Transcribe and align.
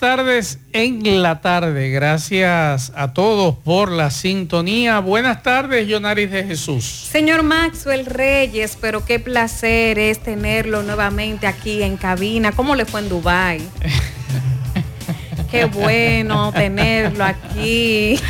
Tardes 0.00 0.58
en 0.72 1.22
la 1.22 1.42
tarde. 1.42 1.90
Gracias 1.90 2.90
a 2.96 3.12
todos 3.12 3.54
por 3.56 3.92
la 3.92 4.10
sintonía. 4.10 4.98
Buenas 4.98 5.42
tardes, 5.42 5.86
Yonaris 5.86 6.30
de 6.30 6.42
Jesús. 6.42 6.84
Señor 7.12 7.42
Maxwell 7.42 8.06
Reyes, 8.06 8.78
pero 8.80 9.04
qué 9.04 9.20
placer 9.20 9.98
es 9.98 10.20
tenerlo 10.20 10.82
nuevamente 10.82 11.46
aquí 11.46 11.82
en 11.82 11.98
cabina. 11.98 12.50
¿Cómo 12.52 12.74
le 12.74 12.86
fue 12.86 13.00
en 13.00 13.10
Dubai? 13.10 13.60
Qué 15.50 15.66
bueno 15.66 16.52
tenerlo 16.52 17.24
aquí. 17.24 18.18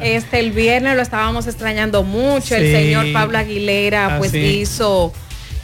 Este 0.00 0.40
el 0.40 0.52
viernes 0.52 0.96
lo 0.96 1.02
estábamos 1.02 1.46
extrañando 1.46 2.02
mucho. 2.02 2.56
El 2.56 2.72
señor 2.72 3.12
Pablo 3.12 3.38
Aguilera 3.38 4.16
pues 4.18 4.34
hizo 4.34 5.12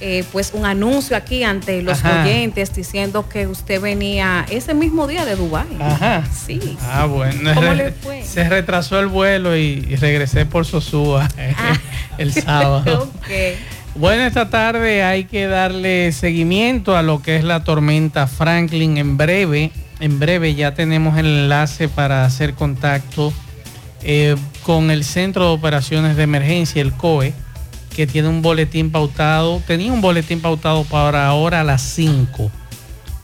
eh, 0.06 0.22
pues 0.32 0.50
un 0.52 0.66
anuncio 0.66 1.16
aquí 1.16 1.44
ante 1.44 1.80
los 1.80 2.04
oyentes 2.04 2.74
diciendo 2.74 3.26
que 3.26 3.46
usted 3.46 3.80
venía 3.80 4.45
ese 4.50 4.74
mismo 4.74 5.06
día 5.06 5.24
de 5.24 5.34
Dubái. 5.34 5.78
Ajá. 5.80 6.22
Sí. 6.26 6.76
Ah, 6.82 7.06
bueno. 7.06 7.54
¿Cómo 7.54 7.72
le 7.74 7.90
fue? 7.90 8.22
Se 8.22 8.46
retrasó 8.46 9.00
el 9.00 9.06
vuelo 9.06 9.56
y, 9.56 9.80
regresé 9.96 10.45
por 10.45 10.66
Sosúa 10.66 11.26
ah. 11.56 11.79
el 12.18 12.34
sábado. 12.34 13.10
Bueno, 13.96 14.24
esta 14.24 14.51
tarde 14.51 15.04
hay 15.04 15.23
que 15.23 15.46
darle 15.46 16.10
seguimiento 16.10 16.96
a 16.96 17.02
lo 17.02 17.23
que 17.23 17.36
es 17.36 17.45
la 17.45 17.62
tormenta 17.62 18.26
Franklin 18.26 18.98
en 18.98 19.16
breve. 19.16 19.70
En 20.01 20.18
breve 20.18 20.57
ya 20.57 20.74
tenemos 20.74 21.16
el 21.16 21.26
enlace 21.26 21.88
para 21.88 22.24
hacer 22.24 22.54
contacto 22.54 23.32
eh, 24.02 24.34
con 24.64 24.90
el 24.90 25.04
Centro 25.04 25.45
de 25.45 25.51
Operaciones 25.52 26.16
de 26.16 26.24
Emergencia, 26.24 26.82
el 26.82 26.92
COE 26.92 27.34
que 27.95 28.06
tiene 28.06 28.28
un 28.28 28.42
boletín 28.42 28.90
pautado, 28.90 29.62
tenía 29.66 29.92
un 29.92 30.00
boletín 30.00 30.40
pautado 30.40 30.84
para 30.84 31.26
ahora 31.26 31.60
a 31.60 31.64
las 31.64 31.80
5. 31.80 32.51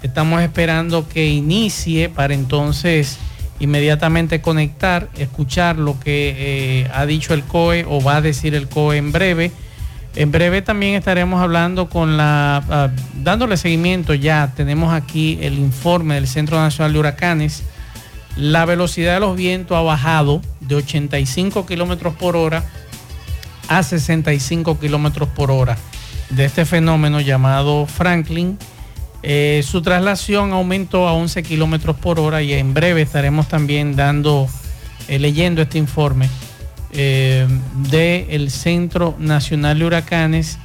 Estamos 0.03 0.41
esperando 0.41 1.09
que 1.09 1.27
inicie 1.27 2.09
para 2.09 2.33
entonces 2.33 3.19
inmediatamente 3.59 4.41
conectar, 4.41 5.11
escuchar 5.19 5.77
lo 5.77 5.99
que 6.01 6.35
eh, 6.39 6.91
ha 6.95 7.05
dicho 7.05 7.35
el 7.35 7.43
COE 7.43 7.85
o 7.87 8.03
va 8.03 8.17
a 8.17 8.21
decir 8.23 8.55
el 8.55 8.69
COE 8.69 8.97
en 8.97 9.13
breve. 9.13 9.53
En 10.17 10.31
breve 10.31 10.63
también 10.63 10.95
estaremos 10.95 11.43
hablando 11.43 11.89
con 11.89 12.17
la, 12.17 12.65
ah, 12.71 12.91
dándole 13.23 13.57
seguimiento 13.57 14.15
ya, 14.15 14.53
tenemos 14.57 14.95
aquí 14.95 15.39
el 15.43 15.59
informe 15.59 16.15
del 16.15 16.27
Centro 16.27 16.59
Nacional 16.59 16.93
de 16.93 16.99
Huracanes. 16.99 17.63
La 18.37 18.65
velocidad 18.65 19.15
de 19.15 19.21
los 19.21 19.37
vientos 19.37 19.77
ha 19.77 19.83
bajado 19.83 20.41
de 20.61 20.77
85 20.77 21.67
kilómetros 21.67 22.15
por 22.15 22.37
hora 22.37 22.65
a 23.71 23.85
65 23.85 24.79
kilómetros 24.81 25.29
por 25.29 25.51
hora 25.51 25.79
de 26.29 26.45
este 26.45 26.65
fenómeno 26.67 27.21
llamado 27.21 27.87
Franklin. 27.87 28.59
Eh, 29.23 29.63
su 29.65 29.81
traslación 29.81 30.53
aumentó 30.53 31.07
a 31.07 31.13
11 31.13 31.43
kilómetros 31.45 31.97
por 31.97 32.19
hora 32.19 32.43
y 32.43 32.53
en 32.53 32.75
breve 32.75 33.03
estaremos 33.03 33.49
también 33.49 33.95
dando, 33.95 34.49
eh, 35.09 35.19
leyendo 35.21 35.63
este 35.63 35.79
informe 35.79 36.29
eh, 36.93 37.47
del 37.91 38.51
Centro 38.51 39.15
Nacional 39.19 39.79
de 39.79 39.85
Huracanes 39.85 40.59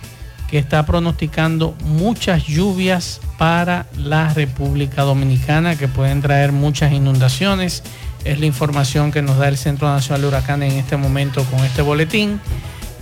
que 0.50 0.58
está 0.58 0.86
pronosticando 0.86 1.76
muchas 1.86 2.48
lluvias 2.48 3.22
para 3.38 3.86
la 3.98 4.34
República 4.34 5.04
Dominicana 5.04 5.76
que 5.76 5.88
pueden 5.88 6.22
traer 6.22 6.52
muchas 6.52 6.92
inundaciones. 6.92 7.84
Es 8.24 8.40
la 8.40 8.48
información 8.48 9.12
que 9.12 9.22
nos 9.22 9.38
da 9.38 9.48
el 9.48 9.58
Centro 9.58 9.88
Nacional 9.88 10.22
de 10.22 10.28
Huracanes 10.30 10.74
en 10.74 10.80
este 10.80 10.98
momento 10.98 11.44
con 11.46 11.60
este 11.60 11.84
boletín. 11.84 12.40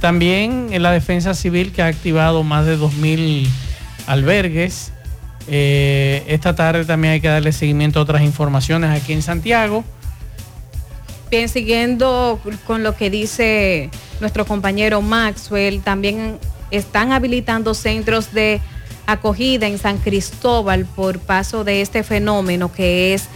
También 0.03 0.68
en 0.74 0.84
la 0.84 0.91
defensa 0.91 1.34
civil 1.34 1.72
que 1.72 1.81
ha 1.81 1.88
activado 1.88 2.44
más 2.44 2.66
de 2.66 2.78
2.000 2.78 3.47
albergues. 4.06 4.91
Eh, 5.47 6.25
esta 6.28 6.53
tarde 6.53 6.84
también 6.84 7.14
hay 7.14 7.22
que 7.22 7.30
darle 7.30 7.53
seguimiento 7.53 8.00
a 8.00 8.03
otras 8.03 8.22
informaciones 8.22 8.90
aquí 8.90 9.14
en 9.14 9.22
Santiago. 9.22 9.86
Bien, 11.31 11.47
siguiendo 11.47 12.38
con 12.68 12.84
lo 12.84 12.97
que 12.97 13.09
dice 13.09 13.90
nuestro 14.19 14.46
compañero 14.46 15.02
Maxwell, 15.02 15.81
también 15.81 16.38
están 16.70 17.14
habilitando 17.14 17.74
centros 17.74 18.34
de 18.34 18.59
acogida 19.06 19.68
en 19.68 19.78
San 19.78 20.00
Cristóbal 20.00 20.84
por 20.84 21.20
paso 21.20 21.64
de 21.64 21.81
este 21.81 22.03
fenómeno 22.03 22.74
que 22.74 23.14
es 23.14 23.30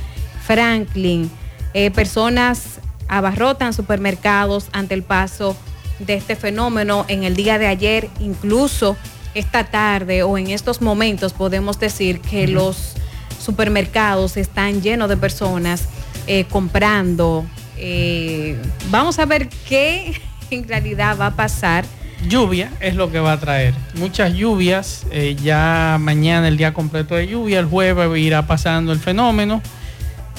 Franklin. 0.46 1.32
Eh, 1.74 1.92
personas 1.92 2.82
abarrotan 3.08 3.72
supermercados 3.72 4.68
ante 4.74 4.96
el 4.96 5.04
paso 5.04 5.56
de 6.00 6.16
este 6.16 6.36
fenómeno 6.36 7.06
en 7.08 7.24
el 7.24 7.36
día 7.36 7.58
de 7.58 7.68
ayer, 7.68 8.10
incluso 8.20 8.98
esta 9.34 9.66
tarde 9.66 10.24
o 10.24 10.38
en 10.38 10.50
estos 10.50 10.82
momentos 10.82 11.34
podemos 11.34 11.80
decir 11.80 12.22
que 12.22 12.48
los 12.48 12.94
supermercados 13.40 14.38
están 14.38 14.82
llenos 14.82 15.10
de 15.10 15.18
personas 15.18 15.88
eh, 16.26 16.46
comprando. 16.50 17.46
Eh, 17.78 18.60
vamos 18.90 19.20
a 19.20 19.26
ver 19.26 19.50
qué 19.68 20.20
en 20.52 20.68
realidad 20.68 21.18
va 21.20 21.28
a 21.28 21.36
pasar. 21.36 21.86
Lluvia 22.28 22.72
es 22.80 22.96
lo 22.96 23.12
que 23.12 23.20
va 23.20 23.34
a 23.34 23.40
traer. 23.40 23.76
Muchas 23.94 24.34
lluvias. 24.34 25.06
Eh, 25.12 25.38
ya 25.42 25.98
mañana 26.00 26.48
el 26.48 26.58
día 26.58 26.74
completo 26.74 27.14
de 27.14 27.28
lluvia. 27.28 27.60
El 27.60 27.68
jueves 27.68 28.20
irá 28.20 28.48
pasando 28.48 28.92
el 28.92 29.00
fenómeno. 29.00 29.62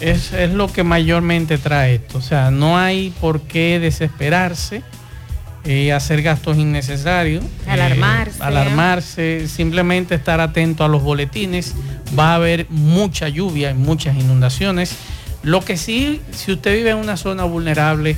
Es, 0.01 0.33
es 0.33 0.51
lo 0.51 0.73
que 0.73 0.83
mayormente 0.83 1.57
trae 1.57 1.97
esto. 1.97 2.19
O 2.19 2.21
sea, 2.21 2.51
no 2.51 2.77
hay 2.77 3.15
por 3.21 3.43
qué 3.43 3.79
desesperarse 3.79 4.83
y 5.69 5.91
hacer 5.91 6.23
gastos 6.23 6.57
innecesarios. 6.57 7.45
Eh, 7.45 7.71
alarmarse. 7.71 8.43
alarmarse, 8.43 9.49
simplemente 9.49 10.15
estar 10.15 10.41
atento 10.41 10.83
a 10.83 10.89
los 10.89 11.03
boletines. 11.03 11.75
Va 12.19 12.33
a 12.33 12.35
haber 12.37 12.67
mucha 12.71 13.29
lluvia 13.29 13.71
y 13.71 13.75
muchas 13.75 14.17
inundaciones. 14.17 14.97
Lo 15.43 15.61
que 15.61 15.77
sí, 15.77 16.23
si 16.33 16.53
usted 16.53 16.75
vive 16.75 16.91
en 16.91 16.97
una 16.97 17.17
zona 17.17 17.45
vulnerable, 17.45 18.17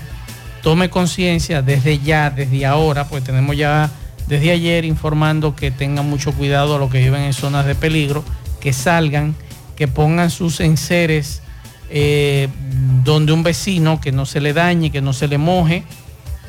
tome 0.63 0.91
conciencia 0.91 1.61
desde 1.61 1.99
ya, 1.99 2.31
desde 2.31 2.65
ahora, 2.67 3.09
pues 3.09 3.25
tenemos 3.25 3.57
ya 3.57 3.91
desde 4.29 4.53
ayer 4.53 4.85
informando 4.85 5.57
que 5.57 5.73
tengan 5.73 6.09
mucho 6.09 6.33
cuidado 6.33 6.77
a 6.77 6.79
los 6.79 6.91
que 6.91 6.99
viven 6.99 7.23
en 7.23 7.33
zonas 7.33 7.67
de 7.67 7.75
peligro, 7.75 8.25
que 8.61 8.73
salgan, 8.73 9.35
que 9.75 9.89
pongan 9.89 10.31
sus 10.31 10.61
enseres 10.61 11.43
eh, 11.89 12.49
donde 13.03 13.33
un 13.33 13.43
vecino, 13.43 14.01
que 14.01 14.13
no 14.13 14.25
se 14.25 14.41
le 14.41 14.53
dañe, 14.53 14.93
que 14.93 15.01
no 15.01 15.13
se 15.13 15.27
le 15.27 15.39
moje 15.39 15.83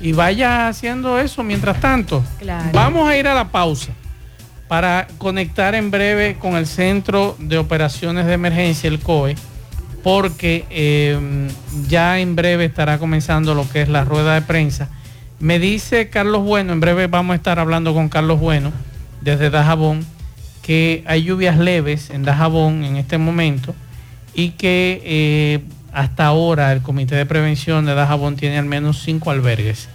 y 0.01 0.13
vaya 0.13 0.67
haciendo 0.67 1.19
eso 1.19 1.43
mientras 1.43 1.79
tanto. 1.79 2.23
Vamos 2.73 3.07
a 3.07 3.17
ir 3.17 3.27
a 3.27 3.33
la 3.33 3.49
pausa 3.49 3.91
para 4.67 5.07
conectar 5.17 5.75
en 5.75 5.91
breve 5.91 6.37
con 6.39 6.55
el 6.55 6.65
Centro 6.65 7.35
de 7.39 7.57
Operaciones 7.57 8.25
de 8.25 8.33
Emergencia, 8.33 8.87
el 8.87 8.99
COE, 8.99 9.35
porque 10.03 10.65
em, 10.69 11.49
ya 11.87 12.19
en 12.19 12.35
breve 12.35 12.65
estará 12.65 12.97
comenzando 12.97 13.53
lo 13.53 13.69
que 13.69 13.81
es 13.81 13.89
la 13.89 14.05
rueda 14.05 14.33
de 14.33 14.41
prensa. 14.41 14.89
Me 15.39 15.59
dice 15.59 16.09
Carlos 16.09 16.43
Bueno, 16.43 16.73
en 16.73 16.79
breve 16.79 17.07
vamos 17.07 17.33
a 17.33 17.35
estar 17.35 17.59
hablando 17.59 17.93
con 17.93 18.09
Carlos 18.09 18.39
Bueno 18.39 18.71
desde 19.21 19.49
Dajabón, 19.49 20.05
que 20.61 21.03
hay 21.05 21.23
lluvias 21.23 21.57
leves 21.57 22.09
en 22.09 22.23
Dajabón 22.23 22.83
en 22.83 22.95
este 22.95 23.17
momento 23.17 23.75
y 24.33 24.51
que 24.51 25.01
eh, 25.03 25.59
hasta 25.93 26.25
ahora 26.25 26.71
el 26.71 26.81
Comité 26.81 27.15
de 27.15 27.25
Prevención 27.25 27.85
de 27.85 27.93
Dajabón 27.95 28.35
tiene 28.35 28.57
al 28.57 28.65
menos 28.65 29.01
cinco 29.03 29.31
albergues 29.31 29.89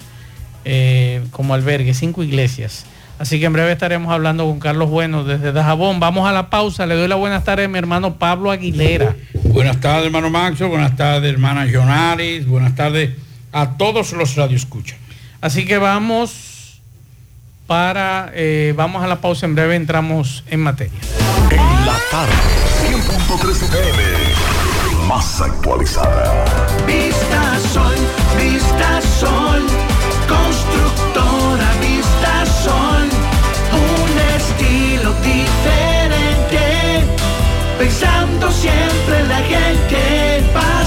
eh, 0.68 1.24
como 1.30 1.54
albergues, 1.54 1.96
cinco 1.96 2.24
iglesias. 2.24 2.86
Así 3.20 3.38
que 3.38 3.46
en 3.46 3.52
breve 3.52 3.72
estaremos 3.72 4.12
hablando 4.12 4.44
con 4.44 4.58
Carlos 4.58 4.90
Bueno 4.90 5.22
desde 5.22 5.52
Dajabón. 5.52 6.00
Vamos 6.00 6.28
a 6.28 6.32
la 6.32 6.50
pausa. 6.50 6.86
Le 6.86 6.96
doy 6.96 7.06
la 7.06 7.14
buenas 7.14 7.44
tardes 7.44 7.66
a 7.66 7.68
mi 7.68 7.78
hermano 7.78 8.16
Pablo 8.16 8.50
Aguilera. 8.50 9.14
Buenas 9.44 9.80
tardes, 9.80 10.06
hermano 10.06 10.28
Maxo. 10.28 10.68
Buenas 10.68 10.96
tardes, 10.96 11.32
hermana 11.32 11.66
Jonaris. 11.66 12.46
Buenas 12.46 12.74
tardes 12.74 13.12
a 13.52 13.78
todos 13.78 14.12
los 14.12 14.34
radioescuchas. 14.34 14.98
Así 15.40 15.64
que 15.64 15.78
vamos 15.78 16.80
para, 17.68 18.32
eh, 18.34 18.74
vamos 18.76 19.04
a 19.04 19.06
la 19.06 19.20
pausa. 19.20 19.46
En 19.46 19.54
breve 19.54 19.76
entramos 19.76 20.42
en 20.48 20.60
materia. 20.60 20.98
En 21.50 21.86
la 21.86 21.96
tarde, 22.10 22.34
100.3 22.90 23.62
FM 23.62 24.55
más 25.06 25.40
actualizada. 25.40 26.44
Vista 26.86 27.58
Sol, 27.72 27.94
Vista 28.36 29.00
Sol, 29.20 29.62
constructora 30.28 31.68
Vista 31.80 32.46
Sol, 32.64 33.08
un 33.72 34.18
estilo 34.36 35.12
diferente, 35.22 37.04
pensando 37.78 38.50
siempre 38.50 39.20
en 39.20 39.28
la 39.28 39.38
gente, 39.38 40.15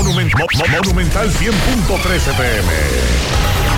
Monument- 0.00 0.32
Mo- 0.38 0.46
Mo- 0.56 0.64
Monumental 0.82 1.30
100.13 1.30 2.32
pm. 2.34 2.68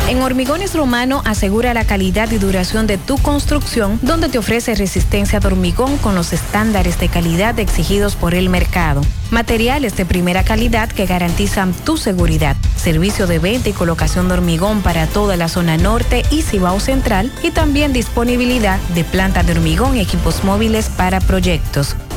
En 0.09 0.23
Hormigones 0.23 0.73
Romano 0.75 1.21
asegura 1.25 1.75
la 1.75 1.85
calidad 1.85 2.31
y 2.31 2.39
duración 2.39 2.87
de 2.87 2.97
tu 2.97 3.19
construcción, 3.19 3.99
donde 4.03 4.29
te 4.29 4.39
ofrece 4.39 4.75
resistencia 4.77 5.41
de 5.41 5.47
hormigón 5.49 5.97
con 5.99 6.15
los 6.15 6.33
estándares 6.33 7.01
de 7.01 7.09
calidad 7.09 7.59
exigidos 7.59 8.15
por 8.15 8.35
el 8.35 8.49
mercado. 8.51 9.01
Materiales 9.33 9.97
de 9.97 10.05
primera 10.05 10.45
calidad 10.45 10.89
que 10.91 11.07
garantizan 11.07 11.73
tu 11.73 11.97
seguridad. 11.97 12.57
Servicio 12.77 13.27
de 13.27 13.41
venta 13.41 13.71
y 13.71 13.73
colocación 13.73 14.29
de 14.29 14.35
hormigón 14.35 14.83
para 14.83 15.09
toda 15.09 15.37
la 15.37 15.49
zona 15.49 15.77
norte 15.77 16.23
y 16.31 16.43
Cibao 16.43 16.79
Central 16.79 17.33
y 17.43 17.51
también 17.51 17.93
disponibilidad 17.93 18.79
de 18.95 19.03
planta 19.03 19.43
de 19.43 19.53
hormigón 19.53 19.97
y 19.97 20.01
equipos 20.01 20.45
móviles 20.45 20.89
para 20.89 21.21
proyectos. 21.21 21.97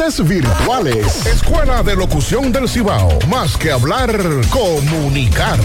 virtuales 0.00 1.26
Escuela 1.26 1.82
de 1.82 1.94
Locución 1.94 2.50
del 2.50 2.66
Cibao 2.66 3.18
más 3.28 3.58
que 3.58 3.70
hablar 3.70 4.10
comunicar 4.48 5.58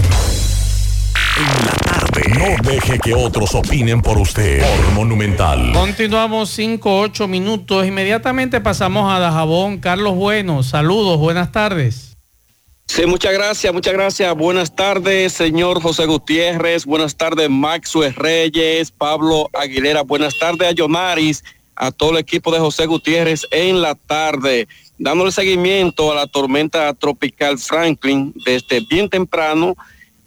En 1.37 1.65
la 1.65 1.71
tarde. 1.71 2.21
No 2.37 2.69
deje 2.69 2.99
que 2.99 3.13
otros 3.13 3.55
opinen 3.55 4.01
por 4.01 4.17
usted. 4.17 4.59
Por 4.59 4.91
Monumental. 4.95 5.71
Continuamos 5.71 6.49
5, 6.49 6.99
8 6.99 7.27
minutos. 7.29 7.87
Inmediatamente 7.87 8.59
pasamos 8.59 9.09
a 9.09 9.19
Dajabón. 9.19 9.77
Carlos 9.77 10.15
Bueno, 10.15 10.61
saludos, 10.61 11.17
buenas 11.19 11.53
tardes. 11.53 12.17
Sí, 12.87 13.05
muchas 13.05 13.33
gracias, 13.33 13.73
muchas 13.73 13.93
gracias. 13.93 14.35
Buenas 14.35 14.75
tardes, 14.75 15.33
señor 15.33 15.81
José 15.81 16.05
Gutiérrez. 16.05 16.85
Buenas 16.85 17.15
tardes, 17.15 17.49
Maxwell 17.49 18.13
Reyes, 18.13 18.91
Pablo 18.91 19.49
Aguilera. 19.53 20.01
Buenas 20.01 20.37
tardes 20.37 20.67
a 20.67 20.71
Yomaris, 20.71 21.43
a 21.77 21.91
todo 21.91 22.11
el 22.11 22.17
equipo 22.17 22.51
de 22.51 22.59
José 22.59 22.85
Gutiérrez 22.87 23.47
en 23.51 23.81
la 23.81 23.95
tarde, 23.95 24.67
dándole 24.97 25.31
seguimiento 25.31 26.11
a 26.11 26.15
la 26.15 26.27
tormenta 26.27 26.93
tropical 26.93 27.57
Franklin 27.59 28.33
desde 28.45 28.79
bien 28.81 29.09
temprano 29.09 29.75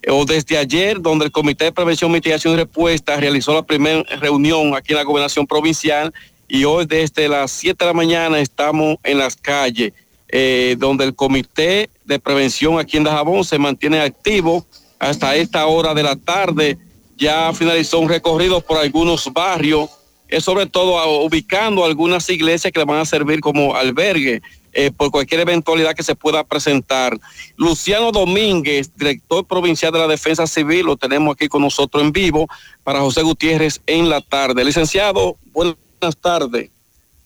eh, 0.01 0.11
o 0.11 0.25
desde 0.25 0.57
ayer, 0.57 1.01
donde 1.01 1.25
el 1.25 1.31
Comité 1.31 1.65
de 1.65 1.71
Prevención, 1.71 2.11
Mitigación 2.11 2.53
y 2.53 2.57
Respuesta 2.57 3.17
realizó 3.17 3.53
la 3.53 3.63
primera 3.63 4.03
reunión 4.19 4.73
aquí 4.75 4.93
en 4.93 4.97
la 4.97 5.03
gobernación 5.03 5.45
provincial 5.45 6.13
y 6.47 6.63
hoy 6.63 6.85
desde 6.85 7.27
las 7.27 7.51
7 7.51 7.77
de 7.79 7.85
la 7.85 7.93
mañana 7.93 8.39
estamos 8.39 8.97
en 9.03 9.17
las 9.17 9.35
calles, 9.35 9.93
eh, 10.29 10.75
donde 10.77 11.05
el 11.05 11.15
Comité 11.15 11.89
de 12.05 12.19
Prevención 12.19 12.79
aquí 12.79 12.97
en 12.97 13.03
Dajabón 13.03 13.43
se 13.43 13.57
mantiene 13.57 14.01
activo 14.01 14.65
hasta 14.99 15.35
esta 15.35 15.65
hora 15.65 15.93
de 15.93 16.03
la 16.03 16.15
tarde. 16.15 16.77
Ya 17.17 17.53
finalizó 17.53 17.99
un 17.99 18.09
recorrido 18.09 18.61
por 18.61 18.77
algunos 18.77 19.31
barrios, 19.31 19.89
eh, 20.31 20.41
sobre 20.41 20.65
todo 20.65 21.21
ubicando 21.21 21.85
algunas 21.85 22.27
iglesias 22.29 22.71
que 22.71 22.79
le 22.79 22.85
van 22.85 22.99
a 22.99 23.05
servir 23.05 23.41
como 23.41 23.75
albergue 23.75 24.41
eh, 24.73 24.89
por 24.89 25.11
cualquier 25.11 25.41
eventualidad 25.41 25.93
que 25.93 26.03
se 26.03 26.15
pueda 26.15 26.45
presentar. 26.45 27.19
Luciano 27.57 28.13
Domínguez, 28.13 28.89
director 28.95 29.45
provincial 29.45 29.91
de 29.91 29.99
la 29.99 30.07
Defensa 30.07 30.47
Civil, 30.47 30.85
lo 30.85 30.95
tenemos 30.95 31.33
aquí 31.33 31.49
con 31.49 31.61
nosotros 31.61 32.01
en 32.01 32.13
vivo 32.13 32.47
para 32.83 33.01
José 33.01 33.21
Gutiérrez 33.21 33.81
en 33.85 34.09
la 34.09 34.21
tarde. 34.21 34.63
Licenciado, 34.63 35.35
buenas 35.51 35.75
tardes. 36.21 36.69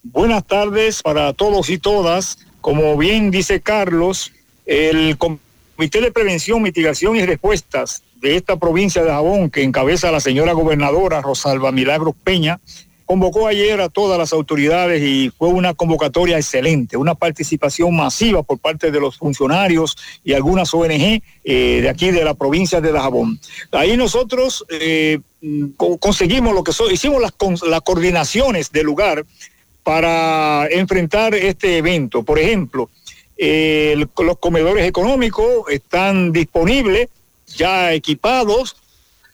Buenas 0.02 0.46
tardes 0.46 1.04
para 1.04 1.34
todos 1.34 1.70
y 1.70 1.78
todas. 1.78 2.40
Como 2.62 2.98
bien 2.98 3.30
dice 3.30 3.62
Carlos, 3.62 4.32
el 4.66 5.16
Comité 5.20 6.02
de 6.02 6.12
Prevención, 6.12 6.64
Mitigación 6.64 7.16
y 7.16 7.24
Respuestas 7.24 8.02
de 8.16 8.36
esta 8.36 8.58
provincia 8.58 9.04
de 9.04 9.12
Jabón, 9.12 9.52
que 9.52 9.62
encabeza 9.62 10.12
la 10.12 10.20
señora 10.20 10.54
gobernadora 10.54 11.22
Rosalba 11.22 11.72
Milagros 11.72 12.16
Peña, 12.24 12.60
convocó 13.06 13.48
ayer 13.48 13.80
a 13.82 13.90
todas 13.90 14.18
las 14.18 14.34
autoridades 14.34 15.02
y 15.02 15.32
fue 15.38 15.50
una 15.50 15.74
convocatoria 15.74 16.38
excelente, 16.38 16.98
una 16.98 17.14
participación 17.16 17.96
masiva 17.96 18.42
por 18.44 18.58
parte 18.60 18.92
de 18.92 19.00
los 19.00 19.18
funcionarios 19.18 19.96
y 20.24 20.34
algunas 20.34 20.74
ONG 20.74 21.22
eh, 21.44 21.80
de 21.82 21.90
aquí 21.90 22.12
de 22.12 22.24
la 22.24 22.34
provincia 22.34 22.82
de 22.82 22.92
Dajabón. 22.92 23.40
Ahí 23.72 23.96
nosotros 23.96 24.66
eh, 24.70 25.20
co- 25.78 25.98
conseguimos 25.98 26.54
lo 26.56 26.64
que 26.64 26.74
so- 26.74 26.90
hicimos 26.90 27.22
las, 27.22 27.82
coordinaciones 27.82 28.72
del 28.72 28.86
lugar 28.88 29.24
para 29.84 30.68
enfrentar 30.72 31.36
este 31.36 31.78
evento. 31.78 32.24
Por 32.24 32.40
ejemplo, 32.40 32.90
eh, 33.38 33.96
los 34.18 34.38
comedores 34.40 34.88
económicos 34.88 35.70
están 35.70 36.32
disponibles, 36.32 37.10
ya 37.56 37.94
equipados, 37.94 38.76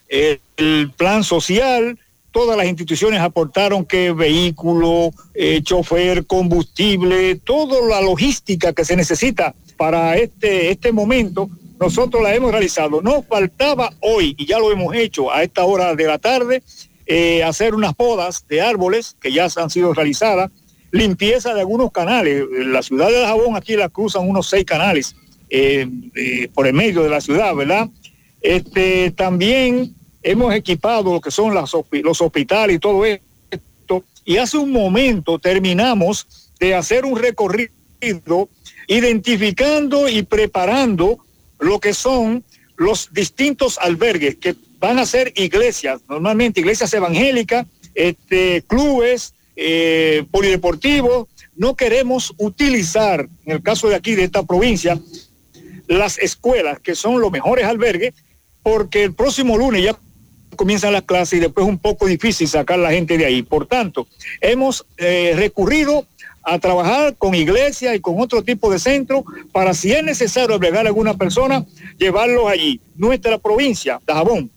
el 0.10 0.92
plan 0.98 1.24
social, 1.24 1.98
todas 2.32 2.58
las 2.58 2.68
instituciones 2.68 3.20
aportaron 3.20 3.86
que 3.86 4.12
vehículo, 4.12 5.12
eh, 5.34 5.62
chofer, 5.64 6.26
combustible, 6.26 7.36
toda 7.36 7.86
la 7.88 8.02
logística 8.02 8.74
que 8.74 8.86
se 8.86 8.96
necesita 8.96 9.54
para 9.78 10.18
este, 10.18 10.72
este 10.72 10.92
momento, 10.92 11.50
nosotros 11.80 12.22
la 12.24 12.34
hemos 12.34 12.52
realizado. 12.52 13.02
Nos 13.02 13.26
faltaba 13.26 13.92
hoy, 14.00 14.36
y 14.38 14.46
ya 14.46 14.60
lo 14.60 14.72
hemos 14.72 14.96
hecho 14.96 15.32
a 15.32 15.44
esta 15.44 15.66
hora 15.66 15.96
de 15.96 16.06
la 16.06 16.20
tarde, 16.20 16.64
eh, 17.06 17.44
hacer 17.44 17.76
unas 17.76 17.96
podas 17.96 18.46
de 18.48 18.62
árboles 18.62 19.18
que 19.20 19.34
ya 19.34 19.48
han 19.56 19.70
sido 19.70 19.94
realizadas, 19.94 20.52
limpieza 20.92 21.54
de 21.54 21.62
algunos 21.62 21.92
canales. 21.92 22.46
La 22.52 22.84
ciudad 22.84 23.10
de 23.10 23.26
Jabón 23.26 23.56
aquí 23.56 23.76
la 23.76 23.90
cruzan 23.90 24.30
unos 24.30 24.50
seis 24.50 24.66
canales 24.66 25.16
eh, 25.50 25.88
por 26.54 26.68
el 26.68 26.74
medio 26.74 27.04
de 27.04 27.10
la 27.10 27.20
ciudad, 27.20 27.54
¿verdad? 27.56 27.90
Este, 28.42 29.12
también 29.12 29.96
hemos 30.24 30.54
equipado 30.54 31.14
lo 31.14 31.22
que 31.22 31.32
son 31.32 31.54
los 31.54 32.22
hospitales 32.22 32.76
y 32.76 32.80
todo 32.80 33.06
esto. 33.06 34.04
Y 34.24 34.38
hace 34.38 34.58
un 34.58 34.72
momento 34.72 35.40
terminamos 35.40 36.50
de 36.60 36.76
hacer 36.76 37.06
un 37.06 37.18
recorrido 37.18 37.72
identificando 38.88 40.10
y 40.10 40.24
preparando 40.24 41.20
lo 41.60 41.80
que 41.80 41.94
son 41.94 42.44
los 42.76 43.14
distintos 43.14 43.78
albergues 43.78 44.38
que 44.38 44.56
van 44.80 44.98
a 44.98 45.06
ser 45.06 45.32
iglesias, 45.36 46.02
normalmente 46.10 46.60
iglesias 46.60 46.92
evangélicas, 46.94 47.68
este, 47.94 48.64
clubes, 48.68 49.36
eh, 49.56 50.26
polideportivos. 50.32 51.28
No 51.56 51.76
queremos 51.76 52.34
utilizar, 52.38 53.30
en 53.46 53.52
el 53.54 53.62
caso 53.62 53.90
de 53.90 53.96
aquí, 53.96 54.16
de 54.16 54.24
esta 54.24 54.44
provincia, 54.44 55.00
las 55.88 56.18
escuelas, 56.18 56.80
que 56.80 56.96
son 56.96 57.22
los 57.22 57.32
mejores 57.32 57.66
albergues, 57.66 58.14
porque 58.64 59.04
el 59.04 59.14
próximo 59.14 59.58
lunes 59.58 59.84
ya 59.84 60.00
comienzan 60.56 60.94
las 60.94 61.04
clases 61.04 61.38
y 61.38 61.42
después 61.42 61.66
es 61.66 61.70
un 61.70 61.80
poco 61.80 62.06
difícil 62.06 62.48
sacar 62.48 62.80
la 62.80 62.92
gente 62.92 63.18
de 63.18 63.26
ahí. 63.26 63.44
Por 63.44 63.66
tanto, 63.66 64.08
hemos 64.40 64.86
eh, 64.98 65.34
recurrido 65.36 66.06
a 66.44 66.60
trabajar 66.60 67.16
con 67.18 67.36
iglesia 67.36 67.94
y 67.96 68.00
con 68.00 68.20
otro 68.20 68.44
tipo 68.44 68.72
de 68.72 68.80
centro 68.80 69.24
para 69.52 69.74
si 69.74 69.92
es 69.92 70.04
necesario 70.04 70.56
albergar 70.56 70.86
a 70.86 70.90
alguna 70.90 71.16
persona, 71.16 71.66
llevarlos 71.98 72.48
allí. 72.48 72.82
Nuestra 72.96 73.38
provincia, 73.38 74.00
Dajabón, 74.06 74.50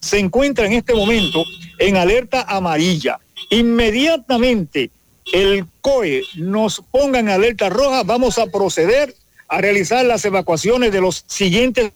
se 0.00 0.18
encuentra 0.18 0.66
en 0.66 0.72
este 0.72 0.94
momento 0.94 1.44
en 1.78 1.96
alerta 1.96 2.42
amarilla. 2.42 3.18
Inmediatamente 3.50 4.90
el 5.32 5.66
COE 5.80 6.22
nos 6.36 6.82
ponga 6.90 7.20
en 7.20 7.28
alerta 7.28 7.68
roja, 7.68 8.02
vamos 8.02 8.38
a 8.38 8.46
proceder 8.46 9.14
a 9.48 9.60
realizar 9.60 10.04
las 10.04 10.24
evacuaciones 10.24 10.92
de 10.92 11.00
los 11.00 11.24
siguientes 11.26 11.92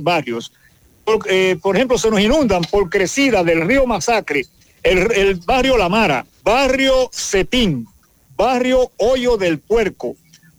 barrios. 0.00 0.52
Por, 1.08 1.24
eh, 1.30 1.56
por 1.62 1.74
ejemplo, 1.74 1.96
se 1.96 2.10
nos 2.10 2.20
inundan 2.20 2.60
por 2.64 2.90
crecida 2.90 3.42
del 3.42 3.62
río 3.62 3.86
Masacre, 3.86 4.44
el, 4.82 5.36
barrio 5.36 5.78
La 5.78 5.88
Mara, 5.88 6.26
barrio 6.44 7.08
Cetín, 7.10 7.86
barrio 8.36 8.92
Hoyo 8.98 9.38
del 9.38 9.58
Puerco, 9.58 10.16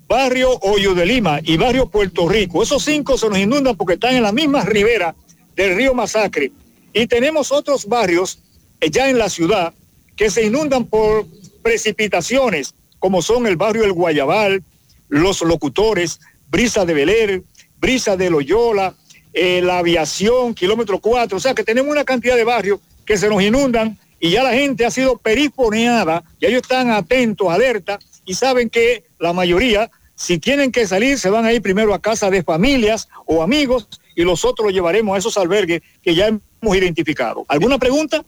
barrio 0.08 0.50
Hoyo 0.64 0.96
de 0.96 1.06
Lima 1.06 1.40
y 1.44 1.58
barrio 1.58 1.88
Puerto 1.88 2.28
Rico. 2.28 2.64
Esos 2.64 2.84
cinco 2.84 3.16
se 3.16 3.30
nos 3.30 3.38
inundan 3.38 3.78
porque 3.78 3.94
están 3.94 4.16
en 4.16 4.24
la 4.24 4.32
misma 4.32 4.64
ribera 4.64 5.14
del 5.56 5.76
río 5.76 5.94
Masacre. 5.94 6.52
Y 6.94 7.06
tenemos 7.06 7.52
otros 7.52 7.86
barrios 7.86 8.40
eh, 8.82 8.90
ya 8.90 9.08
en 9.08 9.20
la 9.20 9.30
ciudad 9.30 9.76
que 10.16 10.32
se 10.32 10.44
inundan 10.44 10.86
por 10.86 11.28
precipitaciones, 11.62 12.74
como 12.98 13.22
son 13.22 13.46
el 13.46 13.56
barrio 13.56 13.84
El 13.84 13.94
Guayabal, 13.94 14.64
Los 15.10 15.44
Locutores, 15.44 16.20
Brisa 16.50 16.86
de 16.86 16.96
Beler, 16.96 17.44
Brisa 17.80 18.18
de 18.18 18.32
Loyola, 18.32 18.96
eh, 19.34 19.62
la 19.62 19.80
aviación, 19.80 20.54
kilómetro 20.54 21.00
4. 21.00 21.38
O 21.38 21.40
sea 21.40 21.54
que 21.54 21.64
tenemos 21.64 21.92
una 21.92 22.04
cantidad 22.04 22.36
de 22.36 22.44
barrios 22.44 22.80
que 23.06 23.18
se 23.18 23.30
nos 23.30 23.42
inundan 23.42 23.98
y 24.20 24.32
ya 24.32 24.44
la 24.44 24.54
gente 24.54 24.86
ha 24.86 24.92
sido 24.92 25.18
perifoneada, 25.18 26.24
ya 26.42 26.50
ellos 26.50 26.62
están 26.62 26.92
atentos, 26.92 27.48
alerta 27.50 28.00
y 28.26 28.34
saben 28.34 28.70
que 28.70 29.06
la 29.18 29.34
mayoría, 29.34 29.90
si 30.16 30.40
tienen 30.40 30.72
que 30.72 30.86
salir, 30.86 31.18
se 31.18 31.30
van 31.30 31.46
a 31.46 31.54
ir 31.54 31.62
primero 31.62 31.94
a 31.94 32.02
casa 32.02 32.30
de 32.30 32.44
familias 32.44 33.08
o 33.26 33.42
amigos 33.42 33.88
y 34.16 34.24
los 34.24 34.44
otros 34.44 34.66
los 34.66 34.74
llevaremos 34.74 35.16
a 35.16 35.20
esos 35.20 35.38
albergues 35.38 35.82
que 36.02 36.14
ya 36.14 36.28
hemos 36.28 36.78
identificado. 36.78 37.46
¿Alguna 37.48 37.78
pregunta? 37.78 38.24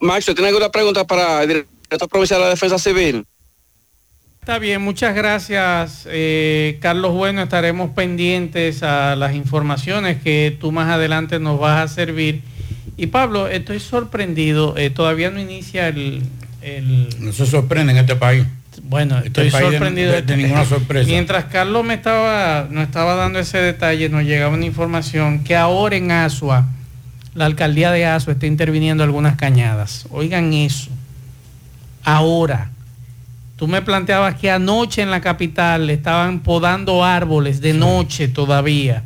Max, 0.00 0.26
¿tiene 0.26 0.48
alguna 0.48 0.70
pregunta 0.70 1.06
para 1.06 1.42
el 1.42 1.48
director 1.48 2.08
provincial 2.08 2.40
de 2.40 2.44
la 2.44 2.50
Defensa 2.50 2.78
Civil? 2.78 3.26
Está 4.42 4.58
bien, 4.58 4.82
muchas 4.82 5.14
gracias, 5.14 6.02
eh, 6.10 6.76
Carlos 6.82 7.12
Bueno. 7.12 7.44
Estaremos 7.44 7.92
pendientes 7.92 8.82
a 8.82 9.14
las 9.14 9.36
informaciones 9.36 10.20
que 10.20 10.58
tú 10.60 10.72
más 10.72 10.90
adelante 10.90 11.38
nos 11.38 11.60
vas 11.60 11.78
a 11.78 11.94
servir 11.94 12.42
y 12.96 13.06
Pablo, 13.06 13.46
estoy 13.46 13.78
sorprendido, 13.78 14.76
eh, 14.76 14.90
todavía 14.90 15.30
no 15.30 15.38
inicia 15.38 15.86
el, 15.86 16.24
No 17.20 17.32
se 17.32 17.46
sorprende 17.46 17.92
en 17.92 17.98
este 18.00 18.16
país. 18.16 18.44
Bueno, 18.82 19.18
este 19.18 19.46
estoy 19.46 19.62
sorprendido. 19.62 20.20
De, 20.20 20.36
ninguna 20.36 20.64
sorpresa. 20.64 21.08
Mientras 21.08 21.44
Carlos 21.44 21.84
me 21.84 21.94
estaba, 21.94 22.66
nos 22.68 22.82
estaba 22.82 23.14
dando 23.14 23.38
ese 23.38 23.58
detalle, 23.58 24.08
nos 24.08 24.24
llegaba 24.24 24.52
una 24.52 24.66
información 24.66 25.44
que 25.44 25.54
ahora 25.54 25.94
en 25.94 26.10
Asua, 26.10 26.66
la 27.36 27.46
alcaldía 27.46 27.92
de 27.92 28.06
Asua 28.06 28.32
está 28.32 28.46
interviniendo 28.46 29.04
algunas 29.04 29.36
cañadas. 29.36 30.08
Oigan 30.10 30.52
eso. 30.52 30.90
Ahora. 32.02 32.71
Tú 33.62 33.68
me 33.68 33.80
planteabas 33.80 34.34
que 34.34 34.50
anoche 34.50 35.02
en 35.02 35.12
la 35.12 35.20
capital 35.20 35.88
estaban 35.88 36.40
podando 36.40 37.04
árboles 37.04 37.60
de 37.60 37.72
noche 37.72 38.26
todavía. 38.26 39.04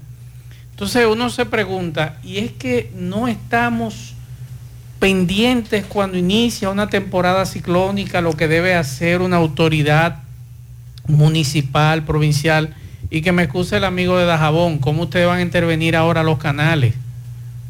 Entonces 0.70 1.04
uno 1.04 1.28
se 1.28 1.44
pregunta, 1.44 2.16
¿y 2.24 2.38
es 2.38 2.52
que 2.52 2.90
no 2.96 3.28
estamos 3.28 4.14
pendientes 4.98 5.84
cuando 5.84 6.16
inicia 6.16 6.70
una 6.70 6.88
temporada 6.88 7.44
ciclónica 7.44 8.22
lo 8.22 8.32
que 8.32 8.48
debe 8.48 8.74
hacer 8.74 9.20
una 9.20 9.36
autoridad 9.36 10.22
municipal, 11.06 12.04
provincial? 12.04 12.74
Y 13.10 13.20
que 13.20 13.32
me 13.32 13.42
excuse 13.42 13.76
el 13.76 13.84
amigo 13.84 14.16
de 14.16 14.24
Dajabón, 14.24 14.78
¿cómo 14.78 15.02
ustedes 15.02 15.26
van 15.26 15.40
a 15.40 15.42
intervenir 15.42 15.96
ahora 15.96 16.22
los 16.22 16.38
canales? 16.38 16.94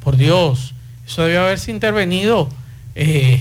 Por 0.05 0.17
Dios, 0.17 0.73
eso 1.05 1.25
debió 1.25 1.41
haberse 1.41 1.73
intervenido 1.73 2.49
eh, 2.95 3.41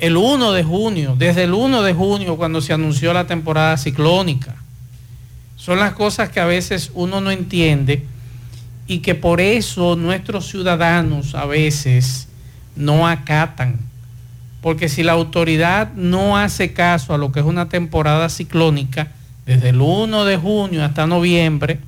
el 0.00 0.16
1 0.16 0.52
de 0.52 0.62
junio, 0.64 1.14
desde 1.16 1.44
el 1.44 1.54
1 1.54 1.82
de 1.82 1.94
junio 1.94 2.36
cuando 2.36 2.60
se 2.60 2.72
anunció 2.72 3.12
la 3.12 3.26
temporada 3.26 3.76
ciclónica. 3.76 4.56
Son 5.56 5.78
las 5.78 5.92
cosas 5.92 6.30
que 6.30 6.40
a 6.40 6.46
veces 6.46 6.90
uno 6.94 7.20
no 7.20 7.30
entiende 7.30 8.04
y 8.86 9.00
que 9.00 9.14
por 9.14 9.40
eso 9.40 9.96
nuestros 9.96 10.48
ciudadanos 10.48 11.34
a 11.34 11.44
veces 11.44 12.28
no 12.76 13.06
acatan. 13.06 13.78
Porque 14.62 14.88
si 14.88 15.02
la 15.02 15.12
autoridad 15.12 15.92
no 15.94 16.36
hace 16.36 16.72
caso 16.72 17.14
a 17.14 17.18
lo 17.18 17.30
que 17.30 17.40
es 17.40 17.46
una 17.46 17.68
temporada 17.68 18.28
ciclónica, 18.28 19.08
desde 19.46 19.70
el 19.70 19.80
1 19.80 20.24
de 20.24 20.36
junio 20.36 20.84
hasta 20.84 21.06
noviembre, 21.06 21.78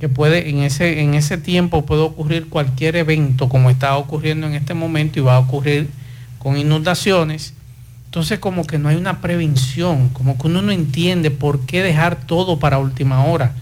que 0.00 0.08
puede 0.08 0.50
en 0.50 0.58
ese, 0.58 1.00
en 1.00 1.14
ese 1.14 1.38
tiempo 1.38 1.86
puede 1.86 2.02
ocurrir 2.02 2.48
cualquier 2.48 2.96
evento 2.96 3.48
como 3.48 3.70
está 3.70 3.96
ocurriendo 3.96 4.46
en 4.46 4.54
este 4.54 4.74
momento 4.74 5.18
y 5.18 5.22
va 5.22 5.36
a 5.36 5.38
ocurrir 5.38 5.88
con 6.44 6.56
inundaciones. 6.56 7.54
Entonces 8.04 8.38
como 8.38 8.64
que 8.64 8.78
no 8.78 8.88
hay 8.88 8.94
una 8.94 9.20
prevención, 9.20 10.10
como 10.10 10.38
que 10.38 10.46
uno 10.46 10.62
no 10.62 10.70
entiende 10.70 11.32
por 11.32 11.66
qué 11.66 11.82
dejar 11.82 12.26
todo 12.26 12.60
para 12.60 12.78
última 12.78 13.24
hora. 13.24 13.54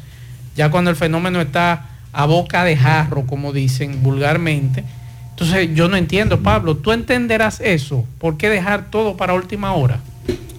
Ya 0.55 0.71
cuando 0.71 0.91
el 0.91 0.97
fenómeno 0.97 1.41
está 1.41 1.89
a 2.13 2.27
boca 2.27 2.63
de 2.65 2.77
jarro, 2.77 3.27
como 3.27 3.55
dicen 3.55 4.03
vulgarmente. 4.03 4.85
Entonces 5.31 5.71
yo 5.75 5.89
no 5.89 5.97
entiendo, 5.97 6.43
Pablo, 6.43 6.77
¿tú 6.77 6.93
entenderás 6.93 7.61
eso? 7.61 8.05
¿Por 8.19 8.37
qué 8.37 8.51
dejar 8.51 8.91
todo 8.91 9.17
para 9.17 9.33
última 9.33 9.73
hora? 9.73 10.01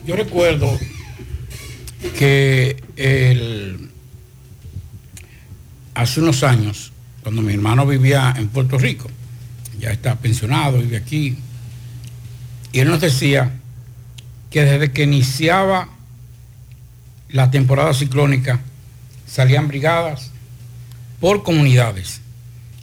Yo 0.08 0.16
recuerdo 0.16 0.76
que 2.18 2.82
hace 5.94 6.20
unos 6.20 6.44
años, 6.44 6.92
cuando 7.22 7.44
mi 7.44 7.54
hermano 7.54 7.86
vivía 7.86 8.34
en 8.36 8.48
Puerto 8.48 8.80
Rico, 8.80 9.08
ya 9.80 9.92
está 9.92 10.16
pensionado, 10.16 10.80
vive 10.80 10.98
aquí, 10.98 11.38
y 12.74 12.80
él 12.80 12.90
nos 12.90 13.00
decía 13.00 13.52
que 14.50 14.66
desde 14.66 14.92
que 14.92 15.04
iniciaba 15.04 15.88
la 17.30 17.50
temporada 17.52 17.94
ciclónica 17.94 18.60
salían 19.28 19.68
brigadas 19.68 20.32
por 21.20 21.44
comunidades 21.44 22.22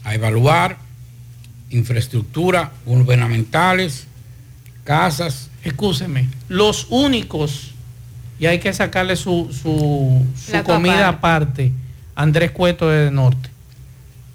a 0.04 0.14
evaluar 0.14 0.78
infraestructura 1.70 2.72
gubernamentales, 2.86 4.06
casas. 4.84 5.50
Escúcheme, 5.62 6.28
los 6.48 6.86
únicos, 6.88 7.72
y 8.38 8.46
hay 8.46 8.60
que 8.60 8.72
sacarle 8.72 9.16
su, 9.16 9.50
su, 9.52 10.24
comida 10.64 11.08
aparte, 11.08 11.72
Andrés 12.14 12.52
Cueto 12.52 12.88
de 12.88 13.10
Norte. 13.10 13.50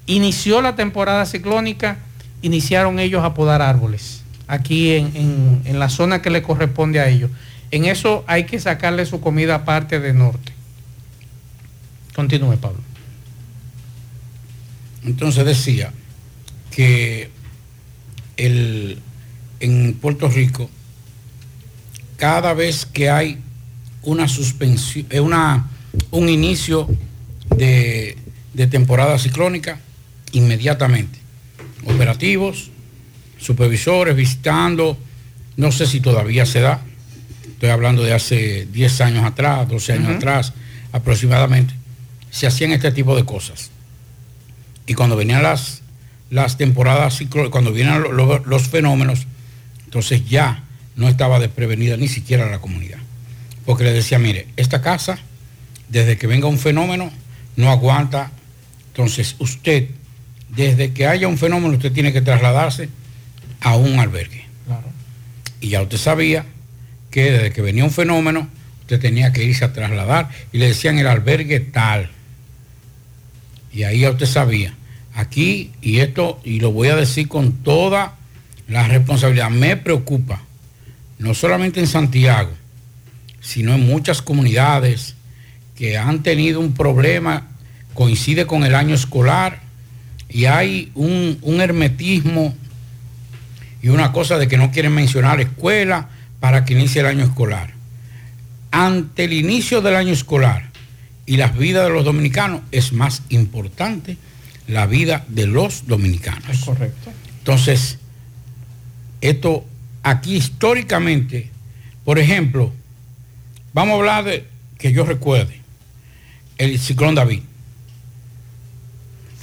Inició 0.05 0.61
la 0.61 0.75
temporada 0.75 1.25
ciclónica, 1.25 1.97
iniciaron 2.41 2.99
ellos 2.99 3.23
a 3.23 3.33
podar 3.33 3.61
árboles, 3.61 4.21
aquí 4.47 4.91
en, 4.91 5.61
en 5.65 5.79
la 5.79 5.89
zona 5.89 6.21
que 6.21 6.29
le 6.29 6.41
corresponde 6.41 6.99
a 6.99 7.09
ellos. 7.09 7.31
En 7.71 7.85
eso 7.85 8.23
hay 8.27 8.45
que 8.45 8.59
sacarle 8.59 9.05
su 9.05 9.21
comida 9.21 9.55
aparte 9.55 9.99
de 9.99 10.13
Norte. 10.13 10.53
Continúe, 12.15 12.57
Pablo. 12.57 12.79
Entonces 15.03 15.45
decía 15.45 15.91
que 16.71 17.29
el, 18.37 18.99
en 19.59 19.93
Puerto 19.95 20.27
Rico, 20.29 20.69
cada 22.17 22.53
vez 22.53 22.85
que 22.85 23.09
hay 23.09 23.39
una 24.03 24.27
suspensión, 24.27 25.05
eh, 25.09 25.19
una, 25.19 25.69
un 26.11 26.29
inicio 26.29 26.87
de, 27.55 28.17
de 28.53 28.67
temporada 28.67 29.19
ciclónica 29.19 29.79
inmediatamente. 30.31 31.19
Operativos, 31.85 32.71
supervisores 33.39 34.15
visitando, 34.15 34.97
no 35.57 35.71
sé 35.71 35.85
si 35.87 36.01
todavía 36.01 36.45
se 36.45 36.61
da, 36.61 36.81
estoy 37.47 37.69
hablando 37.69 38.03
de 38.03 38.13
hace 38.13 38.65
10 38.71 39.01
años 39.01 39.23
atrás, 39.25 39.67
12 39.69 39.93
años 39.93 40.15
atrás 40.15 40.53
aproximadamente, 40.91 41.73
se 42.31 42.47
hacían 42.47 42.71
este 42.71 42.91
tipo 42.91 43.15
de 43.15 43.23
cosas. 43.25 43.71
Y 44.87 44.93
cuando 44.93 45.15
venían 45.15 45.43
las, 45.43 45.81
las 46.29 46.57
temporadas 46.57 47.19
cuando 47.51 47.71
vienen 47.71 48.01
lo- 48.01 48.11
lo- 48.11 48.39
los 48.45 48.67
fenómenos, 48.67 49.25
entonces 49.85 50.27
ya 50.27 50.63
no 50.95 51.07
estaba 51.07 51.39
desprevenida 51.39 51.97
ni 51.97 52.07
siquiera 52.07 52.49
la 52.49 52.59
comunidad. 52.59 52.99
Porque 53.65 53.83
le 53.83 53.93
decía, 53.93 54.19
mire, 54.19 54.47
esta 54.57 54.81
casa, 54.81 55.17
desde 55.89 56.17
que 56.17 56.27
venga 56.27 56.47
un 56.47 56.59
fenómeno, 56.59 57.11
no 57.55 57.71
aguanta. 57.71 58.31
Entonces 58.87 59.35
usted, 59.39 59.87
desde 60.49 60.91
que 60.93 61.07
haya 61.07 61.27
un 61.27 61.37
fenómeno, 61.37 61.73
usted 61.75 61.91
tiene 61.91 62.13
que 62.13 62.21
trasladarse 62.21 62.89
a 63.65 63.75
un 63.75 63.97
albergue. 63.97 64.45
Y 65.59 65.69
ya 65.69 65.81
usted 65.81 65.97
sabía 65.97 66.45
que 67.09 67.31
desde 67.31 67.51
que 67.51 67.63
venía 67.63 67.83
un 67.83 67.89
fenómeno, 67.89 68.47
usted 68.81 68.99
tenía 68.99 69.33
que 69.33 69.43
irse 69.43 69.65
a 69.65 69.73
trasladar 69.73 70.29
y 70.53 70.59
le 70.59 70.67
decían 70.67 70.99
el 70.99 71.07
albergue 71.07 71.59
tal. 71.59 72.11
Y 73.73 73.81
ahí 73.81 74.01
ya 74.01 74.11
usted 74.11 74.27
sabía. 74.27 74.75
Aquí, 75.15 75.71
y 75.81 75.97
esto, 75.97 76.39
y 76.43 76.59
lo 76.59 76.71
voy 76.71 76.89
a 76.89 76.95
decir 76.95 77.27
con 77.27 77.53
toda 77.63 78.13
la 78.67 78.87
responsabilidad, 78.87 79.49
me 79.49 79.75
preocupa, 79.77 80.43
no 81.17 81.33
solamente 81.33 81.79
en 81.79 81.87
Santiago, 81.87 82.51
sino 83.41 83.73
en 83.73 83.87
muchas 83.87 84.21
comunidades 84.21 85.15
que 85.75 85.97
han 85.97 86.21
tenido 86.21 86.59
un 86.59 86.75
problema, 86.75 87.47
coincide 87.95 88.45
con 88.45 88.63
el 88.63 88.75
año 88.75 88.93
escolar, 88.93 89.61
y 90.29 90.45
hay 90.45 90.91
un, 90.93 91.39
un 91.41 91.61
hermetismo 91.61 92.53
y 93.85 93.89
una 93.89 94.11
cosa 94.11 94.39
de 94.39 94.47
que 94.47 94.57
no 94.57 94.71
quieren 94.71 94.93
mencionar 94.95 95.39
escuela 95.39 96.09
para 96.39 96.65
que 96.65 96.73
inicie 96.73 97.01
el 97.01 97.05
año 97.05 97.23
escolar. 97.23 97.71
Ante 98.71 99.25
el 99.25 99.33
inicio 99.33 99.79
del 99.81 99.95
año 99.95 100.11
escolar 100.11 100.71
y 101.27 101.37
las 101.37 101.55
vidas 101.55 101.83
de 101.85 101.93
los 101.93 102.03
dominicanos 102.03 102.61
es 102.71 102.93
más 102.93 103.21
importante 103.29 104.17
la 104.67 104.87
vida 104.87 105.23
de 105.27 105.45
los 105.45 105.85
dominicanos. 105.85 106.61
Correcto. 106.65 107.11
Entonces, 107.37 107.99
esto 109.21 109.63
aquí 110.01 110.35
históricamente, 110.35 111.51
por 112.03 112.17
ejemplo, 112.17 112.73
vamos 113.71 113.93
a 113.93 113.97
hablar 113.97 114.23
de 114.23 114.47
que 114.79 114.93
yo 114.93 115.05
recuerde, 115.05 115.61
el 116.57 116.79
ciclón 116.79 117.13
David. 117.13 117.41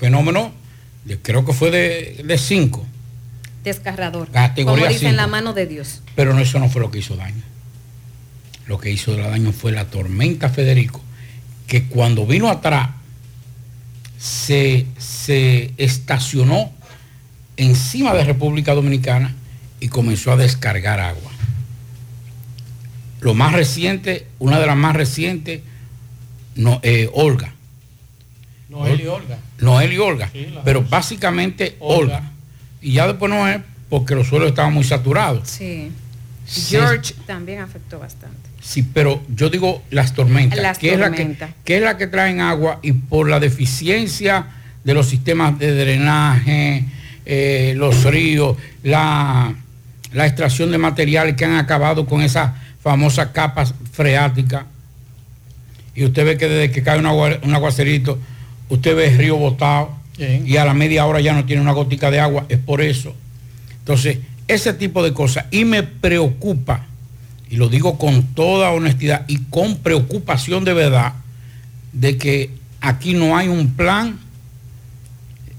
Fenómeno, 0.00 0.52
de- 1.04 1.18
creo 1.20 1.44
que 1.44 1.52
fue 1.52 1.70
de 1.70 2.38
5, 2.38 2.84
Desgarrador. 3.64 4.30
Categoría 4.30 4.82
Como 4.84 4.92
dice 4.92 5.06
en 5.06 5.10
cinco. 5.12 5.22
la 5.22 5.26
mano 5.28 5.52
de 5.52 5.66
Dios. 5.66 6.02
pero 6.16 6.34
no, 6.34 6.40
eso 6.40 6.58
no 6.58 6.68
fue 6.68 6.80
lo 6.80 6.90
que 6.90 6.98
hizo 6.98 7.16
daño. 7.16 7.42
Lo 8.66 8.78
que 8.78 8.90
hizo 8.90 9.16
daño 9.16 9.52
fue 9.52 9.72
la 9.72 9.86
tormenta 9.86 10.48
Federico, 10.48 11.00
que 11.66 11.84
cuando 11.86 12.26
vino 12.26 12.48
atrás 12.48 12.90
se, 14.18 14.86
se 14.98 15.72
estacionó 15.76 16.70
encima 17.56 18.14
de 18.14 18.24
República 18.24 18.74
Dominicana 18.74 19.34
y 19.80 19.88
comenzó 19.88 20.32
a 20.32 20.36
descargar 20.36 21.00
agua. 21.00 21.30
Lo 23.20 23.34
más 23.34 23.52
reciente, 23.52 24.26
una 24.38 24.58
de 24.58 24.66
las 24.66 24.76
más 24.76 24.96
recientes, 24.96 25.60
no, 26.54 26.80
eh, 26.82 27.08
Olga. 27.14 27.52
Noel 28.68 29.00
y 29.00 29.06
Olga. 29.06 29.38
Noel 29.58 29.92
y 29.92 29.98
Olga. 29.98 30.30
Sí, 30.32 30.46
pero 30.64 30.82
básicamente 30.82 31.76
Olga. 31.78 32.16
Olga. 32.18 32.31
Y 32.82 32.92
ya 32.94 33.06
después 33.06 33.30
Noel, 33.30 33.62
porque 33.88 34.14
los 34.14 34.26
suelos 34.26 34.48
estaban 34.48 34.72
muy 34.74 34.84
saturados. 34.84 35.48
Sí. 35.48 35.90
Sí. 36.46 36.76
George 36.76 37.14
también 37.26 37.60
afectó 37.60 37.98
bastante. 38.00 38.36
Sí, 38.60 38.82
pero 38.94 39.22
yo 39.34 39.48
digo 39.48 39.82
las 39.90 40.12
tormentas, 40.14 40.58
Las 40.60 40.78
que, 40.78 40.92
Es 40.92 40.98
la 40.98 41.10
que, 41.12 41.36
que 41.64 41.76
es 41.76 41.82
la 41.82 41.96
que 41.96 42.06
traen 42.06 42.40
agua 42.40 42.78
y 42.82 42.92
por 42.92 43.28
la 43.28 43.40
deficiencia 43.40 44.46
de 44.84 44.94
los 44.94 45.08
sistemas 45.08 45.58
de 45.58 45.72
drenaje, 45.74 46.84
eh, 47.24 47.74
los 47.76 48.04
ríos, 48.04 48.56
la, 48.82 49.54
la 50.12 50.26
extracción 50.26 50.70
de 50.72 50.78
materiales 50.78 51.36
que 51.36 51.44
han 51.44 51.54
acabado 51.54 52.06
con 52.06 52.20
esa 52.22 52.54
famosa 52.82 53.32
capa 53.32 53.64
freática. 53.92 54.66
Y 55.94 56.04
usted 56.04 56.24
ve 56.24 56.36
que 56.38 56.48
desde 56.48 56.72
que 56.72 56.82
cae 56.82 56.98
un, 56.98 57.06
agua- 57.06 57.38
un 57.42 57.54
aguacerito, 57.54 58.18
usted 58.68 58.96
ve 58.96 59.06
el 59.08 59.18
río 59.18 59.36
botado 59.36 59.90
Y 60.18 60.56
a 60.56 60.64
la 60.64 60.74
media 60.74 61.06
hora 61.06 61.20
ya 61.20 61.32
no 61.32 61.44
tiene 61.44 61.62
una 61.62 61.72
gotica 61.72 62.10
de 62.10 62.20
agua, 62.20 62.44
es 62.48 62.58
por 62.58 62.80
eso. 62.80 63.14
Entonces, 63.78 64.18
ese 64.46 64.72
tipo 64.74 65.02
de 65.02 65.12
cosas. 65.12 65.46
Y 65.50 65.64
me 65.64 65.82
preocupa, 65.82 66.86
y 67.48 67.56
lo 67.56 67.68
digo 67.68 67.98
con 67.98 68.34
toda 68.34 68.70
honestidad 68.70 69.24
y 69.26 69.38
con 69.44 69.78
preocupación 69.78 70.64
de 70.64 70.74
verdad, 70.74 71.14
de 71.92 72.16
que 72.16 72.50
aquí 72.80 73.14
no 73.14 73.36
hay 73.36 73.48
un 73.48 73.74
plan. 73.74 74.18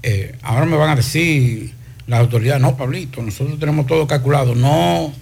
Eh, 0.02 0.36
ahora 0.42 0.66
me 0.66 0.76
van 0.76 0.90
a 0.90 0.96
decir 0.96 1.72
las 2.06 2.20
autoridades, 2.20 2.60
no, 2.60 2.76
Pablito, 2.76 3.22
nosotros 3.22 3.58
tenemos 3.58 3.86
todo 3.86 4.06
calculado. 4.06 4.54
No, 4.54 5.12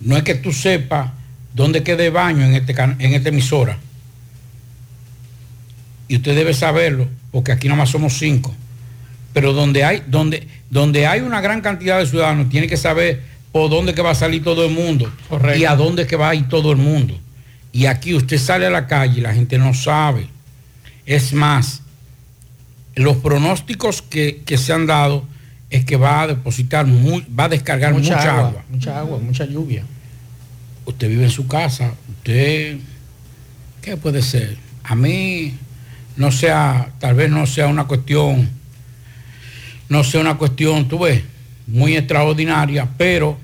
no 0.00 0.16
es 0.16 0.22
que 0.22 0.34
tú 0.34 0.52
sepas 0.52 1.10
dónde 1.54 1.82
quede 1.82 2.10
baño 2.10 2.44
en, 2.44 2.54
este, 2.54 2.74
en 2.80 3.14
esta 3.14 3.28
emisora. 3.30 3.78
Y 6.08 6.16
usted 6.16 6.36
debe 6.36 6.54
saberlo, 6.54 7.08
porque 7.36 7.52
aquí 7.52 7.68
nada 7.68 7.76
más 7.80 7.90
somos 7.90 8.16
cinco. 8.18 8.54
Pero 9.34 9.52
donde 9.52 9.84
hay, 9.84 10.02
donde, 10.06 10.48
donde 10.70 11.06
hay 11.06 11.20
una 11.20 11.42
gran 11.42 11.60
cantidad 11.60 11.98
de 11.98 12.06
ciudadanos, 12.06 12.48
tiene 12.48 12.66
que 12.66 12.78
saber 12.78 13.20
por 13.52 13.68
dónde 13.68 13.92
que 13.92 14.00
va 14.00 14.12
a 14.12 14.14
salir 14.14 14.42
todo 14.42 14.64
el 14.64 14.72
mundo 14.72 15.12
Correcto. 15.28 15.58
y 15.60 15.66
a 15.66 15.76
dónde 15.76 16.06
que 16.06 16.16
va 16.16 16.30
a 16.30 16.34
ir 16.34 16.48
todo 16.48 16.72
el 16.72 16.78
mundo. 16.78 17.14
Y 17.72 17.84
aquí 17.84 18.14
usted 18.14 18.38
sale 18.38 18.64
a 18.64 18.70
la 18.70 18.86
calle 18.86 19.18
y 19.18 19.20
la 19.20 19.34
gente 19.34 19.58
no 19.58 19.74
sabe. 19.74 20.28
Es 21.04 21.34
más, 21.34 21.82
los 22.94 23.18
pronósticos 23.18 24.00
que, 24.00 24.40
que 24.46 24.56
se 24.56 24.72
han 24.72 24.86
dado 24.86 25.26
es 25.68 25.84
que 25.84 25.96
va 25.96 26.22
a 26.22 26.26
depositar, 26.28 26.86
mu- 26.86 27.20
va 27.38 27.44
a 27.44 27.48
descargar 27.50 27.92
mucha, 27.92 28.18
agua. 28.38 28.64
Mucha 28.70 28.98
agua, 28.98 29.18
mucha 29.18 29.44
lluvia. 29.44 29.84
Usted 30.86 31.06
vive 31.10 31.24
en 31.24 31.30
su 31.30 31.46
casa, 31.46 31.92
usted, 32.08 32.78
¿qué 33.82 33.98
puede 33.98 34.22
ser? 34.22 34.56
A 34.84 34.94
mí 34.94 35.52
no 36.16 36.32
sea, 36.32 36.90
tal 36.98 37.14
vez 37.14 37.30
no 37.30 37.46
sea 37.46 37.66
una 37.68 37.84
cuestión, 37.84 38.48
no 39.88 40.04
sea 40.04 40.20
una 40.20 40.36
cuestión, 40.36 40.88
tú 40.88 41.00
ves, 41.00 41.22
muy 41.66 41.96
extraordinaria, 41.96 42.88
pero 42.96 43.38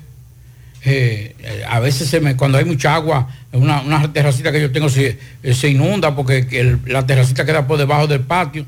eh, 0.85 1.35
eh, 1.39 1.63
a 1.67 1.79
veces 1.79 2.09
se 2.09 2.19
me, 2.19 2.35
cuando 2.35 2.57
hay 2.57 2.65
mucha 2.65 2.93
agua, 2.95 3.29
una, 3.53 3.81
una 3.81 4.11
terracita 4.11 4.51
que 4.51 4.61
yo 4.61 4.71
tengo 4.71 4.89
se, 4.89 5.17
eh, 5.43 5.53
se 5.53 5.69
inunda 5.69 6.15
porque 6.15 6.47
el- 6.51 6.79
la 6.87 7.05
terracita 7.05 7.45
queda 7.45 7.65
por 7.67 7.77
debajo 7.77 8.07
del 8.07 8.21
patio, 8.21 8.65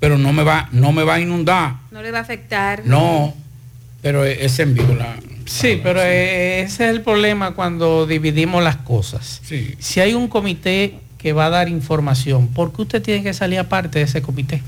pero 0.00 0.18
no 0.18 0.32
me 0.32 0.42
va, 0.42 0.68
no 0.72 0.92
me 0.92 1.02
va 1.04 1.14
a 1.14 1.20
inundar, 1.20 1.76
No 1.90 2.02
le 2.02 2.10
va 2.10 2.18
a 2.18 2.22
afectar. 2.22 2.82
no, 2.84 3.34
pero 4.02 4.24
es, 4.24 4.38
es 4.40 4.58
en 4.58 4.74
vivo 4.74 4.94
la. 4.94 5.16
Sí, 5.46 5.80
pero 5.82 6.00
eh, 6.02 6.62
ese 6.62 6.84
es 6.84 6.90
el 6.90 7.02
problema 7.02 7.52
cuando 7.52 8.04
dividimos 8.06 8.62
las 8.64 8.76
cosas. 8.76 9.40
Sí. 9.44 9.74
Si 9.78 10.00
hay 10.00 10.12
un 10.12 10.26
comité 10.28 10.98
que 11.18 11.32
va 11.32 11.46
a 11.46 11.50
dar 11.50 11.68
información, 11.68 12.48
¿por 12.48 12.72
qué 12.72 12.82
usted 12.82 13.02
tiene 13.02 13.22
que 13.22 13.32
salir 13.34 13.58
aparte 13.58 13.98
de 13.98 14.04
ese 14.04 14.22
comité? 14.22 14.62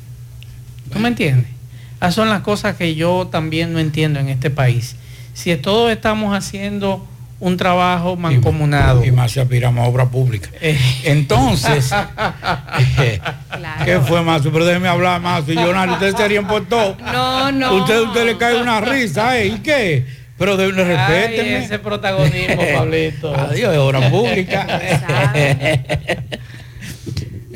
¿Tú 0.92 0.98
me 0.98 1.08
entiendes? 1.08 1.46
Esas 1.96 2.14
son 2.14 2.28
las 2.28 2.42
cosas 2.42 2.76
que 2.76 2.94
yo 2.94 3.28
también 3.30 3.72
no 3.72 3.78
entiendo 3.78 4.20
en 4.20 4.28
este 4.28 4.50
país. 4.50 4.96
Si 5.34 5.54
todos 5.56 5.90
estamos 5.92 6.36
haciendo 6.36 7.06
un 7.40 7.56
trabajo 7.56 8.16
mancomunado. 8.16 9.04
Y 9.04 9.12
más 9.12 9.30
si 9.32 9.40
aspiramos 9.40 9.84
a 9.84 9.88
obra 9.88 10.06
pública. 10.06 10.48
eh, 10.60 10.78
Entonces, 11.04 11.92
eh, 12.98 13.20
Claro. 13.50 13.84
¿qué 13.84 14.00
fue 14.00 14.22
más? 14.22 14.42
Pero 14.42 14.64
déjeme 14.64 14.88
hablar 14.88 15.20
más. 15.20 15.44
Y 15.48 15.54
yo, 15.54 15.70
ustedes 15.92 16.14
serían 16.16 16.48
por 16.48 16.66
todo. 16.68 16.96
No, 17.12 17.52
no. 17.52 17.74
Usted, 17.76 18.00
usted 18.00 18.26
le 18.26 18.36
cae 18.36 18.60
una 18.60 18.80
risa, 18.80 19.38
¿eh? 19.38 19.46
¿Y 19.48 19.58
qué? 19.60 20.06
Pero 20.36 20.56
de, 20.56 20.66
ay, 20.66 20.70
respétenme. 20.72 21.64
ese 21.64 21.78
protagonismo, 21.80 22.62
Pablito. 22.76 23.34
Adiós, 23.38 23.72
es 23.72 23.78
obra 23.78 24.08
pública. 24.08 24.80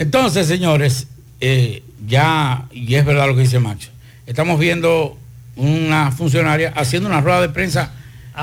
Entonces, 0.02 0.48
señores, 0.48 1.06
eh, 1.40 1.82
ya, 2.06 2.64
y 2.72 2.94
es 2.96 3.04
verdad 3.04 3.28
lo 3.28 3.34
que 3.36 3.42
dice 3.42 3.60
Macho, 3.60 3.90
estamos 4.26 4.58
viendo 4.58 5.16
una 5.54 6.10
funcionaria 6.10 6.72
haciendo 6.74 7.08
una 7.08 7.20
rueda 7.20 7.40
de 7.40 7.48
prensa 7.50 7.92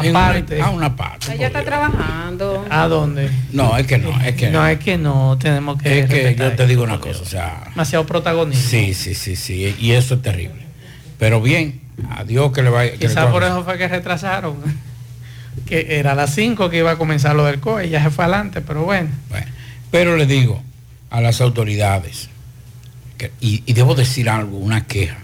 en 0.02 0.12
una- 0.12 0.30
Aparte. 0.30 0.62
a 0.62 0.69
una 0.69 0.95
parte. 0.95 1.34
Ella 1.34 1.48
está 1.48 1.65
trabajando. 1.65 2.65
¿A 2.69 2.88
dónde? 2.88 3.30
No, 3.52 3.76
es 3.78 3.86
que 3.88 3.98
no, 3.98 4.10
es 4.22 4.36
que 4.36 4.50
no, 4.50 4.65
es 4.65 4.80
que 4.80 4.98
no, 4.98 5.38
tenemos 5.38 5.82
que... 5.82 6.00
Es 6.00 6.10
que 6.10 6.34
yo 6.36 6.54
te 6.54 6.65
digo 6.65 6.84
una 6.84 7.00
cosa, 7.02 7.22
o 7.22 7.26
sea, 7.26 7.63
Demasiado 7.72 8.06
protagonismo. 8.06 8.69
sí, 8.69 8.93
sí, 8.93 9.13
sí, 9.15 9.36
sí, 9.36 9.76
y 9.80 9.91
eso 9.91 10.15
es 10.15 10.22
terrible. 10.22 10.62
Pero 11.17 11.41
bien, 11.41 11.82
a 12.12 12.24
Dios 12.24 12.54
que 12.54 12.63
le 12.63 12.69
vaya. 12.69 12.93
Quizás 12.93 13.26
por 13.26 13.43
eso 13.43 13.65
fue 13.65 13.78
que 13.78 13.88
retrasaron. 13.89 14.56
que 15.65 16.00
era 16.00 16.13
a 16.13 16.15
las 16.15 16.34
5 16.36 16.69
que 16.69 16.78
iba 16.78 16.91
a 16.91 16.98
comenzar 16.98 17.36
lo 17.36 17.43
del 17.45 17.60
COE, 17.60 17.89
ya 17.89 18.02
se 18.02 18.10
fue 18.12 18.24
adelante, 18.24 18.62
pero 18.62 18.84
bueno. 18.86 19.10
Bueno, 19.30 19.48
pero 19.91 20.15
le 20.15 20.26
digo 20.26 20.63
a 21.10 21.22
las 21.22 21.41
autoridades, 21.41 22.30
y, 23.41 23.74
debo 23.74 23.95
decir 23.95 24.30
algo, 24.30 24.58
una 24.58 24.86
queja. 24.86 25.17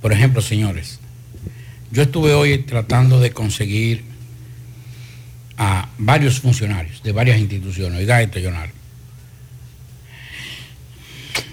Por 0.00 0.12
ejemplo, 0.12 0.42
señores, 0.42 0.98
yo 1.90 2.02
estuve 2.02 2.34
hoy 2.34 2.58
tratando 2.58 3.20
de 3.20 3.32
conseguir 3.32 4.04
a 5.56 5.88
varios 5.98 6.40
funcionarios 6.40 7.02
de 7.02 7.12
varias 7.12 7.38
instituciones. 7.38 8.00
Oiga 8.00 8.20
esto. 8.20 8.40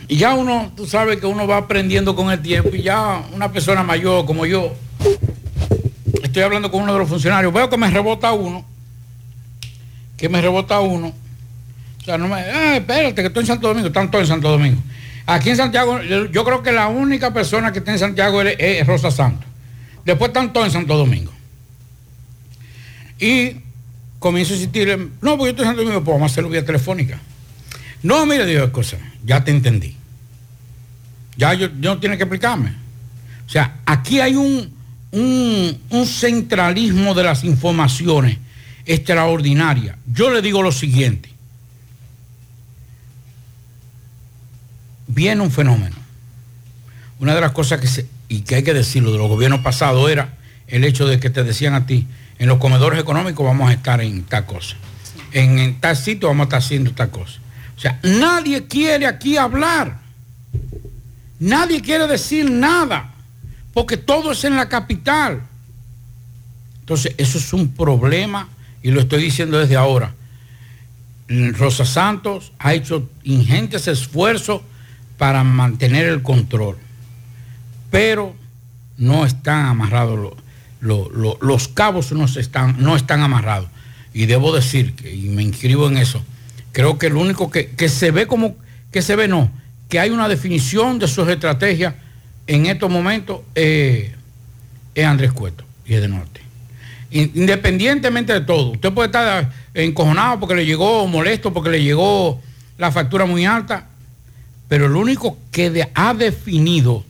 Y 0.07 0.15
ya 0.15 0.33
uno, 0.33 0.71
tú 0.75 0.87
sabes 0.87 1.19
que 1.19 1.27
uno 1.27 1.45
va 1.45 1.57
aprendiendo 1.57 2.15
con 2.15 2.31
el 2.31 2.41
tiempo 2.41 2.75
y 2.75 2.81
ya 2.81 3.23
una 3.31 3.51
persona 3.51 3.83
mayor 3.83 4.25
como 4.25 4.47
yo, 4.47 4.73
estoy 6.23 6.41
hablando 6.41 6.71
con 6.71 6.81
uno 6.81 6.93
de 6.93 6.99
los 6.99 7.09
funcionarios, 7.09 7.53
veo 7.53 7.69
que 7.69 7.77
me 7.77 7.91
rebota 7.91 8.31
uno, 8.31 8.65
que 10.17 10.27
me 10.27 10.41
rebota 10.41 10.79
uno. 10.79 11.13
Sea, 12.09 12.17
no 12.17 12.33
ah, 12.33 12.77
espérate, 12.77 13.21
que 13.21 13.27
estoy 13.27 13.41
en 13.41 13.47
Santo 13.47 13.67
Domingo, 13.67 13.87
están 13.87 14.09
todos 14.09 14.23
en 14.23 14.29
Santo 14.29 14.49
Domingo. 14.49 14.81
Aquí 15.27 15.51
en 15.51 15.57
Santiago, 15.57 16.01
yo 16.01 16.43
creo 16.43 16.63
que 16.63 16.71
la 16.71 16.87
única 16.87 17.31
persona 17.31 17.71
que 17.71 17.77
está 17.79 17.91
en 17.91 17.99
Santiago 17.99 18.41
es, 18.41 18.87
Rosa 18.87 19.11
Santos. 19.11 19.47
Después 20.05 20.29
están 20.29 20.51
todos 20.51 20.65
en 20.65 20.73
Santo 20.73 20.97
Domingo. 20.97 21.31
Y 23.19 23.57
comienzo 24.17 24.53
a 24.53 24.55
insistirle, 24.55 24.97
no, 25.21 25.37
porque 25.37 25.43
yo 25.43 25.49
estoy 25.49 25.65
en 25.65 25.69
Santo 25.69 25.81
Domingo, 25.83 26.03
pues 26.03 26.15
vamos 26.15 26.31
a 26.31 26.33
hacerlo 26.33 26.49
vía 26.49 26.65
telefónica. 26.65 27.19
No, 28.01 28.25
mire, 28.25 28.47
Dios, 28.47 28.71
cosa, 28.71 28.97
ya 29.23 29.43
te 29.43 29.51
entendí. 29.51 29.95
Ya 31.37 31.53
yo, 31.53 31.69
no 31.69 31.99
tiene 31.99 32.17
que 32.17 32.23
explicarme. 32.23 32.73
O 33.45 33.49
sea, 33.49 33.81
aquí 33.85 34.19
hay 34.19 34.33
un, 34.33 34.73
un, 35.11 36.05
centralismo 36.07 37.13
de 37.13 37.23
las 37.23 37.43
informaciones 37.43 38.39
extraordinaria. 38.83 39.95
Yo 40.11 40.31
le 40.31 40.41
digo 40.41 40.63
lo 40.63 40.71
siguiente. 40.71 41.29
Viene 45.09 45.41
un 45.41 45.51
fenómeno. 45.51 45.95
Una 47.19 47.35
de 47.35 47.41
las 47.41 47.51
cosas 47.51 47.81
que 47.81 47.87
se, 47.87 48.07
y 48.27 48.41
que 48.41 48.55
hay 48.55 48.63
que 48.63 48.73
decirlo 48.73 49.11
de 49.11 49.17
los 49.17 49.27
gobiernos 49.27 49.61
pasados 49.61 50.09
era 50.09 50.37
el 50.67 50.83
hecho 50.83 51.07
de 51.07 51.19
que 51.19 51.31
te 51.31 51.43
decían 51.43 51.73
a 51.73 51.87
ti, 51.87 52.07
en 52.37 52.47
los 52.47 52.59
comedores 52.59 52.99
económicos 52.99 53.43
vamos 53.43 53.69
a 53.69 53.73
estar 53.73 53.99
en 54.01 54.23
tal 54.23 54.45
cosa. 54.45 54.77
En, 55.33 55.57
en 55.57 55.81
tal 55.81 55.97
sitio 55.97 56.27
vamos 56.27 56.43
a 56.43 56.45
estar 56.45 56.59
haciendo 56.59 56.91
tal 56.91 57.09
cosa. 57.09 57.39
O 57.75 57.79
sea, 57.79 57.99
nadie 58.03 58.67
quiere 58.67 59.07
aquí 59.07 59.35
hablar. 59.35 59.99
Nadie 61.39 61.81
quiere 61.81 62.05
decir 62.05 62.49
nada, 62.49 63.11
porque 63.73 63.97
todo 63.97 64.31
es 64.31 64.43
en 64.43 64.55
la 64.55 64.69
capital. 64.69 65.41
Entonces, 66.81 67.15
eso 67.17 67.39
es 67.39 67.51
un 67.51 67.73
problema 67.73 68.47
y 68.83 68.91
lo 68.91 68.99
estoy 68.99 69.23
diciendo 69.23 69.57
desde 69.57 69.75
ahora. 69.75 70.13
Rosa 71.27 71.85
Santos 71.85 72.51
ha 72.59 72.73
hecho 72.73 73.09
ingentes 73.23 73.87
esfuerzos 73.87 74.61
para 75.19 75.43
mantener 75.43 76.07
el 76.07 76.23
control, 76.23 76.77
pero 77.91 78.33
no 78.97 79.25
están 79.25 79.65
amarrados, 79.65 80.33
los 80.79 81.67
cabos 81.67 82.13
no, 82.13 82.23
están, 82.25 82.81
no 82.81 82.95
están 82.95 83.21
amarrados. 83.21 83.69
Y 84.13 84.25
debo 84.25 84.55
decir, 84.55 84.95
que, 84.95 85.13
y 85.13 85.27
me 85.27 85.43
inscribo 85.43 85.89
en 85.89 85.97
eso, 85.97 86.23
creo 86.71 86.97
que 86.97 87.09
lo 87.09 87.19
único 87.19 87.51
que, 87.51 87.69
que 87.71 87.89
se 87.89 88.11
ve 88.11 88.27
como, 88.27 88.55
que 88.91 89.01
se 89.01 89.17
ve 89.17 89.27
no, 89.27 89.51
que 89.89 89.99
hay 89.99 90.09
una 90.09 90.29
definición 90.29 90.99
de 90.99 91.07
sus 91.09 91.27
estrategias 91.27 91.95
en 92.47 92.65
estos 92.67 92.89
momentos 92.89 93.41
eh, 93.55 94.15
es 94.95 95.05
Andrés 95.05 95.33
Cueto 95.33 95.65
y 95.85 95.95
es 95.95 96.01
de 96.01 96.07
Norte. 96.07 96.39
Independientemente 97.11 98.31
de 98.31 98.41
todo, 98.41 98.71
usted 98.71 98.93
puede 98.93 99.07
estar 99.07 99.51
encojonado 99.73 100.39
porque 100.39 100.55
le 100.55 100.65
llegó, 100.65 101.05
molesto 101.07 101.51
porque 101.51 101.71
le 101.71 101.83
llegó 101.83 102.39
la 102.77 102.89
factura 102.91 103.25
muy 103.25 103.45
alta, 103.45 103.89
pero 104.69 104.87
lo 104.87 104.99
único 104.99 105.37
que 105.51 105.89
ha 105.93 106.13
definido 106.13 107.03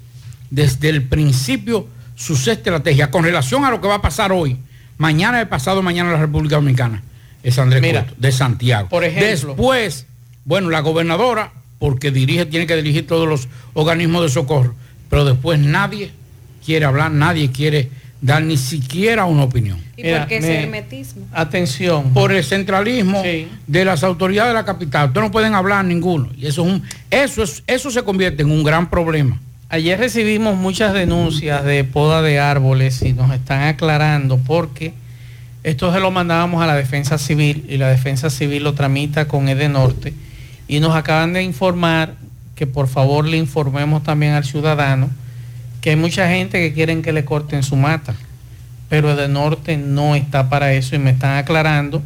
desde 0.49 0.89
el 0.89 1.03
principio 1.03 1.87
sus 2.15 2.47
estrategias 2.47 3.09
con 3.09 3.23
relación 3.23 3.63
a 3.65 3.69
lo 3.69 3.79
que 3.79 3.87
va 3.87 3.95
a 3.95 4.01
pasar 4.01 4.31
hoy, 4.31 4.57
mañana, 4.97 5.39
el 5.39 5.47
pasado 5.47 5.83
mañana 5.83 6.09
en 6.09 6.15
la 6.15 6.21
República 6.21 6.55
Dominicana, 6.55 7.03
es 7.43 7.59
Andrés 7.59 7.81
Cueto, 7.81 8.13
de 8.17 8.31
Santiago. 8.31 8.89
Por 8.89 9.03
ejemplo. 9.03 9.49
Después, 9.49 10.07
bueno, 10.45 10.69
la 10.69 10.79
gobernadora 10.79 11.51
porque 11.77 12.11
dirige, 12.11 12.45
tiene 12.45 12.65
que 12.65 12.75
dirigir 12.75 13.07
todos 13.07 13.27
los 13.27 13.47
organismos 13.73 14.23
de 14.23 14.29
socorro, 14.29 14.73
pero 15.09 15.23
después 15.25 15.59
nadie 15.59 16.11
quiere 16.65 16.85
hablar, 16.85 17.11
nadie 17.11 17.51
quiere 17.51 17.89
dar 18.21 18.43
ni 18.43 18.57
siquiera 18.57 19.25
una 19.25 19.43
opinión. 19.43 19.79
¿Y 19.95 20.03
por 20.03 20.27
qué 20.27 20.37
ese 20.37 20.63
hermetismo? 20.63 21.25
Atención. 21.33 22.13
Por 22.13 22.31
el 22.31 22.43
centralismo 22.43 23.21
de 23.67 23.85
las 23.85 24.03
autoridades 24.03 24.49
de 24.49 24.53
la 24.53 24.65
capital. 24.65 25.07
Ustedes 25.07 25.25
no 25.25 25.31
pueden 25.31 25.55
hablar 25.55 25.85
ninguno. 25.85 26.29
Y 26.37 26.47
eso, 26.47 26.65
es 26.65 26.73
un, 26.73 26.83
eso, 27.09 27.43
es, 27.43 27.63
eso 27.67 27.91
se 27.91 28.03
convierte 28.03 28.43
en 28.43 28.51
un 28.51 28.63
gran 28.63 28.89
problema. 28.89 29.39
Ayer 29.69 29.99
recibimos 29.99 30.57
muchas 30.57 30.93
denuncias 30.93 31.63
de 31.63 31.83
poda 31.83 32.21
de 32.21 32.39
árboles 32.39 33.01
y 33.03 33.13
nos 33.13 33.31
están 33.31 33.63
aclarando 33.63 34.37
porque 34.37 34.93
esto 35.63 35.93
se 35.93 35.99
lo 35.99 36.09
mandábamos 36.09 36.63
a 36.63 36.67
la 36.67 36.75
defensa 36.75 37.17
civil 37.17 37.65
y 37.69 37.77
la 37.77 37.89
defensa 37.89 38.29
civil 38.29 38.63
lo 38.63 38.73
tramita 38.73 39.27
con 39.27 39.47
Edenorte 39.47 40.11
Norte 40.11 40.29
y 40.67 40.79
nos 40.79 40.95
acaban 40.95 41.33
de 41.33 41.43
informar 41.43 42.15
que 42.55 42.65
por 42.65 42.87
favor 42.87 43.27
le 43.27 43.37
informemos 43.37 44.03
también 44.03 44.33
al 44.33 44.43
ciudadano 44.43 45.09
que 45.81 45.91
hay 45.91 45.95
mucha 45.95 46.29
gente 46.29 46.59
que 46.59 46.73
quieren 46.73 47.01
que 47.01 47.13
le 47.13 47.25
corten 47.25 47.63
su 47.63 47.75
mata, 47.75 48.15
pero 48.89 49.15
de 49.15 49.27
norte 49.27 49.77
no 49.77 50.15
está 50.15 50.49
para 50.49 50.73
eso 50.73 50.95
y 50.95 50.99
me 50.99 51.11
están 51.11 51.37
aclarando 51.37 52.01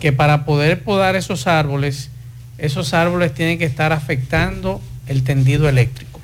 que 0.00 0.12
para 0.12 0.44
poder 0.44 0.82
podar 0.82 1.14
esos 1.14 1.46
árboles, 1.46 2.10
esos 2.58 2.94
árboles 2.94 3.34
tienen 3.34 3.58
que 3.58 3.64
estar 3.64 3.92
afectando 3.92 4.80
el 5.06 5.22
tendido 5.22 5.68
eléctrico. 5.68 6.20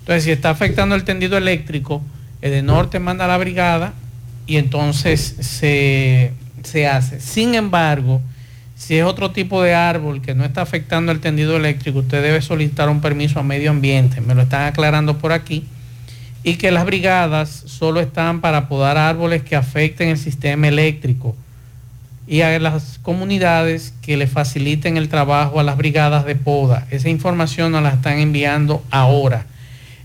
Entonces, 0.00 0.24
si 0.24 0.30
está 0.30 0.50
afectando 0.50 0.94
el 0.94 1.04
tendido 1.04 1.38
eléctrico, 1.38 2.02
el 2.42 2.50
de 2.50 2.62
norte 2.62 2.98
manda 2.98 3.24
a 3.24 3.28
la 3.28 3.38
brigada 3.38 3.94
y 4.46 4.56
entonces 4.56 5.36
se, 5.40 6.32
se 6.64 6.86
hace. 6.86 7.20
Sin 7.20 7.54
embargo, 7.54 8.20
si 8.74 8.98
es 8.98 9.04
otro 9.04 9.30
tipo 9.30 9.62
de 9.62 9.74
árbol 9.74 10.20
que 10.20 10.34
no 10.34 10.44
está 10.44 10.62
afectando 10.62 11.12
el 11.12 11.20
tendido 11.20 11.56
eléctrico, 11.56 12.00
usted 12.00 12.20
debe 12.20 12.42
solicitar 12.42 12.88
un 12.88 13.00
permiso 13.00 13.38
a 13.38 13.44
medio 13.44 13.70
ambiente. 13.70 14.20
Me 14.20 14.34
lo 14.34 14.42
están 14.42 14.66
aclarando 14.66 15.18
por 15.18 15.32
aquí. 15.32 15.64
Y 16.44 16.56
que 16.56 16.70
las 16.70 16.84
brigadas 16.84 17.50
solo 17.66 18.00
están 18.00 18.40
para 18.40 18.68
podar 18.68 18.98
árboles 18.98 19.42
que 19.42 19.56
afecten 19.56 20.08
el 20.08 20.18
sistema 20.18 20.68
eléctrico. 20.68 21.36
Y 22.26 22.40
a 22.40 22.58
las 22.58 22.98
comunidades 23.02 23.94
que 24.02 24.16
le 24.16 24.26
faciliten 24.26 24.96
el 24.96 25.08
trabajo 25.08 25.60
a 25.60 25.62
las 25.62 25.76
brigadas 25.76 26.24
de 26.24 26.34
poda. 26.34 26.86
Esa 26.90 27.08
información 27.08 27.72
nos 27.72 27.82
la 27.82 27.90
están 27.90 28.18
enviando 28.18 28.82
ahora. 28.90 29.46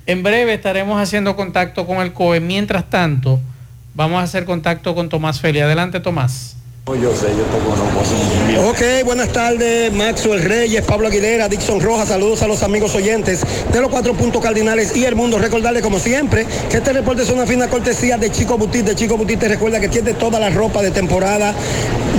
En 0.06 0.24
breve 0.24 0.54
estaremos 0.54 1.02
haciendo 1.02 1.36
contacto 1.36 1.86
con 1.86 1.98
el 1.98 2.14
COE. 2.14 2.40
Mientras 2.40 2.90
tanto, 2.90 3.40
vamos 3.94 4.20
a 4.20 4.24
hacer 4.24 4.46
contacto 4.46 4.96
con 4.96 5.10
Tomás 5.10 5.40
Feli. 5.40 5.60
Adelante, 5.60 6.00
Tomás. 6.00 6.57
Yo 6.96 7.14
sé, 7.14 7.28
yo 7.36 8.70
Ok, 8.70 9.04
buenas 9.04 9.28
tardes, 9.34 9.92
Maxwell 9.92 10.42
Reyes, 10.42 10.86
Pablo 10.86 11.10
Aguilera, 11.10 11.50
Dixon 11.50 11.82
Rojas, 11.82 12.08
saludos 12.08 12.42
a 12.44 12.48
los 12.48 12.64
amigos 12.64 12.96
oyentes 12.96 13.42
de 13.74 13.82
los 13.82 13.92
cuatro 13.92 14.14
puntos 14.14 14.42
cardinales 14.42 14.96
y 14.96 15.04
el 15.04 15.14
mundo. 15.14 15.38
Recordarle 15.38 15.82
como 15.82 16.00
siempre 16.00 16.48
que 16.72 16.78
este 16.78 16.94
reporte 16.94 17.24
es 17.24 17.30
una 17.30 17.46
fina 17.46 17.68
cortesía 17.68 18.18
de 18.18 18.32
Chico 18.32 18.58
Butit. 18.58 18.86
De 18.86 18.96
Chico 18.96 19.18
Butit 19.18 19.38
te 19.38 19.50
recuerda 19.50 19.82
que 19.82 19.90
tiene 19.90 20.14
toda 20.14 20.40
la 20.40 20.50
ropa 20.50 20.82
de 20.82 20.92
temporada 20.92 21.54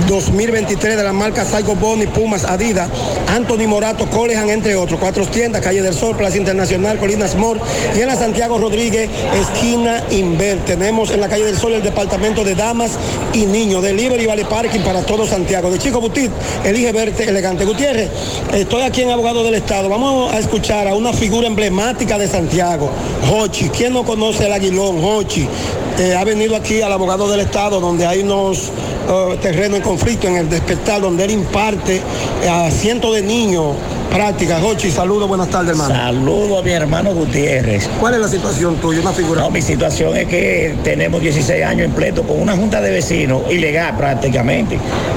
2023 0.07 0.97
de 0.97 1.03
la 1.03 1.13
marca 1.13 1.45
Psycho 1.45 1.75
Bonnie, 1.75 2.07
Pumas, 2.07 2.43
Adidas, 2.43 2.89
Anthony 3.27 3.67
Morato, 3.67 4.07
Colehan, 4.09 4.49
entre 4.49 4.75
otros. 4.75 4.99
Cuatro 4.99 5.25
tiendas, 5.25 5.63
Calle 5.63 5.81
del 5.81 5.95
Sol, 5.95 6.15
Plaza 6.15 6.37
Internacional, 6.37 6.99
Colinas 6.99 7.35
Mor 7.35 7.59
y 7.95 8.01
en 8.01 8.07
la 8.07 8.15
Santiago 8.15 8.59
Rodríguez, 8.59 9.09
esquina 9.33 10.03
Inver. 10.11 10.59
Tenemos 10.59 11.09
en 11.09 11.21
la 11.21 11.27
Calle 11.27 11.45
del 11.45 11.57
Sol 11.57 11.73
el 11.73 11.81
departamento 11.81 12.43
de 12.43 12.53
damas 12.53 12.91
y 13.33 13.45
niños, 13.45 13.83
delivery 13.83 14.25
vale 14.27 14.45
parking 14.61 14.81
para 14.81 15.01
todo 15.03 15.25
Santiago. 15.25 15.71
De 15.71 15.79
Chico 15.79 16.01
Butit, 16.01 16.29
elige 16.65 16.91
verte 16.91 17.29
elegante. 17.29 17.63
Gutiérrez, 17.63 18.09
estoy 18.51 18.81
aquí 18.81 19.03
en 19.03 19.11
Abogado 19.11 19.41
del 19.41 19.53
Estado. 19.53 19.87
Vamos 19.87 20.33
a 20.33 20.39
escuchar 20.39 20.85
a 20.85 20.95
una 20.95 21.13
figura 21.13 21.47
emblemática 21.47 22.17
de 22.17 22.27
Santiago, 22.27 22.89
Hochi. 23.31 23.69
¿Quién 23.69 23.93
no 23.93 24.03
conoce 24.03 24.47
el 24.47 24.51
Aguilón, 24.51 25.01
Hochi? 25.01 25.47
Eh, 25.97 26.13
ha 26.13 26.25
venido 26.25 26.57
aquí 26.57 26.81
al 26.81 26.91
abogado 26.91 27.29
del 27.29 27.39
Estado, 27.39 27.79
donde 27.79 28.05
hay 28.05 28.19
unos 28.19 28.69
uh, 29.09 29.35
terrenos 29.37 29.77
en 29.77 29.83
conflicto 29.83 30.27
en 30.27 30.35
el 30.35 30.49
despertar, 30.49 31.01
donde 31.01 31.23
él 31.23 31.31
imparte 31.31 32.01
a 32.49 32.69
cientos 32.69 33.15
de 33.15 33.21
niños 33.21 33.75
prácticas. 34.09 34.61
Jochi, 34.61 34.91
saludos, 34.91 35.27
buenas 35.27 35.49
tardes, 35.49 35.71
hermano. 35.71 35.93
Saludo 35.93 36.59
a 36.59 36.63
mi 36.63 36.71
hermano 36.71 37.13
Gutiérrez. 37.13 37.89
¿Cuál 37.99 38.15
es 38.15 38.21
la 38.21 38.27
situación 38.27 38.75
tuya, 38.77 39.01
una 39.01 39.11
figura? 39.11 39.41
No, 39.41 39.51
mi 39.51 39.61
situación 39.61 40.15
es 40.15 40.27
que 40.27 40.75
tenemos 40.83 41.21
16 41.21 41.63
años 41.63 41.85
en 41.85 41.91
pleito 41.91 42.23
con 42.23 42.41
una 42.41 42.55
junta 42.55 42.81
de 42.81 42.91
vecinos, 42.91 43.43
ilegal 43.49 43.95
prácticamente, 43.97 44.48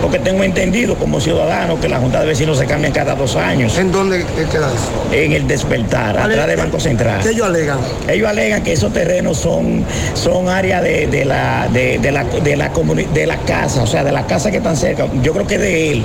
porque 0.00 0.18
tengo 0.18 0.42
entendido 0.44 0.96
como 0.96 1.20
ciudadano 1.20 1.80
que 1.80 1.88
la 1.88 1.98
junta 1.98 2.20
de 2.20 2.26
vecinos 2.26 2.58
se 2.58 2.66
cambia 2.66 2.92
cada 2.92 3.14
dos 3.14 3.36
años. 3.36 3.78
¿En 3.78 3.92
dónde 3.92 4.24
queda 4.50 4.68
eso? 4.68 4.90
En 5.12 5.32
el 5.32 5.46
despertar, 5.46 6.18
atrás 6.18 6.46
del 6.46 6.56
Banco 6.56 6.80
Central. 6.80 7.20
¿Qué 7.22 7.30
ellos 7.30 7.46
alegan? 7.46 7.78
Ellos 8.08 8.28
alegan 8.28 8.62
que 8.62 8.72
esos 8.72 8.92
terrenos 8.92 9.38
son, 9.38 9.84
son 10.14 10.48
áreas 10.48 10.82
de, 10.82 11.24
la, 11.24 11.68
de, 11.72 11.98
la, 12.12 12.24
de, 12.24 12.56
la, 12.56 12.70
de 13.14 13.26
la 13.26 13.36
casa 13.38 13.52
casa, 13.52 13.82
o 13.82 13.86
sea, 13.86 14.02
de 14.02 14.12
la 14.12 14.26
casa 14.26 14.50
que 14.50 14.56
están 14.58 14.76
cerca, 14.76 15.06
yo 15.22 15.32
creo 15.32 15.46
que 15.46 15.58
de 15.58 15.92
él. 15.92 16.04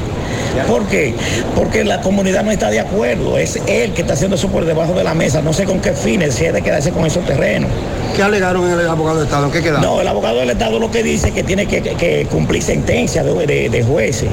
¿Por 0.68 0.86
qué? 0.88 1.13
Porque 1.56 1.84
la 1.84 2.02
comunidad 2.02 2.44
no 2.44 2.52
está 2.52 2.70
de 2.70 2.80
acuerdo, 2.80 3.38
es 3.38 3.60
él 3.68 3.94
que 3.94 4.02
está 4.02 4.13
haciendo 4.13 4.36
eso 4.36 4.50
por 4.50 4.66
debajo 4.66 4.94
de 4.94 5.04
la 5.04 5.13
mesa, 5.13 5.42
no 5.42 5.54
sé 5.54 5.66
con 5.66 5.80
qué 5.80 5.94
fines, 5.94 6.36
si 6.36 6.46
es 6.46 6.54
de 6.54 6.62
quedarse 6.62 6.92
con 6.92 7.06
esos 7.06 7.26
terrenos. 7.26 7.70
¿Qué 8.17 8.23
alegaron 8.23 8.67
el 8.67 8.88
abogado 8.88 9.19
del 9.19 9.27
Estado? 9.27 9.45
¿En 9.45 9.51
qué 9.51 9.62
quedaron? 9.62 9.84
No, 9.84 10.01
el 10.01 10.08
abogado 10.08 10.39
del 10.39 10.49
Estado 10.49 10.80
lo 10.80 10.89
que 10.89 11.03
dice 11.03 11.27
es 11.27 11.36
que 11.36 11.43
tiene 11.43 11.67
que, 11.67 12.27
cumplir 12.32 12.63
sentencia 12.63 13.23
de, 13.23 13.86
jueces. 13.88 14.30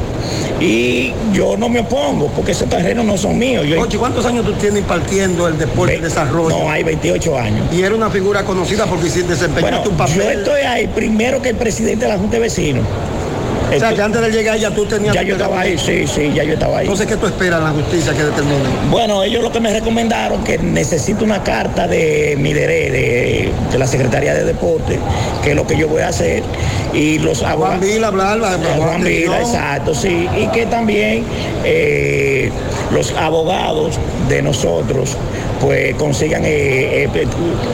Y 0.58 1.12
yo 1.34 1.58
no 1.58 1.68
me 1.68 1.80
opongo, 1.80 2.28
porque 2.28 2.52
esos 2.52 2.66
terrenos 2.70 3.04
no 3.04 3.18
son 3.18 3.38
míos. 3.38 3.62
Oye, 3.78 3.98
¿cuántos 3.98 4.24
años 4.24 4.46
tú 4.46 4.54
tienes 4.54 4.80
impartiendo 4.80 5.46
el 5.48 5.58
deporte 5.58 5.96
y 5.96 6.00
desarrollo? 6.00 6.60
No, 6.60 6.70
hay 6.70 6.82
28 6.82 7.38
años. 7.38 7.66
Y 7.74 7.82
era 7.82 7.94
una 7.94 8.08
figura 8.08 8.42
conocida 8.42 8.86
porque 8.86 9.10
desempeñaste 9.10 9.86
un 9.86 9.96
papel. 9.98 10.14
Yo 10.14 10.30
estoy 10.30 10.62
ahí 10.62 10.86
primero 10.86 11.42
que 11.42 11.50
el 11.50 11.56
presidente 11.56 12.06
de 12.06 12.12
la 12.12 12.18
Junta 12.18 12.36
de 12.36 12.40
Vecinos. 12.40 12.86
O 13.76 13.80
sea, 13.80 13.94
que 13.94 14.02
antes 14.02 14.20
de 14.20 14.30
llegar 14.30 14.58
ya 14.58 14.70
tú 14.70 14.84
tenías... 14.86 15.14
Ya 15.14 15.22
yo 15.22 15.34
estaba 15.34 15.60
ahí, 15.60 15.78
sí, 15.78 16.06
sí, 16.06 16.32
ya 16.34 16.44
yo 16.44 16.54
estaba 16.54 16.78
ahí. 16.78 16.84
Entonces, 16.84 17.06
¿qué 17.06 17.16
tú 17.16 17.26
esperas 17.26 17.58
en 17.58 17.64
la 17.64 17.70
justicia 17.70 18.12
que 18.12 18.24
determine? 18.24 18.62
Bueno, 18.90 19.22
ellos 19.22 19.42
lo 19.42 19.52
que 19.52 19.60
me 19.60 19.72
recomendaron, 19.72 20.42
que 20.44 20.58
necesito 20.58 21.24
una 21.24 21.42
carta 21.42 21.86
de 21.86 22.36
mi 22.38 22.52
de, 22.52 23.52
de 23.70 23.78
la 23.78 23.86
Secretaría 23.86 24.34
de 24.34 24.44
Deporte, 24.44 24.98
que 25.42 25.50
es 25.50 25.56
lo 25.56 25.66
que 25.66 25.76
yo 25.76 25.88
voy 25.88 26.02
a 26.02 26.08
hacer. 26.08 26.42
Y 26.92 27.18
los 27.18 27.42
abogados... 27.42 27.78
Juan 27.78 27.80
Vila, 27.80 28.08
hablar, 28.08 28.40
Juan 28.76 29.02
Vila, 29.02 29.40
exacto, 29.40 29.94
sí. 29.94 30.28
Y 30.36 30.46
que 30.48 30.66
también 30.66 31.24
eh, 31.64 32.50
los 32.94 33.12
abogados 33.12 33.98
de 34.28 34.40
nosotros 34.42 35.16
pues 35.60 35.94
consigan 35.96 36.44
eh, 36.44 37.04
eh, 37.04 37.26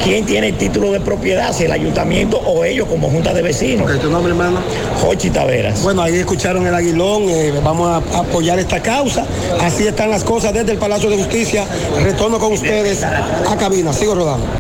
quién 0.03 0.25
tiene 0.25 0.49
el 0.49 0.57
título 0.57 0.93
de 0.93 1.01
propiedad, 1.01 1.53
si 1.53 1.65
el 1.65 1.73
ayuntamiento 1.73 2.39
o 2.39 2.65
ellos 2.65 2.87
como 2.89 3.11
junta 3.11 3.35
de 3.35 3.43
vecinos. 3.43 3.91
¿Qué 3.91 3.99
¿Tu 3.99 4.11
nombre, 4.11 4.31
hermano? 4.31 4.61
Jochi 5.01 5.31
Taveras. 5.31 5.83
Bueno, 5.83 6.03
ahí 6.03 6.15
escucharon 6.15 6.67
el 6.67 6.75
aguilón, 6.75 7.25
eh, 7.29 7.53
vamos 7.63 7.89
a 7.89 8.21
apoyar 8.21 8.59
esta 8.59 8.81
causa. 8.81 9.27
Así 9.61 9.87
están 9.87 10.11
las 10.11 10.25
cosas 10.25 10.53
desde 10.55 10.73
el 10.73 10.79
Palacio 10.79 11.11
de 11.11 11.17
Justicia. 11.17 11.65
Retorno 12.03 12.39
con 12.39 12.53
ustedes 12.53 13.03
a 13.03 13.57
cabina. 13.59 13.93
Sigo 13.93 14.15
rodando. 14.15 14.60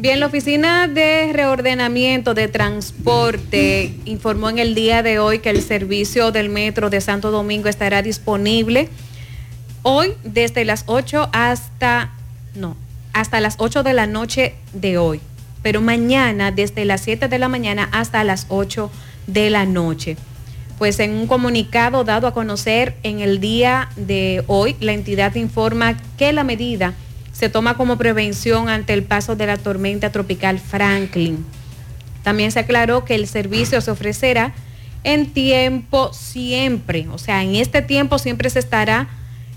Bien, 0.00 0.18
la 0.18 0.28
Oficina 0.28 0.88
de 0.88 1.30
Reordenamiento 1.34 2.32
de 2.32 2.48
Transporte 2.48 3.92
informó 4.06 4.48
en 4.48 4.58
el 4.58 4.74
día 4.74 5.02
de 5.02 5.18
hoy 5.18 5.40
que 5.40 5.50
el 5.50 5.60
servicio 5.60 6.32
del 6.32 6.48
metro 6.48 6.88
de 6.88 7.02
Santo 7.02 7.30
Domingo 7.30 7.68
estará 7.68 8.00
disponible 8.00 8.88
hoy 9.82 10.14
desde 10.24 10.64
las 10.64 10.84
8 10.86 11.28
hasta, 11.34 12.12
no, 12.54 12.78
hasta 13.12 13.42
las 13.42 13.56
8 13.58 13.82
de 13.82 13.92
la 13.92 14.06
noche 14.06 14.54
de 14.72 14.96
hoy, 14.96 15.20
pero 15.60 15.82
mañana 15.82 16.50
desde 16.50 16.86
las 16.86 17.02
7 17.02 17.28
de 17.28 17.38
la 17.38 17.50
mañana 17.50 17.86
hasta 17.92 18.24
las 18.24 18.46
8 18.48 18.90
de 19.26 19.50
la 19.50 19.66
noche. 19.66 20.16
Pues 20.78 20.98
en 20.98 21.10
un 21.10 21.26
comunicado 21.26 22.04
dado 22.04 22.26
a 22.26 22.32
conocer 22.32 22.96
en 23.02 23.20
el 23.20 23.38
día 23.38 23.90
de 23.96 24.44
hoy, 24.46 24.76
la 24.80 24.92
entidad 24.92 25.34
informa 25.34 25.98
que 26.16 26.32
la 26.32 26.42
medida 26.42 26.94
se 27.40 27.48
toma 27.48 27.78
como 27.78 27.96
prevención 27.96 28.68
ante 28.68 28.92
el 28.92 29.02
paso 29.02 29.34
de 29.34 29.46
la 29.46 29.56
tormenta 29.56 30.12
tropical 30.12 30.58
Franklin. 30.58 31.42
También 32.22 32.52
se 32.52 32.58
aclaró 32.58 33.06
que 33.06 33.14
el 33.14 33.26
servicio 33.26 33.80
se 33.80 33.90
ofrecerá 33.90 34.52
en 35.04 35.30
tiempo 35.32 36.12
siempre, 36.12 37.08
o 37.08 37.16
sea, 37.16 37.42
en 37.42 37.54
este 37.54 37.80
tiempo 37.80 38.18
siempre 38.18 38.50
se 38.50 38.58
estará 38.58 39.08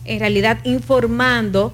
en 0.06 0.22
realidad 0.22 0.60
informando 0.63 1.74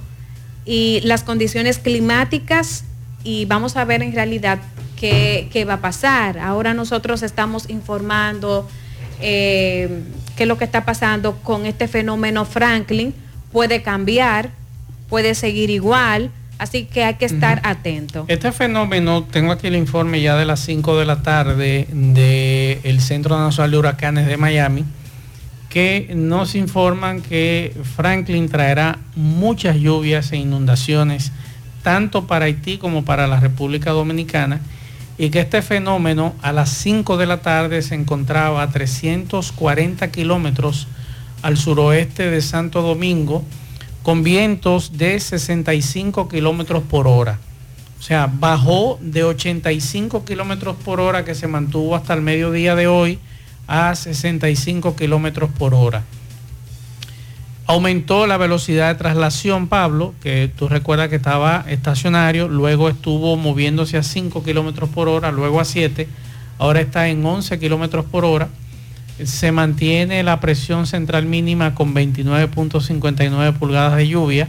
y 0.66 1.00
las 1.04 1.22
condiciones 1.22 1.78
climáticas 1.78 2.86
y 3.24 3.46
vamos 3.46 3.78
a 3.78 3.86
ver 3.86 4.02
en 4.02 4.12
realidad 4.12 4.58
qué, 4.96 5.64
va 5.70 5.76
a 5.76 5.82
pasar. 5.82 6.40
Ahora 6.40 6.74
nosotros 6.74 7.22
estamos 7.22 7.70
informando 7.70 8.68
eh, 9.22 10.02
qué 10.36 10.44
es 10.44 10.50
lo 10.50 10.58
que 10.58 10.66
está 10.66 10.86
pasando 10.86 11.36
con 11.44 11.68
este 11.68 11.88
fenómeno 11.88 12.46
Franklin. 12.46 13.14
Puede 13.52 13.84
cambiar, 13.84 14.58
puede 15.10 15.36
seguir 15.36 15.70
igual. 15.70 16.32
Así 16.60 16.84
que 16.84 17.06
hay 17.06 17.14
que 17.14 17.24
estar 17.24 17.62
atento. 17.64 18.26
Este 18.28 18.52
fenómeno, 18.52 19.24
tengo 19.24 19.54
aquí 19.54 19.68
el 19.68 19.78
informe 19.78 20.20
ya 20.20 20.36
de 20.36 20.44
las 20.44 20.60
5 20.60 21.00
de 21.00 21.06
la 21.06 21.22
tarde 21.22 21.88
del 21.90 23.00
Centro 23.00 23.40
Nacional 23.40 23.72
de 23.72 23.78
Huracanes 23.78 24.28
de 24.28 24.36
Miami, 24.36 24.84
que 25.70 26.12
nos 26.14 26.56
informan 26.56 27.22
que 27.22 27.74
Franklin 27.96 28.50
traerá 28.50 29.00
muchas 29.16 29.78
lluvias 29.78 30.34
e 30.34 30.38
inundaciones, 30.38 31.32
tanto 31.82 32.28
para 32.28 32.44
Haití 32.44 32.78
como 32.78 33.06
para 33.06 33.28
la 33.28 33.40
República 33.40 33.92
Dominicana, 33.92 34.60
y 35.18 35.30
que 35.30 35.40
este 35.40 35.62
fenómeno 35.62 36.36
a 36.42 36.52
las 36.52 36.72
5 36.72 37.16
de 37.16 37.26
la 37.26 37.38
tarde 37.38 37.82
se 37.84 37.96
encontraba 37.96 38.64
a 38.64 38.70
340 38.70 40.12
kilómetros 40.12 40.88
al 41.42 41.56
suroeste 41.56 42.30
de 42.30 42.42
Santo 42.42 42.82
Domingo, 42.82 43.46
con 44.10 44.24
vientos 44.24 44.98
de 44.98 45.20
65 45.20 46.30
kilómetros 46.30 46.82
por 46.82 47.08
hora. 47.08 47.38
O 48.00 48.02
sea, 48.02 48.26
bajó 48.26 48.98
de 49.02 49.24
85 49.24 50.26
kilómetros 50.26 50.78
por 50.78 51.00
hora 51.00 51.24
que 51.24 51.36
se 51.36 51.46
mantuvo 51.46 51.96
hasta 51.96 52.16
el 52.16 52.24
mediodía 52.24 52.74
de 52.74 52.88
hoy 52.88 53.20
a 53.68 53.94
65 53.94 54.96
kilómetros 54.96 55.52
por 55.52 55.76
hora. 55.76 56.02
Aumentó 57.68 58.26
la 58.26 58.38
velocidad 58.38 58.88
de 58.88 58.96
traslación, 58.96 59.68
Pablo, 59.68 60.16
que 60.24 60.50
tú 60.58 60.68
recuerdas 60.68 61.10
que 61.10 61.18
estaba 61.18 61.64
estacionario, 61.68 62.48
luego 62.48 62.90
estuvo 62.90 63.38
moviéndose 63.38 63.96
a 63.98 64.02
5 64.02 64.42
kilómetros 64.44 64.90
por 64.90 65.08
hora, 65.08 65.32
luego 65.32 65.60
a 65.60 65.66
7, 65.66 66.08
ahora 66.58 66.82
está 66.82 67.10
en 67.10 67.24
11 67.24 67.60
kilómetros 67.60 68.06
por 68.06 68.26
hora 68.26 68.50
se 69.24 69.52
mantiene 69.52 70.24
la 70.24 70.40
presión 70.40 70.88
central 70.88 71.26
mínima 71.26 71.76
con 71.76 71.94
29.59 71.94 73.54
pulgadas 73.58 73.98
de 73.98 74.08
lluvia 74.08 74.48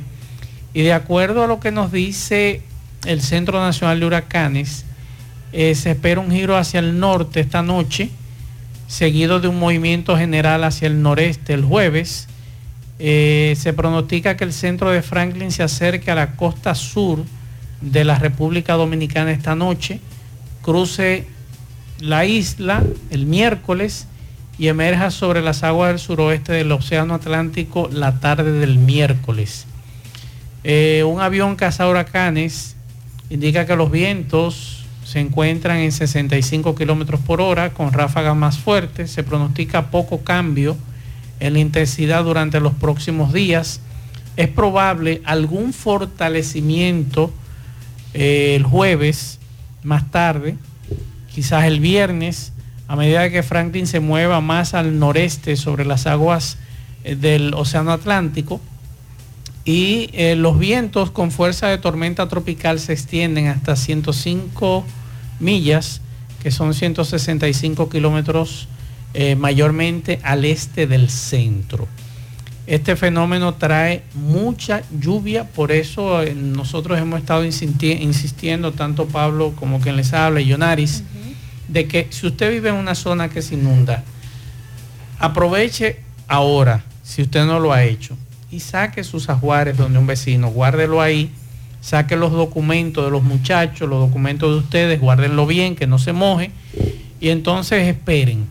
y 0.73 0.83
de 0.83 0.93
acuerdo 0.93 1.43
a 1.43 1.47
lo 1.47 1.59
que 1.61 1.73
nos 1.73 1.91
dice 1.91 2.63
el 3.05 3.21
Centro 3.21 3.61
Nacional 3.61 3.99
de 4.01 4.07
Huracanes, 4.07 4.85
eh, 5.53 5.75
se 5.75 5.91
espera 5.91 6.21
un 6.21 6.31
giro 6.31 6.57
hacia 6.57 6.81
el 6.81 7.01
norte 7.01 7.41
esta 7.41 7.63
noche, 7.63 8.11
seguido 8.87 9.41
de 9.41 9.49
un 9.49 9.59
movimiento 9.59 10.17
general 10.17 10.63
hacia 10.65 10.87
el 10.87 11.03
noreste 11.03 11.55
el 11.55 11.65
jueves. 11.65 12.29
Eh, 13.01 13.57
se 13.59 13.73
pronostica 13.73 14.37
que 14.37 14.45
el 14.45 14.53
centro 14.53 14.91
de 14.91 15.03
Franklin 15.03 15.51
se 15.51 15.63
acerque 15.63 16.11
a 16.11 16.15
la 16.15 16.37
costa 16.37 16.75
sur 16.75 17.25
de 17.81 18.05
la 18.05 18.19
República 18.19 18.75
Dominicana 18.75 19.33
esta 19.33 19.57
noche, 19.57 20.01
cruce 20.63 21.27
la 21.99 22.27
isla 22.27 22.83
el 23.11 23.27
miércoles 23.27 24.07
y 24.61 24.68
emerja 24.68 25.11
sobre 25.11 25.40
las 25.40 25.62
aguas 25.62 25.88
del 25.88 25.99
suroeste 25.99 26.53
del 26.53 26.70
Océano 26.70 27.14
Atlántico 27.14 27.88
la 27.90 28.20
tarde 28.20 28.53
del 28.53 28.77
miércoles. 28.77 29.64
Eh, 30.64 31.03
un 31.03 31.23
avión 31.23 31.57
huracanes 31.88 32.77
indica 33.31 33.64
que 33.64 33.75
los 33.75 33.90
vientos 33.90 34.85
se 35.03 35.18
encuentran 35.18 35.79
en 35.79 35.92
65 35.92 36.75
kilómetros 36.75 37.20
por 37.20 37.40
hora 37.40 37.70
con 37.70 37.94
ráfagas 37.94 38.37
más 38.37 38.59
fuertes. 38.59 39.11
Se 39.11 39.25
pronostica 39.25 39.90
poco 39.90 40.25
cambio 40.25 40.77
en 41.40 41.55
la 41.55 41.61
intensidad 41.61 42.23
durante 42.23 42.61
los 42.61 42.75
próximos 42.75 43.33
días. 43.33 43.81
Es 44.37 44.49
probable 44.49 45.23
algún 45.25 45.73
fortalecimiento 45.73 47.33
eh, 48.12 48.57
el 48.57 48.64
jueves 48.64 49.38
más 49.85 50.11
tarde, 50.11 50.59
quizás 51.35 51.64
el 51.64 51.81
viernes 51.81 52.53
a 52.90 52.96
medida 52.96 53.31
que 53.31 53.44
Franklin 53.44 53.87
se 53.87 54.00
mueva 54.00 54.40
más 54.40 54.74
al 54.74 54.98
noreste 54.98 55.55
sobre 55.55 55.85
las 55.85 56.09
aguas 56.09 56.59
eh, 57.05 57.14
del 57.14 57.55
Océano 57.55 57.92
Atlántico 57.92 58.61
y 59.64 60.11
eh, 60.12 60.35
los 60.35 60.59
vientos 60.59 61.12
con 61.12 61.31
fuerza 61.31 61.68
de 61.68 61.79
tormenta 61.79 62.26
tropical 62.29 62.81
se 62.81 62.92
extienden 62.92 63.46
hasta 63.46 63.76
105 63.76 64.85
millas, 65.38 66.00
que 66.42 66.50
son 66.50 66.74
165 66.74 67.88
kilómetros 67.88 68.66
eh, 69.14 69.37
mayormente 69.37 70.18
al 70.24 70.44
este 70.44 70.88
del 70.88 71.11
centro. 71.11 71.87
Este 72.66 72.96
fenómeno 72.96 73.55
trae 73.55 74.03
mucha 74.14 74.83
lluvia, 74.90 75.44
por 75.44 75.70
eso 75.70 76.24
nosotros 76.35 76.98
hemos 76.98 77.20
estado 77.20 77.44
insistiendo, 77.44 78.72
tanto 78.72 79.07
Pablo 79.07 79.53
como 79.55 79.79
quien 79.79 79.96
les 79.96 80.12
habla, 80.12 80.40
y 80.40 80.46
Yonaris, 80.46 81.05
de 81.73 81.87
que 81.87 82.09
si 82.11 82.27
usted 82.27 82.51
vive 82.51 82.71
en 82.71 82.75
una 82.75 82.95
zona 82.95 83.29
que 83.29 83.43
se 83.43 83.55
inunda, 83.55 84.03
aproveche 85.19 86.01
ahora, 86.27 86.83
si 87.03 87.23
usted 87.23 87.45
no 87.45 87.61
lo 87.61 87.73
ha 87.73 87.85
hecho, 87.85 88.17
y 88.51 88.61
saque 88.61 89.05
sus 89.05 89.29
ajuares 89.29 89.77
donde 89.77 89.99
un 89.99 90.07
vecino, 90.07 90.49
guárdelo 90.49 91.01
ahí, 91.01 91.31
saque 91.81 92.17
los 92.17 92.33
documentos 92.33 93.05
de 93.05 93.11
los 93.11 93.23
muchachos, 93.23 93.89
los 93.89 94.01
documentos 94.01 94.51
de 94.53 94.59
ustedes, 94.59 95.01
guárdenlo 95.01 95.47
bien, 95.47 95.77
que 95.77 95.87
no 95.87 95.99
se 95.99 96.13
moje, 96.13 96.51
y 97.21 97.29
entonces 97.29 97.87
esperen 97.87 98.47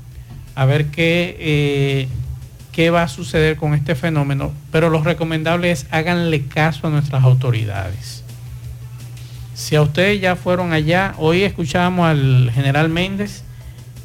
a 0.56 0.66
ver 0.66 0.88
qué, 0.88 1.36
eh, 1.40 2.08
qué 2.72 2.90
va 2.90 3.04
a 3.04 3.08
suceder 3.10 3.58
con 3.58 3.74
este 3.74 3.96
fenómeno, 3.96 4.54
pero 4.72 4.90
lo 4.90 5.04
recomendable 5.04 5.72
es 5.72 5.88
háganle 5.92 6.46
caso 6.46 6.88
a 6.88 6.90
nuestras 6.90 7.24
autoridades 7.24 8.19
Si 9.60 9.76
a 9.76 9.82
ustedes 9.82 10.22
ya 10.22 10.38
fueron 10.38 10.72
allá, 10.72 11.14
hoy 11.18 11.44
escuchamos 11.44 12.08
al 12.08 12.50
general 12.54 12.88
Méndez 12.88 13.44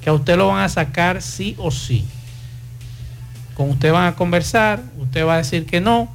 que 0.02 0.10
a 0.10 0.12
usted 0.12 0.36
lo 0.36 0.48
van 0.48 0.64
a 0.64 0.68
sacar 0.68 1.22
sí 1.22 1.54
o 1.58 1.70
sí. 1.70 2.04
Con 3.54 3.70
usted 3.70 3.92
van 3.92 4.08
a 4.08 4.16
conversar, 4.16 4.82
usted 4.98 5.24
va 5.24 5.34
a 5.34 5.36
decir 5.36 5.64
que 5.64 5.80
no, 5.80 6.12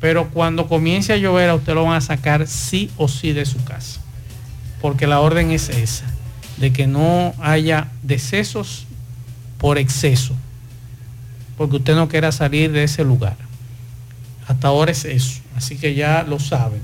pero 0.00 0.28
cuando 0.28 0.68
comience 0.68 1.14
a 1.14 1.16
llover 1.16 1.48
a 1.48 1.54
usted 1.54 1.72
lo 1.72 1.84
van 1.84 1.96
a 1.96 2.02
sacar 2.02 2.46
sí 2.46 2.90
o 2.98 3.08
sí 3.08 3.32
de 3.32 3.46
su 3.46 3.64
casa. 3.64 4.02
Porque 4.82 5.06
la 5.06 5.20
orden 5.20 5.50
es 5.50 5.70
esa, 5.70 6.04
de 6.58 6.70
que 6.70 6.86
no 6.86 7.32
haya 7.40 7.88
decesos 8.02 8.84
por 9.56 9.78
exceso, 9.78 10.36
porque 11.56 11.76
usted 11.76 11.94
no 11.94 12.06
quiera 12.06 12.32
salir 12.32 12.70
de 12.70 12.84
ese 12.84 13.02
lugar. 13.02 13.36
Hasta 14.46 14.68
ahora 14.68 14.92
es 14.92 15.06
eso, 15.06 15.40
así 15.56 15.78
que 15.78 15.94
ya 15.94 16.22
lo 16.22 16.38
saben. 16.38 16.82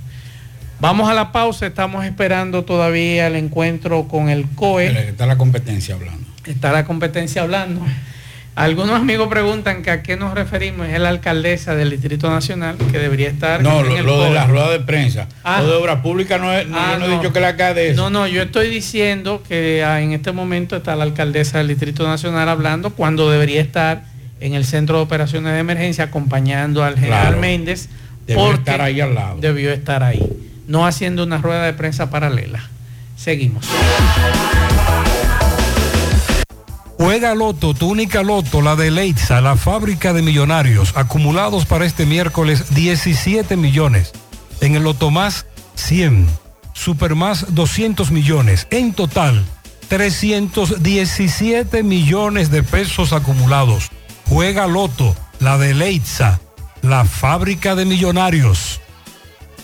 Vamos 0.81 1.09
a 1.09 1.15
la 1.15 1.33
pausa, 1.33 1.67
estamos 1.67 2.05
esperando 2.05 2.65
todavía 2.65 3.27
el 3.27 3.37
encuentro 3.37 4.09
con 4.09 4.29
el 4.29 4.47
COE. 4.55 5.09
está 5.09 5.27
la 5.27 5.37
competencia 5.37 5.95
hablando. 5.95 6.27
Está 6.45 6.73
la 6.73 6.85
competencia 6.85 7.43
hablando. 7.43 7.81
Algunos 8.57 9.01
amigos 9.01 9.27
preguntan 9.29 9.83
que 9.83 9.91
a 9.91 10.03
qué 10.03 10.17
nos 10.17 10.33
referimos. 10.33 10.87
Es 10.87 11.01
la 11.01 11.09
alcaldesa 11.09 11.75
del 11.75 11.91
Distrito 11.91 12.31
Nacional 12.31 12.77
que 12.77 12.99
debería 12.99 13.29
estar. 13.29 13.63
No, 13.63 13.83
lo, 13.83 14.23
de 14.23 14.31
la 14.31 14.47
rueda 14.47 14.71
de 14.71 14.79
prensa. 14.79 15.29
Ah. 15.43 15.61
lo 15.61 15.71
de 15.71 15.77
obra 15.77 16.03
pública 16.03 16.39
no, 16.39 16.53
es, 16.53 16.67
ah, 16.73 16.97
no, 16.99 17.07
he 17.07 17.17
dicho 17.17 17.33
que 17.33 17.41
la 17.41 17.49
alcaldesa. 17.49 17.97
No, 17.97 18.11
no, 18.11 18.29
yo 18.29 18.43
estoy 18.43 18.71
diciendo 18.71 19.43
que 19.47 19.83
ah, 19.83 20.01
en 20.01 20.13
este 20.13 20.31
momento 20.31 20.77
está 20.77 20.95
la 20.95 21.03
alcaldesa 21.03 21.59
del 21.59 21.69
Distrito 21.69 22.07
Nacional 22.07 22.49
hablando 22.49 22.91
cuando 22.91 23.29
debería 23.29 23.61
estar 23.61 24.05
en 24.39 24.55
el 24.55 24.65
centro 24.65 24.99
de 24.99 25.03
operaciones 25.03 25.53
de 25.53 25.59
emergencia 25.59 26.05
acompañando 26.05 26.85
al 26.85 26.95
general 26.95 27.39
Méndez. 27.39 27.89
Debió 28.25 28.53
estar 28.53 28.81
ahí 28.81 29.01
al 29.01 29.17
lado. 29.17 29.39
Debió 29.41 29.73
estar 29.73 30.05
ahí. 30.05 30.44
No 30.67 30.87
haciendo 30.87 31.25
una 31.25 31.39
rueda 31.39 31.65
de 31.65 31.73
prensa 31.73 32.11
paralela. 32.11 32.69
Seguimos. 33.17 33.67
Juega 36.97 37.35
Loto, 37.35 37.75
tu 37.75 37.91
única 37.91 38.23
Loto, 38.23 38.63
la 38.63 38.77
de 38.77 38.91
Leitza, 38.91 39.41
la 39.41 39.57
fábrica 39.57 40.13
de 40.13 40.23
millonarios, 40.23 40.97
acumulados 40.97 41.67
para 41.67 41.85
este 41.85 42.07
miércoles 42.07 42.75
17 42.75 43.57
millones. 43.57 44.13
En 44.61 44.77
el 44.77 44.85
Loto 44.85 45.11
Más 45.11 45.47
100, 45.75 46.29
Super 46.73 47.15
Más 47.15 47.55
200 47.55 48.11
millones. 48.11 48.69
En 48.71 48.95
total, 48.95 49.45
317 49.89 51.83
millones 51.83 52.51
de 52.51 52.63
pesos 52.63 53.13
acumulados. 53.13 53.91
Juega 54.29 54.67
Loto, 54.67 55.17
la 55.41 55.59
de 55.59 55.75
Leitza, 55.75 56.41
la 56.81 57.05
fábrica 57.05 57.75
de 57.75 57.85
millonarios. 57.85 58.81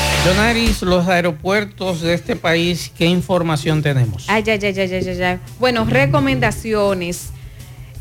Donaris, 0.23 0.83
los 0.83 1.07
aeropuertos 1.07 2.01
de 2.01 2.13
este 2.13 2.35
país, 2.35 2.91
¿qué 2.95 3.05
información 3.07 3.81
tenemos? 3.81 4.25
Ay, 4.27 4.43
ay, 4.45 4.59
ay, 4.61 4.79
ay, 4.79 4.93
ay, 4.93 5.21
ay. 5.23 5.39
Bueno, 5.59 5.83
recomendaciones. 5.85 7.31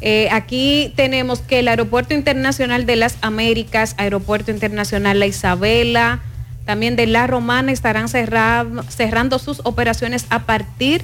Eh, 0.03 0.29
aquí 0.31 0.93
tenemos 0.97 1.41
que 1.41 1.61
el 1.61 1.69
Aeropuerto 1.69 2.13
Internacional 2.13 2.85
de 2.85 2.97
las 2.97 3.17
Américas, 3.23 3.95
Aeropuerto 3.97 4.51
Internacional 4.51 5.19
La 5.19 5.27
Isabela, 5.27 6.21
también 6.67 6.95
de 6.95 7.07
La 7.07 7.27
Romana 7.27 7.73
estarán 7.73 8.11
cerrando, 8.11 8.83
cerrando 8.83 9.39
sus 9.39 9.63
operaciones 9.65 10.27
a 10.29 10.41
partir 10.41 11.03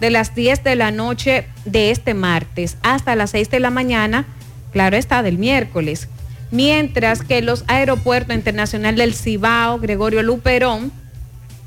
de 0.00 0.10
las 0.10 0.34
10 0.34 0.64
de 0.64 0.76
la 0.76 0.90
noche 0.90 1.46
de 1.64 1.90
este 1.90 2.12
martes 2.12 2.76
hasta 2.82 3.16
las 3.16 3.30
6 3.30 3.48
de 3.50 3.60
la 3.60 3.70
mañana, 3.70 4.26
claro 4.70 4.98
está, 4.98 5.22
del 5.22 5.38
miércoles 5.38 6.08
mientras 6.50 7.22
que 7.22 7.42
los 7.42 7.64
aeropuertos 7.66 8.34
internacional 8.34 8.96
del 8.96 9.14
Cibao, 9.14 9.78
Gregorio 9.78 10.22
Luperón 10.22 10.92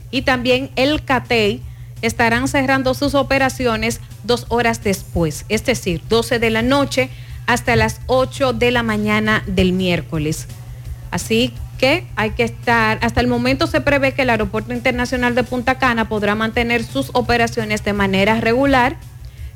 y 0.09 0.23
también 0.23 0.71
el 0.75 1.03
CATEI 1.03 1.61
estarán 2.01 2.47
cerrando 2.47 2.93
sus 2.93 3.15
operaciones 3.15 4.01
dos 4.23 4.45
horas 4.49 4.83
después, 4.83 5.45
es 5.49 5.65
decir, 5.65 6.01
12 6.09 6.39
de 6.39 6.49
la 6.49 6.61
noche 6.61 7.09
hasta 7.47 7.75
las 7.75 8.01
8 8.07 8.53
de 8.53 8.71
la 8.71 8.83
mañana 8.83 9.43
del 9.45 9.73
miércoles. 9.73 10.47
Así 11.11 11.53
que 11.77 12.05
hay 12.15 12.31
que 12.31 12.43
estar, 12.43 12.99
hasta 13.01 13.21
el 13.21 13.27
momento 13.27 13.67
se 13.67 13.81
prevé 13.81 14.13
que 14.13 14.21
el 14.21 14.29
Aeropuerto 14.29 14.73
Internacional 14.73 15.35
de 15.35 15.43
Punta 15.43 15.79
Cana 15.79 16.07
podrá 16.07 16.35
mantener 16.35 16.83
sus 16.83 17.09
operaciones 17.13 17.83
de 17.83 17.93
manera 17.93 18.39
regular, 18.39 18.95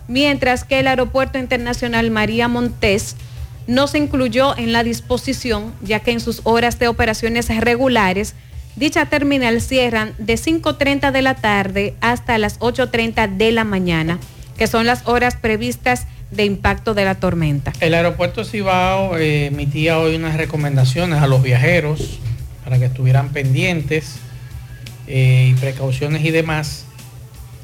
mientras 0.07 0.63
que 0.63 0.79
el 0.79 0.87
Aeropuerto 0.87 1.37
Internacional 1.37 2.11
María 2.11 2.47
Montés 2.47 3.15
no 3.67 3.87
se 3.87 3.97
incluyó 3.97 4.57
en 4.57 4.73
la 4.73 4.83
disposición, 4.83 5.73
ya 5.81 5.99
que 5.99 6.11
en 6.11 6.19
sus 6.19 6.41
horas 6.43 6.79
de 6.79 6.87
operaciones 6.87 7.47
regulares, 7.59 8.35
dicha 8.75 9.05
terminal 9.07 9.61
cierran 9.61 10.13
de 10.17 10.35
5.30 10.35 11.11
de 11.11 11.21
la 11.21 11.35
tarde 11.35 11.95
hasta 12.01 12.37
las 12.37 12.59
8.30 12.59 13.37
de 13.37 13.51
la 13.51 13.63
mañana, 13.63 14.19
que 14.57 14.67
son 14.67 14.85
las 14.85 15.07
horas 15.07 15.35
previstas 15.35 16.07
de 16.31 16.45
impacto 16.45 16.93
de 16.93 17.05
la 17.05 17.15
tormenta. 17.15 17.73
El 17.79 17.93
aeropuerto 17.93 18.43
Cibao 18.43 19.17
eh, 19.17 19.47
emitía 19.47 19.99
hoy 19.99 20.15
unas 20.15 20.37
recomendaciones 20.37 21.21
a 21.21 21.27
los 21.27 21.41
viajeros 21.41 22.19
para 22.63 22.79
que 22.79 22.85
estuvieran 22.85 23.29
pendientes 23.29 24.15
eh, 25.07 25.51
y 25.51 25.53
precauciones 25.59 26.23
y 26.25 26.31
demás. 26.31 26.85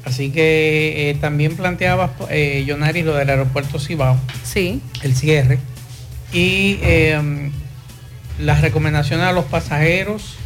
Así 0.04 0.30
que 0.30 1.10
eh, 1.10 1.14
también 1.20 1.56
planteaba 1.56 2.12
Yonari 2.66 3.02
lo 3.02 3.14
del 3.14 3.30
aeropuerto 3.30 3.78
Cibao. 3.78 4.16
Sí. 4.42 4.80
El 5.02 5.14
cierre 5.14 5.58
y 6.32 6.78
em, 6.82 7.52
las 8.38 8.60
recomendaciones 8.60 9.26
a 9.26 9.32
los 9.32 9.44
pasajeros 9.44 10.36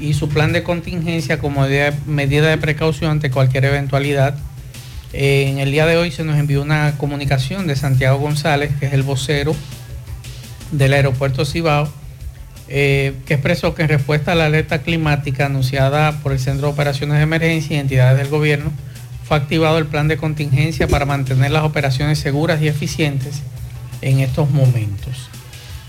y 0.00 0.14
su 0.14 0.28
plan 0.28 0.52
de 0.52 0.62
contingencia 0.62 1.38
como 1.38 1.66
medida 2.06 2.48
de 2.48 2.58
precaución 2.58 3.12
ante 3.12 3.30
cualquier 3.30 3.66
eventualidad. 3.66 4.36
Eh, 5.12 5.48
en 5.48 5.58
el 5.58 5.70
día 5.70 5.86
de 5.86 5.96
hoy 5.96 6.10
se 6.10 6.24
nos 6.24 6.36
envió 6.36 6.62
una 6.62 6.96
comunicación 6.98 7.66
de 7.66 7.76
Santiago 7.76 8.18
González, 8.18 8.72
que 8.78 8.86
es 8.86 8.92
el 8.92 9.02
vocero 9.02 9.54
del 10.72 10.92
aeropuerto 10.92 11.44
Cibao, 11.44 11.88
eh, 12.68 13.14
que 13.26 13.34
expresó 13.34 13.74
que 13.74 13.82
en 13.82 13.88
respuesta 13.88 14.32
a 14.32 14.34
la 14.34 14.46
alerta 14.46 14.82
climática 14.82 15.46
anunciada 15.46 16.12
por 16.20 16.32
el 16.32 16.40
Centro 16.40 16.66
de 16.66 16.72
Operaciones 16.72 17.16
de 17.16 17.22
Emergencia 17.22 17.76
y 17.76 17.80
entidades 17.80 18.18
del 18.18 18.28
gobierno, 18.28 18.72
fue 19.24 19.36
activado 19.36 19.78
el 19.78 19.86
plan 19.86 20.08
de 20.08 20.16
contingencia 20.16 20.88
para 20.88 21.06
mantener 21.06 21.50
las 21.50 21.64
operaciones 21.64 22.18
seguras 22.18 22.60
y 22.60 22.68
eficientes 22.68 23.42
en 24.02 24.20
estos 24.20 24.50
momentos. 24.50 25.30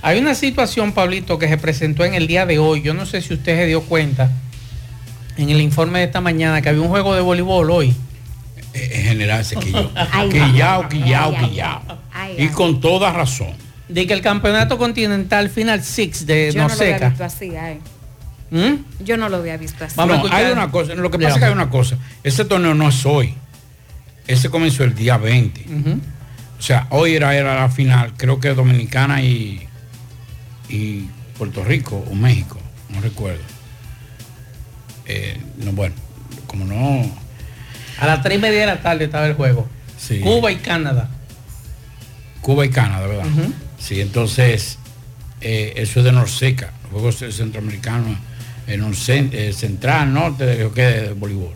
Hay 0.02 0.20
una 0.20 0.36
situación, 0.36 0.94
Pablito, 0.94 1.40
que 1.40 1.48
se 1.48 1.58
presentó 1.58 2.06
en 2.06 2.14
el 2.14 2.28
día 2.28 2.46
de 2.46 2.60
hoy. 2.60 2.82
Yo 2.82 2.94
no 2.94 3.06
sé 3.06 3.22
si 3.22 3.34
usted 3.34 3.58
se 3.58 3.66
dio 3.66 3.82
cuenta 3.82 4.32
en 5.38 5.50
el 5.50 5.62
informe 5.62 6.00
de 6.00 6.06
esta 6.06 6.22
mañana 6.22 6.62
que 6.62 6.70
había 6.70 6.82
un 6.82 6.90
juego 6.90 7.16
de 7.16 7.22
voleibol 7.22 7.70
hoy. 7.72 7.96
En 8.74 9.04
general 9.04 9.44
se 9.44 9.56
quilló. 9.56 9.92
Quillao, 10.32 10.88
quillao, 10.88 11.36
quillao. 11.36 11.82
Y 12.38 12.48
con 12.50 12.80
toda 12.80 13.12
razón. 13.12 13.54
De 13.88 14.06
que 14.06 14.14
el 14.14 14.22
campeonato 14.22 14.78
continental 14.78 15.50
Final 15.50 15.84
Six 15.84 16.26
de 16.26 16.52
Yo 16.52 16.68
no, 16.68 16.68
lo 16.68 16.74
había 16.76 17.10
visto 17.10 17.24
así, 17.24 17.56
ay. 17.56 17.80
¿Mm? 18.52 19.04
Yo 19.04 19.18
no 19.18 19.30
lo 19.30 19.38
había 19.38 19.58
visto 19.58 19.84
así. 19.86 19.96
No, 19.98 20.26
hay 20.32 20.52
una 20.52 20.70
cosa, 20.70 20.94
lo 20.96 21.10
que 21.10 21.18
pasa 21.18 21.36
es 21.36 21.40
que 21.40 21.46
hay 21.46 21.54
una 21.54 21.70
cosa. 21.70 21.98
Ese 22.24 22.46
torneo 22.46 22.74
no 22.74 22.90
es 22.90 23.06
hoy. 23.06 23.34
Ese 24.28 24.50
comenzó 24.50 24.84
el 24.84 24.94
día 24.94 25.18
20. 25.18 25.66
O 26.58 26.62
sea, 26.62 26.88
hoy 26.90 27.16
era, 27.16 27.36
era 27.36 27.56
la 27.56 27.70
final, 27.70 28.14
creo 28.18 28.40
que 28.40 28.54
Dominicana 28.54 29.22
y, 29.22 29.68
y 30.70 31.08
Puerto 31.38 31.64
Rico 31.64 32.04
o 32.10 32.16
México, 32.16 32.58
no 32.90 33.00
recuerdo. 33.02 33.44
Eh, 35.06 35.38
no, 35.58 35.72
bueno, 35.72 35.96
como 36.48 36.66
no. 36.66 37.10
A 38.00 38.06
las 38.08 38.22
tres 38.24 38.38
y 38.38 38.42
media 38.42 38.62
de 38.62 38.66
la 38.68 38.82
tarde 38.82 39.06
estaba 39.06 39.28
el 39.28 39.34
juego. 39.36 39.68
Sí. 39.98 40.20
Cuba 40.20 40.52
y 40.52 40.58
Canadá. 40.58 41.10
Cuba 42.42 42.66
y 42.66 42.70
Canadá, 42.70 43.08
¿verdad? 43.08 43.26
Sí, 43.80 44.02
entonces, 44.02 44.80
eh, 45.42 45.74
eso 45.78 46.00
es 46.00 46.06
de 46.06 46.12
Norseca, 46.12 46.72
los 46.84 46.92
Juegos 47.02 47.36
Centroamericanos, 47.36 48.18
en 48.68 48.84
un 48.84 48.94
cen- 48.94 49.30
eh, 49.34 49.54
central, 49.54 50.14
norte, 50.14 50.46
de, 50.46 50.72
que 50.72 50.82
de 50.82 51.14
voleibol. 51.14 51.54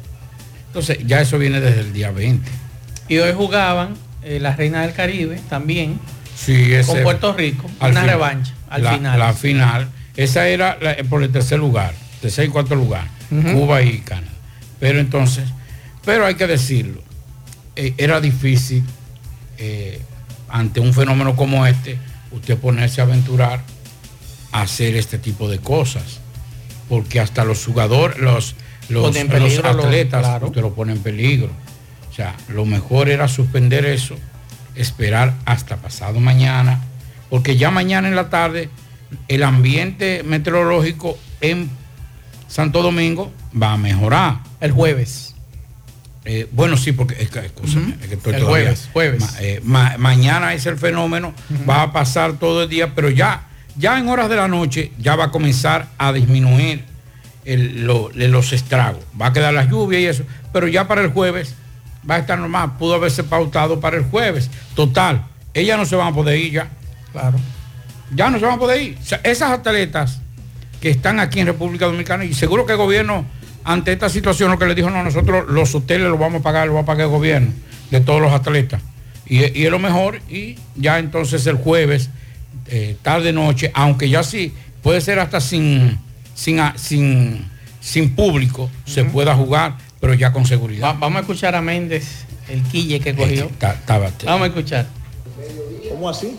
Entonces, 0.68 1.00
ya 1.06 1.22
eso 1.22 1.38
viene 1.38 1.60
desde 1.60 1.82
el 1.82 1.92
día 1.94 2.12
20. 2.12 2.50
Y 3.10 3.18
hoy 3.18 3.34
jugaban 3.36 3.96
eh, 4.24 4.40
la 4.40 4.56
Reina 4.56 4.82
del 4.82 4.94
Caribe 4.94 5.40
también 5.50 6.00
Sí, 6.36 6.74
ese- 6.74 6.92
con 6.92 7.04
Puerto 7.04 7.34
Rico. 7.34 7.70
una 7.80 7.90
final. 7.90 8.08
revancha 8.08 8.54
al 8.70 8.84
la, 8.84 8.94
final. 8.94 9.20
La 9.20 9.34
final. 9.34 9.90
Esa 10.18 10.48
era 10.48 10.78
la- 10.82 10.96
por 11.10 11.24
el 11.24 11.32
tercer 11.32 11.60
lugar, 11.60 11.94
tercer 12.22 12.46
y 12.46 12.50
cuarto 12.50 12.76
lugar. 12.76 13.08
Cuba 13.30 13.82
y 13.82 14.00
Canadá. 14.00 14.28
Pero 14.80 15.00
entonces, 15.00 15.46
pero 16.04 16.26
hay 16.26 16.36
que 16.36 16.48
decirlo, 16.48 17.02
eh, 17.76 17.94
era 17.98 18.20
difícil 18.20 18.84
eh, 19.58 20.02
ante 20.50 20.80
un 20.82 20.94
fenómeno 20.94 21.36
como 21.36 21.66
este, 21.66 21.98
usted 22.32 22.58
ponerse 22.58 23.00
a 23.00 23.06
aventurar 23.06 23.62
a 24.52 24.62
hacer 24.64 24.96
este 24.98 25.18
tipo 25.18 25.48
de 25.50 25.60
cosas. 25.60 26.20
Porque 26.90 27.20
hasta 27.22 27.46
los 27.46 27.64
jugadores, 27.64 28.18
los, 28.18 28.56
los, 28.90 29.16
los- 29.16 29.60
atletas, 29.64 30.22
claro. 30.24 30.48
usted 30.48 30.62
lo 30.62 30.74
pone 30.74 30.92
en 30.92 31.00
peligro. 31.00 31.50
Sea, 32.22 32.36
lo 32.50 32.66
mejor 32.66 33.10
era 33.10 33.28
suspender 33.28 33.84
eso, 33.84 34.16
esperar 34.76 35.34
hasta 35.46 35.78
pasado 35.78 36.20
mañana, 36.20 36.80
porque 37.32 37.58
ya 37.58 37.72
mañana 37.72 38.08
en 38.10 38.16
la 38.16 38.30
tarde 38.30 38.70
el 39.28 39.42
ambiente 39.42 40.22
meteorológico 40.24 41.18
en 41.42 41.72
Santo 42.48 42.84
Domingo 42.84 43.32
va 43.60 43.74
a 43.74 43.78
mejorar. 43.78 44.36
El 44.60 44.72
jueves. 44.72 45.34
Eh, 46.24 46.48
bueno, 46.52 46.78
sí, 46.78 46.92
porque 46.92 47.16
es 47.20 47.32
que, 47.32 47.40
escúchame, 47.40 47.96
es 48.00 48.08
que 48.08 48.14
estoy 48.14 48.36
El 48.36 48.42
todavía- 48.42 48.66
jueves, 48.66 48.90
jueves. 48.94 49.22
Ma- 49.22 49.32
eh, 49.40 49.60
ma- 49.64 49.96
mañana 49.98 50.54
es 50.54 50.68
el 50.68 50.78
fenómeno, 50.78 51.34
va 51.68 51.82
a 51.82 51.92
pasar 51.92 52.34
todo 52.34 52.62
el 52.62 52.70
día, 52.70 52.94
pero 52.94 53.10
ya, 53.10 53.48
ya 53.78 53.98
en 53.98 54.08
horas 54.08 54.30
de 54.30 54.36
la 54.36 54.48
noche 54.48 54.92
ya 55.00 55.16
va 55.16 55.24
a 55.26 55.32
comenzar 55.32 55.88
a 55.98 56.14
disminuir 56.14 56.86
el- 57.46 57.88
lo- 57.88 58.12
los 58.14 58.54
estragos. 58.54 59.04
Va 59.20 59.26
a 59.28 59.34
quedar 59.34 59.56
la 59.56 59.64
lluvia 59.66 60.00
y 60.00 60.06
eso, 60.06 60.24
pero 60.54 60.68
ya 60.68 60.88
para 60.88 61.02
el 61.02 61.08
jueves 61.10 61.56
va 62.10 62.16
a 62.16 62.20
estar 62.20 62.38
normal. 62.38 62.78
Pudo 62.78 62.96
haberse 62.96 63.24
pautado 63.24 63.80
para 63.80 63.98
el 63.98 64.04
jueves. 64.04 64.50
Total, 64.76 65.26
ellas 65.54 65.78
no 65.78 65.86
se 65.86 65.96
van 65.96 66.08
a 66.08 66.16
poder 66.16 66.38
ir 66.40 66.54
ya. 66.54 66.70
Claro. 67.12 67.40
Ya 68.14 68.30
no 68.30 68.40
se 68.40 68.46
van 68.46 68.56
a 68.56 68.60
poder 68.60 68.82
ir. 68.82 68.98
O 69.02 69.06
sea, 69.06 69.22
esas 69.24 69.52
atletas 69.52 70.20
que 70.80 70.90
están 70.90 71.20
aquí 71.20 71.40
en 71.40 71.48
República 71.48 71.86
Dominicana 71.86 72.26
y 72.26 72.34
seguro 72.34 72.66
que 72.66 72.74
el 72.74 72.78
gobierno 72.78 73.26
ante 73.64 73.92
esta 73.92 74.10
situación 74.10 74.52
lo 74.52 74.58
que 74.58 74.66
le 74.66 74.76
dijo, 74.76 74.90
no, 74.90 75.04
nosotros 75.04 75.46
los 75.50 75.74
hoteles 75.76 76.10
los 76.10 76.20
vamos 76.20 76.40
a 76.40 76.44
pagar, 76.44 76.68
los 76.68 76.76
va 76.76 76.82
a 76.82 76.86
pagar 76.86 77.06
el 77.06 77.12
gobierno 77.12 77.54
de 77.92 78.02
todos 78.02 78.22
los 78.22 78.34
atletas. 78.34 78.82
Y, 79.28 79.60
y 79.60 79.66
es 79.66 79.72
lo 79.72 79.80
mejor 79.80 80.20
y 80.30 80.58
ya 80.76 81.00
entonces 81.00 81.46
el 81.46 81.56
jueves, 81.56 82.10
eh, 82.68 82.98
tarde, 83.02 83.32
noche, 83.32 83.72
aunque 83.74 84.10
ya 84.10 84.24
sí, 84.24 84.54
puede 84.82 85.00
ser 85.02 85.20
hasta 85.20 85.40
sin, 85.40 86.00
sin, 86.34 86.60
sin, 86.76 87.46
sin 87.80 88.16
público, 88.16 88.70
se 88.86 89.04
pueda 89.06 89.36
jugar, 89.36 89.78
pero 90.02 90.14
ya 90.16 90.34
con 90.34 90.46
seguridad. 90.46 90.88
Va- 90.90 90.94
vamos 91.00 91.18
a 91.20 91.22
escuchar 91.22 91.56
a 91.56 91.62
Méndez, 91.62 92.26
el 92.50 92.62
quille 92.64 93.00
que 93.00 93.16
cogió. 93.16 93.50
Ta- 93.60 93.74
estaba- 93.74 94.12
Vamos 94.26 94.42
a 94.44 94.48
escuchar. 94.48 94.88
¿Cómo 95.90 96.10
así? 96.10 96.36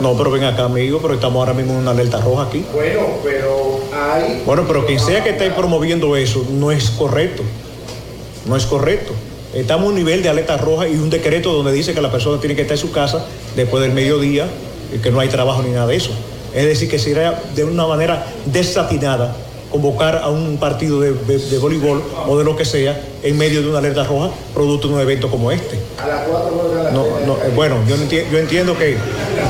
No, 0.00 0.16
pero 0.16 0.30
ven 0.30 0.44
acá, 0.44 0.64
amigo, 0.64 0.98
pero 1.02 1.14
estamos 1.14 1.36
ahora 1.40 1.52
mismo 1.52 1.72
en 1.72 1.78
una 1.80 1.90
alerta 1.90 2.20
roja 2.20 2.44
aquí. 2.44 2.64
Bueno, 2.72 3.00
pero 3.22 3.80
hay... 3.94 4.42
Bueno, 4.46 4.64
pero 4.66 4.86
quien 4.86 4.98
sea 4.98 5.22
que 5.22 5.30
esté 5.30 5.50
promoviendo 5.50 6.16
eso 6.16 6.46
no 6.50 6.70
es 6.72 6.90
correcto. 6.90 7.42
No 8.46 8.56
es 8.56 8.64
correcto. 8.64 9.12
Estamos 9.54 9.84
en 9.86 9.90
un 9.90 9.94
nivel 9.96 10.22
de 10.22 10.30
alerta 10.30 10.56
roja 10.56 10.88
y 10.88 10.94
un 10.94 11.10
decreto 11.10 11.52
donde 11.52 11.72
dice 11.72 11.92
que 11.92 12.00
la 12.00 12.10
persona 12.10 12.40
tiene 12.40 12.54
que 12.56 12.62
estar 12.62 12.76
en 12.76 12.80
su 12.80 12.92
casa 12.92 13.26
después 13.56 13.82
del 13.82 13.92
mediodía 13.92 14.46
y 14.94 14.98
que 14.98 15.10
no 15.10 15.20
hay 15.20 15.28
trabajo 15.28 15.62
ni 15.62 15.70
nada 15.70 15.86
de 15.88 15.96
eso. 15.96 16.12
Es 16.54 16.64
decir, 16.64 16.88
que 16.88 16.98
sería 16.98 17.38
de 17.54 17.64
una 17.64 17.86
manera 17.86 18.26
desatinada 18.46 19.36
convocar 19.70 20.16
a 20.22 20.28
un 20.28 20.58
partido 20.58 21.00
de, 21.00 21.12
de- 21.12 21.38
de 21.38 21.58
voleibol 21.58 22.02
o 22.26 22.36
de 22.38 22.44
lo 22.44 22.56
que 22.56 22.64
sea 22.64 23.00
en 23.22 23.38
medio 23.38 23.62
de 23.62 23.68
una 23.68 23.78
alerta 23.78 24.04
roja 24.04 24.30
producto 24.54 24.88
de 24.88 24.94
un 24.94 25.00
evento 25.00 25.30
como 25.30 25.50
este. 25.52 25.78
No, 26.92 27.04
no, 27.26 27.36
eh, 27.36 27.52
bueno, 27.54 27.76
yo, 27.88 27.96
no 27.96 28.04
enti- 28.04 28.24
yo 28.30 28.38
entiendo 28.38 28.76
que 28.76 28.96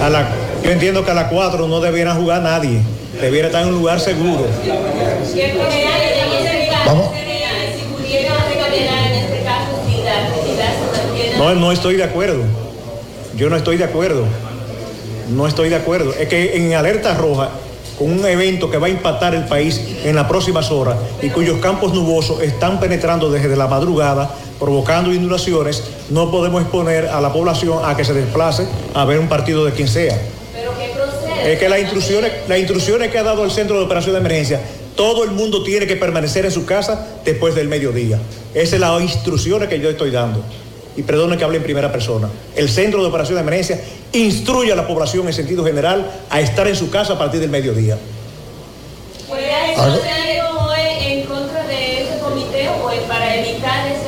a 0.03 0.11
la, 0.11 0.29
yo 0.63 0.71
entiendo 0.71 1.05
que 1.05 1.11
a 1.11 1.15
las 1.15 1.31
4 1.31 1.67
no 1.69 1.81
debiera 1.81 2.15
jugar 2.15 2.43
nadie. 2.43 2.81
Debiera 3.21 3.49
estar 3.49 3.63
en 3.63 3.69
un 3.69 3.75
lugar 3.75 3.99
seguro. 4.01 4.47
Vamos. 6.87 7.07
No, 11.39 11.55
no 11.55 11.73
estoy 11.73 11.97
de 11.97 12.05
acuerdo. 12.05 12.43
Yo 13.37 13.49
no 13.51 13.57
estoy 13.57 13.77
de 13.77 13.85
acuerdo. 13.85 14.25
No 15.31 15.47
estoy 15.47 15.69
de 15.69 15.77
acuerdo. 15.77 16.13
Es 16.19 16.29
que 16.29 16.57
en 16.57 16.75
alerta 16.75 17.15
roja, 17.15 17.51
con 18.01 18.11
un 18.11 18.25
evento 18.25 18.71
que 18.71 18.79
va 18.79 18.87
a 18.87 18.91
impactar 18.91 19.35
el 19.35 19.45
país 19.45 19.79
en 20.05 20.17
las 20.17 20.27
próximas 20.27 20.71
horas 20.71 20.97
y 21.21 21.29
cuyos 21.29 21.59
campos 21.59 21.93
nubosos 21.93 22.41
están 22.41 22.81
penetrando 22.81 23.31
desde 23.31 23.55
la 23.55 23.67
madrugada, 23.67 24.35
provocando 24.59 25.13
inundaciones, 25.13 25.83
no 26.09 26.31
podemos 26.31 26.63
exponer 26.63 27.09
a 27.09 27.21
la 27.21 27.31
población 27.31 27.81
a 27.85 27.95
que 27.99 28.07
se 28.07 28.15
desplace 28.15 28.67
a 28.95 29.05
ver 29.05 29.19
un 29.19 29.29
partido 29.29 29.67
de 29.67 29.73
quien 29.73 29.87
sea. 29.87 30.19
Es 31.45 31.59
que 31.59 31.69
las 31.69 31.81
instrucciones, 31.81 32.33
las 32.49 32.59
instrucciones 32.59 33.11
que 33.11 33.19
ha 33.19 33.23
dado 33.23 33.45
el 33.45 33.51
Centro 33.51 33.79
de 33.79 33.85
Operación 33.85 34.15
de 34.15 34.21
Emergencia, 34.21 34.63
todo 34.97 35.23
el 35.23 35.33
mundo 35.33 35.63
tiene 35.63 35.87
que 35.87 35.97
permanecer 35.97 36.47
en 36.47 36.53
su 36.53 36.65
casa 36.65 37.07
después 37.23 37.55
del 37.55 37.69
mediodía. 37.69 38.19
Esas 38.55 38.81
son 38.81 38.95
las 38.95 39.03
instrucciones 39.03 39.69
que 39.69 39.79
yo 39.79 39.91
estoy 39.91 40.11
dando. 40.11 40.43
Y 40.97 41.03
perdone 41.03 41.37
que 41.37 41.45
hable 41.45 41.59
en 41.59 41.63
primera 41.63 41.91
persona. 41.93 42.29
El 42.57 42.69
Centro 42.69 43.01
de 43.03 43.09
Operación 43.09 43.37
de 43.37 43.43
Emergencia 43.43 43.81
instruye 44.13 44.73
a 44.73 44.77
la 44.77 44.87
población 44.87 45.27
en 45.29 45.33
sentido 45.33 45.65
general 45.65 46.05
a 46.29 46.41
estar 46.41 46.67
en 46.67 46.77
su 46.77 46.91
casa 46.91 47.13
a 47.15 47.19
partir 47.19 47.41
del 47.41 47.51
mediodía. 47.51 47.97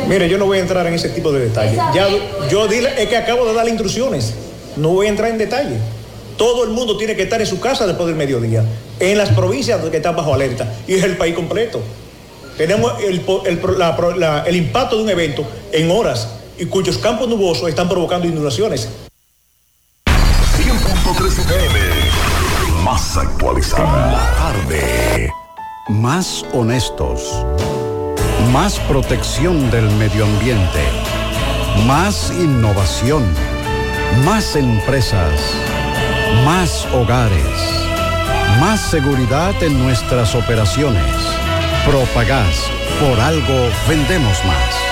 Mire, 0.08 0.28
yo 0.28 0.38
no 0.38 0.46
voy 0.46 0.58
a 0.58 0.60
entrar 0.60 0.86
en 0.86 0.94
ese 0.94 1.08
tipo 1.10 1.30
de 1.32 1.40
detalles. 1.40 1.76
Ya, 1.94 2.08
yo 2.50 2.66
dile, 2.66 2.90
es 3.00 3.08
que 3.08 3.16
acabo 3.16 3.46
de 3.46 3.54
dar 3.54 3.68
instrucciones. 3.68 4.34
No 4.76 4.88
voy 4.90 5.06
a 5.06 5.10
entrar 5.10 5.30
en 5.30 5.38
detalle. 5.38 5.76
Todo 6.36 6.64
el 6.64 6.70
mundo 6.70 6.96
tiene 6.96 7.14
que 7.14 7.22
estar 7.22 7.40
en 7.40 7.46
su 7.46 7.60
casa 7.60 7.86
después 7.86 8.08
del 8.08 8.16
mediodía. 8.16 8.64
En 8.98 9.16
las 9.18 9.28
provincias 9.30 9.80
que 9.90 9.96
están 9.98 10.16
bajo 10.16 10.34
alerta. 10.34 10.66
Y 10.88 10.94
es 10.94 11.04
el 11.04 11.16
país 11.16 11.34
completo. 11.34 11.80
Tenemos 12.58 12.92
el, 13.02 13.20
po- 13.20 13.44
el 13.46 13.58
pro- 13.58 13.78
la 13.78 13.96
pro- 13.96 14.16
la- 14.16 14.42
el 14.46 14.56
impacto 14.56 14.96
de 14.96 15.04
un 15.04 15.10
evento 15.10 15.44
en 15.72 15.90
horas 15.90 16.28
y 16.58 16.66
cuyos 16.66 16.98
campos 16.98 17.28
nubosos 17.28 17.68
están 17.68 17.88
provocando 17.88 18.26
inundaciones. 18.26 18.88
100.3 20.06 21.38
FM. 21.38 21.78
Más 22.84 23.16
actualizada. 23.16 24.34
Tarde. 24.36 25.32
Más 25.88 26.44
honestos. 26.52 27.44
Más 28.52 28.78
protección 28.80 29.70
del 29.70 29.88
medio 29.92 30.24
ambiente. 30.24 30.84
Más 31.86 32.30
innovación. 32.30 33.24
Más 34.24 34.56
empresas. 34.56 35.40
Más 36.44 36.86
hogares. 36.92 37.82
Más 38.60 38.80
seguridad 38.80 39.54
en 39.62 39.82
nuestras 39.82 40.34
operaciones. 40.34 41.14
Propagás. 41.86 42.70
Por 43.00 43.18
algo 43.18 43.70
vendemos 43.88 44.44
más. 44.44 44.91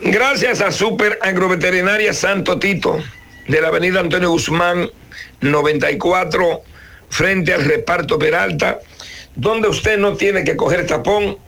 Gracias 0.00 0.60
a 0.60 0.72
Super 0.72 1.18
Agroveterinaria 1.22 2.12
Santo 2.12 2.58
Tito 2.58 3.02
de 3.48 3.60
la 3.62 3.68
avenida 3.68 4.00
Antonio 4.00 4.28
Guzmán 4.28 4.90
94 5.40 6.62
frente 7.08 7.54
al 7.54 7.64
reparto 7.64 8.18
Peralta, 8.18 8.78
donde 9.34 9.68
usted 9.68 9.96
no 9.96 10.14
tiene 10.14 10.44
que 10.44 10.54
coger 10.54 10.86
tapón 10.86 11.38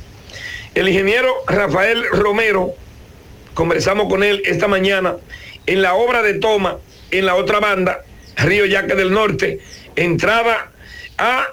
el 0.74 0.90
ingeniero 0.90 1.32
Rafael 1.46 2.04
Romero, 2.12 2.74
conversamos 3.60 4.08
con 4.08 4.24
él 4.24 4.42
esta 4.46 4.70
mañana 4.70 5.18
en 5.66 5.82
la 5.82 5.94
obra 5.94 6.24
de 6.24 6.36
toma 6.36 6.78
en 7.12 7.26
la 7.26 7.36
otra 7.36 7.60
banda, 7.60 8.06
Río 8.38 8.66
Yaque 8.66 8.96
del 8.96 9.12
Norte, 9.12 9.60
entrada 9.98 10.72
a 11.18 11.46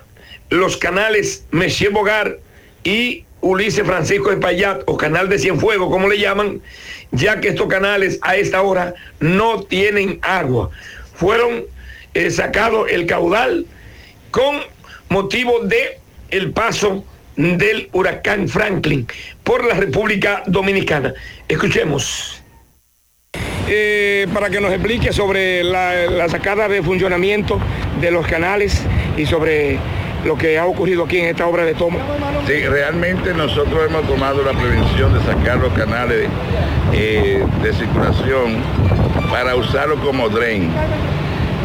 los 0.49 0.77
canales 0.77 1.47
Monsieur 1.51 1.91
Bogar 1.91 2.39
y 2.85 3.25
Ulises 3.41 3.85
Francisco 3.85 4.31
de 4.31 4.37
Payat, 4.37 4.85
o 4.87 4.97
canal 4.97 5.29
de 5.29 5.41
Cienfuegos, 5.41 5.91
como 5.91 6.07
le 6.07 6.21
llaman, 6.21 6.63
ya 7.11 7.41
que 7.41 7.49
estos 7.49 7.67
canales 7.67 8.21
a 8.23 8.37
esta 8.37 8.63
hora 8.63 8.95
no 9.19 9.65
tienen 9.65 10.21
agua. 10.23 10.71
Fueron 11.17 11.65
eh, 12.15 12.31
sacados 12.31 12.89
el 12.89 13.07
caudal 13.07 13.67
con 14.31 14.61
motivo 15.09 15.59
de 15.65 15.99
el 16.31 16.53
paso 16.53 17.05
del 17.37 17.89
huracán 17.93 18.49
Franklin 18.49 19.07
por 19.45 19.65
la 19.65 19.75
República 19.75 20.43
Dominicana. 20.47 21.15
Escuchemos. 21.49 22.43
eh, 23.69 24.27
para 24.33 24.49
que 24.51 24.61
nos 24.61 24.73
explique 24.73 25.13
sobre 25.13 25.65
la, 25.65 26.07
la 26.07 26.29
sacada 26.29 26.69
de 26.69 26.83
funcionamiento 26.83 27.59
de 28.01 28.11
los 28.11 28.27
canales 28.27 28.81
y 29.17 29.27
sobre 29.27 29.79
lo 30.25 30.37
que 30.37 30.59
ha 30.59 30.67
ocurrido 30.67 31.05
aquí 31.05 31.19
en 31.19 31.27
esta 31.27 31.47
obra 31.47 31.65
de 31.65 31.75
toma. 31.75 31.99
Sí, 32.47 32.61
realmente 32.67 33.33
nosotros 33.35 33.87
hemos 33.89 34.07
tomado 34.09 34.43
la 34.43 34.53
prevención 34.53 35.13
de 35.15 35.21
sacar 35.25 35.59
los 35.59 35.73
canales 35.73 36.29
eh, 36.93 37.45
de 37.63 37.73
circulación 37.73 38.57
para 39.31 39.55
usarlo 39.57 39.97
como 40.01 40.29
drain. 40.29 40.71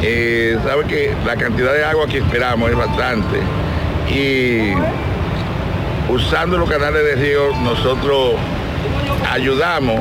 Eh, 0.03 0.57
sabe 0.63 0.85
que 0.85 1.13
la 1.25 1.35
cantidad 1.35 1.73
de 1.73 1.83
agua 1.85 2.07
que 2.07 2.17
esperamos 2.17 2.69
es 2.69 2.75
bastante 2.75 3.37
y 4.09 4.73
usando 6.09 6.57
los 6.57 6.69
canales 6.69 7.03
de 7.05 7.15
río 7.15 7.51
nosotros 7.63 8.35
ayudamos 9.31 9.99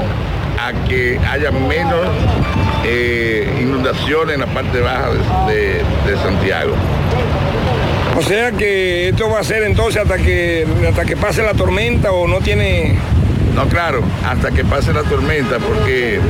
a 0.58 0.72
que 0.88 1.18
haya 1.30 1.50
menos 1.50 2.00
eh, 2.84 3.58
inundaciones 3.60 4.34
en 4.34 4.40
la 4.40 4.46
parte 4.46 4.80
baja 4.80 5.10
de, 5.46 5.52
de- 5.54 5.82
de 6.10 6.16
Santiago. 6.22 6.72
O 8.16 8.22
sea 8.22 8.52
que 8.52 9.08
esto 9.08 9.30
va 9.30 9.40
a 9.40 9.44
ser 9.44 9.62
entonces 9.62 10.02
hasta 10.02 10.16
que 10.18 10.66
hasta 10.88 11.04
que 11.04 11.16
pase 11.16 11.42
la 11.42 11.54
tormenta 11.54 12.12
o 12.12 12.26
no 12.26 12.38
tiene. 12.40 12.96
No, 13.54 13.66
claro, 13.66 14.02
hasta 14.28 14.50
que 14.50 14.64
pase 14.64 14.92
la 14.92 15.02
tormenta, 15.02 15.58
porque 15.58 16.20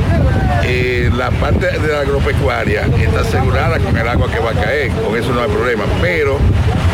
eh, 0.63 1.09
la 1.15 1.29
parte 1.31 1.67
de 1.79 1.87
la 1.93 1.99
agropecuaria 2.01 2.81
está 2.99 3.21
asegurada 3.21 3.77
con 3.79 3.95
el 3.97 4.07
agua 4.07 4.27
que 4.31 4.39
va 4.39 4.51
a 4.51 4.53
caer, 4.53 4.91
con 4.91 5.15
eso 5.17 5.31
no 5.31 5.41
hay 5.41 5.49
problema. 5.49 5.83
Pero 6.01 6.37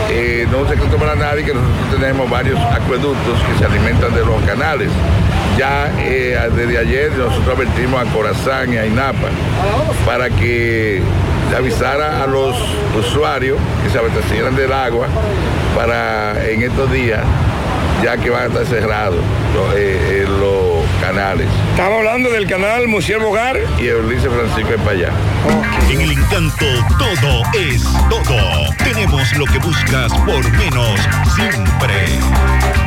eh, 0.10 0.48
no 0.52 0.60
un 0.60 0.68
secreto 0.68 0.98
para 0.98 1.16
nadie 1.16 1.44
que 1.44 1.54
nosotros 1.54 2.00
tenemos 2.00 2.30
varios 2.30 2.60
acueductos 2.60 3.40
que 3.44 3.60
se 3.60 3.66
alimentan 3.66 4.14
de 4.14 4.26
los 4.26 4.42
canales. 4.44 4.90
Ya 5.58 5.92
eh, 6.00 6.38
desde 6.56 6.78
ayer 6.78 7.12
nosotros 7.14 7.58
advertimos 7.58 8.02
a 8.02 8.12
Corazán 8.12 8.74
y 8.74 8.78
a 8.78 8.86
INAPA 8.86 9.30
para 10.06 10.30
que 10.30 11.02
avisara 11.58 12.24
a 12.24 12.28
los 12.28 12.56
usuarios 12.98 13.58
que 13.84 13.90
se 13.90 13.98
abastecieran 13.98 14.56
del 14.56 14.72
agua 14.72 15.08
para 15.76 16.48
en 16.48 16.62
estos 16.62 16.92
días 16.92 17.22
ya 18.04 18.18
que 18.18 18.30
van 18.30 18.44
a 18.44 18.46
estar 18.48 18.66
cerrados 18.66 19.20
los, 19.56 19.76
eh, 19.76 20.24
eh, 20.24 20.26
los 20.28 20.67
canales. 21.08 21.48
Estamos 21.70 22.00
hablando 22.00 22.30
del 22.30 22.48
canal 22.48 22.86
Musiel 22.90 23.20
Bogar 23.20 23.58
y 23.80 23.88
el 23.88 24.04
Ulises 24.04 24.30
Francisco 24.30 24.74
es 24.74 24.82
para 24.82 24.92
allá. 24.92 25.12
En 25.90 26.02
el 26.02 26.12
encanto 26.12 26.66
todo 27.00 27.44
es 27.54 27.84
todo. 28.10 28.76
Tenemos 28.84 29.32
lo 29.38 29.46
que 29.46 29.58
buscas 29.60 30.12
por 30.26 30.52
menos 30.52 31.00
siempre. 31.34 32.87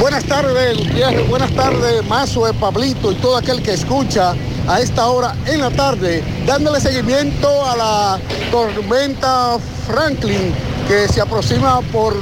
Gutiérrez. 0.00 1.28
Buenas 1.28 1.50
tardes, 1.52 2.06
Mazo, 2.06 2.42
Pablito 2.60 3.12
y 3.12 3.14
todo 3.16 3.36
aquel 3.36 3.62
que 3.62 3.72
escucha 3.72 4.34
a 4.66 4.80
esta 4.80 5.06
hora 5.08 5.34
en 5.46 5.60
la 5.60 5.70
tarde, 5.70 6.22
dándole 6.46 6.80
seguimiento 6.80 7.48
a 7.64 7.76
la 7.76 8.20
tormenta 8.50 9.58
Franklin 9.86 10.54
que 10.86 11.08
se 11.08 11.20
aproxima 11.20 11.80
por 11.92 12.14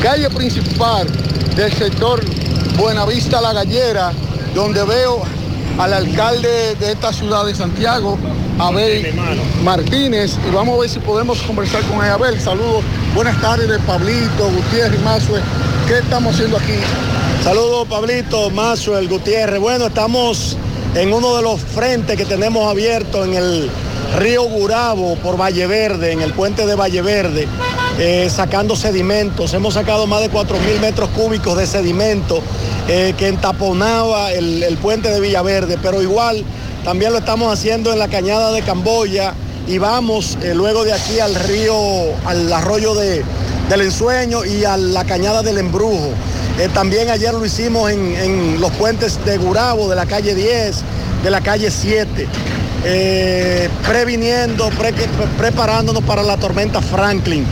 calle 0.02 0.30
principal 0.30 1.06
del 1.56 1.72
sector 1.72 2.22
Buenavista 2.76 3.40
La 3.40 3.52
Gallera, 3.52 4.12
donde 4.54 4.82
veo 4.84 5.22
al 5.78 5.92
alcalde 5.92 6.74
de 6.76 6.92
esta 6.92 7.12
ciudad 7.12 7.44
de 7.44 7.54
Santiago, 7.54 8.18
Abel 8.60 9.14
Martínez, 9.64 10.36
y 10.46 10.54
vamos 10.54 10.76
a 10.76 10.80
ver 10.82 10.90
si 10.90 10.98
podemos 10.98 11.40
conversar 11.42 11.82
con 11.84 12.04
él. 12.04 12.10
Abel, 12.10 12.38
saludos, 12.38 12.84
buenas 13.14 13.40
tardes, 13.40 13.80
Pablito, 13.86 14.50
Gutiérrez 14.50 15.00
y 15.00 15.02
Mazue. 15.02 15.40
¿Qué 15.88 15.98
estamos 15.98 16.34
haciendo 16.34 16.58
aquí? 16.58 16.74
Saludos 17.42 17.88
Pablito, 17.88 18.50
Mazo, 18.50 18.98
el 18.98 19.08
Gutiérrez. 19.08 19.58
Bueno, 19.58 19.86
estamos 19.86 20.58
en 20.94 21.10
uno 21.10 21.36
de 21.36 21.42
los 21.42 21.58
frentes 21.58 22.18
que 22.18 22.26
tenemos 22.26 22.70
abierto 22.70 23.24
en 23.24 23.32
el 23.32 23.70
río 24.18 24.42
Gurabo 24.42 25.16
por 25.16 25.40
Valle 25.40 25.66
Verde, 25.66 26.12
en 26.12 26.20
el 26.20 26.34
puente 26.34 26.66
de 26.66 26.74
Valle 26.74 27.00
Verde, 27.00 27.48
eh, 27.98 28.28
sacando 28.28 28.76
sedimentos. 28.76 29.54
Hemos 29.54 29.72
sacado 29.72 30.06
más 30.06 30.20
de 30.20 30.28
4 30.28 30.58
mil 30.58 30.78
metros 30.80 31.08
cúbicos 31.16 31.56
de 31.56 31.66
sedimento 31.66 32.42
eh, 32.88 33.14
que 33.16 33.28
entaponaba 33.28 34.32
el, 34.32 34.62
el 34.62 34.76
puente 34.76 35.08
de 35.08 35.18
Villaverde, 35.18 35.78
pero 35.80 36.02
igual 36.02 36.44
también 36.84 37.12
lo 37.12 37.18
estamos 37.18 37.52
haciendo 37.52 37.92
en 37.92 37.98
la 37.98 38.08
cañada 38.08 38.52
de 38.52 38.62
Camboya 38.62 39.34
y 39.66 39.78
vamos 39.78 40.36
eh, 40.42 40.54
luego 40.54 40.84
de 40.84 40.92
aquí 40.92 41.20
al 41.20 41.34
río, 41.34 41.74
al 42.26 42.52
arroyo 42.52 42.94
de, 42.94 43.22
del 43.68 43.80
ensueño 43.82 44.44
y 44.44 44.64
a 44.64 44.76
la 44.76 45.04
cañada 45.04 45.42
del 45.42 45.58
embrujo. 45.58 46.10
Eh, 46.58 46.68
también 46.74 47.08
ayer 47.10 47.32
lo 47.34 47.44
hicimos 47.44 47.90
en, 47.90 48.60
los 48.60 48.70
puentes 48.72 49.22
de 49.24 49.38
Gurabo, 49.38 49.88
de 49.88 49.96
la 49.96 50.06
calle 50.06 50.34
10, 50.34 50.76
de 51.22 51.30
la 51.30 51.40
calle 51.40 51.70
7, 51.70 52.26
eh, 52.84 53.68
previniendo, 53.86 54.68
pre- 54.70 54.92
preparándonos 55.38 56.02
para 56.04 56.22
la 56.22 56.36
tormenta 56.36 56.80
Franklin. 56.80 57.44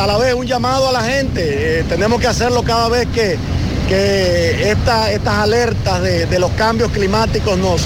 A 0.00 0.06
la 0.06 0.18
vez 0.18 0.34
un 0.34 0.46
llamado 0.46 0.88
a 0.88 0.92
la 0.92 1.02
gente, 1.02 1.84
tenemos 1.88 2.20
que 2.20 2.26
hacerlo 2.28 2.62
cada 2.62 2.88
vez 2.88 3.06
que, 3.14 3.36
que 3.88 4.70
esta- 4.70 5.10
estas 5.10 5.34
alertas 5.34 6.00
de, 6.02 6.26
de 6.26 6.38
los 6.38 6.50
cambios 6.52 6.90
climáticos 6.92 7.58
nos, 7.58 7.82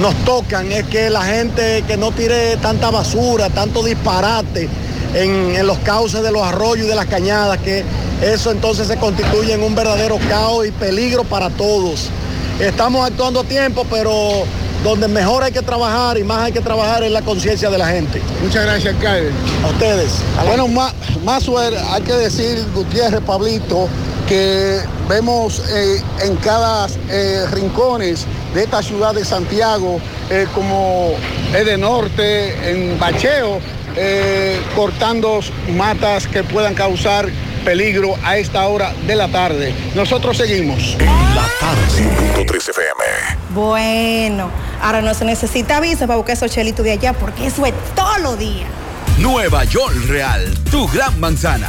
nos 0.00 0.14
tocan, 0.24 0.72
es 0.72 0.84
que 0.86 1.10
la 1.10 1.22
gente 1.22 1.84
que 1.86 1.96
no 1.96 2.10
tire 2.10 2.56
tanta 2.56 2.90
basura, 2.90 3.50
tanto 3.50 3.82
disparate 3.82 4.68
en, 5.14 5.54
en 5.54 5.66
los 5.66 5.78
cauces 5.78 6.22
de 6.22 6.32
los 6.32 6.42
arroyos 6.42 6.86
y 6.86 6.88
de 6.88 6.94
las 6.94 7.06
cañadas, 7.06 7.58
que 7.58 7.84
eso 8.22 8.50
entonces 8.50 8.88
se 8.88 8.96
constituye 8.96 9.52
en 9.52 9.62
un 9.62 9.74
verdadero 9.74 10.18
caos 10.28 10.66
y 10.66 10.70
peligro 10.70 11.24
para 11.24 11.50
todos. 11.50 12.08
Estamos 12.58 13.06
actuando 13.06 13.40
a 13.40 13.44
tiempo, 13.44 13.86
pero 13.90 14.44
donde 14.82 15.08
mejor 15.08 15.42
hay 15.42 15.52
que 15.52 15.62
trabajar 15.62 16.16
y 16.18 16.24
más 16.24 16.44
hay 16.44 16.52
que 16.52 16.60
trabajar 16.60 17.02
en 17.02 17.12
la 17.12 17.22
conciencia 17.22 17.68
de 17.70 17.78
la 17.78 17.88
gente. 17.88 18.20
Muchas 18.42 18.64
gracias, 18.64 18.94
alcalde. 18.94 19.30
A 19.64 19.68
ustedes. 19.68 20.12
Bueno, 20.46 20.68
más, 20.68 20.94
más 21.24 21.46
hay 21.92 22.02
que 22.02 22.14
decir, 22.14 22.64
Gutiérrez, 22.74 23.20
Pablito, 23.20 23.88
que 24.28 24.80
vemos 25.08 25.62
eh, 25.70 26.02
en 26.22 26.36
cada 26.36 26.86
eh, 27.08 27.44
rincones 27.50 28.26
de 28.54 28.64
esta 28.64 28.82
ciudad 28.82 29.14
de 29.14 29.24
Santiago, 29.24 30.00
eh, 30.30 30.46
como 30.54 31.12
es 31.54 31.64
de 31.64 31.78
norte, 31.78 32.70
en 32.70 32.98
Bacheo, 32.98 33.60
eh, 33.96 34.60
cortando 34.74 35.40
matas 35.76 36.26
que 36.26 36.44
puedan 36.44 36.74
causar 36.74 37.28
peligro 37.64 38.14
a 38.24 38.38
esta 38.38 38.66
hora 38.66 38.92
de 39.06 39.16
la 39.16 39.28
tarde. 39.28 39.74
Nosotros 39.94 40.36
seguimos. 40.36 40.96
La 41.34 41.46
tarde. 41.60 42.44
3 42.46 42.68
FM. 42.68 43.04
Bueno, 43.50 44.50
ahora 44.80 45.02
no 45.02 45.14
se 45.14 45.24
necesita 45.24 45.80
visa 45.80 46.06
para 46.06 46.16
buscar 46.16 46.36
esos 46.36 46.50
chelitos 46.50 46.84
de 46.84 46.92
allá 46.92 47.12
porque 47.12 47.46
eso 47.46 47.66
es 47.66 47.74
todo 47.94 48.18
lo 48.18 48.36
día. 48.36 48.66
Nueva 49.18 49.64
York 49.64 49.94
Real, 50.06 50.54
tu 50.70 50.88
gran 50.88 51.18
manzana. 51.20 51.68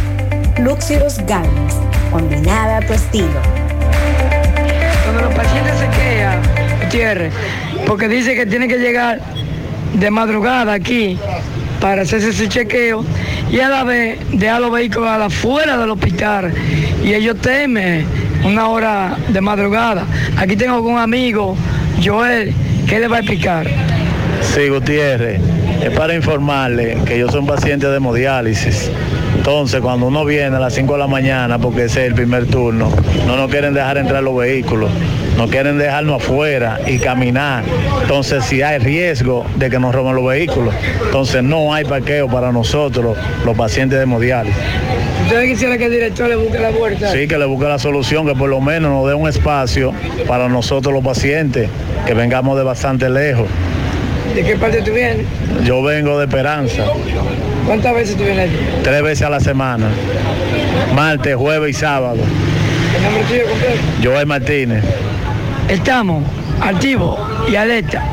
Luxurious 0.60 1.18
Garments, 1.26 1.74
combinada 2.10 2.78
a 2.78 2.80
tu 2.80 2.94
estilo. 2.94 3.42
Cuando 5.04 5.20
los 5.20 5.34
pacientes 5.34 5.76
se 5.76 5.86
quejan, 5.90 6.40
Gutiérrez, 6.82 7.34
porque 7.86 8.08
dice 8.08 8.34
que 8.34 8.46
tiene 8.46 8.68
que 8.68 8.78
llegar 8.78 9.20
de 9.92 10.10
madrugada 10.10 10.72
aquí 10.72 11.18
para 11.78 12.00
hacerse 12.02 12.32
su 12.32 12.46
chequeo 12.46 13.04
y 13.50 13.60
a 13.60 13.68
la 13.68 13.84
vez 13.84 14.18
dejar 14.32 14.62
los 14.62 14.72
vehículos 14.72 15.10
a 15.10 15.18
la 15.18 15.28
fuera 15.28 15.76
del 15.76 15.90
hospital 15.90 16.54
y 17.04 17.12
ellos 17.12 17.36
temen 17.42 18.23
una 18.44 18.68
hora 18.68 19.16
de 19.28 19.40
madrugada. 19.40 20.06
Aquí 20.36 20.56
tengo 20.56 20.80
un 20.80 20.98
amigo, 20.98 21.56
Joel, 22.02 22.54
que 22.86 23.00
le 23.00 23.08
va 23.08 23.16
a 23.16 23.20
explicar. 23.20 23.66
Sí, 24.42 24.68
Gutiérrez, 24.68 25.40
es 25.82 25.90
para 25.90 26.14
informarle 26.14 26.98
que 27.04 27.18
yo 27.18 27.28
soy 27.30 27.40
un 27.40 27.46
paciente 27.46 27.86
de 27.86 27.96
hemodiálisis. 27.96 28.90
Entonces, 29.36 29.80
cuando 29.80 30.06
uno 30.06 30.24
viene 30.24 30.56
a 30.56 30.60
las 30.60 30.74
5 30.74 30.92
de 30.92 30.98
la 30.98 31.06
mañana, 31.06 31.58
porque 31.58 31.84
ese 31.84 32.02
es 32.02 32.08
el 32.08 32.14
primer 32.14 32.46
turno, 32.46 32.90
no 33.26 33.36
nos 33.36 33.50
quieren 33.50 33.74
dejar 33.74 33.98
entrar 33.98 34.22
los 34.22 34.36
vehículos, 34.36 34.90
no 35.36 35.48
quieren 35.48 35.78
dejarnos 35.78 36.22
afuera 36.22 36.80
y 36.86 36.98
caminar. 36.98 37.64
Entonces, 38.02 38.44
si 38.44 38.62
hay 38.62 38.78
riesgo 38.78 39.44
de 39.56 39.68
que 39.70 39.78
nos 39.78 39.94
roben 39.94 40.14
los 40.14 40.24
vehículos, 40.26 40.74
entonces 41.04 41.42
no 41.42 41.74
hay 41.74 41.84
parqueo 41.84 42.28
para 42.28 42.52
nosotros, 42.52 43.16
los 43.44 43.56
pacientes 43.56 43.98
de 43.98 44.04
hemodiálisis. 44.04 44.56
¿Usted 45.24 45.46
quisiera 45.46 45.78
que 45.78 45.86
el 45.86 45.92
director 45.92 46.28
le 46.28 46.36
busque 46.36 46.58
la 46.58 46.70
puerta? 46.70 47.10
Sí, 47.10 47.26
que 47.26 47.38
le 47.38 47.46
busque 47.46 47.66
la 47.66 47.78
solución, 47.78 48.26
que 48.26 48.34
por 48.34 48.48
lo 48.48 48.60
menos 48.60 48.90
nos 48.92 49.08
dé 49.08 49.14
un 49.14 49.28
espacio 49.28 49.92
para 50.28 50.48
nosotros 50.48 50.92
los 50.92 51.02
pacientes, 51.02 51.68
que 52.06 52.14
vengamos 52.14 52.56
de 52.56 52.62
bastante 52.64 53.08
lejos. 53.08 53.46
¿De 54.34 54.42
qué 54.44 54.56
parte 54.56 54.82
tú 54.82 54.92
vienes? 54.92 55.26
Yo 55.64 55.82
vengo 55.82 56.18
de 56.18 56.26
Esperanza, 56.26 56.84
¿Cuántas 57.66 57.94
veces 57.94 58.16
tú 58.16 58.24
vienes 58.24 58.50
aquí? 58.50 58.58
tres 58.82 59.02
veces 59.02 59.22
a 59.22 59.30
la 59.30 59.40
semana, 59.40 59.86
martes, 60.94 61.34
jueves 61.36 61.70
y 61.70 61.72
sábado. 61.80 62.18
¿El 62.96 63.02
nombre 63.02 63.22
tuyo 63.24 63.44
completo? 63.48 63.80
Joel 64.02 64.26
Martínez. 64.26 64.84
Estamos 65.68 66.22
activos 66.60 67.18
y 67.50 67.56
alerta. 67.56 68.04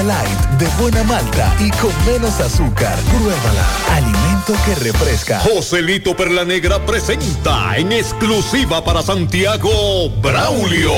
Light, 0.00 0.38
de 0.58 0.66
buena 0.80 1.04
malta 1.04 1.54
y 1.60 1.68
con 1.72 1.92
menos 2.06 2.40
azúcar. 2.40 2.96
Pruébala. 3.10 3.66
Alimento 3.94 4.54
que 4.64 4.74
refresca. 4.76 5.38
Joselito 5.40 6.16
Perla 6.16 6.46
Negra 6.46 6.84
presenta 6.86 7.76
en 7.76 7.92
exclusiva 7.92 8.82
para 8.82 9.02
Santiago 9.02 10.08
Braulio. 10.22 10.94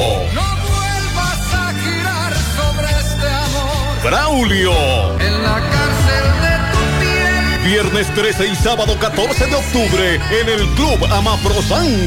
Vas 1.16 1.55
a 1.55 1.72
girar 1.82 2.32
sobre 2.55 2.86
este 3.01 3.26
amor 3.26 4.03
Braulio. 4.05 4.72
en 5.18 5.42
la 5.42 5.55
cárcel 5.55 6.26
de 6.40 6.55
tu 6.70 7.01
piel. 7.01 7.64
Viernes 7.64 8.14
13 8.14 8.47
y 8.47 8.55
sábado 8.55 8.97
14 9.01 9.47
de 9.47 9.57
octubre 9.57 10.14
en 10.40 10.49
el 10.49 10.68
Club 10.76 11.05
Amaprosan. 11.11 12.07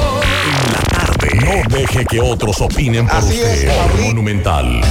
No 1.51 1.77
deje 1.77 2.05
que 2.05 2.19
otros 2.21 2.61
opinen 2.61 3.05
por 3.07 3.17
Así 3.17 3.33
usted. 3.33 3.67
es. 3.67 3.99
Monumental. 3.99 4.81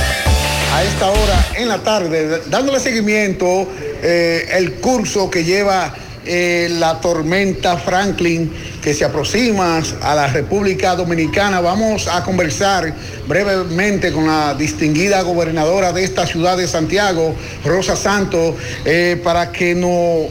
a 0.75 0.85
esta 0.85 1.11
hora 1.11 1.47
en 1.57 1.69
la 1.69 1.79
tarde, 1.79 2.43
dándole 2.49 2.79
seguimiento 2.81 3.67
eh, 4.03 4.47
el 4.53 4.75
curso 4.75 5.31
que 5.31 5.43
lleva 5.43 5.95
eh, 6.25 6.69
la 6.79 7.01
tormenta 7.01 7.79
Franklin 7.79 8.53
que 8.83 8.93
se 8.93 9.05
aproxima 9.05 9.83
a 10.03 10.15
la 10.15 10.27
República 10.29 10.95
Dominicana. 10.95 11.61
Vamos 11.61 12.07
a 12.07 12.23
conversar 12.23 12.95
brevemente 13.27 14.13
con 14.13 14.27
la 14.27 14.55
distinguida 14.55 15.23
gobernadora 15.23 15.93
de 15.93 16.05
esta 16.05 16.27
ciudad 16.27 16.59
de 16.59 16.69
Santiago, 16.69 17.35
Rosa 17.65 17.97
Santos, 17.97 18.55
eh, 18.85 19.19
para 19.25 19.51
que 19.51 19.75
nos 19.75 20.29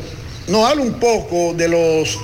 no 0.47 0.65
hable 0.65 0.84
un 0.84 0.93
poco 0.93 1.53
de 1.53 1.67
los 1.67 2.17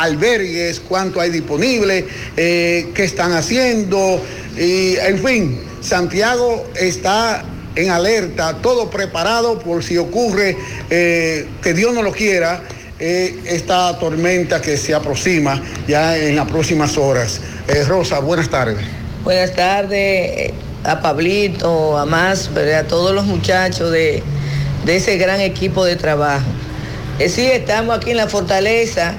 albergues, 0.00 0.80
cuánto 0.80 1.20
hay 1.20 1.30
disponible, 1.30 2.06
eh, 2.36 2.90
qué 2.94 3.04
están 3.04 3.32
haciendo, 3.32 4.20
y 4.56 4.96
en 4.96 5.18
fin, 5.22 5.60
Santiago 5.82 6.66
está 6.74 7.44
en 7.76 7.90
alerta, 7.90 8.56
todo 8.62 8.90
preparado 8.90 9.58
por 9.58 9.84
si 9.84 9.98
ocurre, 9.98 10.56
eh, 10.88 11.46
que 11.62 11.74
Dios 11.74 11.94
no 11.94 12.02
lo 12.02 12.12
quiera, 12.12 12.62
eh, 12.98 13.40
esta 13.46 13.98
tormenta 13.98 14.60
que 14.60 14.76
se 14.76 14.94
aproxima 14.94 15.62
ya 15.86 16.16
en 16.16 16.36
las 16.36 16.48
próximas 16.48 16.98
horas. 16.98 17.40
Rosa, 17.86 18.18
buenas 18.18 18.50
tardes. 18.50 18.78
Buenas 19.22 19.54
tardes 19.54 20.52
a 20.82 21.00
Pablito, 21.00 21.96
a 21.96 22.04
más, 22.04 22.50
a 22.56 22.84
todos 22.84 23.14
los 23.14 23.26
muchachos 23.26 23.92
de, 23.92 24.22
de 24.84 24.96
ese 24.96 25.18
gran 25.18 25.40
equipo 25.40 25.84
de 25.84 25.96
trabajo. 25.96 26.46
Sí, 27.28 27.46
estamos 27.46 27.96
aquí 27.96 28.10
en 28.10 28.16
la 28.16 28.28
fortaleza 28.28 29.14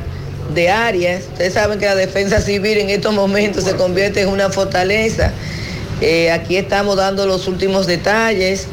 de 0.54 0.70
Arias. 0.70 1.24
Ustedes 1.32 1.54
saben 1.54 1.80
que 1.80 1.86
la 1.86 1.95
defensa 1.95 2.41
civil 2.41 2.78
en 2.78 2.89
estos 2.89 3.14
momentos 3.14 3.64
se 3.64 3.76
convierte 3.76 4.22
en 4.22 4.30
una 4.30 4.49
fortaleza. 4.49 5.32
Eh, 6.02 6.32
aquí 6.32 6.58
estamos 6.58 6.97
dando 6.97 7.26
los 7.26 7.47
últimos 7.47 7.88
detalles 7.88 8.68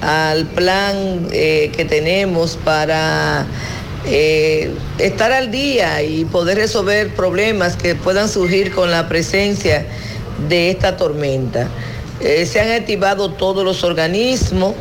al 0.00 0.46
plan 0.46 1.28
eh, 1.30 1.70
que 1.76 1.84
tenemos 1.84 2.58
para 2.64 3.46
eh, 4.06 4.72
estar 4.98 5.30
al 5.32 5.50
día 5.50 6.02
y 6.02 6.24
poder 6.24 6.58
resolver 6.58 7.14
problemas 7.14 7.76
que 7.76 7.94
puedan 7.94 8.28
surgir 8.28 8.72
con 8.72 8.90
la 8.90 9.08
presencia 9.08 9.86
de 10.48 10.70
esta 10.70 10.96
tormenta. 10.96 11.68
Se 12.20 12.60
han 12.60 12.70
activado 12.70 13.32
todos 13.32 13.64
los 13.64 13.82
organismos 13.82 14.74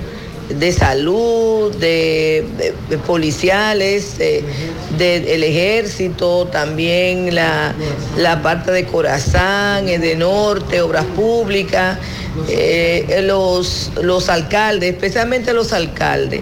de 0.53 0.71
salud, 0.71 1.73
de, 1.75 2.45
de- 2.89 2.97
policiales, 2.99 4.15
eh, 4.19 4.43
del 4.97 5.43
ejército, 5.43 6.47
también 6.47 7.33
la, 7.33 7.73
la 8.17 8.41
parte 8.41 8.71
de 8.71 8.85
Corazán, 8.85 9.87
eh, 9.87 9.99
de 9.99 10.15
Norte, 10.15 10.81
Obras 10.81 11.05
Públicas, 11.15 11.97
eh, 12.49 13.21
los, 13.23 13.91
los 14.01 14.29
alcaldes, 14.29 14.91
especialmente 14.93 15.53
los 15.53 15.73
alcaldes. 15.73 16.41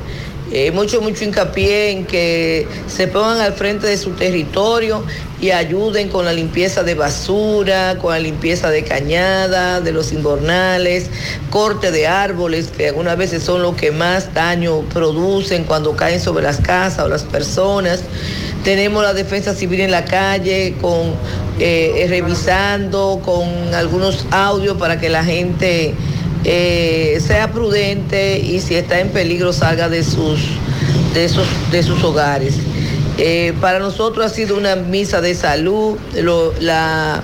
Eh, 0.51 0.71
mucho, 0.71 0.99
mucho 1.01 1.23
hincapié 1.25 1.91
en 1.91 2.05
que 2.05 2.67
se 2.87 3.07
pongan 3.07 3.39
al 3.39 3.53
frente 3.53 3.85
de 3.85 3.97
su 3.97 4.11
territorio 4.11 5.03
y 5.41 5.51
ayuden 5.51 6.09
con 6.09 6.25
la 6.25 6.33
limpieza 6.33 6.83
de 6.83 6.95
basura, 6.95 7.97
con 8.01 8.11
la 8.11 8.19
limpieza 8.19 8.69
de 8.69 8.83
cañada, 8.83 9.79
de 9.79 9.91
los 9.91 10.11
invernales, 10.11 11.09
corte 11.49 11.91
de 11.91 12.07
árboles, 12.07 12.67
que 12.75 12.89
algunas 12.89 13.17
veces 13.17 13.43
son 13.43 13.61
los 13.61 13.75
que 13.75 13.91
más 13.91 14.33
daño 14.33 14.81
producen 14.93 15.63
cuando 15.63 15.95
caen 15.95 16.19
sobre 16.19 16.43
las 16.43 16.57
casas 16.57 17.05
o 17.05 17.07
las 17.07 17.23
personas. 17.23 18.01
Tenemos 18.63 19.03
la 19.03 19.13
defensa 19.13 19.55
civil 19.55 19.79
en 19.79 19.91
la 19.91 20.03
calle 20.03 20.75
con 20.81 21.13
eh, 21.59 22.05
revisando 22.09 23.21
con 23.23 23.73
algunos 23.73 24.25
audios 24.31 24.77
para 24.77 24.99
que 24.99 25.09
la 25.09 25.23
gente 25.23 25.93
eh, 26.45 27.21
sea 27.25 27.51
prudente 27.51 28.39
y 28.39 28.59
si 28.61 28.75
está 28.75 28.99
en 28.99 29.09
peligro 29.09 29.51
salga 29.51 29.89
de 29.89 30.03
sus, 30.03 30.39
de 31.13 31.27
sus, 31.27 31.47
de 31.71 31.83
sus 31.83 32.03
hogares. 32.03 32.55
Eh, 33.21 33.53
para 33.59 33.79
nosotros 33.79 34.25
ha 34.25 34.29
sido 34.33 34.55
una 34.57 34.77
misa 34.77 35.19
de 35.19 35.35
salud, 35.35 35.97
la, 36.61 37.21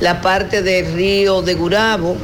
la 0.00 0.20
parte 0.20 0.62
del 0.62 0.92
río 0.94 1.42
de 1.42 1.54
Gurabo, 1.54 2.16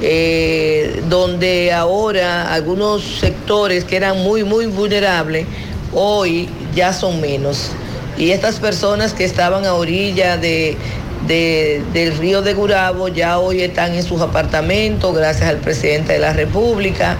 eh, 0.00 1.02
donde 1.10 1.72
ahora 1.74 2.52
algunos 2.52 3.02
sectores 3.20 3.84
que 3.84 3.96
eran 3.96 4.22
muy, 4.22 4.42
muy 4.42 4.64
vulnerables, 4.66 5.46
hoy 5.92 6.48
ya 6.74 6.94
son 6.94 7.20
menos. 7.20 7.72
Y 8.16 8.30
estas 8.30 8.56
personas 8.58 9.12
que 9.12 9.24
estaban 9.24 9.66
a 9.66 9.74
orilla 9.74 10.38
de, 10.38 10.78
de- 11.26 11.82
del 11.92 12.16
río 12.16 12.40
de 12.40 12.54
Gurabo 12.54 13.08
ya 13.08 13.38
hoy 13.38 13.60
están 13.60 13.92
en 13.94 14.02
sus 14.02 14.22
apartamentos 14.22 15.14
gracias 15.14 15.50
al 15.50 15.58
presidente 15.58 16.14
de 16.14 16.20
la 16.20 16.32
República 16.32 17.18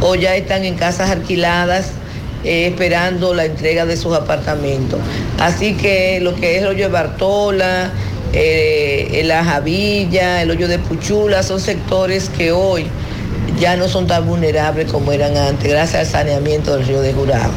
o 0.00 0.16
ya 0.16 0.34
están 0.34 0.64
en 0.64 0.74
casas 0.74 1.10
alquiladas 1.10 1.92
eh, 2.44 2.66
esperando 2.66 3.34
la 3.34 3.44
entrega 3.44 3.86
de 3.86 3.96
sus 3.96 4.14
apartamentos. 4.14 4.98
Así 5.38 5.74
que 5.74 6.20
lo 6.20 6.34
que 6.34 6.56
es 6.56 6.62
el 6.62 6.68
hoyo 6.68 6.84
de 6.86 6.92
Bartola, 6.92 7.92
eh, 8.32 9.22
la 9.24 9.44
Javilla, 9.44 10.42
el 10.42 10.50
hoyo 10.50 10.68
de 10.68 10.78
Puchula, 10.78 11.42
son 11.42 11.60
sectores 11.60 12.30
que 12.36 12.52
hoy 12.52 12.86
ya 13.58 13.76
no 13.76 13.88
son 13.88 14.06
tan 14.06 14.26
vulnerables 14.26 14.90
como 14.90 15.12
eran 15.12 15.36
antes, 15.36 15.70
gracias 15.70 16.00
al 16.00 16.06
saneamiento 16.06 16.76
del 16.76 16.86
río 16.86 17.00
de 17.00 17.12
Gurabo. 17.12 17.52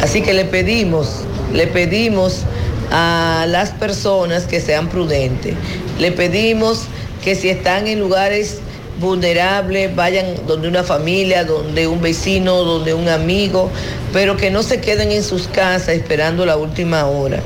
Así 0.00 0.22
que 0.22 0.32
le 0.34 0.44
pedimos, 0.44 1.24
le 1.52 1.66
pedimos 1.66 2.42
a 2.90 3.46
las 3.48 3.70
personas 3.70 4.44
que 4.44 4.60
sean 4.60 4.88
prudentes, 4.88 5.54
le 5.98 6.12
pedimos 6.12 6.84
que 7.24 7.34
si 7.34 7.48
están 7.48 7.88
en 7.88 7.98
lugares 7.98 8.60
vulnerables, 8.98 9.94
vayan 9.94 10.46
donde 10.46 10.68
una 10.68 10.82
familia, 10.82 11.44
donde 11.44 11.86
un 11.86 12.00
vecino, 12.00 12.56
donde 12.64 12.94
un 12.94 13.08
amigo, 13.08 13.70
pero 14.12 14.36
que 14.36 14.50
no 14.50 14.62
se 14.62 14.80
queden 14.80 15.12
en 15.12 15.22
sus 15.22 15.48
casas 15.48 15.90
esperando 15.90 16.46
la 16.46 16.56
última 16.56 17.06
hora, 17.06 17.40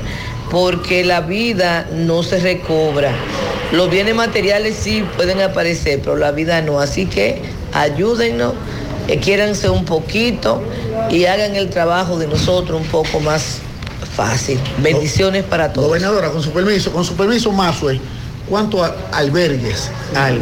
porque 0.51 1.03
la 1.03 1.21
vida 1.21 1.87
no 1.91 2.23
se 2.23 2.39
recobra. 2.39 3.11
Los 3.71 3.89
bienes 3.89 4.15
materiales 4.15 4.75
sí 4.75 5.03
pueden 5.15 5.41
aparecer, 5.41 5.99
pero 5.99 6.15
la 6.15 6.31
vida 6.31 6.61
no. 6.61 6.79
Así 6.79 7.07
que 7.07 7.41
ayúdennos, 7.73 8.53
quiéranse 9.21 9.69
un 9.69 9.85
poquito 9.85 10.61
y 11.09 11.25
hagan 11.25 11.55
el 11.55 11.69
trabajo 11.69 12.19
de 12.19 12.27
nosotros 12.27 12.79
un 12.79 12.87
poco 12.87 13.19
más 13.19 13.59
fácil. 14.15 14.59
Bendiciones 14.77 15.43
para 15.43 15.73
todos. 15.73 15.87
Gobernadora, 15.87 16.29
con 16.29 16.43
su 16.43 16.51
permiso, 16.51 16.91
con 16.91 17.03
su 17.03 17.15
permiso, 17.15 17.51
Mazue, 17.51 17.99
¿cuántos 18.53 18.87
albergues 19.11 19.89
hay? 20.15 20.39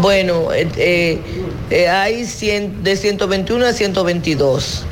Bueno, 0.00 0.54
eh, 0.54 0.66
eh, 0.78 1.20
eh, 1.68 1.86
hay 1.86 2.24
100 2.24 2.82
de 2.82 2.96
121 2.96 3.66
a 3.66 3.74
122, 3.74 4.84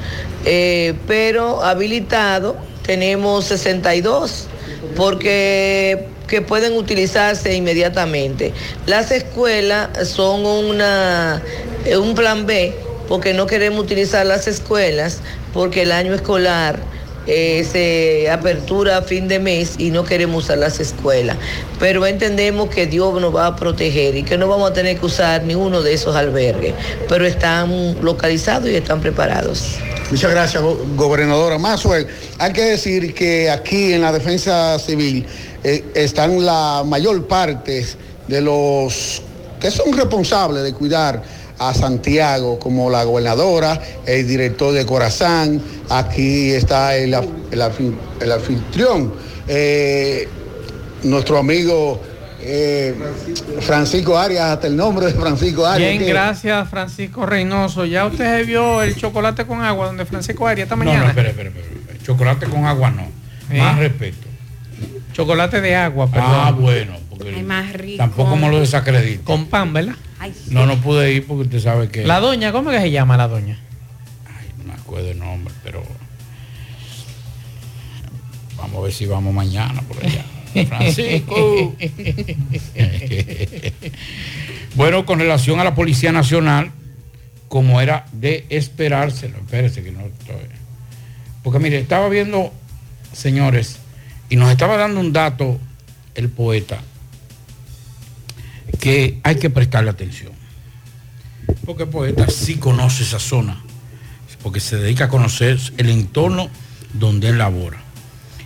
eh, 0.45 0.93
pero 1.07 1.65
habilitado 1.65 2.55
tenemos 2.85 3.47
62, 3.47 4.49
porque 4.95 6.07
que 6.29 6.43
pueden 6.43 6.77
utilizarse 6.77 7.55
inmediatamente. 7.55 8.53
Las 8.85 9.11
escuelas 9.11 10.07
son 10.07 10.45
una, 10.45 11.41
un 11.99 12.15
plan 12.15 12.45
B, 12.45 12.75
porque 13.09 13.33
no 13.33 13.47
queremos 13.47 13.83
utilizar 13.83 14.27
las 14.27 14.49
escuelas, 14.49 15.21
porque 15.55 15.81
el 15.81 15.93
año 15.93 16.13
escolar 16.13 16.79
eh, 17.27 18.29
apertura 18.31 18.99
a 18.99 19.03
fin 19.03 19.29
de 19.29 19.39
mes 19.39 19.75
y 19.79 19.91
no 19.91 20.05
queremos 20.05 20.45
usar 20.45 20.59
las 20.59 20.81
escuelas. 20.81 21.37
Pero 21.79 22.07
entendemos 22.07 22.69
que 22.69 22.87
Dios 22.87 23.21
nos 23.21 23.35
va 23.35 23.47
a 23.47 23.57
proteger 23.57 24.17
y 24.17 24.23
que 24.23 24.37
no 24.39 24.49
vamos 24.49 24.71
a 24.71 24.75
tener 24.75 24.99
que 24.99 25.07
usar 25.07 25.45
ni 25.45 25.55
uno 25.55 25.83
de 25.83 25.95
esos 25.95 26.15
albergues, 26.17 26.75
pero 27.09 27.27
están 27.27 27.97
localizados 28.03 28.69
y 28.69 28.75
están 28.77 29.01
preparados. 29.01 29.77
Muchas 30.11 30.31
gracias, 30.31 30.63
go- 30.63 30.79
gobernadora 30.97 31.59
Mazue. 31.59 32.07
Hay 32.39 32.53
que 32.53 32.63
decir 32.63 33.15
que 33.15 33.51
aquí 33.51 33.93
en 33.95 34.03
la 34.03 34.13
defensa 34.13 34.79
civil 34.79 35.27
eh, 35.63 35.83
están 35.95 36.45
la 36.45 36.83
mayor 36.87 37.27
parte 37.27 37.85
de 38.29 38.41
los 38.41 39.23
que 39.61 39.71
son 39.71 39.97
responsables 39.97 40.63
de 40.63 40.75
cuidar 40.75 41.23
a 41.59 41.73
Santiago, 41.75 42.59
como 42.59 42.91
la 42.91 43.05
gobernadora, 43.05 43.81
el 44.07 44.27
director 44.27 44.73
de 44.75 44.85
Corazán, 44.87 45.61
aquí 45.89 46.51
está 46.51 46.97
el, 46.97 47.15
el 47.15 47.63
el 48.21 48.33
anfitrión, 48.33 49.15
eh, 49.47 50.29
nuestro 51.05 51.39
amigo 51.39 52.01
eh, 52.41 52.95
Francisco 53.61 54.19
Arias, 54.19 54.45
hasta 54.45 54.67
el 54.67 54.77
nombre 54.77 55.07
de 55.07 55.13
Francisco 55.15 55.65
Arias. 55.65 55.91
Bien, 55.91 56.03
que- 56.03 56.09
gracias 56.11 56.69
Francisco 56.69 57.25
Reynoso. 57.25 57.85
Ya 57.87 58.05
usted 58.07 58.47
vio 58.47 58.83
el 58.83 58.97
chocolate 58.97 59.47
con 59.47 59.63
agua 59.63 59.87
donde 59.87 60.05
Francisco 60.05 60.47
Arias 60.47 60.67
esta 60.67 60.77
No, 60.77 60.85
mañana. 60.85 61.05
no, 61.05 61.09
espere, 61.11 61.31
espere, 61.31 61.49
espere. 61.51 61.99
Chocolate 62.05 62.47
con 62.47 62.65
agua 62.67 62.91
no. 62.91 63.03
¿Eh? 63.51 63.59
Más 63.59 63.79
respeto. 63.79 64.27
Chocolate 65.13 65.61
de 65.61 65.77
agua, 65.77 66.11
perdón. 66.11 66.31
Ah, 66.31 66.51
bueno, 66.51 66.97
porque 67.09 67.43
más 67.43 67.73
rico. 67.73 67.99
tampoco 67.99 68.37
me 68.37 68.51
lo 68.51 68.61
desacredito. 68.61 69.25
Con 69.25 69.47
pan, 69.47 69.73
¿verdad? 69.73 69.95
No, 70.51 70.67
no 70.67 70.81
pude 70.81 71.13
ir 71.13 71.27
porque 71.27 71.45
usted 71.45 71.61
sabe 71.61 71.89
que. 71.89 72.05
La 72.05 72.21
doña, 72.21 72.53
¿cómo 72.53 72.71
que 72.71 72.81
se 72.81 72.91
llama 72.91 73.17
la 73.17 73.29
doña? 73.29 73.59
No 74.59 74.65
me 74.65 74.75
acuerdo 74.75 75.11
el 75.11 75.19
nombre, 75.19 75.53
pero. 75.63 75.83
Vamos 78.57 78.79
a 78.79 78.81
ver 78.83 78.93
si 78.93 79.07
vamos 79.07 79.35
mañana 79.35 79.83
por 79.83 80.05
allá. 80.05 80.25
Francisco. 80.69 81.75
bueno, 84.75 85.05
con 85.05 85.19
relación 85.19 85.59
a 85.61 85.65
la 85.65 85.75
Policía 85.75 86.13
Nacional, 86.13 86.71
como 87.49 87.81
era 87.81 88.07
de 88.13 88.47
esperárselo, 88.49 89.39
espérese 89.39 89.83
que 89.83 89.91
no 89.91 90.01
estoy. 90.01 90.49
Porque 91.43 91.59
mire, 91.59 91.79
estaba 91.79 92.09
viendo, 92.09 92.53
señores, 93.13 93.79
y 94.31 94.37
nos 94.37 94.51
estaba 94.51 94.77
dando 94.77 95.01
un 95.01 95.13
dato 95.13 95.59
el 96.15 96.31
poeta, 96.31 96.81
que 98.85 99.19
hay 99.23 99.37
que 99.37 99.49
prestarle 99.49 99.89
atención. 99.89 100.33
Porque 101.65 101.85
el 101.85 101.89
poeta 101.89 102.29
sí 102.29 102.57
conoce 102.57 103.03
esa 103.03 103.19
zona, 103.19 103.57
porque 104.43 104.61
se 104.61 104.77
dedica 104.77 105.07
a 105.07 105.09
conocer 105.09 105.59
el 105.79 105.89
entorno 105.89 106.51
donde 106.93 107.31
él 107.31 107.39
labora. 107.39 107.79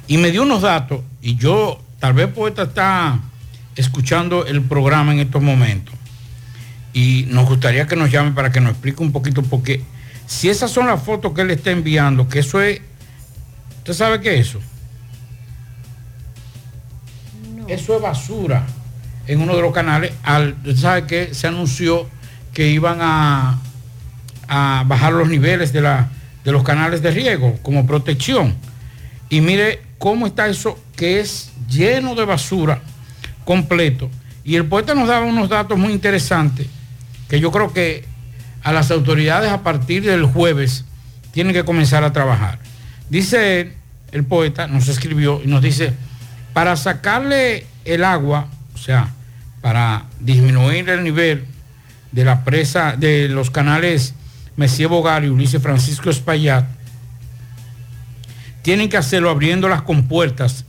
Y 0.07 0.17
me 0.17 0.31
dio 0.31 0.45
unos 0.45 0.63
datos, 0.63 1.01
y 1.21 1.35
yo, 1.35 1.83
tal 1.99 2.13
vez 2.13 2.29
el 2.29 2.35
poeta 2.35 2.63
está 2.63 3.19
escuchando 3.75 4.47
el 4.47 4.63
programa 4.63 5.13
en 5.13 5.19
estos 5.19 5.43
momentos, 5.43 5.97
y 6.93 7.27
nos 7.31 7.49
gustaría 7.49 7.89
que 7.89 7.97
nos 7.97 8.09
llame 8.09 8.31
para 8.31 8.53
que 8.53 8.61
nos 8.61 8.71
explique 8.71 9.03
un 9.03 9.11
poquito, 9.11 9.43
porque 9.43 9.83
si 10.29 10.49
esas 10.49 10.71
son 10.71 10.87
las 10.87 11.03
fotos 11.03 11.33
que 11.33 11.41
él 11.41 11.51
está 11.51 11.73
enviando, 11.73 12.29
que 12.29 12.39
eso 12.39 12.63
es, 12.63 12.81
¿usted 13.79 13.93
sabe 13.93 14.21
qué 14.21 14.39
es 14.39 14.51
eso? 14.51 14.61
eso 17.67 17.97
es 17.97 18.01
basura 18.01 18.65
en 19.29 19.41
uno 19.41 19.55
de 19.55 19.63
los 19.63 19.73
canales. 19.73 20.13
Al, 20.25 20.57
¿Sabe 20.77 21.07
que 21.07 21.35
Se 21.35 21.47
anunció 21.47 22.09
que 22.53 22.67
iban 22.69 22.99
a, 23.01 23.61
a 24.49 24.85
bajar 24.87 25.13
los 25.13 25.29
niveles 25.29 25.73
de, 25.73 25.83
la, 25.83 26.09
de 26.45 26.51
los 26.51 26.65
canales 26.65 27.03
de 27.03 27.13
riego 27.13 27.57
como 27.63 27.87
protección. 27.87 28.57
Y 29.29 29.41
mire 29.41 29.83
cómo 29.99 30.27
está 30.27 30.49
eso 30.49 30.79
que 30.97 31.21
es 31.21 31.53
lleno 31.69 32.15
de 32.15 32.25
basura 32.25 32.81
completo. 33.45 34.11
Y 34.43 34.57
el 34.57 34.65
poeta 34.65 34.95
nos 34.95 35.09
daba 35.09 35.27
unos 35.27 35.49
datos 35.49 35.79
muy 35.79 35.93
interesantes 35.93 36.67
que 37.29 37.39
yo 37.39 37.53
creo 37.53 37.73
que 37.73 38.05
a 38.63 38.73
las 38.73 38.91
autoridades 38.91 39.53
a 39.53 39.63
partir 39.63 40.05
del 40.05 40.25
jueves 40.25 40.85
tienen 41.33 41.53
que 41.53 41.65
comenzar 41.65 42.03
a 42.03 42.13
trabajar. 42.13 42.59
Dice 43.11 43.73
el 44.11 44.25
poeta, 44.25 44.67
nos 44.67 44.89
escribió 44.89 45.41
y 45.45 45.47
nos 45.47 45.63
dice, 45.63 45.93
para 46.55 46.77
sacarle 46.77 47.67
el 47.85 48.05
agua, 48.05 48.49
o 48.75 48.79
sea, 48.79 49.11
para 49.61 50.07
disminuir 50.21 50.89
el 50.89 51.05
nivel 51.05 51.45
de 52.13 52.25
la 52.25 52.45
presa, 52.45 52.97
de 52.97 53.29
los 53.29 53.51
canales 53.51 54.15
Messier 54.57 54.89
Bogar 54.89 55.25
y 55.25 55.29
Ulises 55.29 55.63
Francisco 55.63 56.11
Espaillat, 56.11 56.67
tienen 58.63 58.89
que 58.89 58.97
hacerlo 58.97 59.31
abriendo 59.31 59.69
las 59.69 59.83
compuertas 59.83 60.65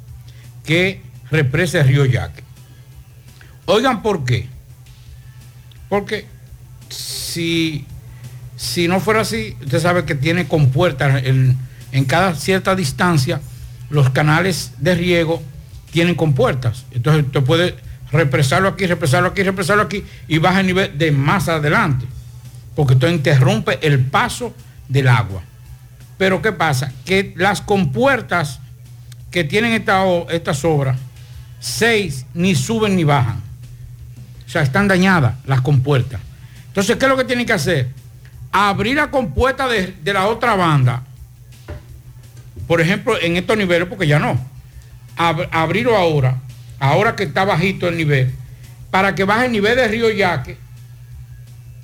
que 0.63 1.01
represa 1.31 1.81
el 1.81 1.87
río 1.87 2.05
Yaque. 2.05 2.43
Oigan, 3.65 4.01
¿por 4.01 4.25
qué? 4.25 4.47
Porque 5.89 6.27
si, 6.89 7.85
si 8.55 8.87
no 8.87 8.99
fuera 8.99 9.21
así, 9.21 9.55
usted 9.61 9.79
sabe 9.79 10.05
que 10.05 10.15
tiene 10.15 10.47
compuertas 10.47 11.23
en, 11.23 11.57
en 11.91 12.05
cada 12.05 12.35
cierta 12.35 12.75
distancia, 12.75 13.41
los 13.89 14.09
canales 14.11 14.71
de 14.77 14.95
riego 14.95 15.41
tienen 15.91 16.15
compuertas. 16.15 16.85
Entonces 16.91 17.25
usted 17.25 17.43
puede 17.43 17.75
represarlo 18.11 18.69
aquí, 18.69 18.85
represarlo 18.87 19.29
aquí, 19.29 19.43
represarlo 19.43 19.83
aquí 19.83 20.03
y 20.27 20.37
baja 20.37 20.61
el 20.61 20.67
nivel 20.67 20.97
de 20.97 21.11
más 21.11 21.47
adelante. 21.49 22.05
Porque 22.75 22.93
esto 22.93 23.07
interrumpe 23.09 23.79
el 23.85 23.99
paso 23.99 24.53
del 24.87 25.07
agua. 25.07 25.41
Pero 26.17 26.41
¿qué 26.41 26.51
pasa? 26.51 26.91
Que 27.05 27.33
las 27.37 27.61
compuertas 27.61 28.59
que 29.31 29.43
tienen 29.43 29.73
esta, 29.73 30.03
estas 30.29 30.63
obras, 30.65 30.97
seis 31.59 32.25
ni 32.33 32.55
suben 32.55 32.95
ni 32.95 33.03
bajan. 33.03 33.41
O 34.45 34.49
sea, 34.49 34.63
están 34.63 34.87
dañadas 34.87 35.35
las 35.45 35.61
compuertas. 35.61 36.19
Entonces, 36.67 36.97
¿qué 36.97 37.05
es 37.05 37.09
lo 37.09 37.17
que 37.17 37.25
tienen 37.25 37.45
que 37.45 37.53
hacer? 37.53 37.89
Abrir 38.51 38.95
la 38.95 39.11
compuerta 39.11 39.67
de, 39.67 39.95
de 40.01 40.13
la 40.13 40.25
otra 40.27 40.55
banda. 40.55 41.03
Por 42.67 42.81
ejemplo, 42.81 43.19
en 43.21 43.37
estos 43.37 43.57
niveles, 43.57 43.87
porque 43.87 44.07
ya 44.07 44.19
no. 44.19 44.39
Ab- 45.17 45.47
abrirlo 45.51 45.95
ahora, 45.95 46.37
ahora 46.79 47.15
que 47.15 47.23
está 47.23 47.45
bajito 47.45 47.87
el 47.87 47.97
nivel, 47.97 48.31
para 48.91 49.15
que 49.15 49.23
baje 49.23 49.45
el 49.45 49.51
nivel 49.51 49.75
de 49.75 49.87
Río 49.87 50.09
Yaque. 50.09 50.57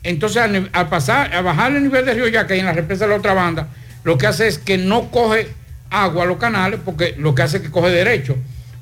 Entonces, 0.04 0.41
al, 0.72 0.89
pasar, 0.89 1.34
a 1.34 1.41
bajar 1.41 1.76
el 1.76 1.84
nivel 1.84 2.06
de 2.06 2.14
Río 2.14 2.28
Yaque 2.28 2.56
y 2.56 2.60
en 2.60 2.66
la 2.66 2.74
represa 2.74 3.06
de 3.06 3.12
la 3.12 3.18
otra 3.18 3.34
banda, 3.34 3.68
lo 4.04 4.18
que 4.18 4.28
hace 4.28 4.48
es 4.48 4.60
que 4.60 4.78
no 4.78 5.10
coge 5.10 5.48
agua 5.89 6.24
a 6.24 6.26
los 6.28 6.38
canales, 6.38 6.80
porque 6.84 7.16
lo 7.18 7.34
que 7.34 7.41
hace 7.41 7.58
es 7.58 7.64
que 7.64 7.72
coge 7.72 7.89
derecho. 7.89 8.36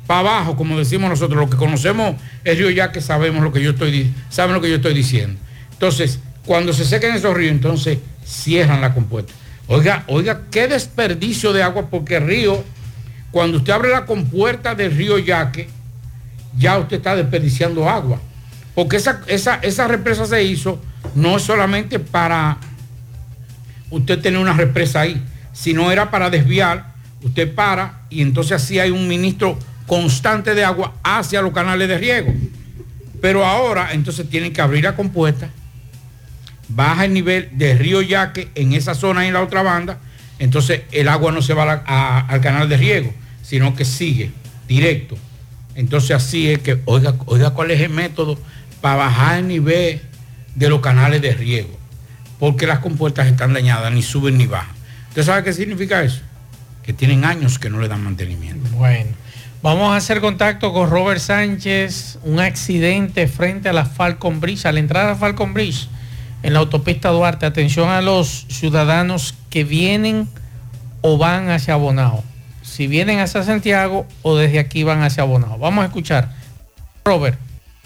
Para 0.05 0.19
abajo, 0.19 0.57
como 0.57 0.77
decimos 0.77 1.09
nosotros, 1.09 1.39
los 1.39 1.49
que 1.49 1.55
conocemos 1.55 2.15
el 2.43 2.57
río 2.57 2.69
Yaque 2.69 2.99
sabemos 2.99 3.41
lo 3.41 3.53
que 3.53 3.61
yo 3.61 3.71
estoy, 3.71 4.13
saben 4.29 4.53
lo 4.53 4.61
que 4.61 4.69
yo 4.69 4.75
estoy 4.75 4.93
diciendo. 4.93 5.39
Entonces, 5.71 6.19
cuando 6.45 6.73
se 6.73 6.83
sequen 6.83 7.15
esos 7.15 7.33
ríos, 7.35 7.53
entonces 7.53 7.99
cierran 8.25 8.81
la 8.81 8.93
compuerta. 8.93 9.33
Oiga, 9.67 10.03
oiga, 10.07 10.41
qué 10.51 10.67
desperdicio 10.67 11.53
de 11.53 11.63
agua, 11.63 11.87
porque 11.89 12.17
el 12.17 12.27
río, 12.27 12.63
cuando 13.31 13.57
usted 13.59 13.71
abre 13.71 13.89
la 13.89 14.05
compuerta 14.05 14.75
del 14.75 14.95
río 14.95 15.17
Yaque, 15.19 15.69
ya 16.57 16.77
usted 16.77 16.97
está 16.97 17.15
desperdiciando 17.15 17.89
agua. 17.89 18.19
Porque 18.75 18.97
esa, 18.97 19.21
esa, 19.27 19.55
esa 19.55 19.87
represa 19.87 20.25
se 20.25 20.43
hizo 20.43 20.79
no 21.15 21.37
solamente 21.39 21.99
para 21.99 22.57
usted 23.89 24.19
tener 24.19 24.39
una 24.39 24.53
represa 24.53 25.01
ahí, 25.01 25.23
sino 25.53 25.91
era 25.91 26.09
para 26.09 26.29
desviar, 26.29 26.93
usted 27.21 27.53
para 27.53 28.01
y 28.09 28.21
entonces 28.21 28.53
así 28.53 28.79
hay 28.79 28.91
un 28.91 29.07
ministro 29.07 29.57
constante 29.87 30.55
de 30.55 30.63
agua 30.63 30.93
hacia 31.03 31.41
los 31.41 31.53
canales 31.53 31.87
de 31.87 31.97
riego. 31.97 32.33
Pero 33.21 33.45
ahora 33.45 33.93
entonces 33.93 34.29
tienen 34.29 34.51
que 34.51 34.61
abrir 34.61 34.83
la 34.83 34.95
compuerta, 34.95 35.49
baja 36.67 37.05
el 37.05 37.13
nivel 37.13 37.49
del 37.53 37.79
río 37.79 38.01
Yaque 38.01 38.49
en 38.55 38.73
esa 38.73 38.95
zona 38.95 39.23
y 39.23 39.27
en 39.27 39.33
la 39.33 39.41
otra 39.41 39.61
banda, 39.61 39.99
entonces 40.39 40.81
el 40.91 41.07
agua 41.07 41.31
no 41.31 41.41
se 41.41 41.53
va 41.53 41.73
al 42.27 42.41
canal 42.41 42.67
de 42.67 42.77
riego, 42.77 43.13
sino 43.43 43.75
que 43.75 43.85
sigue 43.85 44.31
directo. 44.67 45.17
Entonces 45.75 46.11
así 46.11 46.49
es 46.49 46.59
que, 46.59 46.79
oiga, 46.85 47.15
oiga 47.25 47.51
cuál 47.51 47.71
es 47.71 47.81
el 47.81 47.89
método 47.89 48.37
para 48.81 48.95
bajar 48.97 49.39
el 49.39 49.47
nivel 49.47 50.01
de 50.55 50.69
los 50.69 50.81
canales 50.81 51.21
de 51.21 51.33
riego, 51.33 51.77
porque 52.39 52.67
las 52.67 52.79
compuertas 52.79 53.27
están 53.27 53.53
dañadas, 53.53 53.91
ni 53.91 54.01
suben 54.01 54.37
ni 54.37 54.45
bajan. 54.45 54.75
¿Usted 55.09 55.23
sabe 55.23 55.43
qué 55.43 55.53
significa 55.53 56.03
eso? 56.03 56.21
Que 56.83 56.93
tienen 56.93 57.25
años 57.25 57.59
que 57.59 57.69
no 57.69 57.79
le 57.79 57.87
dan 57.87 58.03
mantenimiento. 58.03 58.69
Bueno, 58.71 59.11
vamos 59.61 59.93
a 59.93 59.95
hacer 59.95 60.21
contacto 60.21 60.73
con 60.73 60.89
Robert 60.89 61.19
Sánchez, 61.19 62.19
un 62.23 62.39
accidente 62.39 63.27
frente 63.27 63.69
a 63.69 63.73
la 63.73 63.85
Falcon 63.85 64.39
Bridge, 64.39 64.65
a 64.65 64.71
la 64.71 64.79
entrada 64.79 65.13
a 65.13 65.15
Falcon 65.15 65.53
Bridge, 65.53 65.87
en 66.43 66.53
la 66.53 66.59
autopista 66.59 67.09
Duarte. 67.09 67.45
Atención 67.45 67.89
a 67.89 68.01
los 68.01 68.45
ciudadanos 68.49 69.33
que 69.49 69.63
vienen 69.63 70.27
o 71.01 71.17
van 71.17 71.49
hacia 71.49 71.75
Bonao. 71.75 72.23
Si 72.73 72.87
vienen 72.87 73.19
hacia 73.19 73.43
Santiago 73.43 74.07
o 74.23 74.35
desde 74.35 74.57
aquí 74.57 74.81
van 74.81 75.03
hacia 75.03 75.23
Bonao. 75.25 75.59
Vamos 75.59 75.83
a 75.83 75.85
escuchar. 75.85 76.29
Robert. 77.05 77.37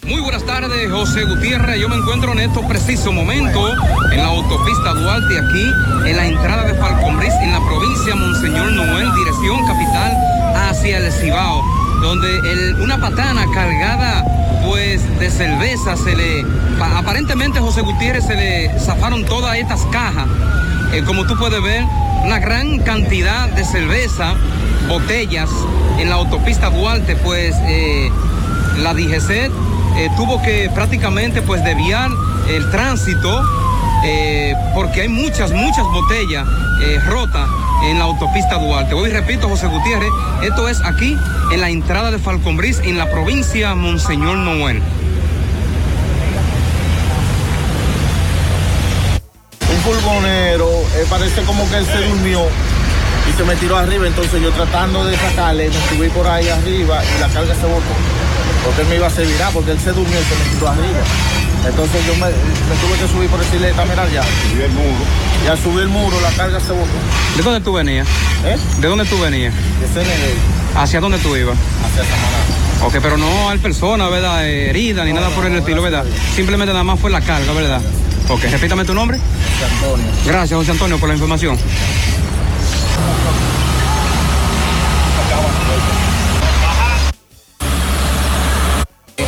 Muy 0.04 0.22
buenas 0.22 0.46
tardes, 0.46 0.90
José 0.90 1.26
Gutiérrez. 1.26 1.82
Yo 1.82 1.90
me 1.90 1.98
encuentro 1.98 2.32
en 2.32 2.40
estos 2.40 2.64
precisos 2.68 3.14
momentos 3.14 3.74
en 4.14 4.18
la 4.18 4.28
autopista 4.28 4.94
Duarte, 4.94 5.40
aquí 5.40 6.10
en 6.10 6.16
la 6.16 6.28
entrada 6.28 6.64
de 6.64 6.74
Falconbris, 6.76 7.34
en 7.42 7.52
la 7.52 7.60
provincia 7.60 8.16
Monseñor 8.16 8.72
Noel, 8.72 9.10
dirección 9.14 9.68
capital 9.68 10.18
hacia 10.56 11.00
el 11.00 11.12
Cibao, 11.12 11.62
donde 12.02 12.74
una 12.82 12.98
patana 12.98 13.46
cargada 13.54 14.24
pues 14.68 15.02
de 15.20 15.30
cerveza 15.32 15.96
se 15.96 16.16
le, 16.16 16.46
pa- 16.78 16.98
aparentemente 16.98 17.60
José 17.60 17.82
Gutiérrez 17.82 18.26
se 18.26 18.36
le 18.36 18.80
zafaron 18.80 19.24
todas 19.26 19.56
estas 19.58 19.82
cajas. 19.92 20.28
Eh, 20.94 21.04
como 21.06 21.26
tú 21.26 21.38
puedes 21.38 21.62
ver, 21.64 21.84
una 22.24 22.40
gran 22.40 22.80
cantidad 22.80 23.48
de 23.50 23.64
cerveza, 23.64 24.34
botellas 24.90 25.50
en 26.00 26.10
la 26.10 26.16
autopista 26.16 26.70
Duarte, 26.70 27.16
pues 27.16 27.56
eh, 27.66 28.10
la 28.80 28.94
DGC 28.94 29.30
eh, 29.32 29.50
tuvo 30.18 30.42
que 30.42 30.70
prácticamente 30.74 31.42
pues 31.42 31.64
desviar 31.64 32.10
el 32.50 32.70
tránsito 32.70 33.42
eh, 34.04 34.54
porque 34.74 35.02
hay 35.02 35.10
muchas, 35.10 35.52
muchas 35.52 35.86
botellas 35.86 36.48
eh, 36.84 37.00
rotas 37.08 37.48
en 37.86 38.00
la 38.00 38.06
autopista 38.06 38.58
Duarte. 38.58 38.94
Hoy 38.94 39.10
repito, 39.10 39.48
José 39.50 39.68
Gutiérrez, 39.68 40.10
esto 40.44 40.68
es 40.68 40.82
aquí 40.84 41.18
en 41.52 41.62
la 41.62 41.70
entrada 41.70 42.12
de 42.12 42.20
Falconbris 42.20 42.80
en 42.80 42.98
la 42.98 43.10
provincia 43.10 43.76
Monseñor 43.76 44.38
Noel. 44.38 44.82
un 49.70 49.82
furgonero, 49.82 50.70
eh, 50.96 51.06
parece 51.10 51.42
como 51.44 51.70
que 51.70 51.78
él 51.78 51.86
se 51.86 52.08
durmió 52.08 52.42
y 53.30 53.34
se 53.38 53.44
me 53.44 53.56
tiró 53.56 53.78
arriba, 53.78 54.08
entonces 54.08 54.42
yo 54.42 54.52
tratando 54.52 55.04
de 55.04 55.18
sacarle, 55.18 55.70
me 55.70 55.90
subí 55.90 56.10
por 56.10 56.28
ahí 56.28 56.48
arriba 56.48 57.04
y 57.04 57.20
la 57.20 57.28
carga 57.28 57.54
se 57.54 57.66
botó. 57.66 57.82
Porque 58.64 58.84
me 58.86 58.96
iba 58.96 59.06
a 59.06 59.10
hacer 59.10 59.28
virar, 59.28 59.52
porque 59.54 59.72
él 59.72 59.80
se 59.80 59.92
durmió 59.92 60.20
y 60.20 60.24
se 60.24 60.36
me 60.36 60.56
tiró 60.56 60.68
arriba. 60.70 61.47
Entonces 61.68 62.06
yo 62.06 62.14
me, 62.16 62.28
me 62.28 62.76
tuve 62.82 62.98
que 63.00 63.08
subir 63.12 63.30
por 63.30 63.40
decirle, 63.40 63.74
mirar 63.74 64.10
ya. 64.12 64.24
Subí 64.24 64.64
el 64.64 64.72
muro. 64.72 65.04
Y 65.46 65.48
al 65.48 65.58
subir 65.58 65.80
el 65.82 65.90
muro 65.90 66.20
la 66.22 66.32
carga 66.32 66.60
se 66.60 66.72
botó. 66.72 66.88
¿De 67.36 67.44
dónde 67.44 67.62
tú 67.62 67.74
venías? 67.74 68.08
¿Eh? 68.46 68.58
¿De 68.80 68.88
dónde 68.88 69.06
tú 69.06 69.20
venías? 69.20 69.54
De 69.54 69.88
CNG 69.88 70.78
¿Hacia 70.78 71.00
dónde 71.00 71.18
tú 71.20 71.36
ibas? 71.36 71.58
hacia 71.86 72.04
Samaná. 72.04 72.86
Ok, 72.88 72.98
pero 73.02 73.18
no 73.18 73.50
hay 73.50 73.58
persona, 73.58 74.08
¿verdad? 74.10 74.48
Herida 74.48 75.04
ni 75.04 75.14
nada 75.14 75.30
por 75.30 75.46
el 75.46 75.56
estilo, 75.56 75.82
¿verdad? 75.82 76.06
Simplemente 76.36 76.72
nada 76.74 76.84
más 76.84 77.00
fue 77.00 77.10
la 77.10 77.22
carga, 77.22 77.52
¿verdad? 77.54 77.82
Ok, 78.30 78.44
repítame 78.44 78.86
tu 78.86 78.94
nombre. 78.94 79.18
José 79.18 79.74
Antonio. 79.74 80.06
Gracias, 80.26 80.58
José 80.58 80.72
Antonio, 80.72 80.98
por 81.00 81.10
la 81.10 81.16
información. 81.16 81.58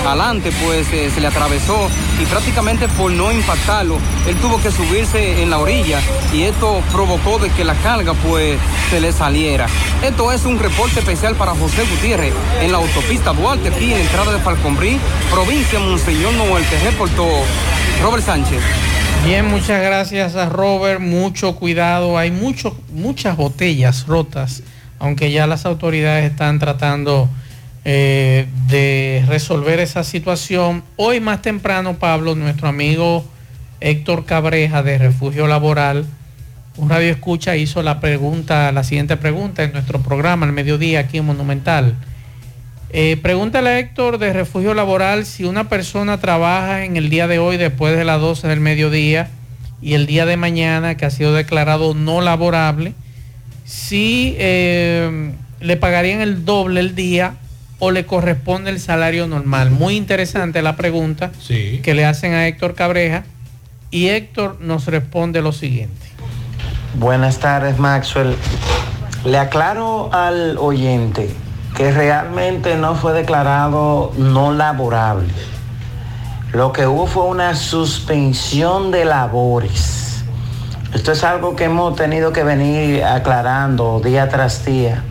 Adelante, 0.10 0.52
pues 0.64 0.92
eh, 0.92 1.12
se 1.14 1.22
le 1.22 1.28
atravesó 1.28 1.88
y 2.20 2.26
prácticamente 2.26 2.88
por 2.88 3.12
no 3.12 3.32
impactarlo, 3.32 4.00
él 4.28 4.36
tuvo 4.38 4.60
que 4.60 4.72
subirse 4.72 5.44
en 5.44 5.52
la 5.52 5.60
orilla 5.60 6.00
y 6.34 6.44
esto 6.44 6.82
provocó 6.92 7.38
de 7.38 7.52
que 7.52 7.64
la 7.64 7.76
carga 7.76 8.14
pues 8.16 8.58
se 8.90 9.00
le 9.00 9.12
saliera. 9.12 9.68
Esto 10.04 10.32
es 10.32 10.46
un 10.46 10.58
reporte 10.58 11.02
especial 11.02 11.36
para 11.36 11.52
José 11.52 11.84
Gutiérrez 11.84 12.34
en 12.60 12.72
la 12.72 12.80
autopista 12.80 13.34
Duarte, 13.34 13.70
aquí 13.70 13.94
en 13.94 14.00
entrada 14.00 14.34
de 14.34 14.40
Falcombrí, 14.40 15.00
provincia 15.30 15.80
Monseñor 15.80 16.34
Noel, 16.34 16.66
que 16.66 16.80
reportó 16.80 17.28
Robert 18.02 18.26
Sánchez. 18.26 18.64
Bien, 19.24 19.46
muchas 19.46 19.80
gracias 19.84 20.36
a 20.36 20.50
Robert. 20.50 21.02
Mucho 21.02 21.54
cuidado. 21.54 22.18
Hay 22.18 22.32
mucho, 22.32 22.76
muchas 22.92 23.38
botellas 23.38 24.08
rotas, 24.08 24.64
aunque 24.98 25.32
ya 25.32 25.46
las 25.46 25.68
autoridades 25.68 26.32
están 26.32 26.58
tratando 26.58 27.30
eh, 27.86 28.48
de 28.68 29.24
resolver 29.28 29.80
esa 29.80 30.04
situación. 30.04 30.84
Hoy 30.96 31.20
más 31.20 31.42
temprano, 31.42 31.96
Pablo, 31.96 32.36
nuestro 32.36 32.68
amigo 32.68 33.26
Héctor 33.80 34.26
Cabreja 34.26 34.84
de 34.84 34.98
Refugio 34.98 35.48
Laboral, 35.48 36.06
un 36.76 36.90
radio 36.90 37.12
escucha, 37.12 37.56
hizo 37.56 37.82
la 37.82 38.00
pregunta, 38.00 38.72
la 38.72 38.84
siguiente 38.84 39.18
pregunta 39.18 39.64
en 39.64 39.74
nuestro 39.74 40.02
programa 40.02 40.46
al 40.46 40.52
mediodía 40.52 41.02
aquí 41.02 41.18
en 41.18 41.26
Monumental. 41.26 41.96
Eh, 42.92 43.18
pregúntale 43.22 43.70
a 43.70 43.80
Héctor 43.80 44.18
de 44.18 44.34
Refugio 44.34 44.74
Laboral 44.74 45.26
si 45.26 45.44
una 45.44 45.70
persona 45.70 46.20
trabaja 46.20 46.86
en 46.86 46.98
el 46.98 47.10
día 47.10 47.28
de 47.28 47.38
hoy 47.40 47.58
después 47.58 47.96
de 47.96 48.04
las 48.04 48.20
12 48.20 48.48
del 48.48 48.60
mediodía 48.60 49.30
y 49.82 49.94
el 49.94 50.06
día 50.06 50.26
de 50.26 50.38
mañana 50.38 50.98
que 50.98 51.06
ha 51.06 51.12
sido 51.12 51.34
declarado 51.34 51.94
no 51.94 52.20
laborable, 52.22 52.94
si 53.64 54.36
eh, 54.40 55.32
le 55.62 55.78
pagarían 55.78 56.22
el 56.22 56.46
doble 56.46 56.80
el 56.80 56.96
día 56.96 57.36
o 57.80 57.92
le 57.92 58.06
corresponde 58.06 58.70
el 58.70 58.80
salario 58.80 59.26
normal. 59.28 59.72
Muy 59.72 59.96
interesante 59.96 60.62
la 60.62 60.76
pregunta 60.76 61.32
que 61.48 61.94
le 61.94 62.06
hacen 62.06 62.34
a 62.34 62.48
Héctor 62.48 62.76
Cabreja 62.76 63.24
y 63.90 64.10
Héctor 64.10 64.58
nos 64.60 64.86
responde 64.88 65.42
lo 65.42 65.54
siguiente. 65.54 66.08
Buenas 66.96 67.40
tardes, 67.40 67.80
Maxwell. 67.80 68.36
Le 69.26 69.38
aclaro 69.38 70.14
al 70.14 70.58
oyente 70.58 71.30
que 71.76 71.92
realmente 71.92 72.76
no 72.76 72.96
fue 72.96 73.14
declarado 73.14 74.12
no 74.18 74.54
laborable. 74.54 75.34
Lo 76.52 76.74
que 76.74 76.86
hubo 76.88 77.08
fue 77.08 77.26
una 77.26 77.56
suspensión 77.56 78.92
de 78.92 79.06
labores. 79.06 80.24
Esto 80.94 81.12
es 81.12 81.24
algo 81.24 81.56
que 81.56 81.66
hemos 81.66 81.96
tenido 81.96 82.34
que 82.34 82.44
venir 82.44 83.04
aclarando 83.04 84.02
día 84.04 84.28
tras 84.28 84.66
día 84.66 85.04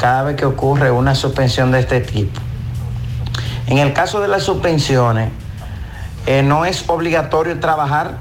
cada 0.00 0.22
vez 0.22 0.36
que 0.36 0.46
ocurre 0.46 0.90
una 0.90 1.14
suspensión 1.14 1.70
de 1.70 1.80
este 1.80 2.00
tipo. 2.00 2.40
En 3.66 3.78
el 3.78 3.92
caso 3.92 4.20
de 4.20 4.28
las 4.28 4.42
suspensiones, 4.42 5.30
eh, 6.26 6.42
no 6.42 6.64
es 6.64 6.88
obligatorio 6.88 7.60
trabajar, 7.60 8.18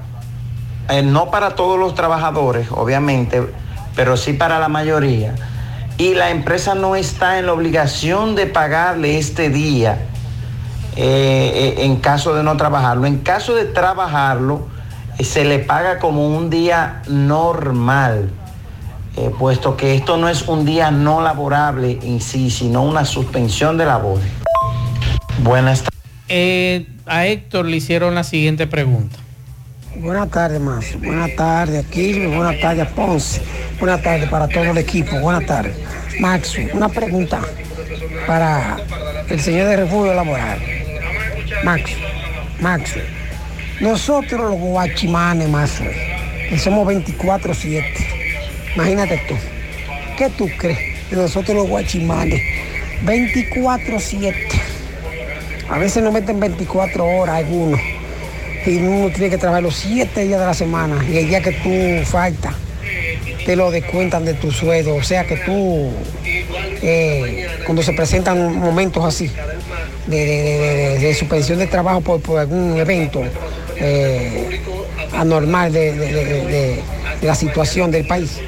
eh, 0.90 1.02
no 1.02 1.32
para 1.32 1.56
todos 1.56 1.80
los 1.80 1.96
trabajadores, 1.96 2.68
obviamente, 2.72 3.50
pero 3.96 4.18
sí 4.18 4.34
para 4.34 4.60
la 4.60 4.68
mayoría. 4.68 5.36
Y 5.98 6.14
la 6.14 6.30
empresa 6.30 6.76
no 6.76 6.96
está 6.96 7.40
en 7.40 7.46
la 7.46 7.54
obligación 7.54 8.36
de 8.36 8.46
pagarle 8.46 9.18
este 9.18 9.50
día 9.50 10.00
eh, 10.96 11.76
en 11.80 11.96
caso 11.98 12.36
de 12.36 12.44
no 12.44 12.58
trabajarlo. 12.58 13.06
En 13.06 13.20
caso 13.20 13.56
de 13.56 13.66
trabajarlo, 13.66 14.68
se 15.20 15.46
le 15.46 15.60
paga 15.60 16.00
como 16.00 16.28
un 16.28 16.50
día 16.50 17.02
normal, 17.08 18.30
eh, 19.20 19.32
puesto 19.38 19.76
que 19.76 19.96
esto 19.96 20.16
no 20.16 20.30
es 20.30 20.48
un 20.48 20.64
día 20.66 20.92
no 20.92 21.20
laborable 21.20 22.00
en 22.04 22.22
sí, 22.22 22.50
sino 22.50 22.84
una 22.84 23.04
suspensión 23.04 23.78
de 23.78 23.86
labores. 23.86 24.26
Buenas 25.44 25.80
tardes. 25.80 26.00
Eh, 26.30 26.88
a 27.06 27.26
Héctor 27.26 27.66
le 27.66 27.76
hicieron 27.76 28.16
la 28.16 28.24
siguiente 28.24 28.66
pregunta. 28.66 29.18
Buenas 29.98 30.30
tardes, 30.30 30.62
más. 30.62 30.98
Buenas 31.02 31.36
tardes, 31.36 31.86
aquí. 31.86 32.28
Buenas 32.28 32.62
tardes, 32.62 32.88
Ponce. 32.88 33.42
Buenas 33.78 34.02
tardes 34.02 34.30
para 34.30 34.48
todo 34.48 34.64
el 34.64 34.78
equipo. 34.78 35.20
Buenas 35.20 35.46
tardes. 35.46 35.76
Max, 36.22 36.56
una 36.72 36.88
pregunta 36.88 37.42
para 38.26 38.78
el 39.28 39.40
señor 39.42 39.68
de 39.68 39.76
refugio 39.78 40.14
laboral. 40.14 40.60
Max, 41.66 41.92
Max, 42.62 42.94
nosotros 43.82 44.40
los 44.40 44.60
guachimanes, 44.60 45.50
más, 45.50 45.82
que 46.50 46.58
somos 46.58 46.88
24-7. 46.88 48.19
Imagínate 48.76 49.22
tú. 49.28 49.36
¿Qué 50.18 50.30
tú 50.30 50.50
crees 50.58 51.10
de 51.10 51.18
nosotros 51.18 51.56
los 51.56 51.68
guachimanes? 51.68 52.42
24-7. 53.06 54.34
A 55.70 55.78
veces 55.78 56.04
nos 56.04 56.14
meten 56.14 56.40
24 56.40 57.06
horas 57.06 57.36
algunos 57.38 57.80
y 58.66 58.78
uno 58.78 59.10
tiene 59.10 59.30
que 59.30 59.38
trabajar 59.38 59.64
los 59.64 59.76
siete 59.76 60.24
días 60.26 60.40
de 60.40 60.46
la 60.46 60.54
semana 60.54 61.04
y 61.10 61.18
el 61.18 61.28
día 61.30 61.42
que 61.42 61.52
tú 61.52 62.06
faltas 62.06 62.54
te 63.46 63.56
lo 63.56 63.72
descuentan 63.72 64.26
de 64.26 64.34
tu 64.34 64.52
sueldo. 64.52 64.96
O 64.96 65.04
sea 65.04 65.26
que 65.26 65.38
tú, 65.38 65.92
eh, 66.82 67.48
cuando 67.66 67.82
se 67.82 67.94
presentan 67.94 68.56
momentos 68.58 69.04
así 69.06 69.32
de, 70.08 71.16
suspensión 71.18 71.60
de 71.60 71.68
trabajo 71.68 72.02
por, 72.02 72.22
por 72.22 72.40
algún 72.40 72.78
evento 72.78 73.24
eh, 73.78 74.60
anormal 75.14 75.72
de 75.72 76.82
la 77.22 77.36
situación 77.36 77.92
del 77.92 78.06
país, 78.06 78.40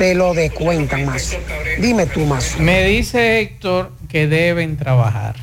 te 0.00 0.14
lo 0.14 0.32
descuentan 0.32 1.04
más. 1.04 1.36
Dime 1.78 2.06
tú 2.06 2.24
más. 2.24 2.58
Me 2.58 2.86
dice 2.86 3.42
Héctor 3.42 3.92
que 4.08 4.26
deben 4.26 4.78
trabajar. 4.78 5.34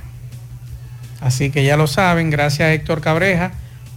Así 1.22 1.52
que 1.52 1.64
ya 1.64 1.78
lo 1.78 1.86
saben, 1.86 2.32
gracias 2.32 2.72
Héctor 2.72 3.02
Cabreja. 3.02 3.52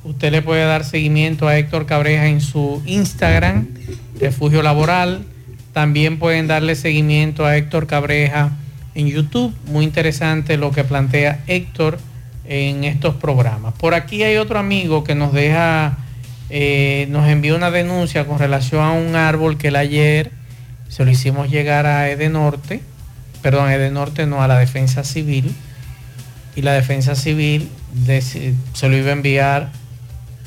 Usted 0.04 0.30
le 0.30 0.42
puede 0.42 0.66
dar 0.66 0.84
seguimiento 0.84 1.48
a 1.48 1.56
Héctor 1.56 1.86
Cabreja 1.86 2.26
en 2.26 2.42
su 2.42 2.82
Instagram, 2.84 3.68
Refugio 4.20 4.62
Laboral. 4.62 5.24
También 5.72 6.18
pueden 6.18 6.46
darle 6.46 6.74
seguimiento 6.74 7.46
a 7.46 7.56
Héctor 7.56 7.86
Cabreja 7.86 8.50
en 8.94 9.06
YouTube. 9.06 9.54
Muy 9.64 9.86
interesante 9.86 10.58
lo 10.58 10.72
que 10.72 10.84
plantea 10.84 11.40
Héctor 11.46 11.96
en 12.44 12.84
estos 12.84 13.14
programas. 13.14 13.72
Por 13.78 13.94
aquí 13.94 14.24
hay 14.24 14.36
otro 14.36 14.58
amigo 14.58 15.04
que 15.04 15.14
nos 15.14 15.32
deja, 15.32 15.96
eh, 16.50 17.06
nos 17.08 17.26
envió 17.28 17.56
una 17.56 17.70
denuncia 17.70 18.26
con 18.26 18.38
relación 18.38 18.82
a 18.82 18.92
un 18.92 19.16
árbol 19.16 19.56
que 19.56 19.68
él 19.68 19.76
ayer 19.76 20.38
se 20.91 21.05
lo 21.07 21.11
hicimos 21.11 21.49
llegar 21.51 21.86
a 21.86 22.11
Edenorte, 22.11 22.82
perdón, 23.41 23.68
a 23.68 23.74
Edenorte 23.74 24.26
no, 24.26 24.43
a 24.43 24.49
la 24.49 24.59
Defensa 24.59 25.03
Civil. 25.05 25.55
Y 26.57 26.61
la 26.62 26.72
Defensa 26.74 27.14
Civil 27.14 27.70
se 28.74 28.88
lo 28.88 28.97
iba 28.97 29.09
a 29.09 29.12
enviar 29.12 29.70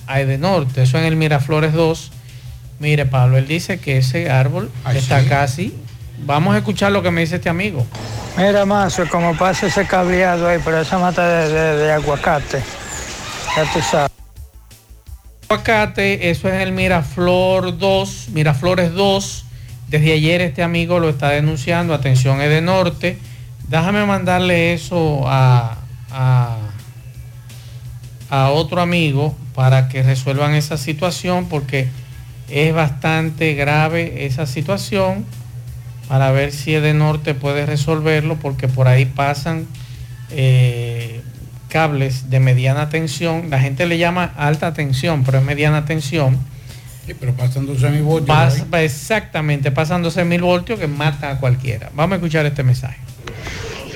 a 0.05 0.19
Edenorte, 0.19 0.83
eso 0.83 0.99
en 0.99 1.05
el 1.05 1.15
Miraflores 1.15 1.73
2. 1.73 2.11
Mire, 2.79 3.05
Pablo, 3.05 3.37
él 3.37 3.47
dice 3.47 3.79
que 3.79 3.97
ese 3.97 4.29
árbol 4.29 4.69
está 4.93 5.23
casi. 5.29 5.73
Vamos 6.25 6.53
a 6.55 6.57
escuchar 6.59 6.91
lo 6.91 7.01
que 7.01 7.09
me 7.11 7.21
dice 7.21 7.35
este 7.37 7.49
amigo. 7.49 7.87
Mira, 8.37 8.65
Mazo, 8.65 9.07
como 9.09 9.35
pasa 9.37 9.67
ese 9.67 9.85
cableado 9.87 10.47
ahí 10.47 10.59
por 10.59 10.73
esa 10.75 10.97
mata 10.99 11.27
de, 11.27 11.49
de- 11.49 11.77
de 11.77 11.91
aguacate. 11.93 12.61
Ya 13.55 13.63
tú 13.71 13.79
sabes. 13.81 14.11
Aguacate, 15.49 16.29
eso 16.31 16.47
es 16.49 16.55
el 16.61 16.71
Miraflor 16.71 17.77
2, 17.77 18.29
Miraflores 18.33 18.91
2. 18.93 19.42
Desde 19.93 20.11
ayer 20.11 20.41
este 20.41 20.63
amigo 20.63 20.99
lo 20.99 21.07
está 21.07 21.29
denunciando. 21.29 21.93
Atención, 21.93 22.41
es 22.41 22.49
de 22.49 22.61
norte. 22.61 23.19
Déjame 23.67 24.03
mandarle 24.07 24.73
eso 24.73 25.21
a, 25.27 25.77
a, 26.09 26.57
otro 28.49 28.81
amigo 28.81 29.37
para 29.53 29.89
que 29.89 30.01
resuelvan 30.01 30.55
esa 30.55 30.77
situación 30.77 31.47
porque 31.47 31.89
es 32.49 32.73
bastante 32.73 33.53
grave 33.53 34.25
esa 34.25 34.47
situación 34.47 35.25
para 36.07 36.31
ver 36.31 36.51
si 36.51 36.71
de 36.71 36.95
norte 36.95 37.35
puede 37.35 37.67
resolverlo 37.67 38.37
porque 38.37 38.67
por 38.67 38.87
ahí 38.87 39.05
pasan 39.05 39.67
eh, 40.31 41.21
cables 41.69 42.31
de 42.31 42.39
mediana 42.39 42.89
tensión. 42.89 43.51
La 43.51 43.59
gente 43.59 43.85
le 43.85 43.99
llama 43.99 44.33
alta 44.37 44.73
tensión, 44.73 45.23
pero 45.23 45.37
es 45.37 45.43
mediana 45.43 45.85
tensión. 45.85 46.39
Sí, 47.05 47.13
pero 47.19 47.33
pasan 47.33 47.65
12 47.65 47.89
mil 47.89 48.03
voltios. 48.03 48.37
Pas- 48.37 48.63
pa- 48.69 48.81
exactamente, 48.81 49.71
pasan 49.71 50.01
12 50.03 50.23
mil 50.23 50.41
voltios 50.41 50.79
que 50.79 50.87
mata 50.87 51.31
a 51.31 51.39
cualquiera. 51.39 51.89
Vamos 51.93 52.13
a 52.13 52.15
escuchar 52.15 52.45
este 52.45 52.63
mensaje. 52.63 52.97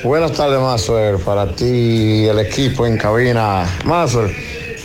Buenas 0.04 0.34
tardes, 0.34 0.60
Mazuer, 0.60 1.18
para 1.18 1.48
ti 1.56 1.66
y 1.66 2.26
el 2.26 2.40
equipo 2.40 2.86
en 2.86 2.98
cabina. 2.98 3.66
Mazuer, 3.86 4.30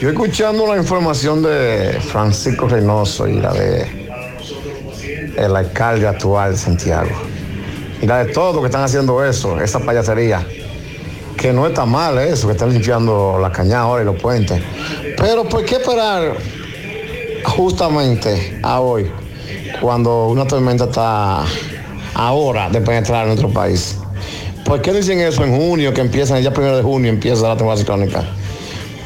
yo 0.01 0.09
escuchando 0.09 0.73
la 0.73 0.81
información 0.81 1.43
de 1.43 1.99
Francisco 2.01 2.69
Reynoso 2.69 3.27
y 3.29 3.35
la 3.41 3.53
de 3.53 4.03
el 5.37 5.57
alcalde 5.57 6.07
actual 6.07 6.53
de 6.53 6.59
Santiago. 6.59 7.11
Y 8.01 8.07
la 8.07 8.25
de 8.25 8.33
todos 8.33 8.61
que 8.61 8.67
están 8.67 8.83
haciendo 8.85 9.25
eso, 9.25 9.61
esa 9.61 9.81
payasería. 9.81 10.47
Que 11.37 11.53
no 11.53 11.67
está 11.67 11.85
mal 11.87 12.19
eso, 12.19 12.47
que 12.47 12.53
están 12.53 12.73
limpiando 12.73 13.39
la 13.41 13.51
cañada 13.51 13.83
ahora 13.83 14.03
y 14.03 14.07
los 14.07 14.17
puentes. 14.21 14.63
Pero 15.17 15.45
¿por 15.49 15.65
qué 15.65 15.77
esperar 15.77 16.37
justamente 17.45 18.59
a 18.63 18.81
hoy, 18.81 19.11
cuando 19.81 20.29
una 20.29 20.47
tormenta 20.47 20.85
está 20.85 21.45
ahora 22.15 22.71
de 22.71 22.81
penetrar 22.81 23.23
en 23.23 23.29
nuestro 23.29 23.51
país? 23.51 23.99
¿Por 24.65 24.81
qué 24.81 24.93
dicen 24.93 25.21
eso 25.21 25.45
en 25.45 25.57
junio, 25.57 25.93
que 25.93 26.01
empiezan 26.01 26.41
día 26.41 26.53
primero 26.53 26.77
de 26.77 26.83
junio, 26.83 27.11
empieza 27.11 27.43
la 27.49 27.57
temporada 27.57 27.79
ciclónica? 27.79 28.25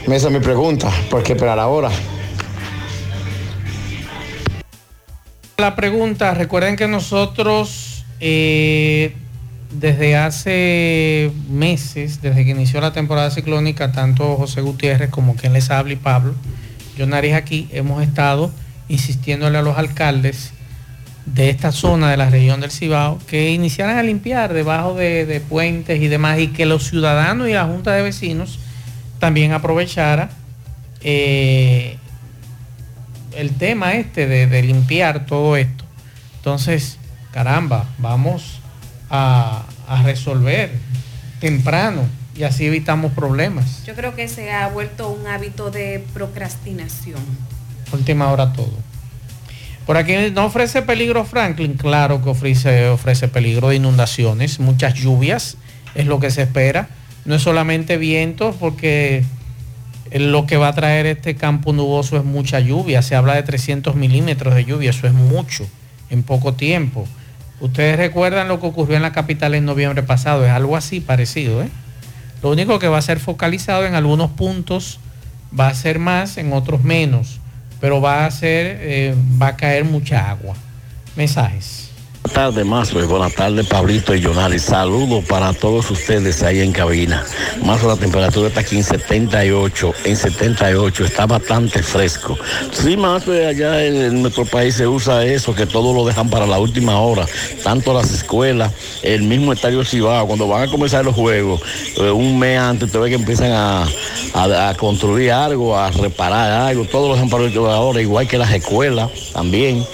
Esa 0.07 0.29
es 0.29 0.33
mi 0.33 0.41
pregunta. 0.41 0.91
¿Por 1.11 1.23
qué 1.23 1.33
esperar 1.33 1.59
ahora? 1.59 1.91
La 5.57 5.75
pregunta, 5.75 6.35
recuerden 6.35 6.77
que 6.77 6.87
nosotros 6.87 8.05
eh, 8.21 9.15
desde 9.73 10.17
hace 10.17 11.33
meses, 11.51 12.23
desde 12.23 12.45
que 12.45 12.51
inició 12.51 12.81
la 12.81 12.93
temporada 12.93 13.31
ciclónica, 13.31 13.93
tanto 13.93 14.37
José 14.37 14.61
Gutiérrez 14.61 15.11
como 15.11 15.35
quien 15.35 15.53
les 15.53 15.71
habla 15.71 15.95
y 15.95 15.97
Pablo, 15.97 16.35
yo 16.97 17.06
nariz 17.06 17.35
aquí, 17.35 17.68
hemos 17.73 18.02
estado 18.02 18.51
insistiéndole 18.89 19.59
a 19.59 19.62
los 19.62 19.77
alcaldes 19.77 20.52
de 21.27 21.51
esta 21.51 21.73
zona 21.73 22.10
de 22.10 22.16
la 22.16 22.31
región 22.31 22.60
del 22.60 22.70
Cibao 22.70 23.18
que 23.27 23.51
iniciaran 23.51 23.98
a 23.98 24.02
limpiar 24.02 24.52
debajo 24.52 24.94
de, 24.94 25.43
puentes 25.48 26.01
y 26.01 26.09
demás 26.09 26.39
y 26.39 26.48
que 26.48 26.66
los 26.66 26.89
ciudadanos 26.89 27.48
y 27.48 27.52
la 27.52 27.64
Junta 27.66 27.93
de 27.93 28.02
Vecinos 28.02 28.60
también 29.18 29.52
aprovechara 29.52 30.31
eh, 31.02 31.98
el 33.36 33.51
tema 33.51 33.94
este 33.94 34.27
de, 34.27 34.62
limpiar 34.62 35.27
todo 35.27 35.56
esto. 35.56 35.85
Entonces, 36.36 36.98
caramba, 37.32 37.89
vamos 37.98 38.60
a 39.10 39.64
resolver 40.05 40.70
temprano 41.40 42.02
y 42.39 42.45
así 42.45 42.67
evitamos 42.67 43.13
problemas. 43.13 43.85
Yo 43.87 43.95
creo 43.95 44.15
que 44.15 44.29
se 44.29 44.53
ha 44.53 44.69
vuelto 44.69 45.09
un 45.09 45.27
hábito 45.27 45.71
de 45.71 46.05
procrastinación. 46.13 47.21
Última 47.93 48.31
hora 48.31 48.53
todo. 48.53 48.73
Por 49.87 49.97
aquí 49.97 50.15
no 50.33 50.47
ofrece 50.47 50.83
peligro 50.83 51.25
Franklin, 51.25 51.75
claro 51.75 52.23
que 52.23 52.29
ofrece, 52.29 52.89
ofrece 52.89 53.29
peligro 53.29 53.69
de 53.69 53.77
inundaciones, 53.77 54.59
muchas 54.59 54.95
lluvias, 54.95 55.57
es 55.95 56.07
lo 56.07 56.19
que 56.19 56.31
se 56.31 56.43
espera. 56.43 56.89
No 57.25 57.37
es 57.37 57.43
solamente 57.43 57.97
vientos, 57.97 58.57
porque 58.57 59.25
lo 60.13 60.47
que 60.47 60.57
va 60.57 60.69
a 60.69 60.75
traer 60.75 61.07
este 61.07 61.37
campo 61.37 61.73
nuboso 61.73 62.17
es 62.17 62.25
mucha 62.25 62.61
lluvia. 62.61 63.03
Se 63.03 63.15
habla 63.15 63.35
de 63.35 63.43
300 63.45 63.95
milímetros 63.95 64.55
de 64.55 64.65
lluvia, 64.65 64.91
eso 64.91 65.07
es 65.07 65.13
mucho 65.13 65.67
en 66.11 66.23
poco 66.25 66.55
tiempo. 66.55 67.07
Ustedes 67.61 67.97
recuerdan 67.97 68.49
lo 68.49 68.61
que 68.61 68.67
ocurrió 68.67 68.97
en 68.97 69.03
la 69.03 69.13
capital 69.13 69.55
en 69.55 69.65
noviembre 69.65 70.03
pasado, 70.03 70.45
es 70.45 70.51
algo 70.51 70.77
así 70.77 71.01
parecido. 71.01 71.63
¿eh? 71.63 71.69
Lo 72.43 72.51
único 72.51 72.79
que 72.79 72.89
va 72.89 72.99
a 72.99 73.03
ser 73.03 73.19
focalizado 73.19 73.87
en 73.87 73.95
algunos 73.95 74.31
puntos 74.31 74.99
va 75.59 75.69
a 75.69 75.75
ser 75.75 75.99
más, 75.99 76.37
en 76.37 76.53
otros 76.53 76.83
menos, 76.83 77.41
pero 77.81 78.01
va 78.01 78.27
a 78.27 78.31
ser, 78.31 78.79
eh, 78.81 79.15
va 79.41 79.49
a 79.49 79.57
caer 79.57 79.85
mucha 79.85 80.31
agua. 80.31 80.55
Mensajes. 81.17 81.86
Tardes, 82.28 82.65
Mazo. 82.65 83.07
Buenas 83.07 83.35
tardes, 83.35 83.66
Pablito 83.66 84.15
y 84.15 84.23
Jonari. 84.23 84.59
Saludos 84.59 85.24
para 85.24 85.53
todos 85.53 85.90
ustedes 85.90 86.43
ahí 86.43 86.61
en 86.61 86.73
cabina. 86.73 87.24
Mazo, 87.65 87.89
la 87.89 87.97
temperatura 87.97 88.48
está 88.48 88.61
aquí 88.61 88.77
en 88.77 88.85
78. 88.85 89.94
En 90.05 90.16
78 90.16 91.05
está 91.05 91.27
bastante 91.27 91.82
fresco. 91.82 92.39
Sí, 92.73 92.97
Mazo, 92.97 93.32
allá 93.32 93.85
en 93.85 94.23
nuestro 94.23 94.44
país 94.44 94.74
se 94.74 94.86
usa 94.86 95.24
eso, 95.24 95.55
que 95.55 95.66
todo 95.66 95.93
lo 95.93 96.05
dejan 96.07 96.28
para 96.28 96.47
la 96.47 96.59
última 96.59 96.98
hora. 97.01 97.27
Tanto 97.62 97.93
las 97.93 98.11
escuelas, 98.12 98.73
el 99.03 99.23
mismo 99.23 99.53
estadio 99.53 99.85
Cibao, 99.85 100.27
cuando 100.27 100.48
van 100.48 100.69
a 100.69 100.70
comenzar 100.70 101.05
los 101.05 101.15
juegos, 101.15 101.61
eh, 101.97 102.11
un 102.11 102.39
mes 102.39 102.59
antes, 102.59 102.90
te 102.90 102.98
ve 102.98 103.09
que 103.09 103.16
empiezan 103.16 103.53
a 103.53 104.74
construir 104.78 105.32
algo, 105.32 105.77
a 105.77 105.90
reparar 105.90 106.69
algo. 106.69 106.85
Todo 106.85 107.09
lo 107.09 107.15
dejan 107.15 107.28
para 107.28 107.43
la 107.43 107.48
última 107.48 107.81
hora, 107.81 108.01
igual 108.01 108.28
que 108.28 108.39
las 108.39 108.53
escuelas 108.53 109.11
también 109.32 109.85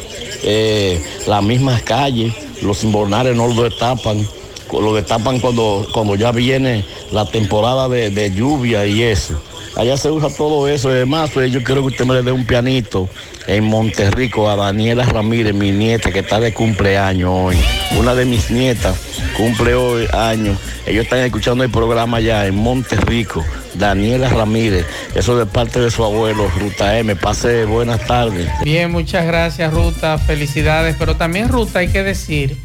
eh, 0.42 1.02
las 1.26 1.42
mismas 1.42 1.82
calles, 1.82 2.34
los 2.62 2.84
invernales 2.84 3.36
no 3.36 3.48
lo 3.48 3.62
destapan, 3.62 4.26
lo 4.72 4.94
destapan 4.94 5.38
cuando, 5.40 5.86
cuando 5.92 6.14
ya 6.14 6.32
viene 6.32 6.84
la 7.10 7.24
temporada 7.26 7.88
de, 7.88 8.10
de 8.10 8.32
lluvia 8.32 8.86
y 8.86 9.02
eso. 9.02 9.40
Allá 9.76 9.96
se 9.96 10.10
usa 10.10 10.28
todo 10.28 10.68
eso. 10.68 10.90
Además, 10.90 11.30
pues, 11.32 11.50
yo 11.50 11.62
quiero 11.62 11.80
que 11.82 11.88
usted 11.88 12.04
me 12.04 12.14
le 12.14 12.22
dé 12.22 12.32
un 12.32 12.44
pianito 12.44 13.08
en 13.46 13.64
Monterrico 13.64 14.50
a 14.50 14.56
Daniela 14.56 15.04
Ramírez, 15.04 15.54
mi 15.54 15.72
nieta, 15.72 16.10
que 16.10 16.20
está 16.20 16.40
de 16.40 16.52
cumpleaños 16.52 17.30
hoy. 17.32 17.56
Una 17.98 18.14
de 18.14 18.24
mis 18.24 18.50
nietas 18.50 18.96
cumple 19.36 19.74
hoy 19.74 20.06
años. 20.12 20.58
Ellos 20.86 21.04
están 21.04 21.20
escuchando 21.20 21.64
el 21.64 21.70
programa 21.70 22.18
allá 22.18 22.46
en 22.46 22.56
Monterrico. 22.56 23.44
Daniela 23.74 24.28
Ramírez, 24.28 24.84
eso 25.14 25.36
de 25.38 25.46
parte 25.46 25.80
de 25.80 25.90
su 25.90 26.04
abuelo, 26.04 26.50
Ruta 26.58 26.98
M. 26.98 27.16
Pase 27.16 27.64
buenas 27.64 28.06
tardes. 28.06 28.50
Bien, 28.62 28.90
muchas 28.90 29.24
gracias 29.24 29.72
Ruta, 29.72 30.18
felicidades, 30.18 30.94
pero 30.98 31.16
también 31.16 31.48
Ruta 31.48 31.78
hay 31.78 31.88
que 31.88 32.02
decir, 32.02 32.58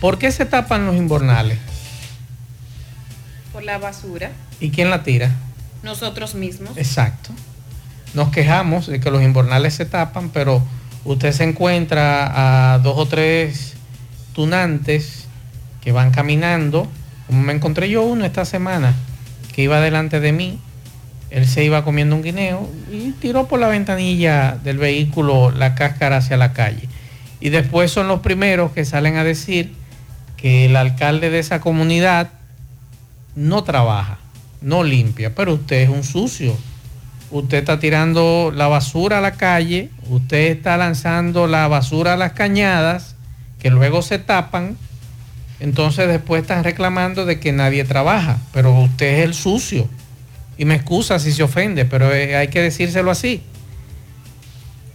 ¿por 0.00 0.18
qué 0.18 0.32
se 0.32 0.44
tapan 0.44 0.86
los 0.86 0.96
invernales? 0.96 1.58
Por 3.52 3.62
la 3.62 3.78
basura, 3.78 4.32
¿Y 4.58 4.70
quién 4.70 4.90
la 4.90 5.02
tira? 5.02 5.30
Nosotros 5.82 6.34
mismos. 6.34 6.76
Exacto. 6.76 7.30
Nos 8.14 8.30
quejamos 8.30 8.86
de 8.86 9.00
que 9.00 9.10
los 9.10 9.22
invernales 9.22 9.74
se 9.74 9.86
tapan, 9.86 10.30
pero 10.30 10.62
usted 11.04 11.32
se 11.32 11.44
encuentra 11.44 12.74
a 12.74 12.78
dos 12.78 12.96
o 12.96 13.06
tres 13.06 13.74
tunantes 14.34 15.26
que 15.82 15.92
van 15.92 16.10
caminando, 16.10 16.88
como 17.26 17.42
me 17.42 17.52
encontré 17.52 17.88
yo 17.88 18.02
uno 18.02 18.24
esta 18.24 18.44
semana, 18.44 18.94
que 19.54 19.62
iba 19.62 19.80
delante 19.80 20.20
de 20.20 20.32
mí, 20.32 20.58
él 21.30 21.46
se 21.46 21.64
iba 21.64 21.82
comiendo 21.82 22.14
un 22.14 22.22
guineo 22.22 22.68
y 22.92 23.12
tiró 23.12 23.48
por 23.48 23.58
la 23.58 23.68
ventanilla 23.68 24.58
del 24.62 24.76
vehículo 24.76 25.50
la 25.50 25.74
cáscara 25.74 26.18
hacia 26.18 26.36
la 26.36 26.52
calle. 26.52 26.88
Y 27.40 27.48
después 27.48 27.90
son 27.90 28.06
los 28.06 28.20
primeros 28.20 28.72
que 28.72 28.84
salen 28.84 29.16
a 29.16 29.24
decir 29.24 29.74
que 30.36 30.66
el 30.66 30.76
alcalde 30.76 31.30
de 31.30 31.38
esa 31.38 31.60
comunidad 31.60 32.30
no 33.34 33.64
trabaja, 33.64 34.18
no 34.62 34.84
limpia, 34.84 35.34
pero 35.34 35.54
usted 35.54 35.82
es 35.82 35.88
un 35.88 36.04
sucio. 36.04 36.56
Usted 37.30 37.58
está 37.58 37.78
tirando 37.78 38.52
la 38.54 38.68
basura 38.68 39.18
a 39.18 39.20
la 39.20 39.32
calle, 39.32 39.90
usted 40.08 40.50
está 40.50 40.76
lanzando 40.76 41.46
la 41.46 41.66
basura 41.68 42.14
a 42.14 42.16
las 42.16 42.32
cañadas, 42.32 43.16
que 43.58 43.70
luego 43.70 44.02
se 44.02 44.18
tapan, 44.18 44.76
entonces 45.60 46.08
después 46.08 46.42
están 46.42 46.64
reclamando 46.64 47.24
de 47.24 47.40
que 47.40 47.52
nadie 47.52 47.84
trabaja, 47.84 48.38
pero 48.52 48.72
usted 48.80 49.18
es 49.18 49.24
el 49.24 49.34
sucio. 49.34 49.88
Y 50.58 50.64
me 50.64 50.74
excusa 50.74 51.18
si 51.18 51.32
se 51.32 51.42
ofende, 51.42 51.84
pero 51.84 52.12
eh, 52.12 52.36
hay 52.36 52.48
que 52.48 52.60
decírselo 52.60 53.10
así. 53.10 53.42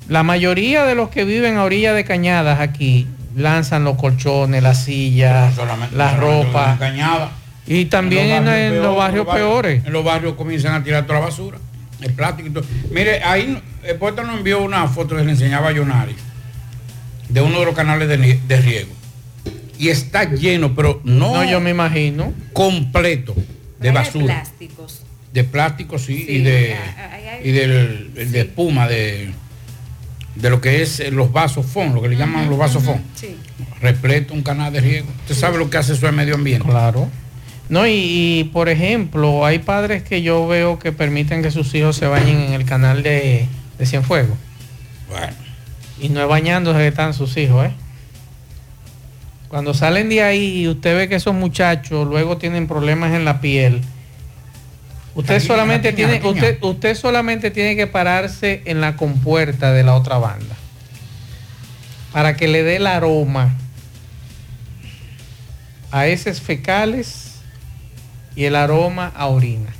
La 0.07 0.23
mayoría 0.23 0.85
de 0.85 0.95
los 0.95 1.09
que 1.09 1.25
viven 1.25 1.57
a 1.57 1.63
orilla 1.63 1.93
de 1.93 2.03
cañadas 2.03 2.59
aquí 2.59 3.07
lanzan 3.35 3.83
los 3.83 3.97
colchones, 3.97 4.61
las 4.63 4.83
sillas, 4.83 5.55
la 5.93 6.17
ropa. 6.17 6.73
En 6.73 6.77
Cañada. 6.77 7.31
Y 7.67 7.85
también 7.85 8.27
en, 8.27 8.47
en 8.47 8.81
los 8.81 8.95
barrios 8.95 9.27
peores. 9.27 9.85
En 9.85 9.91
los 9.93 10.03
barrios 10.03 10.35
comienzan 10.35 10.73
a 10.73 10.83
tirar 10.83 11.05
toda 11.05 11.19
la 11.19 11.25
basura, 11.25 11.57
el 12.01 12.13
plástico 12.13 12.47
y 12.49 12.51
todo. 12.51 12.65
Mire, 12.91 13.21
ahí 13.23 13.61
el 13.83 13.95
poeta 13.97 14.23
nos 14.23 14.37
envió 14.37 14.61
una 14.63 14.87
foto 14.87 15.15
que 15.15 15.23
le 15.23 15.31
enseñaba 15.31 15.69
a 15.69 15.71
Yonari 15.73 16.15
de 17.29 17.41
uno 17.41 17.59
de 17.59 17.65
los 17.65 17.75
canales 17.75 18.07
de, 18.07 18.17
de 18.47 18.61
riego. 18.61 18.89
Y 19.77 19.89
está 19.89 20.23
lleno, 20.23 20.73
pero 20.75 21.01
no, 21.03 21.33
No, 21.33 21.43
yo 21.43 21.59
me 21.59 21.69
imagino. 21.71 22.33
completo 22.53 23.35
de 23.79 23.91
basura. 23.91 24.25
plásticos. 24.35 25.03
De 25.33 25.43
plástico, 25.43 25.99
sí, 25.99 26.25
Sí, 26.25 26.25
y 26.37 26.41
de, 26.41 26.73
hay- 26.73 27.27
hay- 27.27 27.49
y 27.49 27.51
del- 27.51 28.11
de 28.31 28.39
espuma, 28.41 28.87
de, 28.87 29.29
de 30.35 30.49
lo 30.49 30.61
que 30.61 30.81
es 30.81 31.11
los 31.11 31.31
vasos 31.31 31.65
FON, 31.65 31.93
lo 31.93 32.01
que 32.01 32.07
le 32.09 32.15
llaman 32.15 32.49
los 32.49 32.57
vasos 32.57 32.81
FON. 32.83 33.03
Sí. 33.13 33.35
Repleto 33.81 34.33
un 34.33 34.41
canal 34.41 34.71
de 34.73 34.79
riego. 34.81 35.07
Usted 35.23 35.35
sabe 35.35 35.57
lo 35.59 35.69
que 35.69 35.77
hace 35.77 35.93
eso 35.93 36.07
en 36.07 36.15
medio 36.15 36.33
ambiente. 36.35 36.67
Claro. 36.67 37.09
No, 37.69 37.85
y, 37.85 37.91
y, 37.91 38.43
por 38.45 38.69
ejemplo, 38.69 39.45
hay 39.45 39.59
padres 39.59 40.03
que 40.03 40.21
yo 40.21 40.47
veo 40.47 40.79
que 40.79 40.91
permiten 40.91 41.43
que 41.43 41.51
sus 41.51 41.73
hijos 41.75 41.97
se 41.97 42.07
bañen 42.07 42.39
en 42.39 42.53
el 42.53 42.65
canal 42.65 43.03
de, 43.03 43.45
de 43.77 43.85
Cienfuegos. 43.85 44.37
Bueno. 45.09 45.33
Y 45.99 46.09
no 46.09 46.21
es 46.21 46.27
bañándose 46.27 46.79
que 46.79 46.87
están 46.87 47.13
sus 47.13 47.35
hijos, 47.37 47.65
¿eh? 47.65 47.71
Cuando 49.49 49.73
salen 49.73 50.09
de 50.09 50.23
ahí 50.23 50.61
y 50.61 50.67
usted 50.67 50.95
ve 50.95 51.07
que 51.07 51.15
esos 51.15 51.33
muchachos 51.33 52.07
luego 52.07 52.37
tienen 52.37 52.67
problemas 52.67 53.13
en 53.13 53.23
la 53.23 53.39
piel, 53.39 53.81
usted 55.15 55.35
La 55.35 55.39
solamente 55.39 55.91
la 55.91 55.95
piña, 55.95 56.09
tiene, 56.09 56.29
usted, 56.29 56.57
usted 56.61 56.95
solamente 56.95 57.49
tiene 57.49 57.75
que 57.77 57.87
pararse 57.87 58.61
en 58.65 58.81
la 58.81 58.97
compuerta 58.97 59.71
de 59.71 59.83
la 59.83 59.95
otra 59.95 60.17
banda 60.17 60.55
para 62.11 62.35
que 62.35 62.47
le 62.47 62.63
dé 62.63 62.75
el 62.75 62.87
aroma 62.87 63.55
a 65.91 66.07
heces 66.07 66.41
fecales 66.41 67.26
y 68.37 68.45
el 68.45 68.55
aroma 68.55 69.11
a 69.15 69.25
orina. 69.25 69.73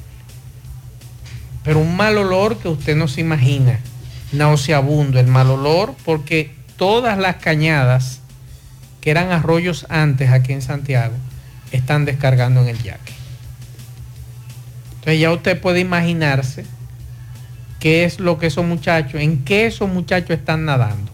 Pero 1.64 1.80
un 1.80 1.96
mal 1.96 2.18
olor 2.18 2.58
que 2.58 2.68
usted 2.68 2.96
no 2.96 3.08
se 3.08 3.22
imagina, 3.22 3.80
nauseabundo, 4.32 5.20
el 5.20 5.28
mal 5.28 5.52
olor, 5.52 5.94
porque 6.04 6.52
todas 6.76 7.20
las 7.20 7.36
cañadas 7.36 8.20
que 9.00 9.12
eran 9.12 9.32
arroyos 9.32 9.86
antes 9.90 10.32
aquí 10.32 10.54
en 10.54 10.64
Santiago 10.64 11.14
están 11.72 12.04
descargando 12.06 12.62
en 12.62 12.70
el 12.70 12.82
yaque. 12.82 13.14
Entonces 14.96 15.20
ya 15.20 15.32
usted 15.32 15.62
puede 15.62 15.80
imaginarse 15.80 16.66
qué 17.80 18.06
es 18.06 18.20
lo 18.20 18.40
que 18.40 18.48
esos 18.48 18.66
muchachos, 18.66 19.22
en 19.22 19.46
qué 19.46 19.68
esos 19.68 19.88
muchachos 19.88 20.32
están 20.32 20.66
nadando. 20.66 21.12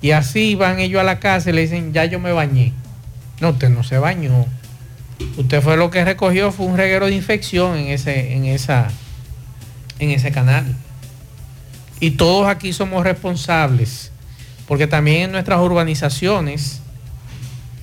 Y 0.00 0.12
así 0.12 0.54
van 0.54 0.78
ellos 0.78 1.00
a 1.00 1.04
la 1.04 1.18
casa 1.18 1.50
y 1.50 1.54
le 1.54 1.62
dicen, 1.62 1.92
ya 1.92 2.04
yo 2.04 2.20
me 2.20 2.30
bañé. 2.30 2.72
No, 3.40 3.50
usted 3.50 3.68
no 3.68 3.82
se 3.82 3.98
bañó. 3.98 4.46
Usted 5.36 5.62
fue 5.62 5.76
lo 5.76 5.90
que 5.90 6.04
recogió, 6.04 6.52
fue 6.52 6.66
un 6.66 6.76
reguero 6.76 7.06
de 7.06 7.14
infección 7.14 7.76
en 7.76 7.88
ese, 7.88 8.34
en 8.34 8.44
esa, 8.44 8.90
en 9.98 10.10
ese 10.10 10.32
canal. 10.32 10.64
Y 12.00 12.12
todos 12.12 12.48
aquí 12.48 12.72
somos 12.72 13.04
responsables, 13.04 14.10
porque 14.66 14.86
también 14.86 15.22
en 15.22 15.32
nuestras 15.32 15.60
urbanizaciones 15.60 16.80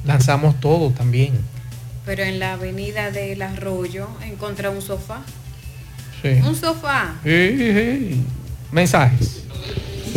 lanzamos 0.05 0.59
todo 0.59 0.91
también. 0.91 1.39
Pero 2.05 2.23
en 2.23 2.39
la 2.39 2.53
avenida 2.53 3.11
del 3.11 3.41
Arroyo 3.41 4.07
encontré 4.23 4.69
un 4.69 4.81
sofá. 4.81 5.21
Sí. 6.21 6.29
Un 6.45 6.55
sofá. 6.55 7.15
Sí, 7.23 7.57
sí. 7.57 8.21
Mensajes. 8.71 9.43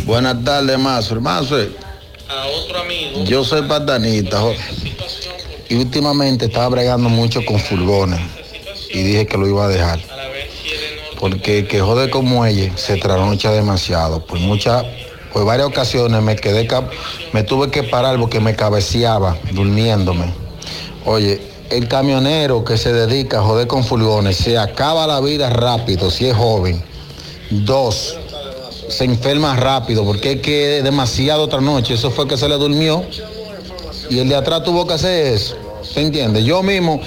Buenas 0.04 0.42
tardes, 0.42 0.78
Mazo. 0.78 1.20
Mazo, 1.20 1.56
a 1.56 2.46
otro 2.46 2.80
amigo. 2.80 3.24
Yo 3.24 3.44
soy 3.44 3.62
patanita 3.68 4.40
y 5.72 5.76
últimamente 5.76 6.44
estaba 6.44 6.68
bregando 6.68 7.08
mucho 7.08 7.42
con 7.46 7.58
furgones 7.58 8.20
y 8.90 9.02
dije 9.04 9.26
que 9.26 9.38
lo 9.38 9.48
iba 9.48 9.64
a 9.64 9.68
dejar. 9.68 10.00
Porque 11.18 11.66
que 11.66 11.80
jode 11.80 12.10
con 12.10 12.26
muelle 12.26 12.72
se 12.76 12.98
trasnocha 12.98 13.52
demasiado. 13.52 14.22
Por 14.22 14.38
muchas, 14.38 14.84
por 15.32 15.46
varias 15.46 15.68
ocasiones 15.68 16.20
me 16.20 16.36
quedé, 16.36 16.68
me 17.32 17.42
tuve 17.42 17.70
que 17.70 17.84
parar 17.84 18.18
porque 18.20 18.38
me 18.38 18.54
cabeceaba 18.54 19.38
durmiéndome. 19.52 20.26
Oye, 21.06 21.40
el 21.70 21.88
camionero 21.88 22.64
que 22.64 22.76
se 22.76 22.92
dedica 22.92 23.38
a 23.38 23.42
joder 23.42 23.66
con 23.66 23.82
furgones 23.82 24.36
se 24.36 24.58
acaba 24.58 25.06
la 25.06 25.20
vida 25.20 25.48
rápido 25.48 26.10
si 26.10 26.26
es 26.26 26.36
joven. 26.36 26.84
Dos, 27.48 28.18
se 28.90 29.04
enferma 29.04 29.56
rápido 29.56 30.04
porque 30.04 30.32
es 30.32 30.42
que 30.42 30.82
demasiado 30.82 31.44
otra 31.44 31.62
noche. 31.62 31.94
Eso 31.94 32.10
fue 32.10 32.28
que 32.28 32.36
se 32.36 32.46
le 32.46 32.56
durmió 32.56 33.06
y 34.10 34.18
el 34.18 34.28
de 34.28 34.34
atrás 34.34 34.64
tuvo 34.64 34.86
que 34.86 34.92
hacer 34.92 35.32
eso. 35.32 35.61
¿Se 35.92 36.00
entiende? 36.00 36.44
Yo 36.44 36.62
mismo 36.62 37.00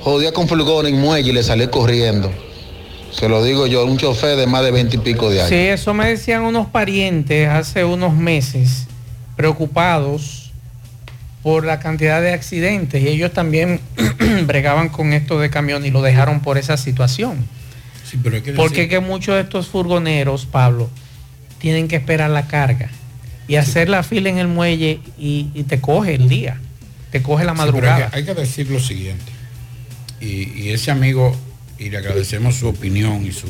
jodía 0.00 0.32
con 0.32 0.48
furgones 0.48 0.92
en 0.92 1.00
muelle 1.00 1.30
y 1.30 1.32
le 1.32 1.42
salí 1.42 1.66
corriendo. 1.68 2.30
Se 3.12 3.28
lo 3.28 3.42
digo 3.42 3.66
yo, 3.66 3.84
un 3.86 3.96
chofer 3.96 4.36
de 4.36 4.46
más 4.46 4.62
de 4.62 4.70
20 4.70 4.96
y 4.96 4.98
pico 5.00 5.30
de 5.30 5.38
años. 5.40 5.48
Sí, 5.48 5.54
eso 5.56 5.94
me 5.94 6.06
decían 6.08 6.42
unos 6.42 6.66
parientes 6.66 7.48
hace 7.48 7.84
unos 7.84 8.14
meses, 8.14 8.86
preocupados 9.36 10.52
por 11.42 11.64
la 11.64 11.78
cantidad 11.78 12.20
de 12.20 12.32
accidentes 12.32 13.02
y 13.02 13.08
ellos 13.08 13.32
también 13.32 13.80
bregaban 14.46 14.88
con 14.90 15.12
esto 15.12 15.38
de 15.38 15.48
camión 15.48 15.86
y 15.86 15.90
lo 15.90 16.02
dejaron 16.02 16.40
por 16.40 16.58
esa 16.58 16.76
situación. 16.76 17.38
Sí, 18.04 18.18
pero 18.22 18.36
hay 18.36 18.42
que 18.42 18.52
Porque 18.52 18.82
decir- 18.82 18.88
que 18.90 19.00
muchos 19.00 19.34
de 19.36 19.42
estos 19.42 19.68
furgoneros, 19.68 20.44
Pablo, 20.46 20.90
tienen 21.58 21.88
que 21.88 21.96
esperar 21.96 22.30
la 22.30 22.46
carga 22.48 22.90
y 23.48 23.56
hacer 23.56 23.88
la 23.88 24.02
fila 24.02 24.28
en 24.28 24.38
el 24.38 24.48
muelle 24.48 25.00
y, 25.18 25.48
y 25.54 25.62
te 25.62 25.80
coge 25.80 26.14
el 26.14 26.28
día, 26.28 26.60
te 27.18 27.22
coge 27.22 27.44
la 27.44 27.52
Sí, 27.52 27.58
madrugada. 27.58 27.96
hay, 27.96 28.10
que, 28.10 28.16
hay 28.16 28.24
que 28.24 28.34
decir 28.40 28.70
lo 28.70 28.80
siguiente. 28.80 29.24
Y, 30.20 30.50
y 30.60 30.70
ese 30.70 30.90
amigo, 30.90 31.36
y 31.78 31.90
le 31.90 31.98
agradecemos 31.98 32.56
su 32.56 32.68
opinión 32.68 33.24
y 33.26 33.32
su 33.32 33.46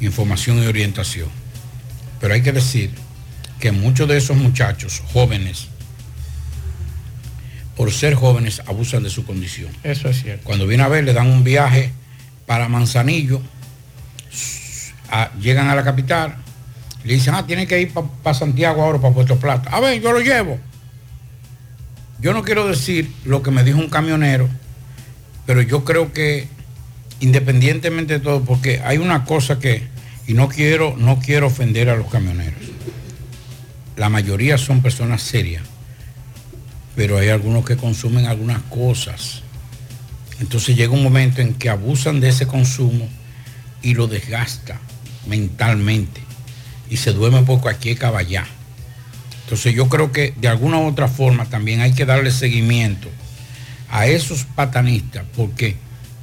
información 0.00 0.62
y 0.62 0.66
orientación. 0.66 1.28
Pero 2.20 2.34
hay 2.34 2.42
que 2.42 2.52
decir 2.52 2.90
que 3.60 3.72
muchos 3.72 4.08
de 4.08 4.16
esos 4.16 4.36
muchachos 4.36 5.02
jóvenes, 5.12 5.68
por 7.76 7.90
ser 7.92 8.14
jóvenes, 8.14 8.60
abusan 8.66 9.02
de 9.02 9.10
su 9.10 9.24
condición. 9.24 9.70
Eso 9.82 10.08
es 10.08 10.22
cierto. 10.22 10.44
Cuando 10.44 10.66
viene 10.66 10.82
a 10.84 10.88
ver, 10.88 11.04
le 11.04 11.12
dan 11.12 11.28
un 11.28 11.42
viaje 11.44 11.92
para 12.46 12.68
Manzanillo, 12.68 13.40
a- 15.10 15.30
llegan 15.40 15.68
a 15.68 15.74
la 15.74 15.82
capital, 15.84 16.36
le 17.04 17.14
dicen, 17.14 17.34
ah, 17.34 17.46
tiene 17.46 17.66
que 17.66 17.80
ir 17.80 17.92
para 18.22 18.34
Santiago 18.34 18.82
ahora, 18.82 18.98
para 19.00 19.14
Puerto 19.14 19.38
Plata. 19.38 19.70
A 19.70 19.80
ver, 19.80 20.00
yo 20.00 20.12
lo 20.12 20.20
llevo. 20.20 20.58
Yo 22.22 22.32
no 22.32 22.44
quiero 22.44 22.68
decir 22.68 23.10
lo 23.24 23.42
que 23.42 23.50
me 23.50 23.64
dijo 23.64 23.80
un 23.80 23.88
camionero, 23.88 24.48
pero 25.44 25.60
yo 25.60 25.84
creo 25.84 26.12
que 26.12 26.46
independientemente 27.18 28.14
de 28.14 28.20
todo, 28.20 28.44
porque 28.44 28.80
hay 28.84 28.98
una 28.98 29.24
cosa 29.24 29.58
que, 29.58 29.82
y 30.28 30.34
no 30.34 30.48
quiero, 30.48 30.94
no 30.96 31.18
quiero 31.18 31.48
ofender 31.48 31.90
a 31.90 31.96
los 31.96 32.08
camioneros. 32.08 32.62
La 33.96 34.08
mayoría 34.08 34.56
son 34.56 34.82
personas 34.82 35.22
serias, 35.22 35.64
pero 36.94 37.18
hay 37.18 37.28
algunos 37.28 37.64
que 37.64 37.76
consumen 37.76 38.26
algunas 38.26 38.62
cosas. 38.62 39.42
Entonces 40.38 40.76
llega 40.76 40.92
un 40.92 41.02
momento 41.02 41.40
en 41.40 41.54
que 41.54 41.70
abusan 41.70 42.20
de 42.20 42.28
ese 42.28 42.46
consumo 42.46 43.08
y 43.82 43.94
lo 43.94 44.06
desgasta 44.06 44.78
mentalmente 45.26 46.20
y 46.88 46.98
se 46.98 47.12
duerme 47.12 47.42
por 47.42 47.60
cualquier 47.60 47.98
caballá. 47.98 48.46
Entonces 49.44 49.74
yo 49.74 49.88
creo 49.88 50.12
que 50.12 50.34
de 50.40 50.48
alguna 50.48 50.78
u 50.78 50.86
otra 50.86 51.08
forma 51.08 51.44
también 51.46 51.80
hay 51.80 51.92
que 51.92 52.06
darle 52.06 52.30
seguimiento 52.30 53.08
a 53.90 54.06
esos 54.06 54.44
patanistas 54.44 55.24
porque 55.36 55.76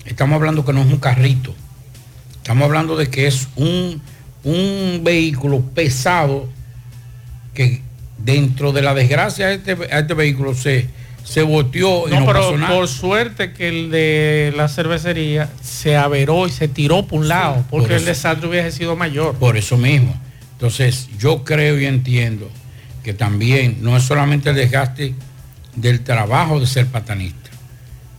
estamos 0.05 0.35
hablando 0.35 0.65
que 0.65 0.73
no 0.73 0.81
es 0.81 0.87
un 0.87 0.97
carrito, 0.97 1.53
estamos 2.37 2.65
hablando 2.65 2.95
de 2.95 3.09
que 3.09 3.27
es 3.27 3.47
un, 3.55 4.01
un 4.43 5.01
vehículo 5.03 5.61
pesado 5.61 6.49
que 7.53 7.81
dentro 8.17 8.71
de 8.71 8.81
la 8.81 8.93
desgracia 8.93 9.47
a 9.47 9.51
este, 9.53 9.71
a 9.91 9.99
este 9.99 10.13
vehículo 10.13 10.55
se, 10.55 10.87
se 11.23 11.43
boteó 11.43 12.07
No, 12.07 12.21
no 12.21 12.25
pero 12.25 12.57
nada. 12.57 12.75
por 12.75 12.87
suerte 12.87 13.53
que 13.53 13.67
el 13.67 13.91
de 13.91 14.53
la 14.55 14.67
cervecería 14.67 15.49
se 15.61 15.95
averó 15.95 16.47
y 16.47 16.51
se 16.51 16.67
tiró 16.67 17.05
por 17.05 17.19
un 17.19 17.27
lado, 17.27 17.65
porque 17.69 17.87
por 17.89 17.97
el 17.97 18.05
desastre 18.05 18.47
hubiese 18.49 18.71
sido 18.71 18.95
mayor. 18.95 19.35
Por 19.35 19.57
eso 19.57 19.77
mismo. 19.77 20.19
Entonces, 20.53 21.07
yo 21.19 21.43
creo 21.43 21.79
y 21.79 21.85
entiendo 21.85 22.49
que 23.09 23.15
también 23.15 23.79
no 23.81 23.97
es 23.97 24.03
solamente 24.03 24.51
el 24.51 24.55
desgaste 24.55 25.15
del 25.75 26.01
trabajo 26.01 26.59
de 26.59 26.67
ser 26.67 26.85
patanista, 26.85 27.49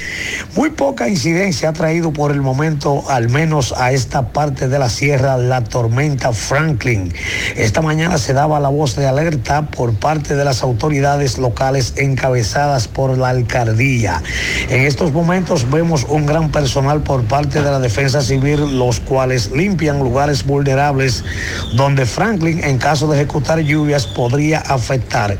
Muy 0.54 0.70
poca 0.70 1.08
incidencia 1.08 1.68
ha 1.68 1.72
traído 1.72 2.12
por 2.12 2.30
el 2.30 2.40
momento, 2.46 3.04
al 3.10 3.28
menos 3.28 3.74
a 3.76 3.92
esta 3.92 4.32
parte 4.32 4.68
de 4.68 4.78
la 4.78 4.88
sierra, 4.88 5.36
la 5.36 5.62
tormenta 5.64 6.32
Franklin. 6.32 7.12
Esta 7.56 7.82
mañana 7.82 8.16
se 8.16 8.32
daba 8.32 8.58
la 8.60 8.70
voz 8.70 8.96
de 8.96 9.06
alerta 9.06 9.66
por 9.66 9.92
parte 9.94 10.34
de 10.34 10.44
las 10.44 10.62
autoridades 10.62 11.36
locales 11.36 11.92
encabezadas 11.96 12.88
por 12.88 13.18
la 13.18 13.28
alcaldía. 13.28 14.22
En 14.70 14.82
estos 14.86 15.12
momentos 15.12 15.70
vemos 15.70 16.06
un 16.08 16.24
gran 16.24 16.50
personal 16.50 17.02
por 17.02 17.24
parte 17.24 17.60
de 17.60 17.70
la 17.70 17.80
defensa 17.80 18.22
civil, 18.22 18.78
los 18.78 19.00
cuales 19.00 19.50
limpian 19.50 19.98
lugares 19.98 20.46
vulnerables 20.46 21.24
donde 21.74 22.06
Franklin, 22.06 22.64
en 22.64 22.78
caso 22.78 23.08
de 23.08 23.16
ejecutar 23.16 23.60
lluvias, 23.60 24.06
podría 24.06 24.60
afectar. 24.60 25.36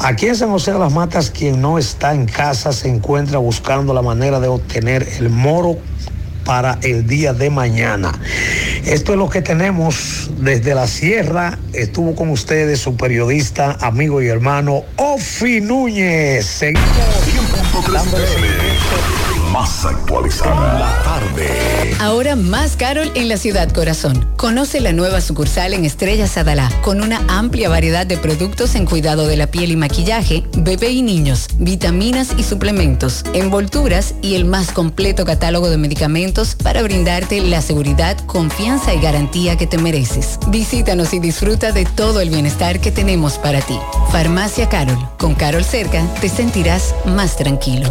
Aquí 0.00 0.26
en 0.26 0.36
San 0.36 0.50
José 0.50 0.72
de 0.72 0.80
las 0.80 0.92
Matas, 0.92 1.30
quien 1.30 1.60
no 1.60 1.78
está 1.78 2.12
en 2.12 2.26
casa 2.26 2.72
se 2.72 2.88
encuentra 2.88 3.38
buscando 3.38 3.94
la 3.94 4.02
manera 4.02 4.40
de 4.40 4.48
obtener 4.48 5.06
el 5.18 5.30
moro 5.30 5.78
para 6.50 6.80
el 6.82 7.06
día 7.06 7.32
de 7.32 7.48
mañana. 7.48 8.10
Esto 8.84 9.12
es 9.12 9.18
lo 9.20 9.30
que 9.30 9.40
tenemos 9.40 10.32
desde 10.38 10.74
la 10.74 10.88
sierra. 10.88 11.56
Estuvo 11.72 12.16
con 12.16 12.28
ustedes 12.30 12.80
su 12.80 12.96
periodista, 12.96 13.78
amigo 13.80 14.20
y 14.20 14.26
hermano 14.26 14.82
Ofi 14.96 15.60
Núñez. 15.60 16.44
Seguimos 16.46 16.82
Más 19.52 19.84
actualizada. 19.84 20.78
La 20.78 21.02
tarde. 21.02 21.96
Ahora 21.98 22.36
más 22.36 22.76
Carol 22.76 23.10
en 23.16 23.28
la 23.28 23.36
ciudad 23.36 23.68
corazón. 23.72 24.28
Conoce 24.36 24.80
la 24.80 24.92
nueva 24.92 25.20
sucursal 25.20 25.74
en 25.74 25.84
Estrellas 25.84 26.36
Adalá, 26.36 26.70
con 26.82 27.02
una 27.02 27.20
amplia 27.26 27.68
variedad 27.68 28.06
de 28.06 28.16
productos 28.16 28.76
en 28.76 28.86
cuidado 28.86 29.26
de 29.26 29.36
la 29.36 29.48
piel 29.48 29.72
y 29.72 29.76
maquillaje, 29.76 30.44
bebé 30.56 30.90
y 30.90 31.02
niños, 31.02 31.48
vitaminas 31.58 32.28
y 32.38 32.44
suplementos, 32.44 33.24
envolturas 33.34 34.14
y 34.22 34.36
el 34.36 34.44
más 34.44 34.70
completo 34.70 35.24
catálogo 35.24 35.68
de 35.68 35.78
medicamentos 35.78 36.54
para 36.54 36.82
brindarte 36.82 37.40
la 37.40 37.60
seguridad, 37.60 38.16
confianza 38.26 38.94
y 38.94 39.00
garantía 39.00 39.56
que 39.56 39.66
te 39.66 39.78
mereces. 39.78 40.38
Visítanos 40.48 41.12
y 41.12 41.18
disfruta 41.18 41.72
de 41.72 41.86
todo 41.86 42.20
el 42.20 42.30
bienestar 42.30 42.80
que 42.80 42.92
tenemos 42.92 43.38
para 43.38 43.60
ti. 43.60 43.78
Farmacia 44.12 44.68
Carol. 44.68 44.98
Con 45.18 45.34
Carol 45.34 45.64
cerca 45.64 46.06
te 46.20 46.28
sentirás 46.28 46.94
más 47.04 47.36
tranquilo. 47.36 47.90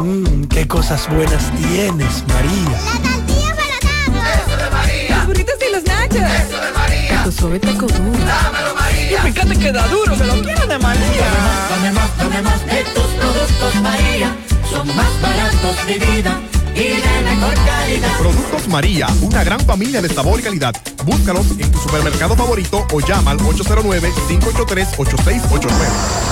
Mmm, 0.00 0.44
qué 0.44 0.68
cosas 0.90 1.14
buenas 1.14 1.52
tienes, 1.52 2.24
María. 2.26 2.80
La 2.84 2.98
tortilla 2.98 3.54
para 3.54 3.78
tacos. 3.78 4.24
Eso 4.42 4.56
de 4.56 4.70
María. 4.70 5.16
Los 5.16 5.26
burritos 5.26 5.54
y 5.60 5.72
los 5.72 5.84
nachos. 5.84 6.16
Eso 6.16 6.60
de 6.60 6.72
María. 6.72 7.22
Tu 7.22 7.32
suave 7.32 7.60
taco 7.60 7.86
duro. 7.86 8.18
Dámelo, 8.26 8.74
María. 8.74 9.12
Y 9.12 9.32
fíjate 9.32 9.58
que 9.60 9.72
da 9.72 9.86
duro, 9.86 10.18
que 10.18 10.24
lo 10.24 10.42
quiero 10.42 10.66
de 10.66 10.78
María. 10.78 11.26
Tomemos, 11.68 12.10
tomemos, 12.16 12.16
tomemos 12.18 12.66
de 12.66 12.84
tus 12.92 13.06
productos, 13.20 13.74
María. 13.82 14.36
Son 14.68 14.86
más 14.96 15.22
baratos 15.22 15.86
de 15.86 15.98
vida 15.98 16.40
y 16.74 17.00
de 17.00 17.22
mejor 17.24 17.54
calidad. 17.66 18.18
Productos 18.18 18.68
María, 18.68 19.06
una 19.22 19.42
gran 19.44 19.60
familia 19.60 20.02
de 20.02 20.08
sabor 20.08 20.40
y 20.40 20.42
calidad. 20.42 20.74
Búscalos 21.04 21.46
en 21.58 21.70
tu 21.72 21.78
supermercado 21.78 22.36
favorito 22.36 22.86
o 22.92 23.00
llama 23.00 23.30
al 23.32 23.38
809-583-8689. 23.38 25.70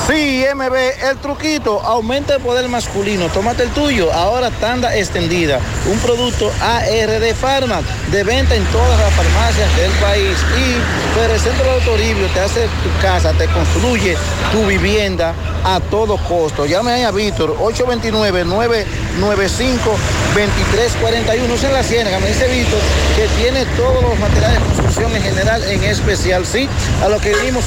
Sí, 0.09 0.45
MB, 0.55 0.75
el 1.11 1.17
truquito 1.19 1.81
aumenta 1.81 2.37
el 2.37 2.43
poder 2.43 2.69
masculino. 2.69 3.29
Tómate 3.29 3.65
el 3.65 3.71
tuyo. 3.71 4.13
Ahora 4.13 4.51
tanda 4.51 4.95
extendida. 4.97 5.61
Un 5.91 5.99
producto 5.99 6.53
ARD 6.61 7.35
Pharma 7.35 7.81
de 8.11 8.25
venta 8.25 8.55
en 8.55 8.65
todas 8.67 9.01
las 9.01 9.13
farmacias 9.15 9.75
del 9.77 9.91
país. 9.93 10.37
Y 10.59 10.77
Ferecentro 11.19 11.65
de 11.65 11.71
Autoribio 11.73 12.27
te 12.29 12.41
hace 12.41 12.63
tu 12.63 13.03
casa, 13.03 13.33
te 13.33 13.49
construye 13.49 14.17
tu 14.53 14.67
vivienda 14.67 15.35
a 15.65 15.81
todo 15.81 16.17
costo. 16.17 16.67
Llame 16.67 16.93
ahí 16.93 17.03
a 17.03 17.11
Víctor 17.11 17.57
829 17.59 18.45
995 18.45 19.97
2341 20.35 21.55
en 21.55 21.73
la 21.73 21.83
Ciénaga. 21.83 22.19
Me 22.21 22.29
dice 22.29 22.47
Víctor 22.49 22.79
que 23.17 23.27
tiene 23.41 23.65
todos 23.77 24.03
los 24.03 24.19
materiales 24.19 24.61
de 24.61 24.67
construcción 24.67 25.17
en 25.17 25.23
general, 25.23 25.63
en 25.65 25.83
especial, 25.85 26.47
sí, 26.47 26.69
a 27.03 27.09
lo 27.09 27.19
que 27.21 27.35
vimos. 27.37 27.65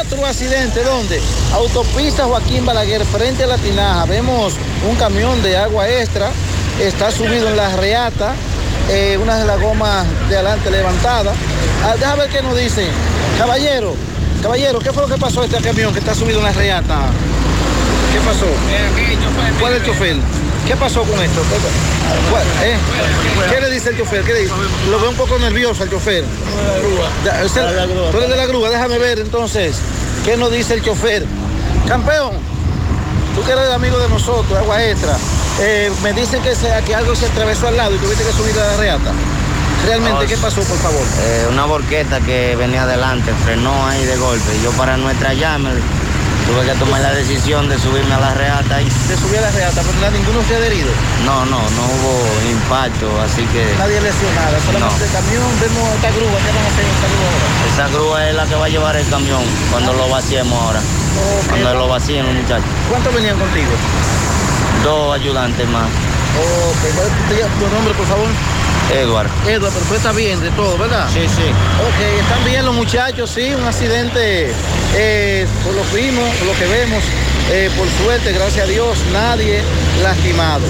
Otro 0.00 0.26
accidente, 0.26 0.82
¿dónde? 0.82 1.20
Autopista 1.52 2.24
Joaquín 2.24 2.66
Balaguer, 2.66 3.04
frente 3.06 3.44
a 3.44 3.46
la 3.46 3.58
Tinaja. 3.58 4.04
Vemos 4.06 4.54
un 4.88 4.96
camión 4.96 5.42
de 5.42 5.56
agua 5.56 5.88
extra, 5.88 6.30
está 6.80 7.10
subido 7.10 7.48
en 7.48 7.56
la 7.56 7.76
reata, 7.76 8.34
eh, 8.90 9.18
una 9.22 9.38
de 9.38 9.44
las 9.46 9.60
gomas 9.60 10.06
de 10.28 10.36
adelante 10.36 10.70
levantada. 10.70 11.32
Ah, 11.84 12.14
ver 12.16 12.28
qué 12.28 12.42
nos 12.42 12.56
dice. 12.56 12.86
Caballero, 13.38 13.94
caballero, 14.42 14.78
¿qué 14.80 14.92
fue 14.92 15.02
lo 15.02 15.08
que 15.08 15.20
pasó 15.20 15.44
este 15.44 15.60
camión 15.60 15.92
que 15.92 16.00
está 16.00 16.14
subido 16.14 16.38
en 16.38 16.44
la 16.44 16.52
reata? 16.52 16.98
¿Qué 18.12 18.18
pasó? 18.20 18.46
¿Cuál 19.58 19.74
es 19.74 19.80
el 19.80 19.86
chofer? 19.86 20.16
¿Qué 20.66 20.76
pasó 20.76 21.02
con 21.02 21.20
esto? 21.22 21.42
¿Cuál- 22.30 22.42
eh? 22.62 22.76
¿Qué 23.50 23.60
le 23.60 23.70
dice 23.70 23.90
el 23.90 23.98
chofer? 23.98 24.22
¿Qué 24.24 24.32
le 24.32 24.40
dice? 24.42 24.52
Lo 24.90 25.00
veo 25.00 25.10
un 25.10 25.16
poco 25.16 25.38
nervioso 25.38 25.82
el 25.84 25.90
chofer. 25.90 26.24
Tú 28.10 28.16
eres 28.18 28.30
de 28.30 28.36
la 28.36 28.46
grúa, 28.46 28.70
déjame 28.70 28.98
ver 28.98 29.18
entonces. 29.18 29.76
¿Qué 30.24 30.36
nos 30.36 30.52
dice 30.52 30.74
el 30.74 30.82
chofer? 30.82 31.26
Campeón, 31.88 32.32
tú 33.34 33.42
que 33.44 33.52
eres 33.52 33.70
amigo 33.72 33.98
de 33.98 34.08
nosotros, 34.08 34.56
agua 34.58 34.82
extra. 34.84 35.16
eh, 35.60 35.90
me 36.02 36.12
dicen 36.14 36.40
que, 36.42 36.54
se- 36.54 36.72
que 36.86 36.94
algo 36.94 37.14
se 37.14 37.26
atravesó 37.26 37.68
al 37.68 37.76
lado 37.76 37.94
y 37.94 37.98
tuviste 37.98 38.24
que 38.24 38.32
subir 38.32 38.58
a 38.58 38.66
la 38.68 38.76
reata. 38.78 39.12
Realmente, 39.86 40.26
¿qué 40.26 40.36
pasó, 40.38 40.62
por 40.62 40.78
favor? 40.78 41.02
Eh, 41.20 41.46
una 41.50 41.64
borqueta 41.66 42.20
que 42.20 42.54
venía 42.56 42.84
adelante, 42.84 43.32
frenó 43.44 43.86
ahí 43.86 44.02
de 44.06 44.16
golpe. 44.16 44.50
Yo 44.62 44.70
para 44.72 44.96
no 44.96 45.10
estrellarme 45.10 45.70
tuve 46.52 46.66
que 46.66 46.74
tomar 46.78 47.00
la 47.00 47.12
decisión 47.12 47.68
de 47.68 47.78
subirme 47.78 48.14
a 48.14 48.20
la 48.20 48.34
reata 48.34 48.82
y 48.82 48.90
Se 48.90 49.16
subió 49.16 49.38
a 49.38 49.42
la 49.42 49.50
reata, 49.50 49.80
pero 49.82 50.10
ninguno 50.10 50.42
se 50.46 50.54
ha 50.54 50.58
adherido. 50.58 50.90
no, 51.24 51.46
no, 51.46 51.56
no 51.58 51.82
hubo 51.96 52.50
impacto, 52.50 53.08
así 53.22 53.42
que 53.46 53.64
Nadie 53.78 54.00
lesionada, 54.00 54.60
solamente 54.60 55.04
el 55.04 55.12
camión, 55.12 55.48
vemos 55.60 55.88
esta 55.96 56.10
grúa, 56.10 56.36
¿qué 56.44 56.50
a 56.52 56.68
hacer 56.68 56.84
esta 56.84 57.08
grúa 57.08 57.28
ahora? 57.32 57.72
esa 57.72 57.88
grúa 57.88 58.28
es 58.28 58.34
la 58.34 58.44
que 58.44 58.54
va 58.54 58.66
a 58.66 58.68
llevar 58.68 58.96
el 58.96 59.08
camión 59.08 59.42
cuando 59.70 59.92
lo 59.94 60.08
vaciemos 60.08 60.52
ahora. 60.60 60.80
Cuando 61.48 61.74
lo 61.74 61.88
vacíen 61.88 62.26
los 62.26 62.34
muchachos. 62.34 62.68
¿Cuántos 62.90 63.14
venían 63.14 63.38
contigo? 63.38 63.70
Dos 64.84 65.14
ayudantes 65.14 65.68
más. 65.68 65.86
Ok, 65.86 66.82
¿cuál 66.96 67.38
es 67.38 67.58
tu 67.58 67.74
nombre, 67.74 67.94
por 67.94 68.06
favor? 68.06 68.28
Edward. 68.92 69.28
Edward, 69.46 69.72
pero 69.72 69.86
tú 69.86 69.94
estás 69.94 70.14
bien 70.14 70.40
de 70.40 70.50
todo, 70.50 70.76
¿verdad? 70.78 71.08
Sí, 71.12 71.20
sí. 71.20 71.42
Ok, 71.42 72.20
están 72.20 72.44
bien 72.44 72.64
los 72.64 72.74
muchachos, 72.74 73.30
sí, 73.30 73.52
un 73.54 73.64
accidente, 73.64 74.52
eh, 74.94 75.46
por 75.64 75.74
lo 75.74 75.82
que 75.90 75.96
vimos, 75.96 76.28
por 76.36 76.48
lo 76.48 76.54
que 76.54 76.66
vemos, 76.66 77.02
eh, 77.50 77.70
por 77.76 77.88
suerte, 78.02 78.32
gracias 78.32 78.66
a 78.66 78.68
Dios, 78.68 78.98
nadie 79.12 79.62
lastimado. 80.02 80.64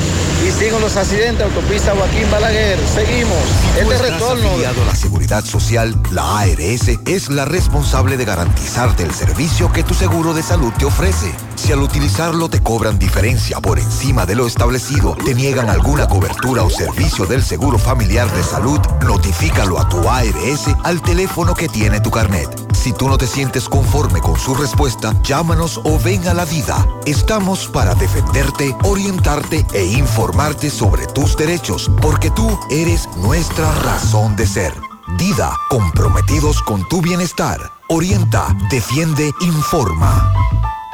Y 0.44 0.51
siguen 0.51 0.81
los 0.81 0.97
accidentes, 0.97 1.47
autopista 1.47 1.94
Joaquín 1.94 2.28
Balaguer, 2.28 2.77
seguimos, 2.93 3.39
Tú 3.81 3.93
este 3.93 4.10
retorno. 4.10 4.48
afiliado 4.48 4.82
a 4.82 4.86
la 4.86 4.94
Seguridad 4.97 5.44
Social, 5.44 5.97
la 6.10 6.40
ARS 6.40 6.89
es 7.06 7.28
la 7.28 7.44
responsable 7.44 8.16
de 8.16 8.24
garantizarte 8.24 9.05
el 9.05 9.14
servicio 9.14 9.70
que 9.70 9.85
tu 9.85 9.94
seguro 9.94 10.35
de 10.35 10.43
salud 10.43 10.73
te 10.77 10.85
ofrece. 10.85 11.32
Si 11.55 11.70
al 11.70 11.81
utilizarlo 11.81 12.48
te 12.48 12.60
cobran 12.60 12.98
diferencia 12.98 13.60
por 13.60 13.78
encima 13.78 14.27
de 14.27 14.35
lo 14.35 14.48
establecido, 14.48 15.14
te 15.24 15.32
niegan 15.32 15.70
alguna 15.70 16.09
cobertura 16.09 16.64
o 16.64 16.70
servicio 16.70 17.24
del 17.24 17.44
Seguro 17.44 17.78
Familiar 17.78 18.28
de 18.32 18.43
Salud, 18.43 18.81
notifícalo 19.06 19.78
a 19.78 19.89
tu 19.89 20.09
ARS 20.09 20.66
al 20.82 21.01
teléfono 21.02 21.55
que 21.55 21.69
tiene 21.69 22.01
tu 22.01 22.10
carnet. 22.10 22.48
Si 22.73 22.93
tú 22.93 23.09
no 23.09 23.16
te 23.16 23.28
sientes 23.28 23.69
conforme 23.69 24.19
con 24.20 24.36
su 24.40 24.56
respuesta, 24.56 25.14
llámanos 25.23 25.81
o 25.85 26.01
ven 26.01 26.27
a 26.27 26.35
la 26.35 26.44
vida. 26.44 26.85
Estamos 27.06 27.69
para 27.69 27.94
defenderte, 27.94 28.74
orientarte 28.82 29.64
e 29.73 29.85
informarte 29.85 30.32
sobre 30.71 31.07
tus 31.07 31.37
derechos, 31.37 31.91
porque 32.01 32.31
tú 32.31 32.59
eres 32.71 33.09
nuestra 33.17 33.73
razón 33.83 34.35
de 34.37 34.47
ser. 34.47 34.73
Dida, 35.19 35.53
comprometidos 35.69 36.63
con 36.63 36.87
tu 36.89 37.01
bienestar. 37.01 37.59
Orienta, 37.89 38.57
defiende, 38.71 39.31
informa. 39.41 40.33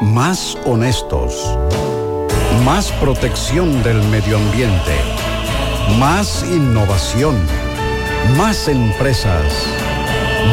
Más 0.00 0.56
honestos. 0.64 1.34
Más 2.64 2.90
protección 2.92 3.82
del 3.82 4.02
medio 4.08 4.38
ambiente. 4.38 4.96
Más 5.98 6.44
innovación. 6.44 7.36
Más 8.36 8.68
empresas. 8.68 9.52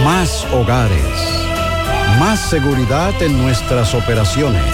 Más 0.04 0.46
hogares. 0.54 1.18
Más 2.20 2.40
seguridad 2.40 3.14
en 3.22 3.42
nuestras 3.42 3.94
operaciones. 3.94 4.74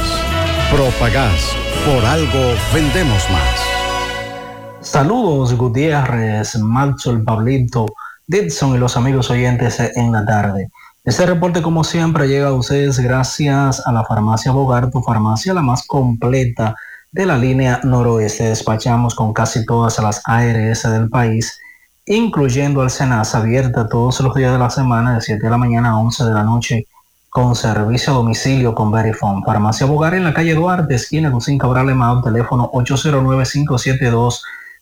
Propagás. 0.71 1.55
Por 1.85 2.05
algo 2.05 2.55
vendemos 2.73 3.23
más. 3.29 3.70
Saludos 4.91 5.53
Gutiérrez, 5.53 6.57
Maxwell, 6.57 7.23
Pablito, 7.23 7.85
Didson 8.27 8.75
y 8.75 8.77
los 8.77 8.97
amigos 8.97 9.29
oyentes 9.29 9.79
en 9.79 10.11
la 10.11 10.25
tarde. 10.25 10.69
Este 11.05 11.25
reporte 11.25 11.61
como 11.61 11.85
siempre 11.85 12.27
llega 12.27 12.49
a 12.49 12.53
ustedes 12.53 12.99
gracias 12.99 13.81
a 13.87 13.93
la 13.93 14.03
farmacia 14.03 14.51
Bogar, 14.51 14.91
tu 14.91 15.01
farmacia 15.01 15.53
la 15.53 15.61
más 15.61 15.87
completa 15.87 16.75
de 17.09 17.25
la 17.25 17.37
línea 17.37 17.79
noroeste. 17.85 18.49
Despachamos 18.49 19.15
con 19.15 19.31
casi 19.31 19.65
todas 19.65 19.97
las 19.99 20.21
ARS 20.25 20.83
del 20.83 21.09
país, 21.09 21.57
incluyendo 22.05 22.81
al 22.81 22.89
Senasa, 22.89 23.37
abierta 23.37 23.87
todos 23.87 24.19
los 24.19 24.35
días 24.35 24.51
de 24.51 24.59
la 24.59 24.69
semana 24.69 25.15
de 25.15 25.21
7 25.21 25.41
de 25.41 25.49
la 25.49 25.57
mañana 25.57 25.91
a 25.91 25.99
11 25.99 26.25
de 26.25 26.33
la 26.33 26.43
noche 26.43 26.85
con 27.29 27.55
servicio 27.55 28.11
a 28.11 28.17
domicilio 28.17 28.75
con 28.75 28.91
Verifone. 28.91 29.41
Farmacia 29.45 29.87
Bogar 29.87 30.15
en 30.15 30.25
la 30.25 30.33
calle 30.33 30.53
Duarte, 30.53 30.95
esquina 30.95 31.29
Lucín 31.29 31.57
Cabral 31.57 31.89
Emao, 31.89 32.21
teléfono 32.21 32.69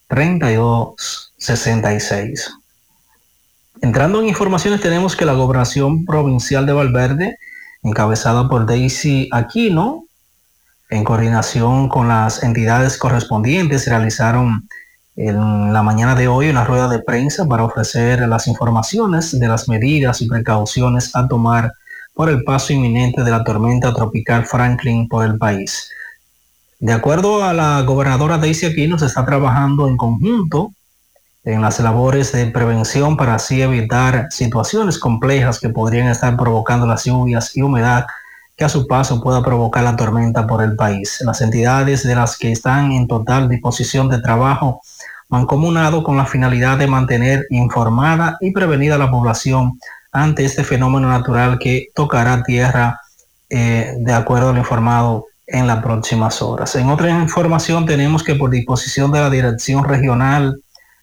809-572-3266. 0.10 2.60
Entrando 3.82 4.20
en 4.20 4.28
informaciones, 4.28 4.82
tenemos 4.82 5.16
que 5.16 5.26
la 5.26 5.34
Gobernación 5.34 6.06
Provincial 6.06 6.66
de 6.66 6.74
Valverde, 6.74 7.38
encabezada 7.82 8.50
por 8.50 8.66
Daisy 8.66 9.30
Aquino, 9.32 10.06
en 10.90 11.04
coordinación 11.04 11.88
con 11.88 12.08
las 12.08 12.44
entidades 12.44 12.98
correspondientes, 12.98 13.88
realizaron 13.88 14.68
en 15.16 15.72
la 15.72 15.84
mañana 15.84 16.16
de 16.16 16.28
hoy 16.28 16.50
una 16.50 16.64
rueda 16.64 16.88
de 16.88 17.00
prensa 17.00 17.46
para 17.46 17.64
ofrecer 17.64 18.28
las 18.28 18.48
informaciones 18.48 19.40
de 19.40 19.48
las 19.48 19.70
medidas 19.70 20.22
y 20.22 20.28
precauciones 20.28 21.16
a 21.16 21.28
tomar 21.28 21.74
por 22.14 22.30
el 22.30 22.44
paso 22.44 22.74
inminente 22.74 23.24
de 23.24 23.32
la 23.32 23.44
tormenta 23.44 23.94
tropical 23.94 24.46
Franklin 24.46 25.08
por 25.08 25.26
el 25.26 25.38
país. 25.38 25.90
De 26.80 26.94
acuerdo 26.94 27.44
a 27.44 27.54
la 27.54 27.82
gobernadora 27.82 28.38
Daisy 28.38 28.66
Aquino, 28.66 28.98
se 28.98 29.08
está 29.08 29.26
trabajando 29.26 29.90
en 29.90 29.98
conjunto 29.98 30.72
en 31.44 31.62
las 31.62 31.78
labores 31.82 32.32
de 32.32 32.46
prevención 32.48 33.18
para 33.18 33.36
así 33.36 33.62
evitar 33.62 34.28
situaciones 34.30 34.98
complejas 34.98 35.60
que 35.60 35.68
podrían 35.68 36.08
estar 36.08 36.38
provocando 36.38 36.88
las 36.88 37.04
lluvias 37.04 37.56
y 37.58 37.64
humedad 37.64 38.06
que 38.56 38.64
a 38.64 38.70
su 38.70 38.88
paso 38.88 39.22
pueda 39.22 39.44
provocar 39.44 39.84
la 39.84 39.98
tormenta 39.98 40.48
por 40.48 40.64
el 40.64 40.78
país. 40.78 41.20
Las 41.26 41.42
entidades 41.42 42.04
de 42.04 42.16
las 42.16 42.38
que 42.38 42.54
están 42.54 42.94
en 42.94 43.08
total 43.08 43.50
disposición 43.50 44.08
de 44.08 44.22
trabajo 44.22 44.82
mancomunado 45.28 46.02
con 46.02 46.16
la 46.16 46.26
finalidad 46.26 46.78
de 46.78 46.88
mantener 46.88 47.46
informada 47.50 48.38
y 48.40 48.52
prevenida 48.52 48.96
a 48.96 49.00
la 49.00 49.12
población 49.12 49.80
ante 50.14 50.46
este 50.46 50.64
fenómeno 50.64 51.10
natural 51.10 51.60
que 51.60 51.88
tocará 51.94 52.42
tierra 52.44 53.02
eh, 53.50 53.96
de 54.00 54.14
acuerdo 54.14 54.50
a 54.50 54.54
lo 54.54 54.60
informado 54.60 55.26
en 55.52 55.68
las 55.68 55.82
próximas 55.84 56.42
horas. 56.42 56.76
En 56.76 56.90
otra 56.90 57.10
información 57.10 57.86
tenemos 57.86 58.24
que 58.24 58.36
por 58.36 58.50
disposición 58.50 59.12
de 59.12 59.20
la 59.20 59.30
Dirección 59.30 59.84
Regional 59.84 60.62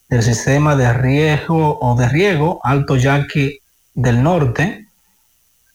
del 0.09 0.23
Sistema 0.23 0.77
de 0.77 0.93
Riego 0.93 1.79
o 1.81 1.97
de 1.97 2.09
Riego 2.09 2.61
Alto 2.63 2.97
Yaque 2.97 3.59
del 3.95 4.23
Norte 4.23 4.87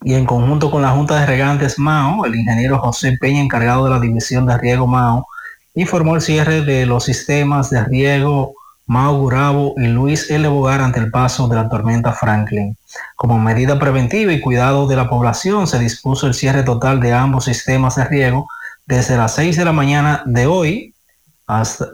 y 0.04 0.16
en 0.16 0.26
conjunto 0.26 0.72
con 0.72 0.82
la 0.82 0.92
Junta 0.92 1.20
de 1.20 1.26
Regantes 1.26 1.78
Mao, 1.78 2.26
el 2.26 2.36
ingeniero 2.36 2.80
José 2.80 3.18
Peña, 3.20 3.42
encargado 3.42 3.86
de 3.86 3.92
la 3.92 4.00
División 4.00 4.46
de 4.46 4.58
Riego 4.58 4.88
Mao, 4.88 5.28
informó 5.76 6.16
el 6.16 6.22
cierre 6.22 6.62
de 6.62 6.86
los 6.86 7.04
sistemas 7.06 7.70
de 7.70 7.84
riego 7.84 8.54
Mau 8.88 9.18
Gurabo 9.18 9.74
y 9.78 9.88
Luis 9.88 10.30
L. 10.30 10.48
Bogar 10.48 10.82
ante 10.82 11.00
el 11.00 11.12
paso 11.12 11.48
de 11.48 11.56
la 11.56 11.70
tormenta 11.70 12.14
Franklin. 12.14 12.76
Como 13.16 13.38
medida 13.38 13.80
preventiva 13.80 14.34
y 14.34 14.42
cuidado 14.42 14.88
de 14.88 14.96
la 14.96 15.10
población, 15.10 15.68
se 15.68 15.80
dispuso 15.80 16.28
el 16.28 16.34
cierre 16.34 16.64
total 16.64 17.00
de 17.00 17.14
ambos 17.14 17.46
sistemas 17.46 17.96
de 17.96 18.06
riego 18.06 18.48
desde 18.86 19.18
las 19.18 19.36
6 19.36 19.58
de 19.58 19.66
la 19.66 19.72
mañana 19.72 20.24
de 20.26 20.48
hoy, 20.48 20.94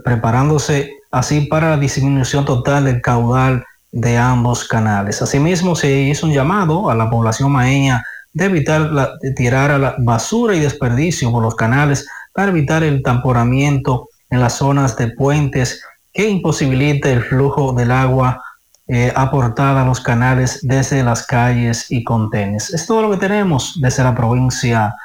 preparándose 0.03 0.91
así 1.11 1.41
para 1.41 1.71
la 1.71 1.77
disminución 1.77 2.45
total 2.45 2.85
del 2.85 3.01
caudal 3.01 3.65
de 3.91 4.17
ambos 4.17 4.67
canales. 4.67 5.21
Asimismo, 5.21 5.75
se 5.75 5.91
hizo 6.01 6.27
un 6.27 6.33
llamado 6.33 6.89
a 6.89 6.95
la 6.95 7.09
población 7.09 7.51
maeña 7.51 8.03
de 8.33 8.45
evitar 8.45 8.81
la- 8.91 9.11
tirar 9.35 9.71
a 9.71 9.77
la 9.77 9.95
basura 9.99 10.55
y 10.55 10.59
desperdicio 10.59 11.31
por 11.31 11.41
los 11.41 11.55
canales 11.55 12.07
para 12.33 12.51
evitar 12.51 12.83
el 12.83 13.01
tamponamiento 13.01 14.09
en 14.29 14.41
las 14.41 14.53
zonas 14.53 14.95
de 14.97 15.07
puentes 15.11 15.81
que 16.13 16.27
imposibilite 16.29 17.11
el 17.13 17.23
flujo 17.23 17.73
del 17.73 17.91
agua 17.91 18.43
eh, 18.87 19.11
aportada 19.15 19.81
a 19.81 19.85
los 19.85 19.99
canales 19.99 20.59
desde 20.61 21.03
las 21.03 21.25
calles 21.25 21.87
y 21.89 22.03
contenes. 22.03 22.73
Es 22.73 22.85
todo 22.85 23.01
lo 23.01 23.11
que 23.11 23.17
tenemos 23.17 23.77
desde 23.81 24.03
la 24.03 24.15
provincia. 24.15 24.95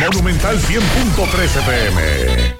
Monumental 0.00 0.58
100.13 0.58 1.64
pm. 1.66 2.59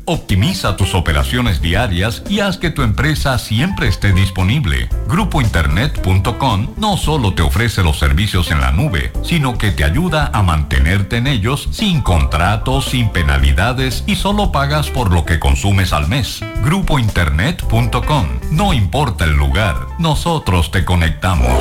Optimiza 0.11 0.75
tus 0.75 0.93
operaciones 0.93 1.61
diarias 1.61 2.21
y 2.27 2.41
haz 2.41 2.57
que 2.57 2.69
tu 2.69 2.81
empresa 2.81 3.39
siempre 3.39 3.87
esté 3.87 4.11
disponible. 4.11 4.89
Grupointernet.com 5.07 6.73
no 6.75 6.97
solo 6.97 7.33
te 7.33 7.41
ofrece 7.41 7.81
los 7.81 7.97
servicios 7.97 8.51
en 8.51 8.59
la 8.59 8.73
nube, 8.73 9.13
sino 9.23 9.57
que 9.57 9.71
te 9.71 9.85
ayuda 9.85 10.29
a 10.33 10.43
mantenerte 10.43 11.15
en 11.15 11.27
ellos 11.27 11.69
sin 11.71 12.01
contratos, 12.01 12.89
sin 12.89 13.07
penalidades 13.07 14.03
y 14.05 14.17
solo 14.17 14.51
pagas 14.51 14.89
por 14.89 15.13
lo 15.13 15.23
que 15.23 15.39
consumes 15.39 15.93
al 15.93 16.09
mes. 16.09 16.41
Grupointernet.com. 16.61 18.25
No 18.51 18.73
importa 18.73 19.23
el 19.23 19.37
lugar, 19.37 19.77
nosotros 19.97 20.71
te 20.71 20.83
conectamos. 20.83 21.57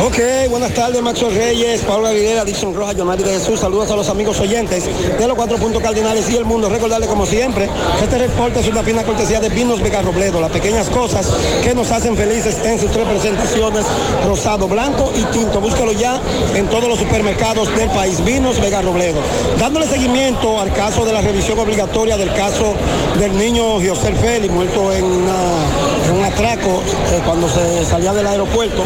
Ok, 0.00 0.18
buenas 0.48 0.72
tardes, 0.74 1.02
Maxo 1.02 1.28
Reyes, 1.28 1.82
Paula 1.82 2.10
Aguilera, 2.10 2.44
Dixon 2.44 2.72
Rojas, 2.72 2.96
Yonari 2.96 3.24
de 3.24 3.32
Jesús. 3.32 3.58
Saludos 3.58 3.90
a 3.90 3.96
los 3.96 4.08
amigos 4.08 4.38
oyentes 4.38 4.84
de 5.18 5.26
los 5.26 5.36
cuatro 5.36 5.58
puntos 5.58 5.82
cardinales 5.82 6.30
y 6.30 6.36
el 6.36 6.44
mundo. 6.44 6.70
Como 7.06 7.26
siempre, 7.26 7.68
este 8.02 8.18
reporte 8.18 8.58
es 8.58 8.66
una 8.66 8.82
fina 8.82 9.04
cortesía 9.04 9.38
de 9.40 9.48
Vinos 9.48 9.80
Vega 9.80 10.02
Robledo. 10.02 10.40
Las 10.40 10.50
pequeñas 10.50 10.88
cosas 10.88 11.30
que 11.62 11.72
nos 11.72 11.90
hacen 11.92 12.16
felices 12.16 12.58
en 12.64 12.78
sus 12.80 12.90
tres 12.90 13.06
presentaciones, 13.06 13.84
rosado, 14.26 14.66
blanco 14.66 15.12
y 15.14 15.22
tinto. 15.32 15.60
Búscalo 15.60 15.92
ya 15.92 16.20
en 16.54 16.66
todos 16.66 16.88
los 16.88 16.98
supermercados 16.98 17.74
del 17.76 17.88
país. 17.90 18.22
Vinos 18.24 18.60
Vega 18.60 18.82
Robledo. 18.82 19.20
Dándole 19.58 19.86
seguimiento 19.86 20.60
al 20.60 20.72
caso 20.72 21.04
de 21.04 21.12
la 21.12 21.20
revisión 21.20 21.58
obligatoria 21.58 22.16
del 22.16 22.32
caso 22.34 22.74
del 23.18 23.36
niño 23.38 23.74
José 23.74 24.12
Félix, 24.14 24.52
muerto 24.52 24.92
en 24.92 25.04
un 25.04 26.24
atraco 26.24 26.82
eh, 27.12 27.20
cuando 27.24 27.48
se 27.48 27.84
salía 27.84 28.12
del 28.12 28.26
aeropuerto, 28.26 28.82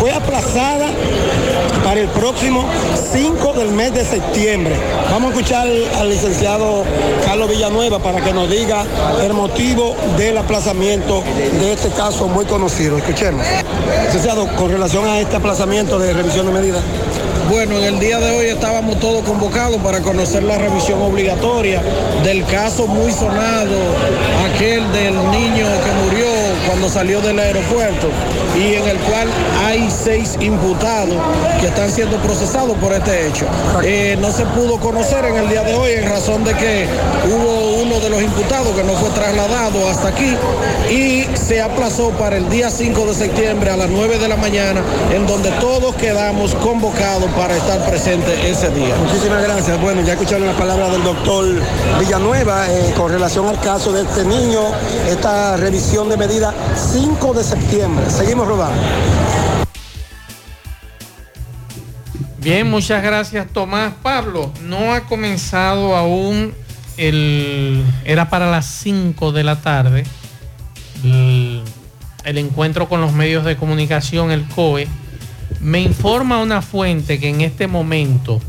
fue 0.00 0.10
aplazada 0.10 0.90
para 1.92 2.04
el 2.04 2.08
próximo 2.08 2.64
5 3.12 3.52
del 3.52 3.68
mes 3.68 3.92
de 3.92 4.02
septiembre. 4.02 4.74
Vamos 5.10 5.30
a 5.30 5.34
escuchar 5.34 5.68
al 5.98 6.08
licenciado 6.08 6.84
Carlos 7.22 7.50
Villanueva 7.50 7.98
para 7.98 8.24
que 8.24 8.32
nos 8.32 8.48
diga 8.48 8.86
el 9.22 9.34
motivo 9.34 9.94
del 10.16 10.38
aplazamiento 10.38 11.22
de 11.60 11.74
este 11.74 11.90
caso 11.90 12.28
muy 12.28 12.46
conocido. 12.46 12.96
Escuchemos. 12.96 13.44
Licenciado, 14.06 14.46
con 14.56 14.70
relación 14.70 15.04
a 15.06 15.20
este 15.20 15.36
aplazamiento 15.36 15.98
de 15.98 16.14
revisión 16.14 16.46
de 16.46 16.52
medidas. 16.52 16.82
Bueno, 17.50 17.76
en 17.76 17.84
el 17.84 18.00
día 18.00 18.18
de 18.20 18.38
hoy 18.38 18.46
estábamos 18.46 18.98
todos 18.98 19.22
convocados 19.24 19.76
para 19.82 20.00
conocer 20.00 20.44
la 20.44 20.56
revisión 20.56 21.02
obligatoria 21.02 21.82
del 22.24 22.46
caso 22.46 22.86
muy 22.86 23.12
sonado, 23.12 23.76
aquel 24.50 24.90
del 24.92 25.14
niño 25.30 25.66
que 25.84 26.06
murió 26.06 26.31
cuando 26.66 26.88
salió 26.88 27.20
del 27.20 27.38
aeropuerto 27.38 28.08
y 28.56 28.74
en 28.74 28.88
el 28.88 28.98
cual 28.98 29.28
hay 29.64 29.90
seis 29.90 30.36
imputados 30.40 31.16
que 31.60 31.66
están 31.66 31.90
siendo 31.90 32.16
procesados 32.18 32.76
por 32.78 32.92
este 32.92 33.28
hecho. 33.28 33.46
Eh, 33.84 34.16
no 34.20 34.30
se 34.32 34.44
pudo 34.46 34.78
conocer 34.78 35.24
en 35.24 35.36
el 35.36 35.48
día 35.48 35.62
de 35.62 35.74
hoy 35.74 35.92
en 35.92 36.08
razón 36.08 36.44
de 36.44 36.54
que 36.54 36.86
hubo 37.26 37.71
de 38.02 38.10
los 38.10 38.20
imputados 38.20 38.74
que 38.74 38.82
no 38.82 38.94
fue 38.94 39.10
trasladado 39.10 39.88
hasta 39.88 40.08
aquí 40.08 40.36
y 40.90 41.24
se 41.36 41.62
aplazó 41.62 42.10
para 42.10 42.36
el 42.36 42.50
día 42.50 42.68
5 42.68 43.06
de 43.06 43.14
septiembre 43.14 43.70
a 43.70 43.76
las 43.76 43.88
9 43.88 44.18
de 44.18 44.26
la 44.26 44.36
mañana 44.36 44.82
en 45.12 45.24
donde 45.24 45.50
todos 45.52 45.94
quedamos 45.94 46.52
convocados 46.56 47.30
para 47.32 47.56
estar 47.56 47.88
presentes 47.88 48.44
ese 48.44 48.70
día. 48.70 48.96
Muchísimas 48.96 49.42
gracias. 49.44 49.80
Bueno, 49.80 50.02
ya 50.02 50.14
escucharon 50.14 50.46
las 50.48 50.56
palabras 50.56 50.90
del 50.90 51.04
doctor 51.04 51.46
Villanueva 52.00 52.66
eh, 52.68 52.92
con 52.96 53.12
relación 53.12 53.46
al 53.46 53.60
caso 53.60 53.92
de 53.92 54.02
este 54.02 54.24
niño, 54.24 54.60
esta 55.08 55.56
revisión 55.56 56.08
de 56.08 56.16
medida 56.16 56.52
5 56.92 57.34
de 57.34 57.44
septiembre. 57.44 58.10
Seguimos 58.10 58.48
rodando. 58.48 58.82
Bien, 62.38 62.68
muchas 62.68 63.00
gracias 63.00 63.46
Tomás. 63.52 63.92
Pablo, 64.02 64.50
no 64.62 64.92
ha 64.92 65.02
comenzado 65.02 65.94
aún 65.94 66.52
el... 67.08 67.82
Era 68.04 68.30
para 68.30 68.50
las 68.50 68.66
5 68.66 69.32
de 69.32 69.44
la 69.44 69.60
tarde 69.60 70.04
el, 71.04 72.38
encuentro 72.38 72.88
con 72.88 73.00
los 73.00 73.12
medios 73.12 73.44
de 73.44 73.56
comunicación, 73.56 74.30
el 74.30 74.46
COE. 74.46 74.86
Me 75.60 75.80
informa 75.80 76.40
una 76.40 76.62
fuente 76.62 77.18
que 77.18 77.28
en 77.28 77.40
este 77.40 77.66
momento 77.66 78.40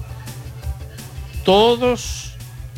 todos 1.44 2.34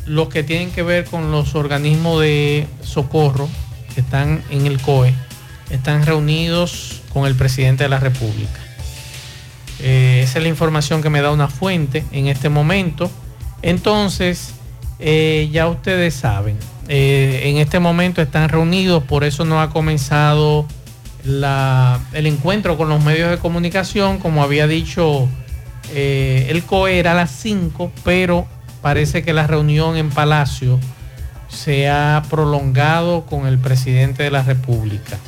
los 0.06 0.28
que 0.28 0.42
tienen 0.42 0.70
que 0.70 0.82
ver 0.82 1.04
con 1.04 1.30
los 1.30 1.54
organismos 1.54 2.20
de 2.20 2.66
socorro 2.82 3.48
que 3.94 4.00
están 4.00 4.42
en 4.50 4.66
el 4.66 4.80
COE 4.80 5.12
están 5.70 6.04
reunidos 6.06 7.02
con 7.12 7.26
el 7.26 7.34
presidente 7.34 7.84
de 7.84 7.90
la 7.90 7.98
República. 7.98 8.60
Eh, 9.80 10.20
esa 10.22 10.38
es 10.38 10.42
la 10.42 10.48
información 10.48 11.02
que 11.02 11.10
me 11.10 11.20
da 11.20 11.30
una 11.32 11.48
fuente 11.48 12.04
en 12.12 12.28
este 12.28 12.48
momento. 12.48 13.10
Entonces, 13.62 14.54
eh, 14.98 15.48
ya 15.52 15.68
ustedes 15.68 16.14
saben, 16.14 16.56
eh, 16.88 17.42
en 17.44 17.58
este 17.58 17.80
momento 17.80 18.22
están 18.22 18.48
reunidos, 18.48 19.02
por 19.02 19.24
eso 19.24 19.44
no 19.44 19.60
ha 19.60 19.70
comenzado 19.70 20.66
el 21.24 22.26
encuentro 22.26 22.76
con 22.76 22.88
los 22.88 23.02
medios 23.02 23.30
de 23.30 23.38
comunicación, 23.38 24.18
como 24.18 24.44
había 24.44 24.68
dicho 24.68 25.28
eh, 25.92 26.46
el 26.50 26.62
COE 26.62 26.98
era 26.98 27.12
a 27.12 27.14
las 27.14 27.30
5, 27.32 27.90
pero 28.04 28.46
parece 28.80 29.24
que 29.24 29.32
la 29.32 29.46
reunión 29.46 29.96
en 29.96 30.10
Palacio 30.10 30.78
se 31.48 31.88
ha 31.88 32.22
prolongado 32.30 33.26
con 33.26 33.46
el 33.46 33.58
presidente 33.58 34.22
de 34.22 34.30
la 34.30 34.42
República. 34.42 35.18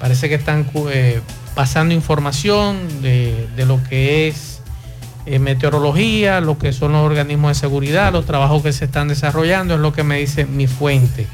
Parece 0.00 0.28
que 0.28 0.34
están 0.36 0.66
pasando 1.54 1.94
información 1.94 3.02
de 3.02 3.64
lo 3.66 3.82
que 3.84 4.28
es 4.28 4.51
eh, 5.24 5.38
meteorología, 5.38 6.40
lo 6.40 6.58
que 6.58 6.72
son 6.72 6.92
los 6.92 7.02
organismos 7.02 7.50
de 7.50 7.54
seguridad, 7.54 8.12
los 8.12 8.26
trabajos 8.26 8.62
que 8.62 8.72
se 8.72 8.86
están 8.86 9.08
desarrollando, 9.08 9.74
es 9.74 9.80
lo 9.80 9.92
que 9.92 10.02
me 10.02 10.18
dice 10.18 10.46
mi 10.46 10.66
fuente. 10.66 11.26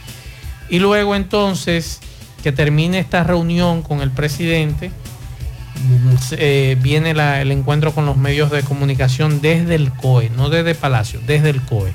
Y 0.68 0.78
luego 0.78 1.14
entonces 1.14 2.00
que 2.42 2.52
termine 2.52 2.98
esta 2.98 3.24
reunión 3.24 3.82
con 3.82 4.00
el 4.00 4.10
presidente, 4.10 4.88
mm, 4.88 6.14
eh, 6.32 6.76
viene 6.80 7.10
el 7.12 7.50
encuentro 7.50 7.94
con 7.94 8.04
los 8.04 8.16
medios 8.16 8.50
de 8.50 8.62
comunicación 8.62 9.40
desde 9.40 9.74
el 9.74 9.90
COE, 9.92 10.30
no 10.30 10.50
desde 10.50 10.74
Palacio, 10.74 11.20
desde 11.26 11.50
el 11.50 11.62
COE. 11.62 11.92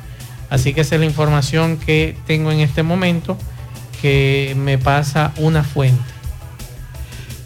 Así 0.49 0.73
que 0.73 0.81
esa 0.81 0.95
es 0.95 0.99
la 0.99 1.05
información 1.05 1.77
que 1.77 2.17
tengo 2.25 2.51
en 2.51 2.59
este 2.59 2.83
momento 2.83 3.37
que 4.01 4.55
me 4.57 4.77
pasa 4.77 5.31
una 5.37 5.63
fuente. 5.63 6.03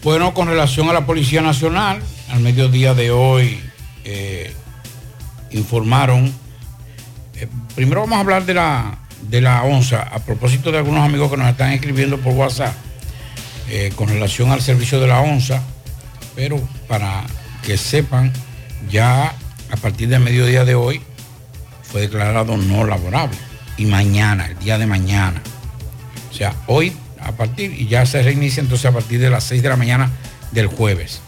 Bueno, 0.02 0.32
con 0.32 0.48
relación 0.48 0.88
a 0.88 0.92
la 0.92 1.06
Policía 1.06 1.42
Nacional, 1.42 2.00
al 2.30 2.40
mediodía 2.40 2.94
de 2.94 3.10
hoy 3.10 3.60
eh, 4.10 4.54
informaron, 5.50 6.32
eh, 7.36 7.46
primero 7.74 8.00
vamos 8.00 8.16
a 8.16 8.20
hablar 8.20 8.46
de 8.46 8.54
la, 8.54 8.98
de 9.28 9.42
la 9.42 9.62
ONSA, 9.64 10.02
a 10.02 10.18
propósito 10.20 10.72
de 10.72 10.78
algunos 10.78 11.04
amigos 11.04 11.30
que 11.30 11.36
nos 11.36 11.48
están 11.48 11.72
escribiendo 11.72 12.16
por 12.18 12.32
WhatsApp, 12.32 12.74
eh, 13.68 13.92
con 13.96 14.08
relación 14.08 14.50
al 14.50 14.62
servicio 14.62 14.98
de 14.98 15.08
la 15.08 15.20
ONSA, 15.20 15.62
pero 16.34 16.58
para 16.88 17.24
que 17.62 17.76
sepan, 17.76 18.32
ya 18.90 19.34
a 19.70 19.76
partir 19.76 20.08
del 20.08 20.20
mediodía 20.20 20.64
de 20.64 20.74
hoy 20.74 21.02
fue 21.82 22.00
declarado 22.00 22.56
no 22.56 22.86
laborable 22.86 23.36
y 23.76 23.84
mañana, 23.84 24.46
el 24.46 24.58
día 24.58 24.78
de 24.78 24.86
mañana. 24.86 25.42
O 26.30 26.34
sea, 26.34 26.54
hoy 26.66 26.96
a 27.20 27.32
partir 27.32 27.78
y 27.78 27.88
ya 27.88 28.06
se 28.06 28.22
reinicia 28.22 28.62
entonces 28.62 28.86
a 28.86 28.92
partir 28.92 29.20
de 29.20 29.28
las 29.28 29.44
6 29.44 29.62
de 29.62 29.68
la 29.68 29.76
mañana 29.76 30.10
del 30.52 30.66
jueves. 30.66 31.20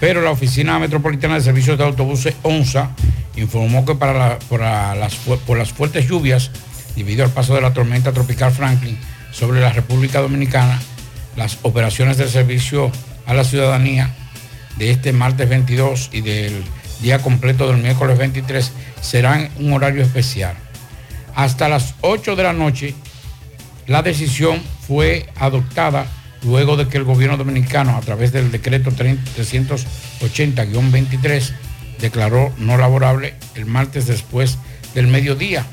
Pero 0.00 0.22
la 0.22 0.30
Oficina 0.30 0.78
Metropolitana 0.78 1.34
de 1.34 1.40
Servicios 1.40 1.76
de 1.76 1.84
Autobuses 1.84 2.34
ONSA 2.42 2.90
informó 3.36 3.84
que 3.84 3.94
para 3.94 4.38
las, 4.94 5.16
por 5.16 5.58
las 5.58 5.72
fuertes 5.72 6.08
lluvias 6.08 6.50
debido 6.96 7.24
al 7.24 7.30
paso 7.30 7.54
de 7.54 7.60
la 7.60 7.72
tormenta 7.72 8.12
tropical 8.12 8.52
Franklin 8.52 8.98
sobre 9.30 9.60
la 9.60 9.72
República 9.72 10.20
Dominicana, 10.20 10.80
las 11.36 11.58
operaciones 11.62 12.16
del 12.16 12.28
servicio 12.28 12.90
a 13.26 13.34
la 13.34 13.44
ciudadanía 13.44 14.14
de 14.76 14.90
este 14.90 15.12
martes 15.12 15.48
22 15.48 16.10
y 16.12 16.20
del 16.22 16.64
día 17.00 17.20
completo 17.20 17.68
del 17.68 17.80
miércoles 17.82 18.18
23 18.18 18.72
serán 19.00 19.48
un 19.58 19.72
horario 19.72 20.02
especial. 20.02 20.54
Hasta 21.34 21.68
las 21.68 21.94
8 22.00 22.34
de 22.34 22.42
la 22.42 22.52
noche 22.52 22.94
la 23.86 24.02
decisión 24.02 24.60
fue 24.86 25.28
adoptada 25.36 26.06
luego 26.42 26.76
de 26.76 26.88
que 26.88 26.98
el 26.98 27.04
gobierno 27.04 27.36
dominicano, 27.36 27.96
a 27.96 28.00
través 28.00 28.32
del 28.32 28.50
decreto 28.50 28.90
380-23, 28.90 31.52
declaró 32.00 32.52
no 32.58 32.76
laborable 32.76 33.34
el 33.54 33.66
martes 33.66 34.06
después 34.06 34.58
del 34.94 35.08
mediodía 35.08 35.66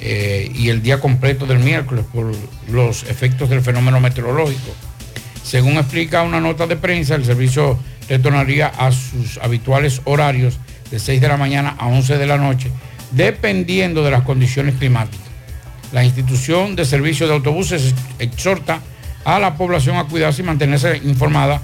eh, 0.00 0.50
y 0.54 0.68
el 0.68 0.82
día 0.82 1.00
completo 1.00 1.46
del 1.46 1.60
miércoles 1.60 2.04
por 2.12 2.32
los 2.68 3.04
efectos 3.04 3.48
del 3.48 3.62
fenómeno 3.62 4.00
meteorológico. 4.00 4.74
Según 5.44 5.74
explica 5.74 6.22
una 6.22 6.40
nota 6.40 6.66
de 6.66 6.76
prensa, 6.76 7.14
el 7.14 7.24
servicio 7.24 7.78
retornaría 8.08 8.66
a 8.66 8.92
sus 8.92 9.38
habituales 9.38 10.02
horarios 10.04 10.58
de 10.90 10.98
6 10.98 11.20
de 11.20 11.28
la 11.28 11.36
mañana 11.36 11.76
a 11.78 11.86
11 11.86 12.18
de 12.18 12.26
la 12.26 12.36
noche, 12.36 12.70
dependiendo 13.12 14.02
de 14.02 14.10
las 14.10 14.22
condiciones 14.22 14.74
climáticas. 14.76 15.20
La 15.92 16.04
institución 16.04 16.74
de 16.74 16.84
servicio 16.84 17.26
de 17.26 17.34
autobuses 17.34 17.94
exhorta 18.18 18.80
a 19.24 19.38
la 19.38 19.56
población 19.56 19.96
a 19.96 20.04
cuidarse 20.04 20.42
y 20.42 20.44
mantenerse 20.44 20.96
informada 20.98 21.62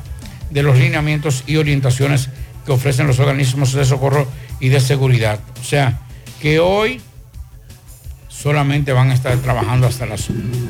de 0.50 0.62
los 0.62 0.78
lineamientos 0.78 1.44
y 1.46 1.56
orientaciones 1.56 2.30
que 2.64 2.72
ofrecen 2.72 3.06
los 3.06 3.18
organismos 3.18 3.72
de 3.72 3.84
socorro 3.84 4.28
y 4.60 4.68
de 4.68 4.80
seguridad. 4.80 5.40
O 5.60 5.64
sea, 5.64 5.98
que 6.40 6.60
hoy 6.60 7.00
solamente 8.28 8.92
van 8.92 9.10
a 9.10 9.14
estar 9.14 9.36
trabajando 9.38 9.86
hasta 9.86 10.06
las 10.06 10.28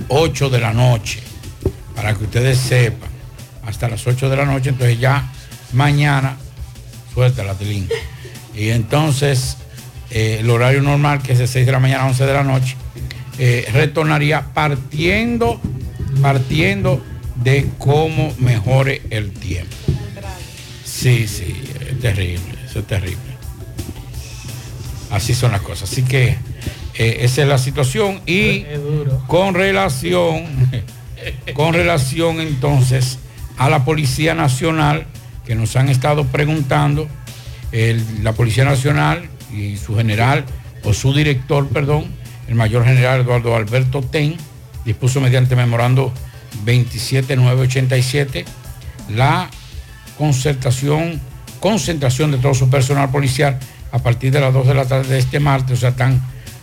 8 0.09 0.51
de 0.51 0.59
la 0.59 0.73
noche, 0.73 1.21
para 1.95 2.15
que 2.15 2.25
ustedes 2.25 2.59
sepan, 2.59 3.11
hasta 3.67 3.89
las 3.89 4.07
8 4.07 4.31
de 4.31 4.37
la 4.37 4.45
noche, 4.45 4.71
entonces 4.71 4.99
ya 4.99 5.31
mañana, 5.73 6.37
suelta 7.13 7.45
la 7.45 7.55
tilín. 7.55 7.89
Y 8.55 8.71
entonces 8.71 9.59
eh, 10.11 10.39
el 10.41 10.49
horario 10.49 10.81
normal, 10.83 11.23
que 11.23 11.33
es 11.33 11.39
de 11.39 11.47
6 11.47 11.67
de 11.67 11.73
la 11.73 11.81
mañana 11.81 12.05
a 12.05 12.07
11 12.07 12.27
de 12.27 12.33
la 12.33 12.45
noche, 12.45 12.77
eh, 13.39 13.69
retornaría 13.73 14.43
partiendo, 14.55 15.61
partiendo 16.23 17.03
de 17.37 17.69
cómo 17.79 18.33
mejore 18.39 19.03
el 19.11 19.31
tiempo. 19.33 19.75
Sí, 20.85 21.29
sí, 21.29 21.55
es 21.91 22.01
terrible, 22.01 22.43
eso 22.69 22.81
es 22.81 22.87
terrible. 22.87 23.19
Así 25.11 25.35
son 25.35 25.53
las 25.53 25.63
cosas. 25.63 25.91
Así 25.91 26.03
que 26.03 26.37
eh, 26.95 27.19
esa 27.21 27.43
es 27.43 27.49
la 27.49 27.59
situación 27.59 28.21
y 28.27 28.65
con 29.27 29.55
relación, 29.55 30.45
con 31.55 31.73
relación 31.75 32.41
entonces 32.41 33.19
a 33.57 33.69
la 33.71 33.85
Policía 33.85 34.35
Nacional 34.35 35.07
que 35.47 35.55
nos 35.55 35.77
han 35.77 35.89
estado 35.89 36.25
preguntando, 36.25 37.09
el- 37.73 38.23
la 38.23 38.33
Policía 38.33 38.65
Nacional 38.65 39.29
y 39.55 39.77
su 39.79 39.97
general 39.97 40.45
o 40.85 40.93
su 40.93 41.15
director, 41.15 41.69
perdón, 41.69 42.07
el 42.49 42.55
mayor 42.55 42.85
general 42.85 43.21
Eduardo 43.21 43.55
Alberto 43.57 44.03
Ten, 44.03 44.37
dispuso 44.89 45.21
mediante 45.21 45.55
memorando 45.55 46.13
27987 46.65 48.47
la 49.11 49.51
concertación, 50.17 51.21
concentración 51.61 52.31
de 52.33 52.39
todo 52.39 52.55
su 52.55 52.71
personal 52.71 53.11
policial 53.11 53.59
a 53.93 53.99
partir 53.99 54.33
de 54.33 54.41
las 54.41 54.53
2 54.53 54.67
de 54.67 54.75
la 54.75 54.87
tarde 54.87 55.09
de 55.09 55.19
este 55.19 55.41
martes, 55.41 55.77
o 55.79 55.81
sea, 55.81 55.95
tan, 55.95 56.23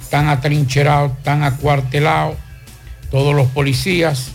tan 0.09 0.27
atrincherados, 0.27 1.11
tan 1.21 1.43
acuartelados, 1.43 2.35
todos 3.11 3.35
los 3.35 3.47
policías, 3.49 4.31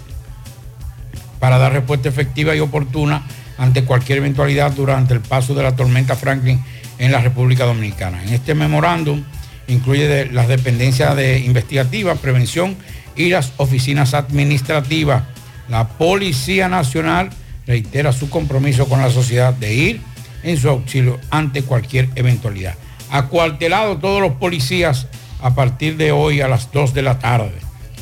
para 1.40 1.58
dar 1.58 1.72
respuesta 1.72 2.08
efectiva 2.08 2.54
y 2.54 2.60
oportuna 2.60 3.22
ante 3.58 3.84
cualquier 3.84 4.18
eventualidad 4.18 4.70
durante 4.72 5.14
el 5.14 5.20
paso 5.20 5.54
de 5.54 5.64
la 5.64 5.74
tormenta 5.74 6.14
Franklin 6.14 6.62
en 6.98 7.10
la 7.10 7.20
República 7.20 7.64
Dominicana. 7.64 8.22
En 8.22 8.34
este 8.34 8.54
memorándum 8.54 9.24
incluye 9.70 10.26
las 10.32 10.48
dependencias 10.48 11.16
de 11.16 11.38
investigativa, 11.38 12.14
prevención 12.16 12.76
y 13.16 13.30
las 13.30 13.52
oficinas 13.56 14.14
administrativas. 14.14 15.22
La 15.68 15.88
Policía 15.88 16.68
Nacional 16.68 17.30
reitera 17.66 18.12
su 18.12 18.28
compromiso 18.28 18.88
con 18.88 19.00
la 19.00 19.10
sociedad 19.10 19.54
de 19.54 19.74
ir 19.74 20.00
en 20.42 20.56
su 20.56 20.68
auxilio 20.68 21.18
ante 21.30 21.62
cualquier 21.62 22.08
eventualidad. 22.16 22.74
Acuartelado 23.10 23.98
todos 23.98 24.20
los 24.20 24.32
policías 24.32 25.06
a 25.40 25.54
partir 25.54 25.96
de 25.96 26.12
hoy 26.12 26.40
a 26.40 26.48
las 26.48 26.72
2 26.72 26.94
de 26.94 27.02
la 27.02 27.18
tarde. 27.18 27.54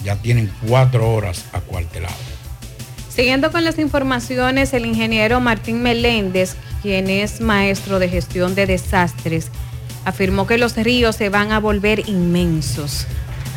Ya 0.04 0.16
tienen 0.16 0.50
cuatro 0.66 1.10
horas 1.10 1.44
acuartelados. 1.52 2.16
Siguiendo 3.08 3.50
con 3.50 3.64
las 3.64 3.78
informaciones, 3.78 4.72
el 4.72 4.86
ingeniero 4.86 5.40
Martín 5.40 5.82
Meléndez, 5.82 6.54
quien 6.82 7.10
es 7.10 7.40
maestro 7.40 7.98
de 7.98 8.08
gestión 8.08 8.54
de 8.54 8.66
desastres, 8.66 9.50
afirmó 10.08 10.46
que 10.46 10.58
los 10.58 10.76
ríos 10.76 11.16
se 11.16 11.28
van 11.28 11.52
a 11.52 11.60
volver 11.60 12.08
inmensos. 12.08 13.06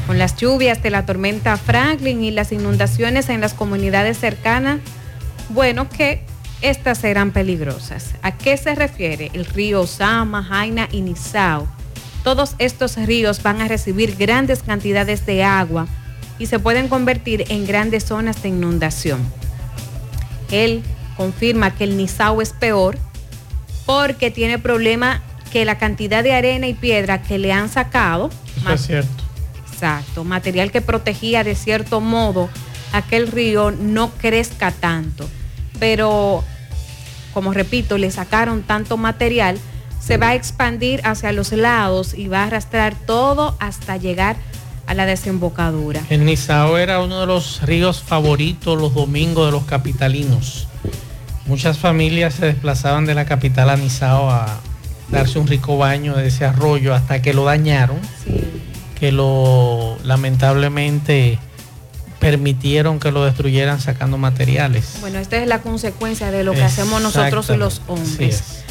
Con 0.07 0.17
las 0.17 0.35
lluvias 0.35 0.83
de 0.83 0.89
la 0.89 1.05
tormenta 1.05 1.57
Franklin 1.57 2.23
y 2.23 2.31
las 2.31 2.51
inundaciones 2.51 3.29
en 3.29 3.41
las 3.41 3.53
comunidades 3.53 4.17
cercanas, 4.17 4.79
bueno, 5.49 5.87
que 5.89 6.23
estas 6.61 6.99
serán 6.99 7.31
peligrosas. 7.31 8.11
¿A 8.21 8.37
qué 8.37 8.57
se 8.57 8.75
refiere? 8.75 9.31
El 9.33 9.45
río 9.45 9.87
Sama, 9.87 10.43
Jaina 10.43 10.87
y 10.91 11.01
Nizao. 11.01 11.67
Todos 12.23 12.55
estos 12.59 12.97
ríos 12.97 13.41
van 13.41 13.61
a 13.61 13.67
recibir 13.67 14.15
grandes 14.15 14.61
cantidades 14.61 15.25
de 15.25 15.43
agua 15.43 15.87
y 16.37 16.45
se 16.45 16.59
pueden 16.59 16.87
convertir 16.87 17.45
en 17.49 17.65
grandes 17.65 18.05
zonas 18.05 18.43
de 18.43 18.49
inundación. 18.49 19.21
Él 20.51 20.83
confirma 21.17 21.75
que 21.75 21.85
el 21.85 21.97
Nizao 21.97 22.41
es 22.41 22.53
peor 22.53 22.97
porque 23.85 24.29
tiene 24.29 24.59
problema 24.59 25.21
que 25.51 25.65
la 25.65 25.77
cantidad 25.77 26.23
de 26.23 26.33
arena 26.33 26.67
y 26.67 26.73
piedra 26.73 27.21
que 27.21 27.37
le 27.37 27.51
han 27.51 27.69
sacado, 27.69 28.29
Eso 28.57 28.73
es 28.73 28.87
cierto. 28.87 29.23
exacto, 29.71 30.23
material 30.23 30.71
que 30.71 30.81
protegía 30.81 31.43
de 31.43 31.55
cierto 31.55 32.01
modo 32.01 32.49
aquel 32.93 33.27
río 33.27 33.71
no 33.71 34.11
crezca 34.11 34.71
tanto. 34.71 35.29
Pero, 35.79 36.43
como 37.33 37.53
repito, 37.53 37.97
le 37.97 38.11
sacaron 38.11 38.63
tanto 38.63 38.97
material, 38.97 39.57
se 39.99 40.17
va 40.17 40.29
a 40.29 40.35
expandir 40.35 41.01
hacia 41.03 41.31
los 41.31 41.51
lados 41.51 42.13
y 42.13 42.27
va 42.27 42.43
a 42.43 42.47
arrastrar 42.47 42.95
todo 42.95 43.55
hasta 43.59 43.97
llegar 43.97 44.35
a 44.87 44.93
la 44.93 45.05
desembocadura. 45.05 46.01
El 46.09 46.25
Nizao 46.25 46.77
era 46.77 47.01
uno 47.01 47.21
de 47.21 47.27
los 47.27 47.61
ríos 47.61 48.01
favoritos 48.01 48.79
los 48.79 48.93
domingos 48.93 49.45
de 49.45 49.51
los 49.51 49.63
capitalinos. 49.65 50.67
Muchas 51.45 51.77
familias 51.77 52.35
se 52.35 52.47
desplazaban 52.47 53.05
de 53.05 53.15
la 53.15 53.25
capital 53.25 53.69
a 53.69 53.77
Nizao 53.77 54.29
a 54.29 54.59
darse 55.11 55.39
un 55.39 55.47
rico 55.47 55.77
baño 55.77 56.15
de 56.15 56.27
ese 56.27 56.45
arroyo 56.45 56.93
hasta 56.93 57.21
que 57.21 57.33
lo 57.33 57.45
dañaron, 57.45 57.99
que 58.99 59.11
lo 59.11 59.97
lamentablemente 60.03 61.39
permitieron 62.19 62.99
que 62.99 63.11
lo 63.11 63.25
destruyeran 63.25 63.81
sacando 63.81 64.17
materiales. 64.17 64.97
Bueno, 65.01 65.19
esta 65.19 65.37
es 65.37 65.47
la 65.47 65.59
consecuencia 65.59 66.31
de 66.31 66.43
lo 66.43 66.53
que 66.53 66.63
hacemos 66.63 67.01
nosotros 67.01 67.49
los 67.49 67.81
hombres. 67.87 68.63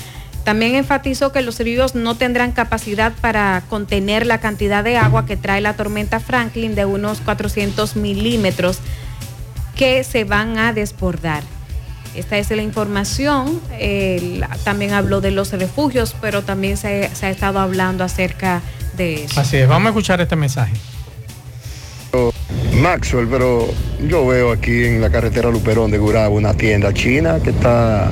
También 0.45 0.75
enfatizó 0.75 1.33
que 1.33 1.43
los 1.43 1.59
ríos 1.59 1.95
no 1.95 2.15
tendrán 2.15 2.53
capacidad 2.53 3.13
para 3.21 3.63
contener 3.69 4.25
la 4.25 4.39
cantidad 4.39 4.83
de 4.83 4.97
agua 4.97 5.27
que 5.27 5.37
trae 5.37 5.61
la 5.61 5.75
tormenta 5.75 6.19
Franklin 6.19 6.75
de 6.75 6.87
unos 6.87 7.21
400 7.21 7.97
milímetros 7.97 8.79
que 9.77 10.03
se 10.05 10.25
van 10.25 10.57
a 10.59 10.73
desbordar. 10.73 11.43
Esta 12.15 12.39
es 12.39 12.51
la 12.51 12.63
información. 12.63 13.61
Él 13.79 14.45
también 14.65 14.93
habló 14.93 15.21
de 15.21 15.31
los 15.31 15.53
refugios, 15.53 16.15
pero 16.21 16.43
también 16.43 16.77
se, 16.77 17.09
se 17.15 17.27
ha 17.27 17.31
estado 17.31 17.59
hablando 17.59 18.05
acerca 18.05 18.63
de 18.97 19.25
eso. 19.25 19.41
Así 19.41 19.57
es, 19.57 19.69
vamos 19.69 19.87
a 19.87 19.91
escuchar 19.91 20.21
este 20.21 20.37
mensaje. 20.37 20.73
Maxwell, 22.81 23.29
pero 23.29 23.69
yo 24.09 24.27
veo 24.27 24.53
aquí 24.53 24.85
en 24.85 25.01
la 25.01 25.11
carretera 25.11 25.51
Luperón 25.51 25.91
de 25.91 25.99
Gurabo 25.99 26.37
una 26.37 26.55
tienda 26.55 26.93
china 26.95 27.39
que 27.43 27.51
está 27.51 28.11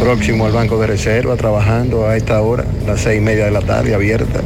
próximo 0.00 0.46
al 0.46 0.52
Banco 0.52 0.78
de 0.80 0.88
Reserva 0.88 1.36
trabajando 1.36 2.08
a 2.08 2.16
esta 2.16 2.40
hora, 2.42 2.64
las 2.86 3.00
seis 3.00 3.18
y 3.18 3.20
media 3.20 3.44
de 3.44 3.52
la 3.52 3.60
tarde, 3.60 3.94
abierta. 3.94 4.40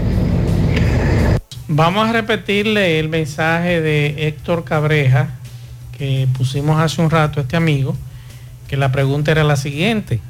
Vamos 1.69 2.09
a 2.09 2.13
repetirle 2.13 3.01
el 3.01 3.09
mensaje 3.09 3.81
de 3.81 4.29
Héctor 4.29 4.65
Cabreja 4.65 5.31
que 5.97 6.29
pusimos 6.37 6.79
hace 6.79 7.01
un 7.01 7.11
rato, 7.11 7.41
este 7.41 7.57
amigo, 7.57 7.97
que 8.69 8.77
la 8.77 8.93
pregunta 8.93 9.31
era 9.31 9.45
la 9.45 9.57
siguiente. 9.57 10.21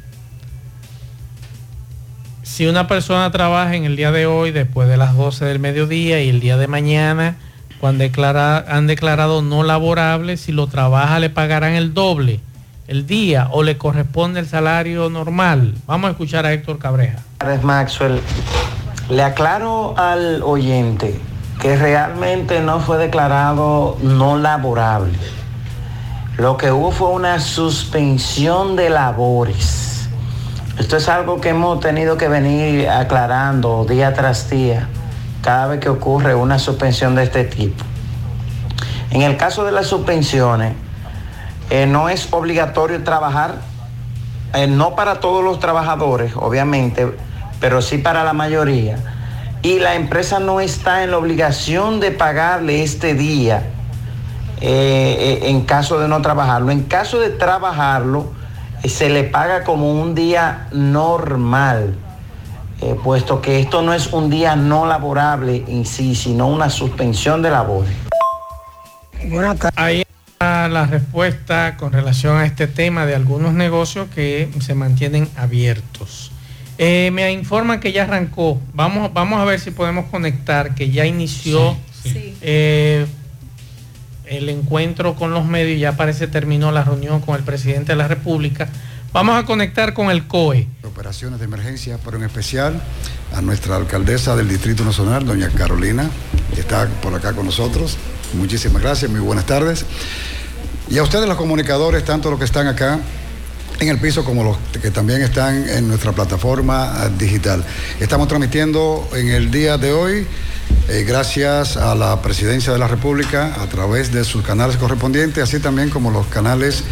Si 2.42 2.66
una 2.66 2.88
persona 2.88 3.30
trabaja 3.30 3.74
en 3.74 3.84
el 3.84 3.96
día 3.96 4.12
de 4.12 4.26
hoy 4.26 4.50
después 4.50 4.88
de 4.88 4.96
las 4.96 5.14
12 5.14 5.44
del 5.44 5.58
mediodía 5.58 6.22
y 6.22 6.28
el 6.28 6.40
día 6.40 6.56
de 6.56 6.68
mañana, 6.68 7.36
cuando 7.80 8.04
han 8.04 8.86
declarado 8.86 9.42
no 9.42 9.62
laborable, 9.62 10.36
si 10.36 10.52
lo 10.52 10.66
trabaja 10.66 11.18
le 11.18 11.30
pagarán 11.30 11.74
el 11.74 11.92
doble 11.92 12.40
el 12.88 13.06
día 13.06 13.48
o 13.50 13.62
le 13.62 13.76
corresponde 13.76 14.40
el 14.40 14.46
salario 14.46 15.10
normal. 15.10 15.74
Vamos 15.86 16.08
a 16.08 16.10
escuchar 16.12 16.46
a 16.46 16.52
Héctor 16.52 16.78
Cabreja. 16.78 17.18
Maxwell. 17.62 18.20
Le 19.10 19.22
aclaro 19.22 19.96
al 19.96 20.42
oyente 20.42 21.18
que 21.60 21.76
realmente 21.76 22.60
no 22.60 22.80
fue 22.80 22.98
declarado 22.98 23.96
no 24.02 24.36
laborable. 24.36 25.18
Lo 26.38 26.58
que 26.58 26.70
hubo 26.70 26.90
fue 26.90 27.08
una 27.08 27.40
suspensión 27.40 28.76
de 28.76 28.90
labores. 28.90 30.06
Esto 30.78 30.98
es 30.98 31.08
algo 31.08 31.40
que 31.40 31.48
hemos 31.48 31.80
tenido 31.80 32.18
que 32.18 32.28
venir 32.28 32.90
aclarando 32.90 33.86
día 33.86 34.12
tras 34.12 34.50
día 34.50 34.86
cada 35.40 35.66
vez 35.66 35.80
que 35.80 35.88
ocurre 35.88 36.34
una 36.34 36.58
suspensión 36.58 37.14
de 37.14 37.22
este 37.22 37.44
tipo. 37.44 37.82
En 39.12 39.22
el 39.22 39.38
caso 39.38 39.64
de 39.64 39.72
las 39.72 39.86
suspensiones, 39.86 40.74
eh, 41.70 41.86
no 41.86 42.10
es 42.10 42.28
obligatorio 42.30 43.02
trabajar 43.02 43.54
eh, 44.52 44.66
no 44.66 44.94
para 44.94 45.20
todos 45.20 45.42
los 45.42 45.58
trabajadores, 45.58 46.32
obviamente, 46.36 47.16
pero 47.60 47.80
sí 47.80 47.96
para 47.96 48.24
la 48.24 48.34
mayoría. 48.34 48.98
Y 49.62 49.78
la 49.78 49.94
empresa 49.94 50.38
no 50.38 50.60
está 50.60 51.02
en 51.02 51.12
la 51.12 51.16
obligación 51.16 51.98
de 51.98 52.10
pagarle 52.10 52.82
este 52.82 53.14
día 53.14 53.72
eh, 54.60 55.40
eh, 55.42 55.50
en 55.50 55.62
caso 55.62 55.98
de 55.98 56.08
no 56.08 56.20
trabajarlo. 56.22 56.70
En 56.70 56.82
caso 56.82 57.18
de 57.20 57.30
trabajarlo, 57.30 58.32
eh, 58.82 58.88
se 58.88 59.08
le 59.08 59.24
paga 59.24 59.64
como 59.64 59.92
un 59.92 60.14
día 60.14 60.68
normal, 60.72 61.94
eh, 62.80 62.94
puesto 63.02 63.40
que 63.40 63.60
esto 63.60 63.82
no 63.82 63.92
es 63.94 64.12
un 64.12 64.30
día 64.30 64.56
no 64.56 64.86
laborable 64.86 65.64
en 65.68 65.86
sí, 65.86 66.14
sino 66.14 66.46
una 66.46 66.70
suspensión 66.70 67.42
de 67.42 67.50
labores. 67.50 67.94
Ahí 69.76 70.04
está 70.26 70.68
la 70.68 70.86
respuesta 70.86 71.76
con 71.76 71.92
relación 71.92 72.36
a 72.36 72.44
este 72.44 72.66
tema 72.66 73.06
de 73.06 73.14
algunos 73.14 73.54
negocios 73.54 74.08
que 74.14 74.50
se 74.60 74.74
mantienen 74.74 75.28
abiertos. 75.36 76.32
Eh, 76.78 77.10
me 77.12 77.32
informan 77.32 77.80
que 77.80 77.92
ya 77.92 78.02
arrancó. 78.02 78.60
Vamos, 78.74 79.12
vamos 79.14 79.40
a 79.40 79.44
ver 79.44 79.58
si 79.58 79.70
podemos 79.70 80.06
conectar, 80.06 80.74
que 80.74 80.90
ya 80.90 81.06
inició 81.06 81.76
eh, 82.42 83.06
el 84.36 84.48
encuentro 84.48 85.14
con 85.14 85.32
los 85.32 85.44
medios, 85.44 85.80
ya 85.80 85.96
parece 85.96 86.26
terminó 86.28 86.72
la 86.72 86.84
reunión 86.84 87.20
con 87.20 87.36
el 87.36 87.42
presidente 87.42 87.92
de 87.92 87.96
la 87.96 88.08
República. 88.08 88.68
Vamos 89.12 89.42
a 89.42 89.46
conectar 89.46 89.94
con 89.94 90.10
el 90.10 90.26
COE. 90.26 90.68
operaciones 90.84 91.38
de 91.38 91.46
emergencia, 91.46 91.98
pero 92.04 92.18
en 92.18 92.24
especial 92.24 92.80
a 93.34 93.40
nuestra 93.40 93.76
alcaldesa 93.76 94.36
del 94.36 94.48
Distrito 94.48 94.84
Nacional, 94.84 95.24
doña 95.24 95.48
Carolina, 95.48 96.10
que 96.54 96.60
está 96.60 96.86
por 97.02 97.14
acá 97.14 97.32
con 97.32 97.46
nosotros. 97.46 97.96
Muchísimas 98.34 98.82
gracias, 98.82 99.10
muy 99.10 99.20
buenas 99.20 99.46
tardes. 99.46 99.86
Y 100.88 100.98
a 100.98 101.02
ustedes 101.02 101.26
los 101.26 101.36
comunicadores, 101.36 102.04
tanto 102.04 102.30
los 102.30 102.38
que 102.38 102.44
están 102.44 102.66
acá 102.66 103.00
en 103.80 103.88
el 103.88 103.98
piso 103.98 104.24
como 104.24 104.42
los 104.42 104.56
que 104.80 104.90
también 104.90 105.22
están 105.22 105.68
en 105.68 105.88
nuestra 105.88 106.12
plataforma 106.12 107.04
eh, 107.04 107.10
digital. 107.18 107.64
Estamos 108.00 108.28
transmitiendo 108.28 109.08
en 109.14 109.28
el 109.28 109.50
día 109.50 109.76
de 109.76 109.92
hoy, 109.92 110.26
eh, 110.88 111.04
gracias 111.06 111.76
a 111.76 111.94
la 111.94 112.22
Presidencia 112.22 112.72
de 112.72 112.78
la 112.78 112.88
República, 112.88 113.54
a 113.60 113.66
través 113.66 114.12
de 114.12 114.24
sus 114.24 114.42
canales 114.42 114.76
correspondientes, 114.76 115.42
así 115.42 115.60
también 115.60 115.90
como 115.90 116.10
los 116.10 116.26
canales 116.26 116.84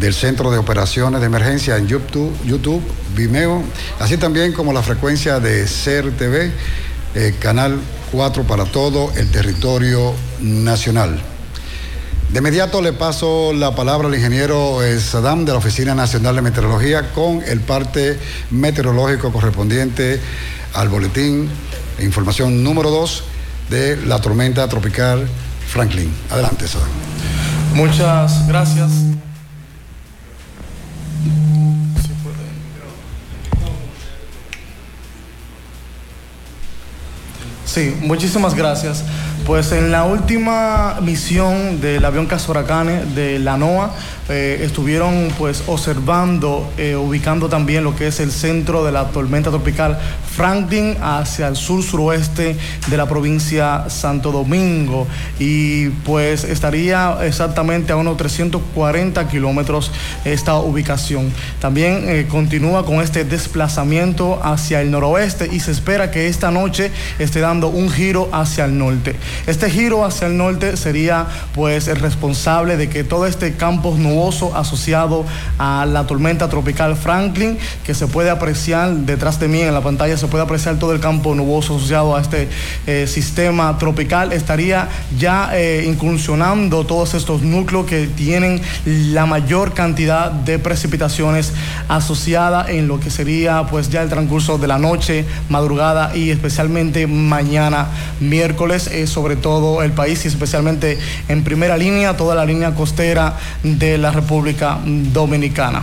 del 0.00 0.14
Centro 0.14 0.50
de 0.50 0.58
Operaciones 0.58 1.20
de 1.20 1.26
Emergencia 1.26 1.76
en 1.76 1.86
YouTube, 1.86 2.32
YouTube 2.44 2.82
Vimeo, 3.14 3.62
así 4.00 4.16
también 4.16 4.52
como 4.52 4.72
la 4.72 4.82
frecuencia 4.82 5.38
de 5.38 5.66
CERTV, 5.66 6.50
eh, 7.14 7.34
Canal 7.38 7.78
4 8.10 8.42
para 8.42 8.64
todo 8.64 9.12
el 9.16 9.30
territorio 9.30 10.14
nacional. 10.40 11.33
De 12.34 12.40
inmediato 12.40 12.82
le 12.82 12.92
paso 12.92 13.52
la 13.52 13.76
palabra 13.76 14.08
al 14.08 14.14
ingeniero 14.16 14.82
eh, 14.82 14.98
Saddam 14.98 15.44
de 15.44 15.52
la 15.52 15.58
Oficina 15.58 15.94
Nacional 15.94 16.34
de 16.34 16.42
Meteorología 16.42 17.12
con 17.12 17.40
el 17.46 17.60
parte 17.60 18.18
meteorológico 18.50 19.30
correspondiente 19.30 20.20
al 20.72 20.88
boletín, 20.88 21.48
información 22.00 22.64
número 22.64 22.90
2 22.90 23.22
de 23.70 23.98
la 24.08 24.20
tormenta 24.20 24.66
tropical 24.66 25.28
Franklin. 25.68 26.12
Adelante, 26.28 26.66
Saddam. 26.66 26.88
Muchas 27.72 28.48
gracias. 28.48 28.90
Sí, 37.64 37.96
muchísimas 38.00 38.54
gracias. 38.54 39.04
Pues 39.46 39.72
en 39.72 39.92
la 39.92 40.04
última 40.04 41.00
misión 41.02 41.82
del 41.82 42.02
avión 42.06 42.24
Casoracane 42.24 43.04
de 43.14 43.38
la 43.38 43.58
NOAA 43.58 43.90
eh, 44.28 44.60
estuvieron 44.62 45.28
pues 45.38 45.64
observando, 45.66 46.72
eh, 46.78 46.96
ubicando 46.96 47.50
también 47.50 47.84
lo 47.84 47.94
que 47.94 48.06
es 48.06 48.20
el 48.20 48.32
centro 48.32 48.82
de 48.82 48.90
la 48.90 49.08
tormenta 49.08 49.50
tropical 49.50 49.98
Franklin 50.34 50.96
hacia 51.02 51.46
el 51.46 51.56
sur 51.56 51.82
suroeste 51.82 52.56
de 52.88 52.96
la 52.96 53.06
provincia 53.06 53.84
Santo 53.88 54.32
Domingo 54.32 55.06
y 55.38 55.90
pues 56.06 56.44
estaría 56.44 57.18
exactamente 57.22 57.92
a 57.92 57.96
unos 57.96 58.16
340 58.16 59.28
kilómetros 59.28 59.92
esta 60.24 60.54
ubicación. 60.56 61.30
También 61.60 62.04
eh, 62.08 62.26
continúa 62.28 62.86
con 62.86 63.02
este 63.02 63.24
desplazamiento 63.24 64.40
hacia 64.42 64.80
el 64.80 64.90
noroeste 64.90 65.48
y 65.52 65.60
se 65.60 65.70
espera 65.70 66.10
que 66.10 66.28
esta 66.28 66.50
noche 66.50 66.90
esté 67.18 67.40
dando 67.40 67.68
un 67.68 67.90
giro 67.90 68.28
hacia 68.32 68.64
el 68.64 68.78
norte. 68.78 69.16
Este 69.46 69.70
giro 69.70 70.04
hacia 70.04 70.28
el 70.28 70.36
norte 70.36 70.76
sería 70.76 71.26
pues 71.54 71.88
el 71.88 71.96
responsable 71.96 72.76
de 72.76 72.88
que 72.88 73.04
todo 73.04 73.26
este 73.26 73.54
campo 73.54 73.94
nuboso 74.14 74.56
asociado 74.56 75.24
a 75.58 75.86
la 75.86 76.06
tormenta 76.06 76.48
tropical 76.48 76.96
Franklin, 76.96 77.58
que 77.84 77.94
se 77.94 78.06
puede 78.06 78.30
apreciar 78.30 78.92
detrás 78.92 79.40
de 79.40 79.48
mí 79.48 79.60
en 79.60 79.74
la 79.74 79.80
pantalla, 79.80 80.16
se 80.16 80.28
puede 80.28 80.44
apreciar 80.44 80.78
todo 80.78 80.92
el 80.92 81.00
campo 81.00 81.34
nuboso 81.34 81.76
asociado 81.76 82.16
a 82.16 82.20
este 82.20 82.48
eh, 82.86 83.06
sistema 83.08 83.76
tropical, 83.78 84.32
estaría 84.32 84.88
ya 85.18 85.50
eh, 85.52 85.84
incursionando 85.86 86.86
todos 86.86 87.14
estos 87.14 87.42
núcleos 87.42 87.86
que 87.86 88.06
tienen 88.06 88.60
la 88.84 89.26
mayor 89.26 89.72
cantidad 89.74 90.30
de 90.30 90.58
precipitaciones 90.58 91.52
asociada 91.88 92.70
en 92.70 92.86
lo 92.86 93.00
que 93.00 93.10
sería 93.10 93.66
pues 93.68 93.90
ya 93.90 94.02
el 94.02 94.08
transcurso 94.08 94.58
de 94.58 94.68
la 94.68 94.78
noche, 94.78 95.24
madrugada 95.48 96.16
y 96.16 96.30
especialmente 96.30 97.06
mañana 97.06 97.88
miércoles, 98.20 98.88
eh, 98.88 99.06
sobre 99.06 99.36
todo 99.36 99.82
el 99.82 99.92
país 99.92 100.24
y 100.24 100.28
especialmente 100.28 100.98
en 101.28 101.42
primera 101.42 101.76
línea, 101.76 102.16
toda 102.16 102.34
la 102.34 102.44
línea 102.44 102.74
costera 102.74 103.36
de 103.62 103.98
la 104.04 104.10
República 104.10 104.78
Dominicana. 104.84 105.82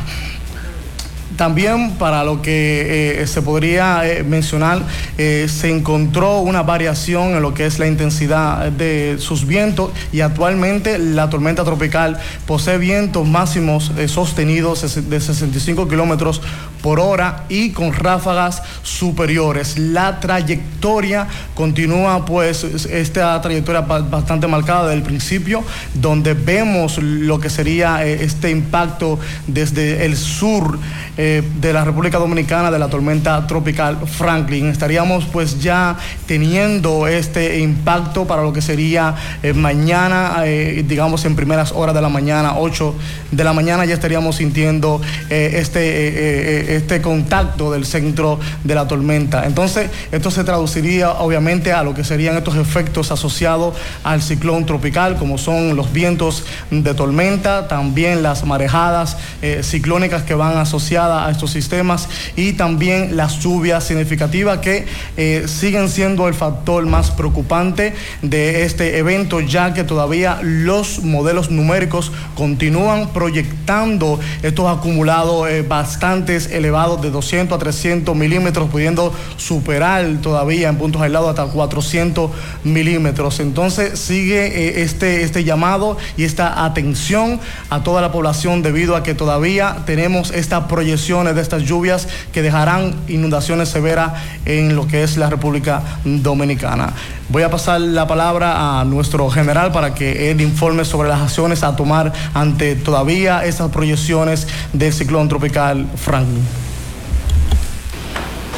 También 1.38 1.92
para 1.98 2.24
lo 2.24 2.42
que 2.42 3.22
eh, 3.22 3.28
se 3.28 3.42
podría 3.42 4.08
eh, 4.08 4.24
mencionar, 4.24 4.82
eh, 5.18 5.48
se 5.50 5.70
encontró 5.70 6.40
una 6.40 6.62
variación 6.64 7.30
en 7.36 7.42
lo 7.42 7.54
que 7.54 7.66
es 7.66 7.80
la 7.80 7.88
intensidad 7.88 8.72
de 8.72 9.16
sus 9.20 9.46
vientos 9.48 9.92
y 10.12 10.22
actualmente 10.22 10.98
la 11.00 11.30
tormenta 11.30 11.64
tropical 11.64 12.20
posee 12.46 12.78
vientos 12.78 13.28
máximos 13.28 13.92
sostenidos 14.08 14.82
de 15.10 15.20
65 15.20 15.88
kilómetros 15.88 16.42
por 16.82 17.00
hora 17.00 17.44
y 17.50 17.70
con 17.72 17.94
ráfagas 17.94 18.62
superiores. 18.84 19.78
La 19.78 20.20
trayectoria 20.20 21.28
continúa 21.54 22.26
pues 22.26 22.64
es- 22.64 22.86
esta 22.86 23.40
trayectoria 23.42 23.82
ba- 23.82 24.00
bastante 24.02 24.48
marcada 24.48 24.84
desde 24.88 24.96
el 24.98 25.04
principio, 25.04 25.64
donde 25.94 26.34
vemos 26.34 26.98
lo 26.98 27.40
que 27.40 27.50
sería 27.50 28.04
este 28.06 28.50
impacto 28.50 29.20
desde 29.48 30.06
el 30.06 30.18
sur 30.18 30.80
eh, 31.24 31.44
de 31.62 31.72
la 31.72 31.86
República 31.86 32.18
Dominicana 32.18 32.72
de 32.72 32.80
la 32.80 32.88
tormenta 32.88 33.46
tropical 33.46 33.96
Franklin. 34.08 34.70
Estaríamos 34.70 35.26
pues 35.26 35.62
ya 35.62 35.96
teniendo 36.26 37.06
este 37.06 37.60
impacto 37.60 38.26
para 38.26 38.42
lo 38.42 38.52
que 38.52 38.64
sería 38.64 39.14
eh, 39.44 39.54
mañana, 39.54 40.38
eh, 40.46 40.84
digamos 40.88 41.24
en 41.26 41.36
primeras 41.36 41.74
horas 41.74 41.94
de 41.94 42.02
la 42.02 42.10
mañana, 42.10 42.56
8 42.58 42.96
de 43.30 43.44
la 43.44 43.54
mañana, 43.54 43.86
ya 43.86 43.94
estaríamos 43.94 44.38
sintiendo 44.38 45.00
este, 45.30 46.76
este 46.76 47.02
contacto 47.04 47.72
del 47.72 47.86
centro 47.86 48.40
de 48.64 48.74
la 48.74 48.88
tormenta. 48.88 49.46
Entonces, 49.46 49.92
esto 50.12 50.32
se 50.32 50.44
traduciría 50.44 51.12
obviamente 51.12 51.72
a 51.72 51.84
lo 51.84 51.94
que 51.94 52.04
serían 52.04 52.36
estos 52.36 52.56
efectos 52.56 53.12
asociados 53.12 53.76
al 54.04 54.24
ciclón 54.24 54.66
tropical, 54.66 55.18
como 55.18 55.38
son 55.38 55.76
los 55.76 55.94
vientos 55.94 56.46
de 56.72 56.96
tormenta, 56.96 57.68
también 57.68 58.24
las 58.24 58.44
marejadas 58.44 59.18
ciclónicas 59.62 60.24
que 60.24 60.34
van 60.34 60.58
asociadas 60.58 61.11
a 61.12 61.32
estos 61.32 61.52
sistemas 61.52 62.08
y 62.36 62.54
también 62.54 63.16
las 63.18 63.40
lluvias 63.40 63.84
significativas 63.84 64.60
que 64.60 64.86
eh, 65.18 65.46
siguen 65.48 65.90
siendo 65.90 66.28
el 66.28 66.34
factor 66.34 66.86
más 66.86 67.12
preocupante 67.12 67.94
de 68.22 68.64
este 68.64 68.98
evento, 68.98 69.40
ya 69.40 69.74
que 69.74 69.84
todavía 69.84 70.40
los 70.42 71.04
modelos 71.04 71.52
numéricos 71.52 72.12
continúan 72.36 73.10
proyectando 73.10 74.20
estos 74.42 74.78
acumulados 74.78 75.50
eh, 75.50 75.62
bastantes 75.62 76.48
elevados 76.52 77.02
de 77.02 77.12
200 77.12 77.56
a 77.56 77.60
300 77.60 78.16
milímetros, 78.16 78.70
pudiendo 78.70 79.14
superar 79.38 80.06
todavía 80.22 80.70
en 80.70 80.78
puntos 80.78 81.02
aislados 81.02 81.30
hasta 81.30 81.46
400 81.46 82.32
milímetros. 82.64 83.40
Entonces 83.40 84.00
sigue 84.00 84.48
eh, 84.48 84.82
este, 84.84 85.24
este 85.24 85.44
llamado 85.44 85.98
y 86.18 86.24
esta 86.24 86.66
atención 86.66 87.40
a 87.70 87.84
toda 87.84 88.02
la 88.02 88.12
población 88.12 88.62
debido 88.62 88.96
a 88.96 89.04
que 89.04 89.14
todavía 89.14 89.84
tenemos 89.86 90.32
estas 90.32 90.66
de 91.02 91.42
estas 91.42 91.64
lluvias 91.64 92.08
que 92.32 92.44
dejarán 92.44 92.96
inundaciones 93.08 93.70
severas 93.70 94.14
en 94.46 94.76
lo 94.76 94.88
que 94.88 95.04
es 95.04 95.18
la 95.18 95.32
República 95.32 95.82
Dominicana. 96.06 96.94
Voy 97.30 97.42
a 97.42 97.50
pasar 97.50 97.82
la 97.82 98.08
palabra 98.08 98.80
a 98.80 98.86
nuestro 98.86 99.28
general 99.32 99.72
para 99.72 99.96
que 99.96 100.30
él 100.30 100.42
informe 100.42 100.86
sobre 100.86 101.10
las 101.10 101.20
acciones 101.20 101.64
a 101.64 101.76
tomar 101.76 102.14
ante 102.36 102.76
todavía 102.76 103.44
esas 103.46 103.72
proyecciones 103.72 104.48
del 104.74 104.94
ciclón 104.94 105.28
tropical 105.28 105.88
Franklin. 105.96 106.46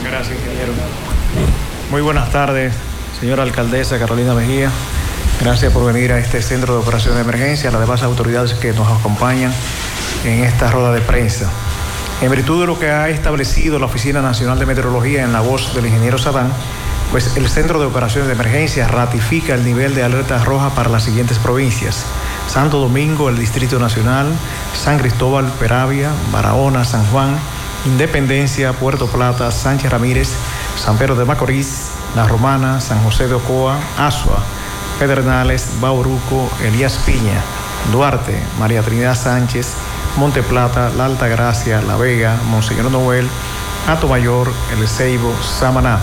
Gracias, 0.04 0.36
ingeniero. 0.38 0.74
Muy 1.92 2.02
buenas 2.02 2.30
tardes, 2.32 2.74
señora 3.22 3.44
alcaldesa 3.44 3.98
Carolina 3.98 4.34
Mejía. 4.34 4.70
Gracias 5.40 5.72
por 5.72 5.92
venir 5.92 6.12
a 6.12 6.20
este 6.20 6.42
centro 6.42 6.74
de 6.74 6.82
operación 6.82 7.16
de 7.16 7.22
emergencia, 7.22 7.70
a 7.70 7.72
las 7.72 7.82
demás 7.82 8.04
autoridades 8.04 8.54
que 8.54 8.74
nos 8.74 8.88
acompañan 8.88 9.54
en 10.26 10.44
esta 10.44 10.72
rueda 10.72 10.92
de 10.94 11.02
prensa. 11.02 11.50
En 12.24 12.32
virtud 12.32 12.62
de 12.62 12.68
lo 12.68 12.80
que 12.80 12.90
ha 12.90 13.10
establecido 13.10 13.80
la 13.80 13.88
Oficina 13.88 14.22
Nacional 14.22 14.58
de 14.58 14.66
Meteorología 14.66 15.26
en 15.26 15.34
la 15.34 15.42
voz 15.42 15.76
del 15.76 15.88
ingeniero 15.88 16.18
Sadán, 16.18 16.54
pues 17.12 17.36
el 17.36 17.50
Centro 17.50 17.82
de 17.82 17.86
Operaciones 17.86 18.28
de 18.28 18.34
Emergencia 18.34 18.88
ratifica 18.88 19.56
el 19.56 19.66
nivel 19.66 19.94
de 19.94 20.04
alerta 20.04 20.42
roja 20.42 20.70
para 20.70 20.90
las 20.90 21.04
siguientes 21.04 21.38
provincias. 21.38 22.06
Santo 22.48 22.80
Domingo, 22.80 23.28
el 23.28 23.38
Distrito 23.38 23.78
Nacional, 23.78 24.32
San 24.74 25.00
Cristóbal, 25.00 25.52
Peravia, 25.60 26.12
Barahona, 26.32 26.86
San 26.86 27.06
Juan, 27.08 27.38
Independencia, 27.86 28.72
Puerto 28.72 29.08
Plata, 29.08 29.52
Sánchez 29.52 29.92
Ramírez, 29.92 30.30
San 30.78 30.98
Pedro 30.98 31.16
de 31.16 31.26
Macorís, 31.26 31.90
La 32.16 32.26
Romana, 32.26 32.80
San 32.80 33.04
José 33.04 33.28
de 33.28 33.34
Ocoa, 33.34 33.78
Asua, 33.98 34.42
Pedernales, 34.98 35.72
Bauruco, 35.82 36.50
Elías 36.64 36.98
Piña, 37.06 37.42
Duarte, 37.92 38.42
María 38.58 38.82
Trinidad 38.82 39.18
Sánchez, 39.22 39.74
Monte 40.18 40.44
Plata, 40.44 40.92
La 40.96 41.06
Alta 41.06 41.28
Gracia, 41.28 41.82
La 41.82 41.96
Vega, 41.96 42.38
Monseñor 42.50 42.92
Noel, 42.92 43.28
Mayor, 44.10 44.52
El 44.78 44.88
Ceibo, 44.88 45.34
Samaná. 45.42 46.00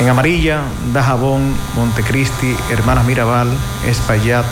En 0.00 0.08
amarilla, 0.08 0.62
Dajabón, 0.92 1.54
Montecristi, 1.76 2.56
Hermanas 2.70 3.04
Mirabal, 3.04 3.48
Espaillat, 3.86 4.44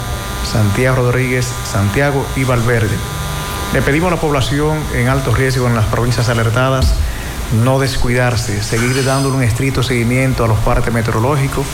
Santiago 0.45 0.97
Rodríguez, 0.97 1.53
Santiago 1.65 2.25
y 2.37 2.45
Valverde. 2.45 2.97
Le 3.73 3.83
pedimos 3.83 4.13
a 4.13 4.15
la 4.15 4.21
población 4.21 4.79
en 4.95 5.09
alto 5.09 5.35
riesgo 5.35 5.67
en 5.67 5.75
las 5.75 5.87
provincias 5.87 6.29
alertadas 6.29 6.95
no 7.65 7.81
descuidarse, 7.81 8.63
seguir 8.63 9.05
dándole 9.05 9.37
un 9.37 9.43
estricto 9.43 9.83
seguimiento 9.83 10.45
a 10.45 10.49
los 10.49 10.59
partes 10.61 10.93
meteorológicos 10.93 11.67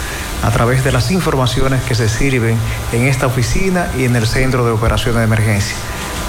a 0.43 0.51
través 0.51 0.85
de 0.85 0.93
las 0.93 1.11
informaciones 1.11 1.83
que 1.83 1.95
se 1.95 2.09
sirven 2.09 2.57
en 2.93 3.07
esta 3.07 3.27
oficina 3.27 3.89
y 3.97 4.05
en 4.05 4.17
el 4.17 4.27
centro 4.27 4.65
de 4.65 4.73
operaciones 4.73 5.19
de 5.19 5.25
emergencia. 5.25 5.77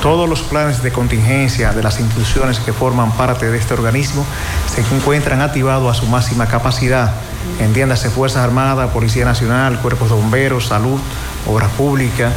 Todos 0.08 0.30
los 0.30 0.42
planes 0.42 0.82
de 0.82 0.94
contingencia 0.94 1.74
de 1.74 1.84
las 1.84 2.00
instituciones 2.00 2.62
que 2.62 2.72
forman 2.72 3.12
parte 3.12 3.52
de 3.52 3.58
este 3.58 3.74
organismo 3.74 4.26
se 4.66 4.80
encuentran 4.96 5.42
activados 5.42 5.92
a 5.92 6.00
su 6.00 6.06
máxima 6.08 6.48
capacidad. 6.48 7.12
Entiéndase 7.60 8.10
Fuerzas 8.10 8.42
Armadas, 8.42 8.90
Policía 8.92 9.26
Nacional, 9.26 9.82
Cuerpos 9.82 10.08
de 10.08 10.16
Bomberos, 10.16 10.68
Salud, 10.68 10.98
Obras 11.46 11.70
Públicas, 11.72 12.32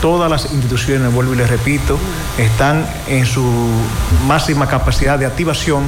todas 0.00 0.28
las 0.28 0.52
instituciones, 0.52 1.14
vuelvo 1.14 1.34
y 1.34 1.36
les 1.36 1.48
repito, 1.48 1.96
están 2.38 2.84
en 3.06 3.24
su 3.24 3.48
máxima 4.26 4.66
capacidad 4.66 5.16
de 5.16 5.26
activación 5.26 5.84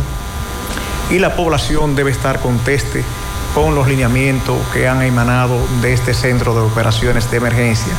y 1.11 1.19
la 1.19 1.35
población 1.35 1.97
debe 1.97 2.13
estar 2.13 2.39
conteste 2.39 3.03
con 3.57 3.75
los 3.75 3.89
lineamientos 3.89 4.57
que 4.73 4.87
han 4.87 5.03
emanado 5.03 5.59
de 5.83 5.95
este 5.95 6.15
centro 6.15 6.55
de 6.55 6.61
operaciones 6.61 7.29
de 7.33 7.39
emergencia. 7.39 7.93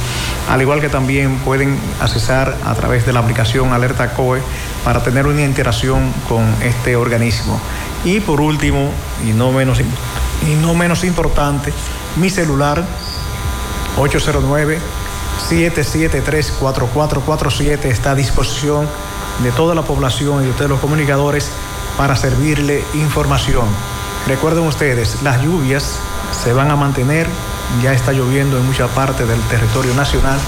al 0.50 0.62
igual 0.62 0.80
que 0.80 0.90
también 0.90 1.38
pueden 1.40 1.78
accesar 2.00 2.56
a 2.66 2.74
través 2.76 3.06
de 3.06 3.14
la 3.14 3.20
aplicación 3.20 3.74
Alerta 3.74 4.14
COE 4.14 4.42
para 4.86 5.04
tener 5.04 5.28
una 5.28 5.42
interacción 5.42 6.14
con 6.30 6.46
este 6.62 6.96
organismo. 6.96 7.60
Y 8.06 8.20
por 8.20 8.40
último, 8.40 8.92
y 9.28 9.34
no 9.34 9.52
menos, 9.52 9.80
y 9.80 10.56
no 10.62 10.76
menos 10.76 11.04
importante, 11.04 11.74
mi 12.16 12.30
celular 12.30 12.84
809-773-4447 15.50 17.86
está 17.86 18.12
a 18.12 18.16
disposición 18.16 18.88
de 19.42 19.52
toda 19.52 19.76
la 19.76 19.82
población 19.82 20.42
y 20.42 20.46
de 20.46 20.52
ustedes 20.52 20.70
los 20.70 20.80
comunicadores 20.80 21.50
para 21.98 22.16
servirle 22.16 22.84
información. 22.94 23.66
Recuerden 24.28 24.66
ustedes, 24.66 25.22
las 25.22 25.44
lluvias 25.44 25.98
se 26.44 26.54
van 26.54 26.72
a 26.72 26.76
mantener, 26.76 27.28
ya 27.82 27.94
está 27.94 28.14
lloviendo 28.14 28.58
en 28.58 28.66
mucha 28.66 28.88
parte 28.88 29.26
del 29.26 29.40
territorio 29.42 29.94
nacional 29.94 30.40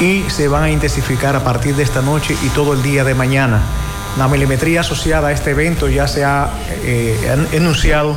y 0.00 0.24
se 0.28 0.48
van 0.48 0.64
a 0.64 0.70
intensificar 0.70 1.36
a 1.36 1.44
partir 1.44 1.76
de 1.76 1.82
esta 1.82 2.02
noche 2.02 2.36
y 2.42 2.48
todo 2.48 2.72
el 2.72 2.82
día 2.82 3.04
de 3.04 3.14
mañana. 3.14 3.60
La 4.18 4.28
milimetría 4.28 4.80
asociada 4.80 5.28
a 5.28 5.32
este 5.32 5.52
evento 5.52 5.88
ya 5.88 6.06
se 6.06 6.24
ha 6.24 6.50
eh, 6.82 7.46
enunciado 7.52 8.16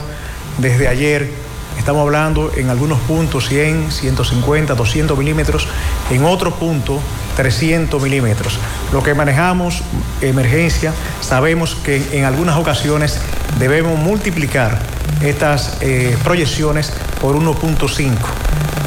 desde 0.58 0.88
ayer. 0.88 1.45
Estamos 1.78 2.02
hablando 2.02 2.52
en 2.56 2.70
algunos 2.70 3.00
puntos 3.02 3.48
100, 3.48 3.92
150, 3.92 4.76
200 4.76 5.18
milímetros, 5.18 5.68
en 6.10 6.26
otros 6.26 6.54
puntos 6.56 7.00
300 7.36 8.02
milímetros. 8.02 8.58
Lo 8.92 9.04
que 9.04 9.14
manejamos, 9.14 9.82
emergencia, 10.22 10.94
sabemos 11.22 11.76
que 11.76 12.02
en, 12.18 12.26
algunas 12.26 12.58
ocasiones 12.58 13.20
debemos 13.60 14.00
multiplicar 14.00 14.80
estas 15.22 15.78
eh, 15.82 16.18
proyecciones 16.24 16.92
por 17.22 17.36
1.5, 17.36 18.14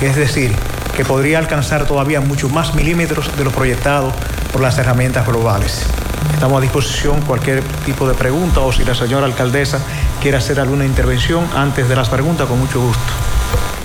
es 0.01 0.16
decir, 0.16 0.52
que 0.97 1.05
podría 1.05 1.39
alcanzar 1.39 1.86
todavía 1.86 2.20
muchos 2.20 2.51
más 2.51 2.74
milímetros 2.74 3.36
de 3.36 3.44
lo 3.44 3.51
proyectado 3.51 4.12
por 4.52 4.60
las 4.60 4.78
herramientas 4.78 5.27
globales. 5.27 5.86
Estamos 6.32 6.59
a 6.59 6.61
disposición 6.61 7.20
cualquier 7.23 7.62
tipo 7.85 8.09
de 8.09 8.15
pregunta 8.15 8.61
o 8.61 8.73
si 8.73 8.85
la 8.85 8.95
señora 8.95 9.27
alcaldesa 9.27 9.81
quiere 10.20 10.36
hacer 10.36 10.61
alguna 10.61 10.85
intervención 10.85 11.45
antes 11.55 11.89
de 11.89 11.97
las 11.97 12.09
preguntas, 12.09 12.47
con 12.47 12.59
mucho 12.59 12.81
gusto. 12.81 13.78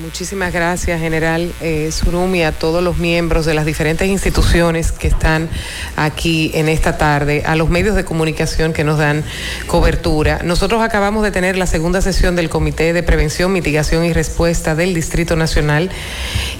Muchísimas 0.00 0.52
gracias, 0.52 1.00
General 1.00 1.52
eh, 1.60 1.90
Surumi, 1.90 2.44
a 2.44 2.52
todos 2.52 2.84
los 2.84 2.98
miembros 2.98 3.46
de 3.46 3.54
las 3.54 3.66
diferentes 3.66 4.06
instituciones 4.06 4.92
que 4.92 5.08
están 5.08 5.48
aquí 5.96 6.52
en 6.54 6.68
esta 6.68 6.96
tarde, 6.96 7.42
a 7.44 7.56
los 7.56 7.68
medios 7.68 7.96
de 7.96 8.04
comunicación 8.04 8.72
que 8.72 8.84
nos 8.84 8.98
dan 8.98 9.24
cobertura. 9.66 10.40
Nosotros 10.44 10.82
acabamos 10.82 11.24
de 11.24 11.32
tener 11.32 11.56
la 11.56 11.66
segunda 11.66 12.00
sesión 12.00 12.36
del 12.36 12.48
Comité 12.48 12.92
de 12.92 13.02
Prevención, 13.02 13.52
Mitigación 13.52 14.04
y 14.04 14.12
Respuesta 14.12 14.76
del 14.76 14.94
Distrito 14.94 15.34
Nacional 15.34 15.90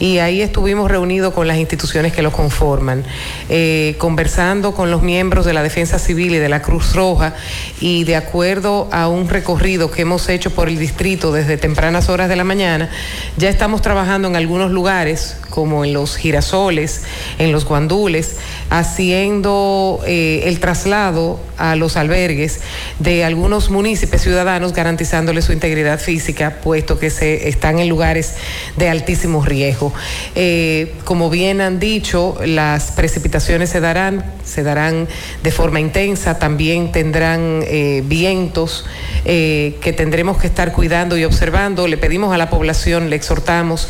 y 0.01 0.19
ahí 0.19 0.43
estuvimos 0.43 0.91
reunidos 0.91 1.33
con 1.33 1.47
las 1.47 1.59
instituciones 1.59 2.13
que 2.13 2.23
lo 2.23 2.33
conforman, 2.33 3.05
eh, 3.49 3.95
conversando 3.99 4.75
con 4.75 4.91
los 4.91 5.03
miembros 5.03 5.47
de 5.47 5.53
la 5.53 5.63
Defensa 5.63 6.01
Civil 6.01 6.35
y 6.35 6.39
de 6.39 6.49
la 6.49 6.61
Cruz 6.61 6.93
Roja 6.95 7.35
y 7.81 8.03
de 8.03 8.17
acuerdo 8.17 8.89
a 8.91 9.07
un 9.07 9.29
recorrido 9.29 9.93
que 9.93 10.03
hemos 10.03 10.29
hecho 10.29 10.51
por 10.51 10.69
el 10.69 10.77
distrito 10.77 11.31
desde 11.31 11.57
tempranas 11.57 12.09
horas 12.09 12.29
de 12.29 12.35
la 12.35 12.45
mañana, 12.45 12.91
Ya 13.37 13.49
estamos 13.49 13.83
trabajando 13.83 14.29
en 14.29 14.37
algunos 14.37 14.71
lugares, 14.71 15.37
como 15.59 15.85
en 15.85 15.93
los 15.93 16.17
girasoles, 16.17 17.03
en 17.39 17.53
los 17.53 17.65
guandules, 17.65 18.37
haciendo 18.71 20.01
eh, 20.07 20.43
el 20.45 20.61
traslado 20.61 21.41
a 21.57 21.75
los 21.75 21.97
albergues 21.97 22.61
de 23.01 23.25
algunos 23.25 23.71
municipios 23.71 24.23
ciudadanos, 24.23 24.73
garantizándoles 24.73 25.47
su 25.47 25.53
integridad 25.53 25.99
física, 25.99 26.59
puesto 26.63 26.99
que 26.99 27.11
se 27.11 27.49
están 27.49 27.79
en 27.79 27.89
lugares 27.89 28.35
de 28.77 28.89
altísimo 28.89 29.45
riesgo. 29.45 29.93
Eh, 30.35 30.95
como 31.05 31.31
bien 31.31 31.61
han 31.61 31.81
dicho, 31.81 32.37
las 32.45 32.93
precipitaciones 32.93 33.71
se 33.71 33.81
darán, 33.81 34.25
se 34.45 34.63
darán 34.63 35.09
de 35.43 35.51
forma 35.51 35.81
intensa, 35.81 36.39
también 36.39 36.93
tendrán 36.93 37.65
eh, 37.67 38.03
vientos 38.07 38.85
que 39.25 39.95
tendremos 39.95 40.39
que 40.39 40.47
estar 40.47 40.73
cuidando 40.73 41.19
y 41.19 41.25
observando. 41.25 41.87
Le 41.87 41.99
pedimos 41.99 42.33
a 42.33 42.39
la 42.39 42.49
población, 42.49 43.11
le 43.11 43.17
exhortamos 43.19 43.89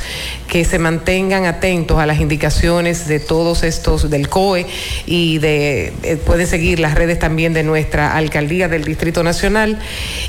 que 0.49 0.65
se 0.65 0.79
mantengan 0.79 1.45
atentos 1.45 1.99
a 1.99 2.07
las 2.07 2.21
indicaciones 2.21 3.07
de 3.07 3.21
todos 3.21 3.63
estos 3.63 4.09
del 4.11 4.29
COE 4.31 4.67
y 5.07 5.39
de 5.39 5.93
eh, 6.03 6.17
pueden 6.17 6.47
seguir 6.47 6.81
las 6.81 6.95
redes 6.95 7.19
también 7.19 7.53
de 7.53 7.63
nuestra 7.63 8.17
alcaldía 8.17 8.67
del 8.67 8.83
Distrito 8.85 9.23
Nacional. 9.23 9.79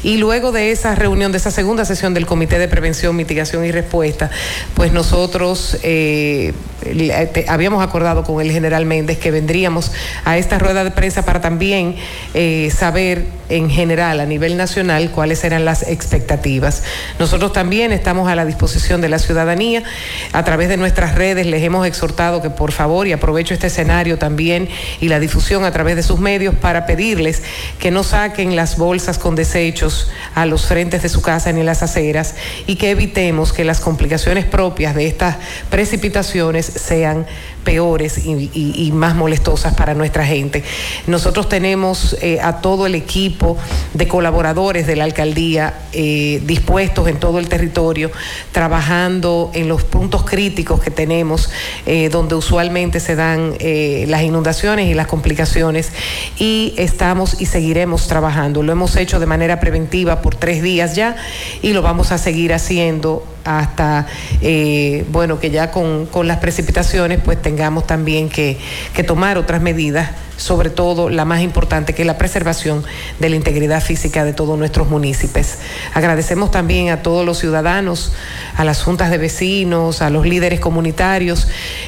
Y 0.04 0.18
luego 0.18 0.52
de 0.52 0.72
esa 0.72 0.94
reunión, 0.96 1.32
de 1.32 1.38
esa 1.38 1.52
segunda 1.52 1.86
sesión 1.86 2.14
del 2.14 2.26
Comité 2.26 2.60
de 2.60 2.68
Prevención, 2.68 3.16
Mitigación 3.16 3.64
y 3.66 3.72
Respuesta, 3.72 4.30
pues 4.74 4.91
nosotros 4.91 5.78
eh, 5.84 6.54
le- 6.94 7.46
habíamos 7.48 7.82
acordado 7.82 8.24
con 8.24 8.41
el 8.41 8.52
general 8.52 8.86
Méndez 8.86 9.20
que 9.20 9.32
vendríamos 9.32 9.91
a 10.26 10.38
esta 10.38 10.60
rueda 10.60 10.84
de 10.84 10.91
prensa 10.91 11.24
para 11.24 11.40
también 11.40 11.96
eh, 12.34 12.70
saber 12.76 13.26
en 13.48 13.70
general 13.70 14.20
a 14.20 14.26
nivel 14.26 14.58
nacional 14.58 15.12
cuáles 15.12 15.44
eran 15.44 15.64
las 15.66 15.84
expectativas. 15.88 16.84
Nosotros 17.20 17.54
también 17.54 17.91
estamos 17.94 18.30
a 18.30 18.36
la 18.36 18.46
disposición 18.46 19.02
de 19.02 19.10
la 19.10 19.18
ciudadanía. 19.18 19.84
A 20.31 20.44
través 20.44 20.69
de 20.69 20.77
nuestras 20.77 21.15
redes 21.15 21.45
les 21.45 21.64
hemos 21.64 21.86
exhortado 21.86 22.41
que 22.41 22.49
por 22.49 22.72
favor, 22.72 23.07
y 23.07 23.14
aprovecho 23.14 23.53
este 23.53 23.68
escenario 23.68 24.18
también 24.18 24.69
y 24.99 25.07
la 25.07 25.19
difusión 25.19 25.65
a 25.65 25.72
través 25.72 25.95
de 25.95 26.03
sus 26.03 26.19
medios 26.19 26.56
para 26.56 26.86
pedirles 26.86 27.41
que 27.80 27.91
no 27.91 28.03
saquen 28.03 28.56
las 28.56 28.77
bolsas 28.77 29.18
con 29.18 29.36
desechos 29.36 30.11
a 30.36 30.45
los 30.45 30.65
frentes 30.65 31.02
de 31.02 31.10
su 31.10 31.22
casa 31.22 31.52
ni 31.52 31.64
las 31.64 31.84
aceras 31.84 32.36
y 32.68 32.76
que 32.76 32.91
evitemos 32.91 33.53
que 33.53 33.64
las 33.64 33.80
complicaciones 33.80 34.45
propias 34.45 34.95
de 34.95 35.07
estas 35.07 35.38
precipitaciones 35.69 36.65
sean 36.65 37.26
peores 37.64 38.18
y, 38.26 38.49
y- 38.53 38.91
más 38.91 39.15
molestosas 39.15 39.76
para 39.76 39.94
nuestra 39.94 40.26
gente. 40.26 40.64
Nosotros 41.07 41.48
tenemos 41.48 42.18
eh, 42.22 42.40
a 42.41 42.61
todo 42.61 42.86
el 42.88 42.95
equipo 42.95 43.57
de 43.94 44.07
colaboradores 44.07 44.88
de 44.88 44.95
la 44.95 45.03
alcaldía 45.03 45.73
eh, 45.94 46.41
dispuestos 46.45 47.07
en 47.07 47.19
todo 47.19 47.40
el 47.40 47.48
territorio, 47.48 48.11
trabajando 48.52 49.52
en 49.53 49.68
los 49.68 49.84
puntos 49.84 50.23
críticos 50.23 50.81
que 50.81 50.91
tenemos, 50.91 51.49
eh, 51.86 52.10
donde 52.10 52.36
usualmente 52.36 52.99
se 52.99 53.15
dan 53.15 53.53
las 53.60 54.22
inundaciones 54.23 54.88
y 54.88 54.94
las 54.94 55.07
complicaciones, 55.07 55.91
y 56.38 56.73
estamos 56.77 57.40
y 57.41 57.45
seguiremos 57.45 58.07
trabajando. 58.07 58.64
Lo 58.64 58.72
hemos 58.72 58.95
hecho 58.95 59.19
de 59.19 59.26
manera 59.26 59.60
preventiva 59.60 60.22
por 60.22 60.36
tres 60.36 60.61
días 60.61 60.95
ya 60.95 61.15
y 61.61 61.73
lo 61.73 61.81
vamos 61.81 62.11
a 62.11 62.18
seguir 62.18 62.53
haciendo 62.53 63.23
hasta, 63.58 64.06
eh, 64.42 65.06
bueno, 65.12 65.40
que 65.40 65.50
ya 65.50 65.72
con, 65.72 66.06
con 66.06 66.28
las 66.28 66.38
precipitaciones 66.38 67.20
pues 67.24 67.42
tengamos 67.42 67.88
también 67.88 68.30
que, 68.30 68.58
que 68.94 69.04
tomar 69.04 69.40
otras 69.40 69.60
medidas, 69.62 70.12
sobre 70.38 70.70
todo 70.70 71.10
la 71.10 71.26
más 71.26 71.42
importante 71.42 71.94
que 71.94 72.04
es 72.04 72.06
la 72.06 72.18
preservación 72.18 72.84
de 73.20 73.30
la 73.30 73.36
integridad 73.36 73.82
física 73.82 74.24
de 74.24 74.34
todos 74.34 74.58
nuestros 74.58 74.88
municipios. 74.88 75.56
Agradecemos 75.94 76.52
también 76.52 76.92
a 76.92 77.02
todos 77.02 77.26
los 77.26 77.40
ciudadanos, 77.40 78.14
a 78.56 78.64
las 78.64 78.84
juntas 78.84 79.10
de 79.10 79.18
vecinos, 79.18 80.02
a 80.02 80.10
los 80.10 80.26
líderes 80.26 80.60
comunitarios, 80.60 81.48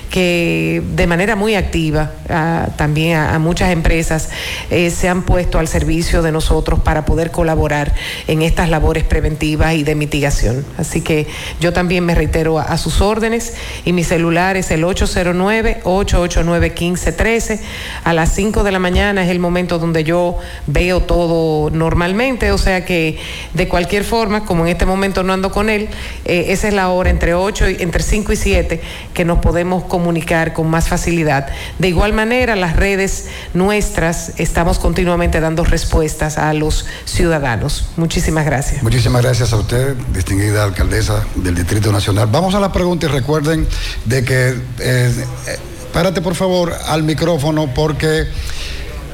que 0.09 0.83
de 0.95 1.07
manera 1.07 1.35
muy 1.35 1.55
activa, 1.55 2.11
también 2.75 3.17
a, 3.17 3.35
a 3.35 3.39
muchas 3.39 3.71
empresas, 3.71 4.29
eh, 4.69 4.89
se 4.89 5.07
han 5.07 5.23
puesto 5.23 5.59
al 5.59 5.67
servicio 5.67 6.21
de 6.21 6.31
nosotros 6.33 6.81
para 6.81 7.05
poder 7.05 7.31
colaborar 7.31 7.93
en 8.27 8.41
estas 8.41 8.69
labores 8.69 9.05
preventivas 9.05 9.75
y 9.75 9.83
de 9.83 9.95
mitigación. 9.95 10.65
Así 10.77 10.99
que 10.99 11.27
yo 11.59 11.73
también 11.73 12.05
me 12.05 12.15
reitero 12.15 12.59
a, 12.59 12.77
sus 12.77 13.01
órdenes 13.01 13.53
y 13.85 13.93
mi 13.93 14.03
celular 14.03 14.57
es 14.57 14.71
el 14.71 14.83
809-889-1513. 14.83 17.59
A 18.03 18.13
las 18.13 18.33
5 18.33 18.63
de 18.63 18.71
la 18.71 18.79
mañana 18.79 19.23
es 19.23 19.29
el 19.29 19.37
momento 19.39 19.79
donde 19.79 20.03
yo 20.03 20.37
veo 20.67 21.01
todo 21.01 21.69
normalmente, 21.69 22.51
o 22.51 22.57
sea 22.57 22.85
que 22.85 23.19
de 23.53 23.67
cualquier 23.67 24.03
forma, 24.03 24.45
como 24.45 24.65
en 24.65 24.71
este 24.71 24.85
momento 24.85 25.23
no 25.23 25.33
ando 25.33 25.51
con 25.51 25.69
él, 25.69 25.89
eh, 26.25 26.45
esa 26.49 26.67
es 26.67 26.73
la 26.73 26.89
hora 26.89 27.09
entre 27.09 27.33
8 27.33 27.69
y 27.69 27.77
entre 27.81 28.03
5 28.03 28.33
y 28.33 28.35
7 28.35 28.81
que 29.13 29.25
nos 29.25 29.39
podemos 29.39 29.83
comunicar 29.83 30.53
con 30.53 30.69
más 30.69 30.87
facilidad. 30.87 31.47
De 31.79 31.89
igual 31.89 32.13
manera, 32.13 32.55
las 32.55 32.75
redes 32.75 33.27
nuestras 33.53 34.33
estamos 34.37 34.79
continuamente 34.79 35.39
dando 35.39 35.63
respuestas 35.63 36.37
a 36.37 36.53
los 36.53 36.85
ciudadanos. 37.05 37.89
Muchísimas 37.97 38.45
gracias. 38.45 38.83
Muchísimas 38.83 39.21
gracias 39.21 39.53
a 39.53 39.57
usted, 39.57 39.95
distinguida 40.13 40.63
alcaldesa 40.63 41.23
del 41.35 41.55
Distrito 41.55 41.91
Nacional. 41.91 42.27
Vamos 42.31 42.55
a 42.55 42.59
la 42.59 42.71
pregunta 42.71 43.05
y 43.05 43.09
recuerden 43.09 43.67
de 44.05 44.23
que, 44.23 44.49
eh, 44.49 44.55
eh, 44.79 45.57
párate 45.93 46.21
por 46.21 46.35
favor 46.35 46.73
al 46.87 47.03
micrófono 47.03 47.73
porque 47.73 48.27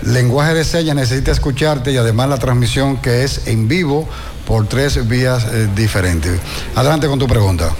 lenguaje 0.04 0.54
de 0.54 0.64
señas 0.64 0.96
necesita 0.96 1.32
escucharte 1.32 1.92
y 1.92 1.98
además 1.98 2.30
la 2.30 2.38
transmisión 2.38 2.98
que 2.98 3.24
es 3.24 3.48
en 3.48 3.68
vivo 3.68 4.08
por 4.46 4.68
tres 4.68 5.08
vías 5.08 5.46
eh, 5.46 5.68
diferentes. 5.76 6.40
Adelante 6.76 7.08
con 7.08 7.20
tu 7.20 7.28
pregunta. 7.28 7.72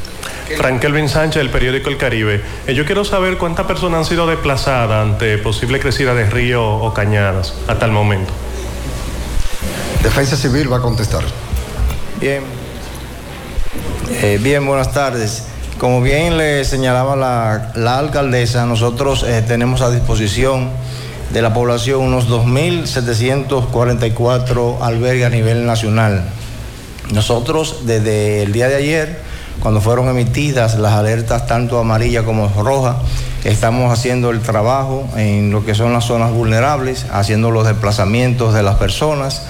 Frank 0.56 0.82
Kelvin 0.82 1.10
Sánchez, 1.10 1.42
del 1.42 1.50
periódico 1.50 1.90
El 1.90 1.98
Caribe. 1.98 2.42
Eh, 2.68 2.74
yo 2.74 2.86
quiero 2.86 3.04
saber 3.04 3.38
cuántas 3.38 3.66
personas 3.66 4.00
han 4.00 4.06
sido 4.06 4.28
desplazadas 4.28 5.06
ante 5.06 5.38
posible 5.38 5.80
crecida 5.80 6.14
de 6.14 6.30
río 6.30 6.66
o 6.66 6.94
cañadas 6.94 7.54
hasta 7.68 7.86
el 7.86 7.92
momento. 7.92 8.32
Defensa 10.04 10.38
Civil 10.38 10.72
va 10.72 10.78
a 10.78 10.82
contestar. 10.82 11.24
Bien. 12.20 12.57
Eh, 14.10 14.40
bien, 14.42 14.66
buenas 14.66 14.94
tardes. 14.94 15.44
Como 15.80 16.02
bien 16.02 16.38
le 16.38 16.64
señalaba 16.64 17.18
la, 17.18 18.00
alcaldesa, 18.00 18.66
nosotros 18.66 19.26
eh, 19.28 19.44
tenemos 19.46 19.82
a 19.82 19.92
disposición 19.92 20.70
de 21.34 21.42
la 21.42 21.54
población 21.54 22.00
unos 22.02 22.30
2.744 22.30 24.82
albergues 24.82 25.26
a 25.26 25.30
nivel 25.30 25.66
nacional. 25.66 26.24
Nosotros 27.12 27.80
desde 27.86 28.44
el 28.44 28.54
día 28.54 28.70
de 28.70 28.76
ayer, 28.76 29.20
cuando 29.60 29.82
fueron 29.82 30.08
emitidas 30.08 30.80
las 30.80 30.94
alertas 30.94 31.46
tanto 31.46 31.78
amarillas 31.78 32.24
como 32.24 32.48
rojas, 32.64 32.96
estamos 33.44 33.92
haciendo 33.92 34.30
el 34.30 34.40
trabajo 34.40 35.06
en 35.18 35.52
lo 35.52 35.66
que 35.66 35.76
son 35.76 35.92
las 35.92 36.06
zonas 36.06 36.32
vulnerables, 36.32 37.08
haciendo 37.12 37.52
los 37.52 37.68
desplazamientos 37.68 38.54
de 38.54 38.64
las 38.64 38.78
personas 38.78 39.48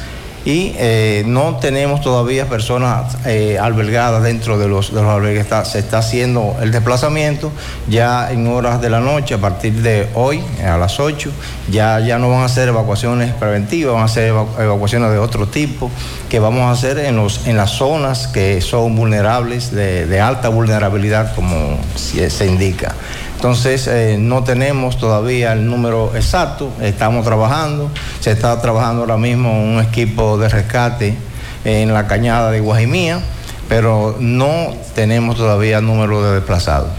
y 0.47 0.71
eh, 0.77 1.23
no 1.27 1.57
tenemos 1.57 1.99
todavía 1.99 2.47
personas 2.47 3.17
eh, 3.25 3.57
albergadas 3.61 4.23
dentro 4.23 4.57
de 4.57 4.69
los, 4.69 4.93
de 4.93 5.01
albergues. 5.01 5.45
Se 5.67 5.79
está 5.79 5.97
haciendo 5.97 6.55
el 6.61 6.71
desplazamiento 6.71 7.51
ya 7.89 8.31
en 8.31 8.47
horas 8.47 8.79
de 8.79 8.89
la 8.89 9.01
noche, 9.01 9.33
a 9.33 9.39
partir 9.39 9.73
de 9.81 10.07
hoy, 10.13 10.41
a 10.65 10.77
las 10.77 11.01
8, 11.01 11.29
ya, 11.69 11.99
ya 11.99 12.17
no 12.17 12.29
van 12.29 12.43
a 12.43 12.47
ser 12.47 12.69
evacuaciones 12.69 13.33
preventivas, 13.33 13.93
van 13.95 14.05
a 14.05 14.07
ser 14.07 14.29
eva- 14.29 14.45
evacuaciones 14.57 15.11
de 15.11 15.17
otro 15.17 15.47
tipo 15.49 15.91
que 16.29 16.39
vamos 16.39 16.61
a 16.61 16.71
hacer 16.71 16.97
en, 16.99 17.17
los, 17.17 17.45
en 17.45 17.57
las 17.57 17.71
zonas 17.71 18.27
que 18.27 18.61
son 18.61 18.95
vulnerables, 18.95 19.71
de, 19.71 20.21
alta 20.21 20.47
vulnerabilidad, 20.47 21.35
como 21.35 21.77
se 21.95 22.45
indica. 22.47 22.95
Entonces, 23.37 23.85
eh, 23.85 24.17
no 24.19 24.43
tenemos 24.43 24.97
todavía 24.97 25.53
el 25.53 25.67
número 25.67 26.11
exacto, 26.15 26.71
estamos 26.81 27.23
trabajando, 27.23 27.91
se 28.19 28.31
está 28.31 28.59
trabajando 28.59 29.03
ahora 29.03 29.17
mismo 29.17 29.63
un 29.63 29.79
equipo 29.79 30.39
de 30.39 30.49
rescate 30.49 31.15
en 31.63 31.93
la 31.93 32.07
cañada 32.07 32.49
de 32.49 32.61
Guajimía, 32.61 33.21
pero 33.69 34.17
no 34.19 34.73
tenemos 34.95 35.37
todavía 35.37 35.77
el 35.77 35.85
número 35.85 36.23
de 36.23 36.33
desplazados. 36.33 36.89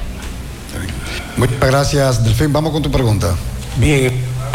Muchas 1.37 1.59
gracias, 1.59 2.25
Delfín. 2.25 2.53
Vamos 2.53 2.73
con 2.73 2.83
tu 2.83 2.91
pregunta. 2.93 3.35
Bien, 3.77 4.13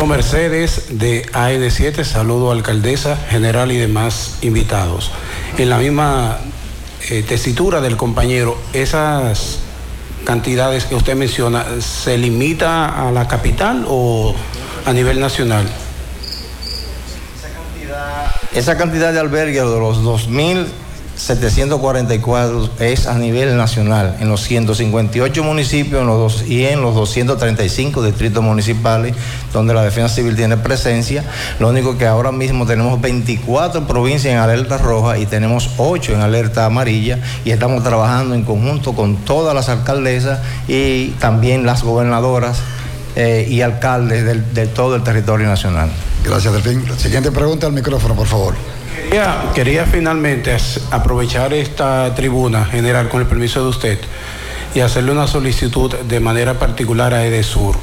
Mercedes 0.08 0.86
de 1.00 1.26
AED7, 1.34 2.06
saludo 2.06 2.52
alcaldesa, 2.52 3.18
general 3.30 3.74
y 3.74 3.78
demás 3.78 4.36
invitados. 4.42 5.12
En 5.58 5.70
la 5.70 5.80
misma 5.80 6.40
eh, 7.10 7.24
tesitura 7.28 7.82
del 7.82 7.98
compañero, 7.98 8.58
esas 8.72 9.60
cantidades 10.24 10.86
que 10.86 10.96
usted 10.96 11.16
menciona, 11.16 11.66
¿se 11.82 12.18
limita 12.18 13.08
a 13.08 13.12
la 13.12 13.28
capital 13.28 13.86
o 13.88 14.34
a 14.86 14.94
nivel 14.94 15.20
nacional? 15.20 15.66
Esa 18.54 18.78
cantidad 18.78 19.12
de 19.12 19.20
albergues 19.20 19.64
de 19.64 19.80
los 19.80 20.28
744 21.26 22.70
es 22.80 23.08
a 23.08 23.14
nivel 23.18 23.56
nacional, 23.56 24.18
en 24.20 24.28
los 24.30 24.42
158 24.42 25.44
municipios 25.44 26.44
y 26.48 26.66
en 26.66 26.82
los 26.82 26.96
235 26.96 28.04
distritos 28.04 28.44
municipales 28.44 29.16
donde 29.54 29.74
la 29.74 29.84
defensa 29.84 30.14
civil 30.14 30.36
tiene 30.36 30.58
presencia. 30.58 31.24
Lo 31.60 31.70
único 31.70 31.98
que 31.98 32.08
ahora 32.08 32.32
mismo 32.32 32.66
tenemos 32.66 33.00
24 33.00 33.88
provincias 33.88 34.34
en 34.34 34.40
alerta 34.40 34.78
roja 34.78 35.18
y 35.18 35.26
tenemos 35.26 35.70
8 35.78 36.14
en 36.14 36.22
alerta 36.22 36.66
amarilla 36.66 37.20
y 37.46 37.52
estamos 37.52 37.84
trabajando 37.84 38.36
en 38.36 38.44
conjunto 38.44 38.94
con 38.94 39.16
todas 39.18 39.56
las 39.56 39.70
alcaldesas 39.70 40.40
y 40.68 41.10
también 41.20 41.66
las 41.66 41.84
gobernadoras 41.84 42.60
eh, 43.16 43.48
y 43.50 43.62
alcaldes 43.62 44.26
del- 44.26 44.54
de 44.54 44.68
todo 44.68 44.96
el 44.96 45.04
territorio 45.04 45.48
nacional. 45.48 45.90
Gracias, 46.26 46.52
Delfín. 46.54 46.84
Siguiente 46.98 47.32
pregunta 47.32 47.68
al 47.68 47.74
micrófono, 47.74 48.14
por 48.16 48.28
favor. 48.28 48.56
Quería, 49.54 49.86
finalmente 49.86 50.56
aprovechar 50.90 51.54
esta 51.54 52.14
tribuna 52.16 52.66
general 52.66 53.10
con 53.10 53.22
el 53.22 53.28
permiso 53.28 53.62
de 53.62 53.70
usted 53.70 54.00
y 54.74 54.80
hacerle 54.80 55.12
una 55.12 55.28
solicitud 55.28 55.94
de 55.94 56.20
manera 56.20 56.58
particular 56.58 57.14
a 57.14 57.26
Edesur. 57.26 57.76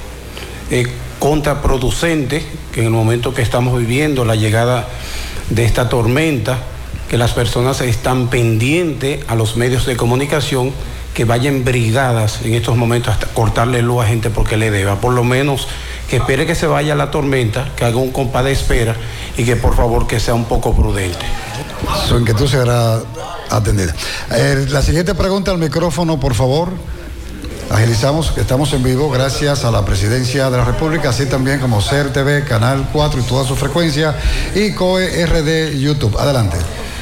Eh, 0.70 0.88
contraproducente 1.20 2.44
que 2.72 2.80
en 2.80 2.86
el 2.86 2.92
momento 2.92 3.32
que 3.32 3.42
estamos 3.42 3.78
viviendo 3.78 4.24
la 4.24 4.34
llegada 4.34 4.88
de 5.50 5.64
esta 5.64 5.88
tormenta, 5.88 6.58
que 7.08 7.16
las 7.16 7.32
personas 7.32 7.80
están 7.80 8.28
pendientes 8.28 9.20
a 9.28 9.34
los 9.34 9.56
medios 9.56 9.86
de 9.86 9.96
comunicación 9.96 10.72
que 11.14 11.24
vayan 11.24 11.64
brigadas 11.64 12.40
en 12.42 12.54
estos 12.54 12.76
momentos 12.76 13.14
hasta 13.14 13.26
cortarle 13.26 13.82
luz 13.82 14.04
a 14.04 14.06
gente 14.06 14.30
porque 14.30 14.56
le 14.56 14.70
deba. 14.70 15.00
Por 15.00 15.12
lo 15.12 15.24
menos 15.24 15.68
que 16.10 16.16
espere 16.16 16.44
que 16.44 16.56
se 16.56 16.66
vaya 16.66 16.96
la 16.96 17.12
tormenta, 17.12 17.68
que 17.76 17.84
haga 17.84 17.96
un 17.98 18.10
compás 18.10 18.44
de 18.44 18.50
espera 18.50 18.96
y 19.36 19.44
que 19.44 19.54
por 19.54 19.76
favor 19.76 20.08
que 20.08 20.18
sea 20.18 20.34
un 20.34 20.44
poco 20.44 20.74
prudente. 20.74 21.24
Su 22.08 22.18
inquietud 22.18 22.48
será 22.48 23.00
atendida. 23.48 23.94
Eh, 24.32 24.66
la 24.70 24.82
siguiente 24.82 25.14
pregunta 25.14 25.52
al 25.52 25.58
micrófono, 25.58 26.18
por 26.18 26.34
favor. 26.34 26.70
Agilizamos, 27.70 28.32
que 28.32 28.40
estamos 28.40 28.72
en 28.72 28.82
vivo 28.82 29.08
gracias 29.08 29.64
a 29.64 29.70
la 29.70 29.84
Presidencia 29.84 30.50
de 30.50 30.58
la 30.58 30.64
República, 30.64 31.10
así 31.10 31.26
también 31.26 31.60
como 31.60 31.80
CERTV, 31.80 32.44
Canal 32.44 32.88
4 32.92 33.20
y 33.20 33.22
toda 33.22 33.46
su 33.46 33.54
frecuencia, 33.54 34.16
y 34.56 34.72
COE 34.72 35.24
RD 35.26 35.78
YouTube. 35.78 36.18
Adelante. 36.18 36.56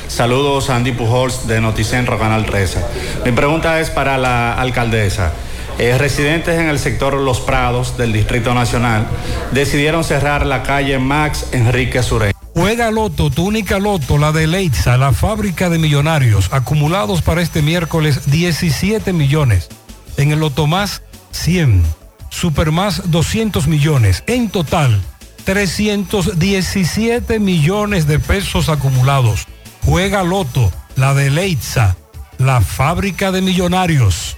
Saludos, 0.08 0.68
Andy 0.68 0.92
Pujols 0.92 1.46
de 1.46 1.62
Noticentro, 1.62 2.18
Canal 2.18 2.44
13. 2.44 2.84
Mi 3.24 3.32
pregunta 3.32 3.80
es 3.80 3.88
para 3.88 4.18
la 4.18 4.52
alcaldesa. 4.52 5.32
Eh, 5.78 5.96
residentes 5.96 6.58
en 6.58 6.68
el 6.68 6.80
sector 6.80 7.14
Los 7.14 7.40
Prados 7.40 7.96
del 7.96 8.12
Distrito 8.12 8.52
Nacional 8.52 9.06
decidieron 9.52 10.02
cerrar 10.02 10.44
la 10.44 10.64
calle 10.64 10.98
Max 10.98 11.46
Enrique 11.52 12.02
Sureño. 12.02 12.32
Juega 12.52 12.90
Loto, 12.90 13.30
tu 13.30 13.44
única 13.46 13.78
Loto, 13.78 14.18
la 14.18 14.32
de 14.32 14.48
Leitza, 14.48 14.96
la 14.96 15.12
fábrica 15.12 15.70
de 15.70 15.78
millonarios, 15.78 16.48
acumulados 16.52 17.22
para 17.22 17.42
este 17.42 17.62
miércoles 17.62 18.28
17 18.28 19.12
millones. 19.12 19.68
En 20.16 20.32
el 20.32 20.40
Loto 20.40 20.66
Más, 20.66 21.02
100. 21.30 21.84
Super 22.28 22.72
Más, 22.72 23.12
200 23.12 23.68
millones. 23.68 24.24
En 24.26 24.50
total, 24.50 25.00
317 25.44 27.38
millones 27.38 28.08
de 28.08 28.18
pesos 28.18 28.68
acumulados. 28.68 29.46
Juega 29.84 30.24
Loto, 30.24 30.72
la 30.96 31.14
de 31.14 31.30
Leitza, 31.30 31.96
la 32.38 32.62
fábrica 32.62 33.30
de 33.30 33.42
millonarios. 33.42 34.37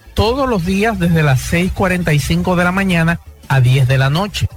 todos 0.13 0.49
los 0.49 0.65
días 0.65 0.99
desde 0.99 1.23
las 1.23 1.51
6.45 1.51 2.55
de 2.55 2.63
la 2.63 2.71
mañana 2.71 3.19
a 3.47 3.59
10 3.61 3.87
de 3.87 3.97
la 3.97 4.09
noche. 4.09 4.47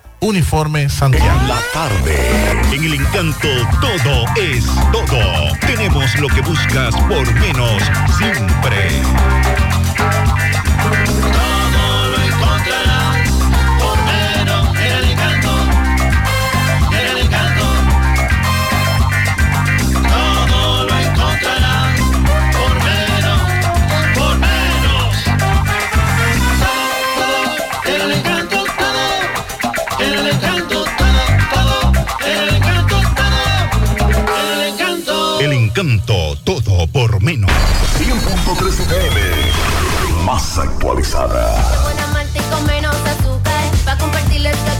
Uniforme 0.23 0.87
Santiago. 0.87 1.41
En 1.41 1.47
la 1.47 1.59
tarde, 1.73 2.15
en 2.71 2.83
el 2.83 2.93
encanto 2.93 3.47
todo 3.81 4.25
es 4.39 4.65
todo. 4.91 5.57
Tenemos 5.61 6.15
lo 6.19 6.27
que 6.27 6.41
buscas 6.41 6.95
por 6.95 7.33
menos 7.39 7.81
siempre. 8.19 9.01
Encanto. 35.81 36.35
Todo 36.43 36.87
por 36.87 37.21
menos. 37.21 37.49
100.3 37.97 38.79
FM. 38.81 39.19
Más 40.25 40.57
actualizada. 40.57 41.81
Buena 41.83 42.07
malta 42.07 42.39
y 42.39 42.53
con 42.53 42.65
menos 42.67 42.95
azúcar. 42.95 43.71
Pa' 43.85 43.97
compartirles 43.97 44.55
que 44.57 44.69
a 44.69 44.79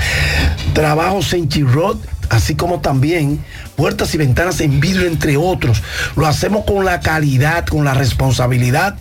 trabajos 0.74 1.34
en 1.34 1.50
Chirrot, 1.50 2.00
así 2.30 2.56
como 2.56 2.80
también 2.80 3.44
puertas 3.76 4.16
y 4.16 4.18
ventanas 4.18 4.62
en 4.62 4.80
vidrio, 4.80 5.08
entre 5.08 5.36
otros. 5.36 5.84
Lo 6.16 6.26
hacemos 6.26 6.64
con 6.64 6.86
la 6.86 7.02
calidad, 7.02 7.66
con 7.66 7.84
la 7.84 7.94
responsabilidad 7.94 8.96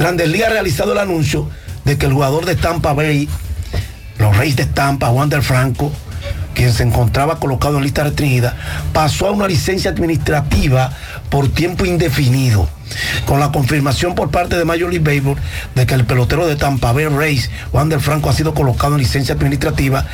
Grandes 0.01 0.29
Ligas 0.29 0.49
ha 0.49 0.53
realizado 0.53 0.93
el 0.93 0.97
anuncio 0.97 1.47
de 1.85 1.95
que 1.95 2.07
el 2.07 2.13
jugador 2.13 2.45
de 2.45 2.55
Tampa 2.55 2.93
Bay, 2.93 3.29
los 4.17 4.35
Reyes 4.35 4.55
de 4.55 4.65
Tampa, 4.65 5.11
Wander 5.11 5.43
Franco, 5.43 5.91
quien 6.55 6.73
se 6.73 6.81
encontraba 6.81 7.39
colocado 7.39 7.77
en 7.77 7.83
lista 7.83 8.03
restringida, 8.03 8.57
pasó 8.93 9.27
a 9.27 9.31
una 9.31 9.47
licencia 9.47 9.91
administrativa 9.91 10.91
por 11.29 11.49
tiempo 11.49 11.85
indefinido. 11.85 12.67
Con 13.25 13.39
la 13.39 13.51
confirmación 13.51 14.15
por 14.15 14.31
parte 14.31 14.57
de 14.57 14.65
Major 14.65 14.89
League 14.91 14.99
Baseball 14.99 15.37
de 15.75 15.85
que 15.85 15.93
el 15.93 16.05
pelotero 16.05 16.47
de 16.47 16.55
Tampa 16.55 16.91
Bay 16.91 17.07
Rays, 17.07 17.49
Wander 17.71 17.99
Franco, 17.99 18.29
ha 18.29 18.33
sido 18.33 18.53
colocado 18.53 18.95
en 18.95 19.01
licencia 19.01 19.35
administrativa, 19.35 20.05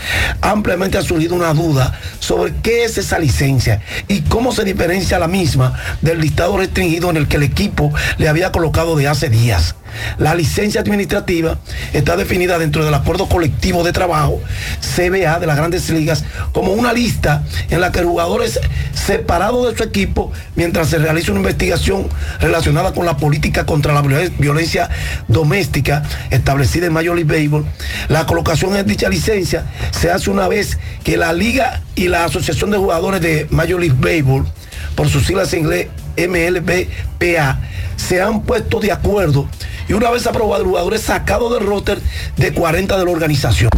ampliamente 0.42 0.98
ha 0.98 1.02
surgido 1.02 1.36
una 1.36 1.54
duda 1.54 2.00
sobre 2.20 2.54
qué 2.62 2.84
es 2.84 2.98
esa 2.98 3.20
licencia 3.20 3.82
y 4.08 4.22
cómo 4.22 4.52
se 4.52 4.64
diferencia 4.64 5.20
la 5.20 5.28
misma 5.28 5.74
del 6.02 6.20
listado 6.20 6.58
restringido 6.58 7.10
en 7.10 7.18
el 7.18 7.28
que 7.28 7.38
el 7.38 7.44
equipo 7.44 7.94
le 8.18 8.30
había 8.30 8.52
colocado 8.52 8.96
de 8.96 9.08
hace 9.08 9.30
días. 9.30 9.76
La 10.18 10.36
licencia 10.36 10.82
administrativa 10.82 11.60
está 11.94 12.16
definida 12.16 12.58
dentro 12.60 12.86
del 12.86 12.94
acuerdo 12.94 13.28
colectivo 13.28 13.84
de 13.84 13.92
trabajo 13.92 14.42
CBA 14.96 15.40
de 15.40 15.48
las 15.48 15.58
grandes 15.58 15.90
ligas 15.90 16.24
como 16.52 16.74
una 16.74 16.94
lista 16.94 17.44
en 17.70 17.82
la 17.82 17.92
que 17.92 18.00
el 18.00 18.06
jugador 18.06 18.44
es 18.44 18.60
separado 18.94 19.70
de 19.70 19.78
su 19.78 19.84
equipo 19.84 20.32
mientras 20.56 20.90
se 20.90 20.98
realiza 20.98 21.32
una 21.32 21.42
investigación 21.42 22.08
relacionada 22.40 22.94
con 22.94 23.06
la 23.06 23.18
política 23.18 23.66
contra 23.66 23.94
la 23.94 24.02
violencia 24.02 24.90
doméstica 25.28 26.04
establecida 26.30 26.88
en 26.88 26.94
Major 26.94 27.16
League 27.16 27.32
Baseball. 27.32 27.66
La 28.10 28.26
colocación 28.26 28.76
en 28.76 28.86
dicha 28.86 29.10
licencia 29.10 29.66
se 29.92 30.12
hace 30.12 30.30
una 30.30 30.48
vez 30.48 30.78
que 31.04 31.18
la 31.18 31.34
liga 31.34 31.82
y 31.96 32.08
la 32.08 32.26
asociación 32.26 32.72
de 32.72 32.78
jugadores 32.78 33.22
de 33.22 33.48
Major 33.50 33.80
League 33.80 33.98
Baseball, 34.00 34.46
por 34.98 35.08
sus 35.10 35.28
siglas 35.28 35.54
en 35.54 35.60
inglés 35.60 35.88
MLBPA, 36.18 37.60
se 37.96 38.20
han 38.20 38.42
puesto 38.42 38.80
de 38.80 38.92
acuerdo 38.92 39.48
y 39.88 39.94
una 39.94 40.10
vez 40.10 40.26
aprobado 40.26 40.64
el 40.64 40.68
jugador 40.68 40.96
es 40.96 41.02
sacado 41.02 41.54
del 41.54 41.66
roster 41.66 42.00
de 42.36 42.52
40 42.52 42.98
de 42.98 43.06
la 43.06 43.12
organización. 43.12 43.70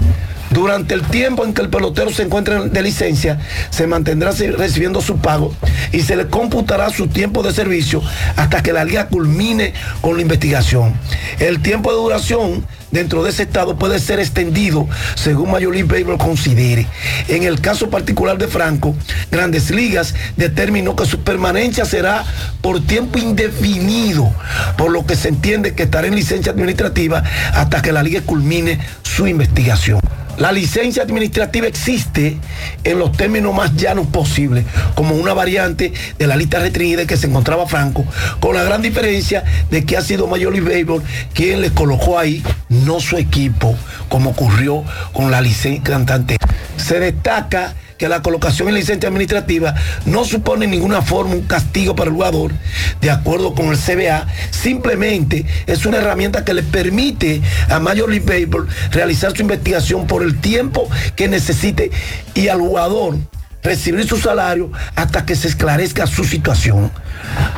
Durante 0.49 0.95
el 0.95 1.03
tiempo 1.03 1.45
en 1.45 1.53
que 1.53 1.61
el 1.61 1.69
pelotero 1.69 2.09
se 2.09 2.23
encuentre 2.23 2.69
de 2.69 2.81
licencia, 2.81 3.37
se 3.69 3.85
mantendrá 3.85 4.31
recibiendo 4.31 5.01
su 5.01 5.17
pago 5.17 5.53
y 5.91 6.01
se 6.01 6.15
le 6.15 6.27
computará 6.27 6.89
su 6.89 7.07
tiempo 7.07 7.43
de 7.43 7.51
servicio 7.51 8.01
hasta 8.37 8.63
que 8.63 8.73
la 8.73 8.85
liga 8.85 9.09
culmine 9.09 9.73
con 10.01 10.15
la 10.15 10.21
investigación. 10.21 10.93
El 11.39 11.61
tiempo 11.61 11.91
de 11.91 11.97
duración 11.97 12.65
dentro 12.91 13.23
de 13.23 13.29
ese 13.29 13.43
estado 13.43 13.77
puede 13.77 13.99
ser 13.99 14.19
extendido 14.19 14.87
según 15.15 15.51
Major 15.51 15.73
League 15.73 15.91
Baseball 15.91 16.17
considere. 16.17 16.87
En 17.27 17.43
el 17.43 17.61
caso 17.61 17.89
particular 17.89 18.37
de 18.37 18.47
Franco, 18.47 18.95
Grandes 19.31 19.71
Ligas 19.71 20.15
determinó 20.37 20.95
que 20.95 21.05
su 21.05 21.19
permanencia 21.19 21.85
será 21.85 22.23
por 22.61 22.85
tiempo 22.85 23.19
indefinido, 23.19 24.33
por 24.77 24.91
lo 24.91 25.05
que 25.05 25.15
se 25.15 25.29
entiende 25.29 25.75
que 25.75 25.83
estará 25.83 26.07
en 26.07 26.15
licencia 26.15 26.51
administrativa 26.51 27.23
hasta 27.53 27.81
que 27.81 27.91
la 27.91 28.03
liga 28.03 28.21
culmine 28.21 28.79
su 29.03 29.27
investigación. 29.27 29.99
La 30.39 30.53
licencia 30.53 31.03
administrativa 31.03 31.67
existe 31.67 32.37
en 32.85 32.97
los 32.97 33.11
términos 33.11 33.53
más 33.53 33.75
llanos 33.75 34.07
posibles, 34.07 34.63
como 34.95 35.15
una 35.15 35.33
variante 35.33 35.91
de 36.17 36.27
la 36.27 36.37
lista 36.37 36.59
restringida 36.59 37.05
que 37.05 37.17
se 37.17 37.27
encontraba 37.27 37.67
Franco, 37.67 38.05
con 38.39 38.55
la 38.55 38.63
gran 38.63 38.81
diferencia 38.81 39.43
de 39.69 39.83
que 39.83 39.97
ha 39.97 40.01
sido 40.01 40.27
Major 40.27 40.53
League 40.53 40.69
Baseball 40.69 41.03
quien 41.33 41.59
le 41.59 41.71
colocó 41.71 42.17
ahí, 42.17 42.41
no 42.85 42.99
su 42.99 43.17
equipo, 43.17 43.75
como 44.07 44.31
ocurrió 44.31 44.83
con 45.13 45.31
la 45.31 45.41
licencia 45.41 45.83
cantante. 45.83 46.37
Se 46.77 46.99
destaca 46.99 47.73
que 47.99 48.07
la 48.07 48.21
colocación 48.21 48.69
en 48.69 48.75
licencia 48.75 49.09
administrativa 49.09 49.75
no 50.05 50.23
supone 50.23 50.65
en 50.65 50.71
ninguna 50.71 51.01
forma 51.01 51.35
un 51.35 51.41
castigo 51.41 51.95
para 51.95 52.09
el 52.09 52.15
jugador, 52.15 52.53
de 53.01 53.11
acuerdo 53.11 53.53
con 53.53 53.67
el 53.67 53.77
CBA, 53.77 54.25
simplemente 54.51 55.45
es 55.67 55.85
una 55.85 55.97
herramienta 55.97 56.45
que 56.45 56.53
le 56.53 56.63
permite 56.63 57.41
a 57.69 57.79
Major 57.79 58.09
League 58.09 58.25
Baseball 58.25 58.67
realizar 58.91 59.35
su 59.35 59.41
investigación 59.41 60.07
por 60.07 60.23
el 60.23 60.39
tiempo 60.39 60.89
que 61.17 61.27
necesite 61.27 61.91
y 62.33 62.47
al 62.47 62.61
jugador 62.61 63.17
recibir 63.61 64.07
su 64.07 64.17
salario 64.17 64.71
hasta 64.95 65.25
que 65.25 65.35
se 65.35 65.49
esclarezca 65.49 66.07
su 66.07 66.23
situación. 66.23 66.91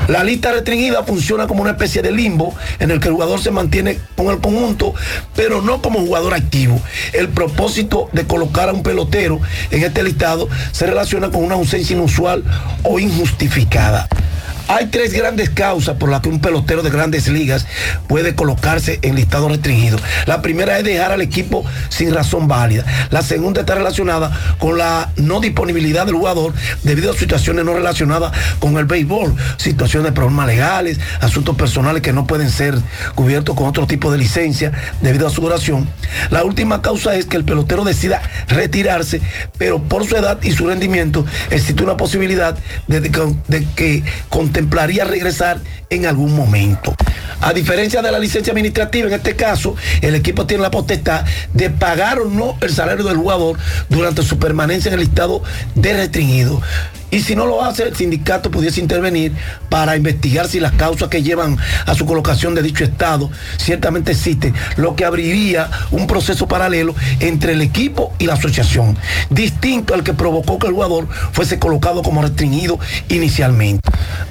La 0.08 0.24
lista 0.24 0.52
restringida 0.52 1.04
funciona 1.04 1.48
como 1.48 1.62
una 1.62 1.72
especie 1.72 2.02
de 2.02 2.12
limbo 2.12 2.54
en 2.80 2.92
el 2.92 3.00
que 3.00 3.08
el 3.08 3.14
jugador 3.14 3.42
se 3.42 3.52
mantiene 3.52 4.00
con 4.16 4.28
el 4.28 4.40
conjunto, 4.40 4.94
pero 5.36 5.62
no 5.62 5.82
como 5.82 6.00
jugador 6.00 6.34
activo. 6.34 6.82
El 7.14 7.30
propósito 7.30 8.10
de 8.12 8.26
colocar 8.26 8.70
a 8.70 8.74
un 8.74 8.84
pelotero 8.84 9.40
en 9.70 9.84
este 9.84 10.04
listado 10.04 10.50
se 10.72 10.86
relaciona 10.86 11.30
con 11.30 11.44
una 11.44 11.56
ausencia 11.56 11.96
inusual 11.96 12.44
o 12.84 13.00
injustificada. 13.00 14.08
Hay 14.74 14.86
tres 14.86 15.12
grandes 15.12 15.50
causas 15.50 15.98
por 15.98 16.10
las 16.10 16.22
que 16.22 16.30
un 16.30 16.40
pelotero 16.40 16.82
de 16.82 16.90
grandes 16.90 17.28
ligas 17.28 17.66
puede 18.08 18.36
colocarse 18.36 19.00
en 19.02 19.16
listado 19.16 19.50
restringido. 19.50 20.00
La 20.28 20.42
primera 20.42 20.78
es 20.78 20.86
dejar 20.86 21.12
al 21.12 21.22
equipo 21.22 21.66
sin 21.90 22.14
razón 22.14 22.48
válida. 22.48 22.86
La 23.10 23.22
segunda 23.22 23.62
está 23.62 23.76
relacionada 23.76 24.32
con 24.60 24.78
la 24.78 25.12
no 25.18 25.42
disponibilidad 25.42 26.06
del 26.06 26.16
jugador 26.16 26.54
debido 26.84 27.12
a 27.12 27.18
situaciones 27.18 27.66
no 27.66 27.74
relacionadas 27.74 28.32
con 28.60 28.78
el 28.78 28.86
béisbol, 28.86 29.36
situaciones 29.58 30.12
de 30.12 30.16
problemas 30.16 30.48
legales, 30.48 31.00
asuntos 31.20 31.56
personales 31.56 32.02
que 32.02 32.14
no 32.14 32.28
pueden 32.28 32.50
ser 32.50 32.76
cubiertos 33.16 33.56
con 33.56 33.68
otro 33.68 33.88
tipo 33.88 34.12
de 34.12 34.18
licencia 34.18 34.72
debido 35.02 35.28
a 35.28 35.30
su 35.30 35.42
duración. 35.42 35.88
La 36.30 36.44
última 36.44 36.82
causa 36.82 37.16
es 37.16 37.26
que 37.26 37.38
el 37.38 37.46
pelotero 37.46 37.84
decida 37.84 38.22
retirarse, 38.48 39.22
pero 39.58 39.82
por 39.82 40.06
su 40.08 40.16
edad 40.16 40.40
y 40.42 40.52
su 40.52 40.68
rendimiento 40.68 41.26
existe 41.50 41.84
una 41.84 41.98
posibilidad 41.98 42.58
de, 42.88 43.00
de- 43.02 43.36
de 43.48 43.66
que 43.76 44.04
contemplaría 44.30 45.06
regresar 45.06 45.60
en 45.90 46.06
algún 46.06 46.36
momento. 46.36 46.96
A 47.42 47.54
diferencia 47.54 48.02
de 48.02 48.12
la 48.12 48.20
licencia 48.20 48.52
administrativa, 48.52 49.08
en 49.08 49.14
este 49.14 49.36
caso, 49.36 49.76
el 50.02 50.16
equipo 50.16 50.46
tiene 50.46 50.64
la 50.64 50.72
potestad 50.72 51.26
de 51.54 51.70
pagar 51.70 52.20
o 52.20 52.26
no 52.30 52.56
el 52.62 52.72
salario 52.72 53.04
del 53.04 53.18
jugador 53.18 53.58
durante 53.90 54.22
su 54.22 54.38
permanencia 54.38 54.90
en 54.90 55.00
el 55.00 55.06
estado 55.08 55.42
de 55.76 55.94
restringido. 55.94 56.62
Y 57.12 57.20
si 57.20 57.36
no 57.36 57.46
lo 57.46 57.64
hace, 57.64 57.84
el 57.84 57.96
sindicato 57.96 58.50
pudiese 58.50 58.80
intervenir 58.80 59.34
para 59.70 59.98
investigar 59.98 60.48
si 60.48 60.60
las 60.62 60.72
causas 60.72 61.10
que 61.10 61.22
llevan 61.22 61.58
a 61.86 61.94
su 61.94 62.06
colocación 62.06 62.56
de 62.56 62.62
dicho 62.62 62.86
estado 62.86 63.30
ciertamente 63.58 64.14
existen, 64.14 64.54
lo 64.78 64.96
que 64.96 65.04
abriría 65.04 65.70
un 65.92 66.08
proceso 66.08 66.48
paralelo 66.48 66.96
entre 67.20 67.54
el 67.54 67.62
equipo 67.62 68.14
y 68.18 68.26
la 68.26 68.34
asociación, 68.34 68.98
distinto 69.30 69.94
al 69.94 70.04
que 70.04 70.14
provocó 70.14 70.58
que 70.58 70.68
el 70.68 70.74
jugador 70.74 71.08
fuese 71.34 71.60
colocado 71.60 72.02
como 72.02 72.22
restringido 72.22 72.80
inicialmente. 73.10 73.82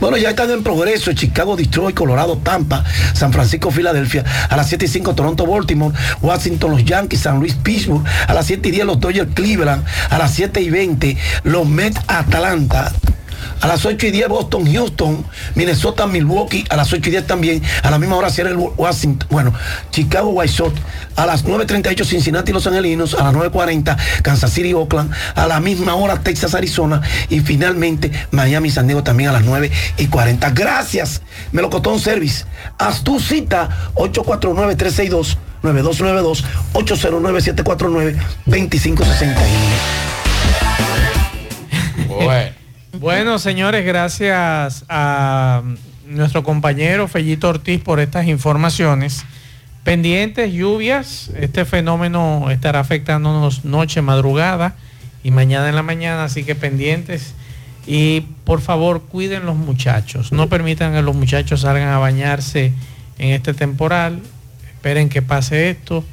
Bueno, 0.00 0.16
ya 0.16 0.30
están 0.30 0.50
en 0.50 0.62
progreso 0.62 1.12
Chicago, 1.12 1.56
Detroit, 1.56 1.94
Colorado, 1.94 2.38
Tampa, 2.38 2.84
San 3.12 3.32
Francisco, 3.32 3.70
Filadelfia, 3.70 4.24
a 4.48 4.56
las 4.56 4.68
7 4.68 4.86
y 4.86 4.88
5 4.88 5.14
Toronto, 5.14 5.46
Baltimore, 5.46 5.94
Washington, 6.22 6.70
los 6.70 6.84
Yankees, 6.84 7.20
San 7.20 7.38
Luis, 7.38 7.54
Pittsburgh, 7.54 8.02
a 8.26 8.32
las 8.32 8.46
7 8.46 8.68
y 8.68 8.72
10 8.72 8.86
los 8.86 9.00
Dodgers, 9.00 9.28
Cleveland, 9.34 9.84
a 10.08 10.16
las 10.16 10.32
7 10.32 10.62
y 10.62 10.70
20 10.70 11.16
los 11.44 11.68
Mets, 11.68 12.00
Atlanta, 12.06 12.69
a 13.60 13.66
las 13.66 13.84
8 13.84 14.06
y 14.06 14.10
10 14.10 14.28
Boston, 14.28 14.72
Houston, 14.72 15.24
Minnesota, 15.54 16.06
Milwaukee, 16.06 16.64
a 16.70 16.76
las 16.76 16.92
8 16.92 17.08
y 17.08 17.10
10 17.12 17.26
también, 17.26 17.62
a 17.82 17.90
la 17.90 17.98
misma 17.98 18.16
hora 18.16 18.30
cierra 18.30 18.50
el 18.50 18.56
Washington, 18.56 19.28
bueno, 19.30 19.52
Chicago, 19.90 20.30
White 20.30 20.52
Sox, 20.52 20.72
a 21.16 21.26
las 21.26 21.44
9.38 21.44 22.04
Cincinnati, 22.04 22.52
Los 22.52 22.66
Angelinos, 22.66 23.14
a 23.14 23.24
las 23.24 23.34
9.40 23.34 23.96
Kansas 24.22 24.52
City, 24.52 24.72
Oakland, 24.72 25.12
a 25.34 25.46
la 25.46 25.60
misma 25.60 25.94
hora 25.94 26.20
Texas, 26.20 26.54
Arizona 26.54 27.02
y 27.28 27.40
finalmente 27.40 28.10
Miami, 28.30 28.70
San 28.70 28.86
Diego 28.86 29.02
también 29.02 29.28
a 29.30 29.32
las 29.32 29.44
9 29.44 29.70
y 29.98 30.06
40. 30.06 30.50
Gracias, 30.50 31.20
Melocotón 31.52 32.00
Service. 32.00 32.44
Haz 32.78 33.04
tu 33.04 33.20
cita 33.20 33.90
849-362. 33.94 35.36
9292 35.62 36.42
809 36.72 37.40
749 37.42 38.18
2561 38.46 39.44
Bueno. 42.08 42.59
Bueno, 42.98 43.38
señores, 43.38 43.86
gracias 43.86 44.84
a 44.88 45.62
nuestro 46.06 46.42
compañero 46.42 47.06
Fellito 47.06 47.48
Ortiz 47.48 47.80
por 47.80 48.00
estas 48.00 48.26
informaciones. 48.26 49.24
Pendientes, 49.84 50.52
lluvias, 50.52 51.30
este 51.38 51.64
fenómeno 51.64 52.50
estará 52.50 52.80
afectándonos 52.80 53.64
noche, 53.64 54.02
madrugada 54.02 54.74
y 55.22 55.30
mañana 55.30 55.68
en 55.68 55.76
la 55.76 55.82
mañana, 55.82 56.24
así 56.24 56.42
que 56.42 56.56
pendientes. 56.56 57.34
Y 57.86 58.22
por 58.44 58.60
favor, 58.60 59.02
cuiden 59.02 59.46
los 59.46 59.56
muchachos, 59.56 60.32
no 60.32 60.48
permitan 60.48 60.92
que 60.92 61.00
los 61.00 61.14
muchachos 61.14 61.60
salgan 61.62 61.88
a 61.88 61.98
bañarse 61.98 62.72
en 63.18 63.30
este 63.30 63.54
temporal. 63.54 64.20
Esperen 64.74 65.08
que 65.08 65.22
pase 65.22 65.70
esto. 65.70 66.04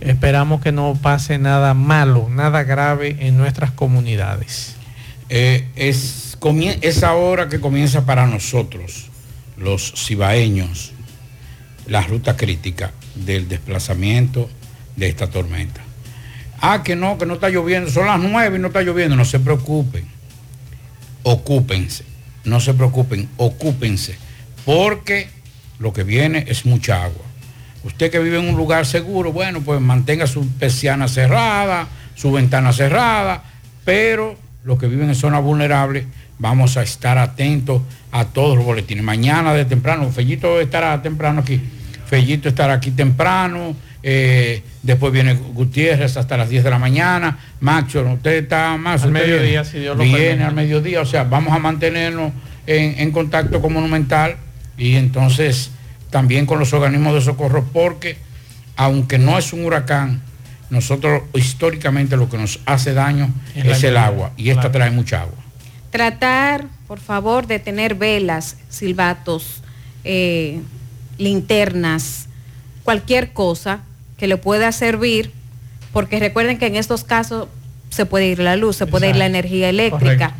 Esperamos 0.00 0.62
que 0.62 0.72
no 0.72 0.98
pase 1.00 1.38
nada 1.38 1.74
malo, 1.74 2.28
nada 2.30 2.62
grave 2.62 3.16
en 3.20 3.36
nuestras 3.36 3.72
comunidades. 3.72 4.73
Eh, 5.28 5.68
es, 5.76 6.36
comie- 6.40 6.78
es 6.82 7.02
ahora 7.02 7.48
que 7.48 7.60
comienza 7.60 8.04
para 8.04 8.26
nosotros, 8.26 9.06
los 9.56 9.92
cibaeños, 9.96 10.92
la 11.86 12.02
ruta 12.02 12.36
crítica 12.36 12.92
del 13.14 13.48
desplazamiento 13.48 14.50
de 14.96 15.08
esta 15.08 15.28
tormenta. 15.30 15.80
Ah, 16.60 16.82
que 16.82 16.96
no, 16.96 17.18
que 17.18 17.26
no 17.26 17.34
está 17.34 17.48
lloviendo, 17.50 17.90
son 17.90 18.06
las 18.06 18.20
nueve 18.20 18.56
y 18.56 18.60
no 18.60 18.68
está 18.68 18.82
lloviendo, 18.82 19.16
no 19.16 19.24
se 19.24 19.40
preocupen, 19.40 20.06
ocúpense, 21.22 22.04
no 22.44 22.60
se 22.60 22.74
preocupen, 22.74 23.28
ocúpense, 23.36 24.16
porque 24.64 25.28
lo 25.78 25.92
que 25.92 26.04
viene 26.04 26.44
es 26.48 26.64
mucha 26.66 27.02
agua. 27.04 27.24
Usted 27.82 28.10
que 28.10 28.18
vive 28.18 28.38
en 28.38 28.48
un 28.48 28.56
lugar 28.56 28.86
seguro, 28.86 29.32
bueno, 29.32 29.60
pues 29.60 29.80
mantenga 29.80 30.26
su 30.26 30.46
persiana 30.48 31.06
cerrada, 31.08 31.88
su 32.14 32.32
ventana 32.32 32.72
cerrada, 32.72 33.42
pero 33.84 34.38
los 34.64 34.78
que 34.78 34.86
viven 34.86 35.08
en 35.08 35.14
zonas 35.14 35.42
vulnerables, 35.42 36.06
vamos 36.38 36.76
a 36.76 36.82
estar 36.82 37.18
atentos 37.18 37.82
a 38.10 38.24
todos 38.24 38.56
los 38.56 38.64
boletines. 38.64 39.04
Mañana 39.04 39.52
de 39.52 39.66
temprano, 39.66 40.10
Fellito 40.10 40.60
estará 40.60 41.00
temprano 41.02 41.40
aquí, 41.42 41.60
Fellito 42.06 42.48
estará 42.48 42.74
aquí 42.74 42.90
temprano, 42.90 43.76
eh, 44.02 44.62
después 44.82 45.12
viene 45.12 45.34
Gutiérrez 45.34 46.16
hasta 46.16 46.36
las 46.36 46.48
10 46.48 46.64
de 46.64 46.70
la 46.70 46.78
mañana, 46.78 47.38
Macho, 47.60 48.02
usted 48.02 48.42
está 48.44 48.76
más 48.78 49.02
Al 49.02 49.12
mediodía, 49.12 49.62
viene, 49.62 49.64
si 49.64 49.78
Dios 49.80 49.96
lo 49.96 50.02
viene 50.02 50.18
permite. 50.18 50.44
al 50.44 50.54
mediodía, 50.54 51.00
o 51.02 51.06
sea, 51.06 51.24
vamos 51.24 51.52
a 51.52 51.58
mantenernos 51.58 52.32
en, 52.66 52.98
en 52.98 53.10
contacto 53.12 53.60
con 53.60 53.74
Monumental 53.74 54.36
y 54.78 54.96
entonces 54.96 55.70
también 56.08 56.46
con 56.46 56.58
los 56.58 56.72
organismos 56.72 57.14
de 57.14 57.20
socorro, 57.20 57.64
porque 57.72 58.16
aunque 58.76 59.18
no 59.18 59.38
es 59.38 59.52
un 59.52 59.64
huracán, 59.64 60.22
nosotros 60.70 61.22
históricamente 61.34 62.16
lo 62.16 62.28
que 62.28 62.38
nos 62.38 62.60
hace 62.66 62.94
daño 62.94 63.32
Es 63.54 63.84
el 63.84 63.96
agua 63.96 64.32
y 64.36 64.50
esta 64.50 64.62
claro. 64.62 64.72
trae 64.72 64.90
mucha 64.90 65.22
agua. 65.22 65.36
Tratar, 65.90 66.66
por 66.86 66.98
favor, 66.98 67.46
de 67.46 67.58
tener 67.58 67.94
velas, 67.94 68.56
silbatos, 68.68 69.62
eh, 70.02 70.60
linternas, 71.18 72.28
cualquier 72.82 73.32
cosa 73.32 73.80
que 74.16 74.26
le 74.26 74.36
pueda 74.36 74.72
servir, 74.72 75.32
porque 75.92 76.18
recuerden 76.18 76.58
que 76.58 76.66
en 76.66 76.76
estos 76.76 77.04
casos 77.04 77.48
se 77.90 78.06
puede 78.06 78.26
ir 78.26 78.40
la 78.40 78.56
luz, 78.56 78.76
se 78.76 78.86
puede 78.86 79.10
ir 79.10 79.16
la 79.16 79.26
energía 79.26 79.68
eléctrica. 79.68 80.30
Correcto. 80.30 80.34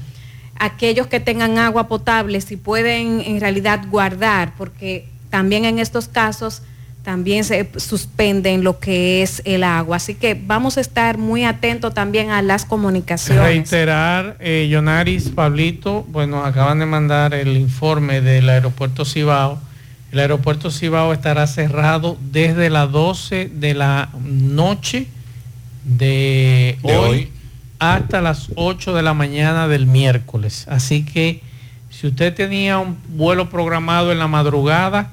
Aquellos 0.58 1.06
que 1.06 1.20
tengan 1.20 1.58
agua 1.58 1.88
potable, 1.88 2.40
si 2.40 2.56
pueden 2.56 3.20
en 3.20 3.40
realidad 3.40 3.82
guardar, 3.88 4.54
porque 4.56 5.08
también 5.30 5.64
en 5.64 5.78
estos 5.78 6.08
casos 6.08 6.62
también 7.04 7.44
se 7.44 7.68
suspenden 7.76 8.64
lo 8.64 8.78
que 8.80 9.22
es 9.22 9.42
el 9.44 9.62
agua. 9.62 9.96
Así 9.98 10.14
que 10.14 10.34
vamos 10.34 10.78
a 10.78 10.80
estar 10.80 11.18
muy 11.18 11.44
atentos 11.44 11.92
también 11.92 12.30
a 12.30 12.40
las 12.40 12.64
comunicaciones. 12.64 13.44
Reiterar, 13.44 14.36
eh, 14.40 14.66
Yonaris, 14.70 15.28
Pablito, 15.28 16.04
bueno, 16.08 16.44
acaban 16.44 16.78
de 16.78 16.86
mandar 16.86 17.34
el 17.34 17.58
informe 17.58 18.22
del 18.22 18.48
aeropuerto 18.48 19.04
Cibao. 19.04 19.60
El 20.12 20.20
aeropuerto 20.20 20.70
Cibao 20.70 21.12
estará 21.12 21.46
cerrado 21.46 22.16
desde 22.32 22.70
las 22.70 22.90
12 22.90 23.50
de 23.52 23.74
la 23.74 24.08
noche 24.24 25.06
de, 25.84 26.78
De 26.82 26.96
hoy, 26.96 27.08
hoy. 27.08 27.32
hasta 27.80 28.22
las 28.22 28.48
8 28.54 28.94
de 28.94 29.02
la 29.02 29.12
mañana 29.12 29.68
del 29.68 29.86
miércoles. 29.86 30.64
Así 30.70 31.04
que 31.04 31.42
si 31.90 32.06
usted 32.06 32.32
tenía 32.34 32.78
un 32.78 32.96
vuelo 33.08 33.50
programado 33.50 34.10
en 34.10 34.18
la 34.18 34.26
madrugada, 34.26 35.10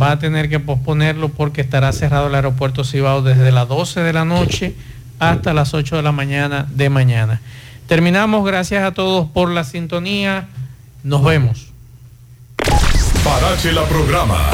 va 0.00 0.12
a 0.12 0.18
tener 0.18 0.48
que 0.48 0.60
posponerlo 0.60 1.28
porque 1.28 1.60
estará 1.60 1.92
cerrado 1.92 2.28
el 2.28 2.34
aeropuerto 2.34 2.84
Cibao 2.84 3.22
desde 3.22 3.52
las 3.52 3.68
12 3.68 4.00
de 4.00 4.12
la 4.12 4.24
noche 4.24 4.74
hasta 5.18 5.52
las 5.52 5.74
8 5.74 5.96
de 5.96 6.02
la 6.02 6.12
mañana 6.12 6.66
de 6.70 6.88
mañana. 6.88 7.40
Terminamos, 7.86 8.44
gracias 8.44 8.84
a 8.84 8.92
todos 8.92 9.28
por 9.28 9.50
la 9.50 9.64
sintonía. 9.64 10.48
Nos 11.04 11.22
vemos. 11.22 11.72
Parache 13.24 13.72
la 13.72 13.84
programa. 13.84 14.50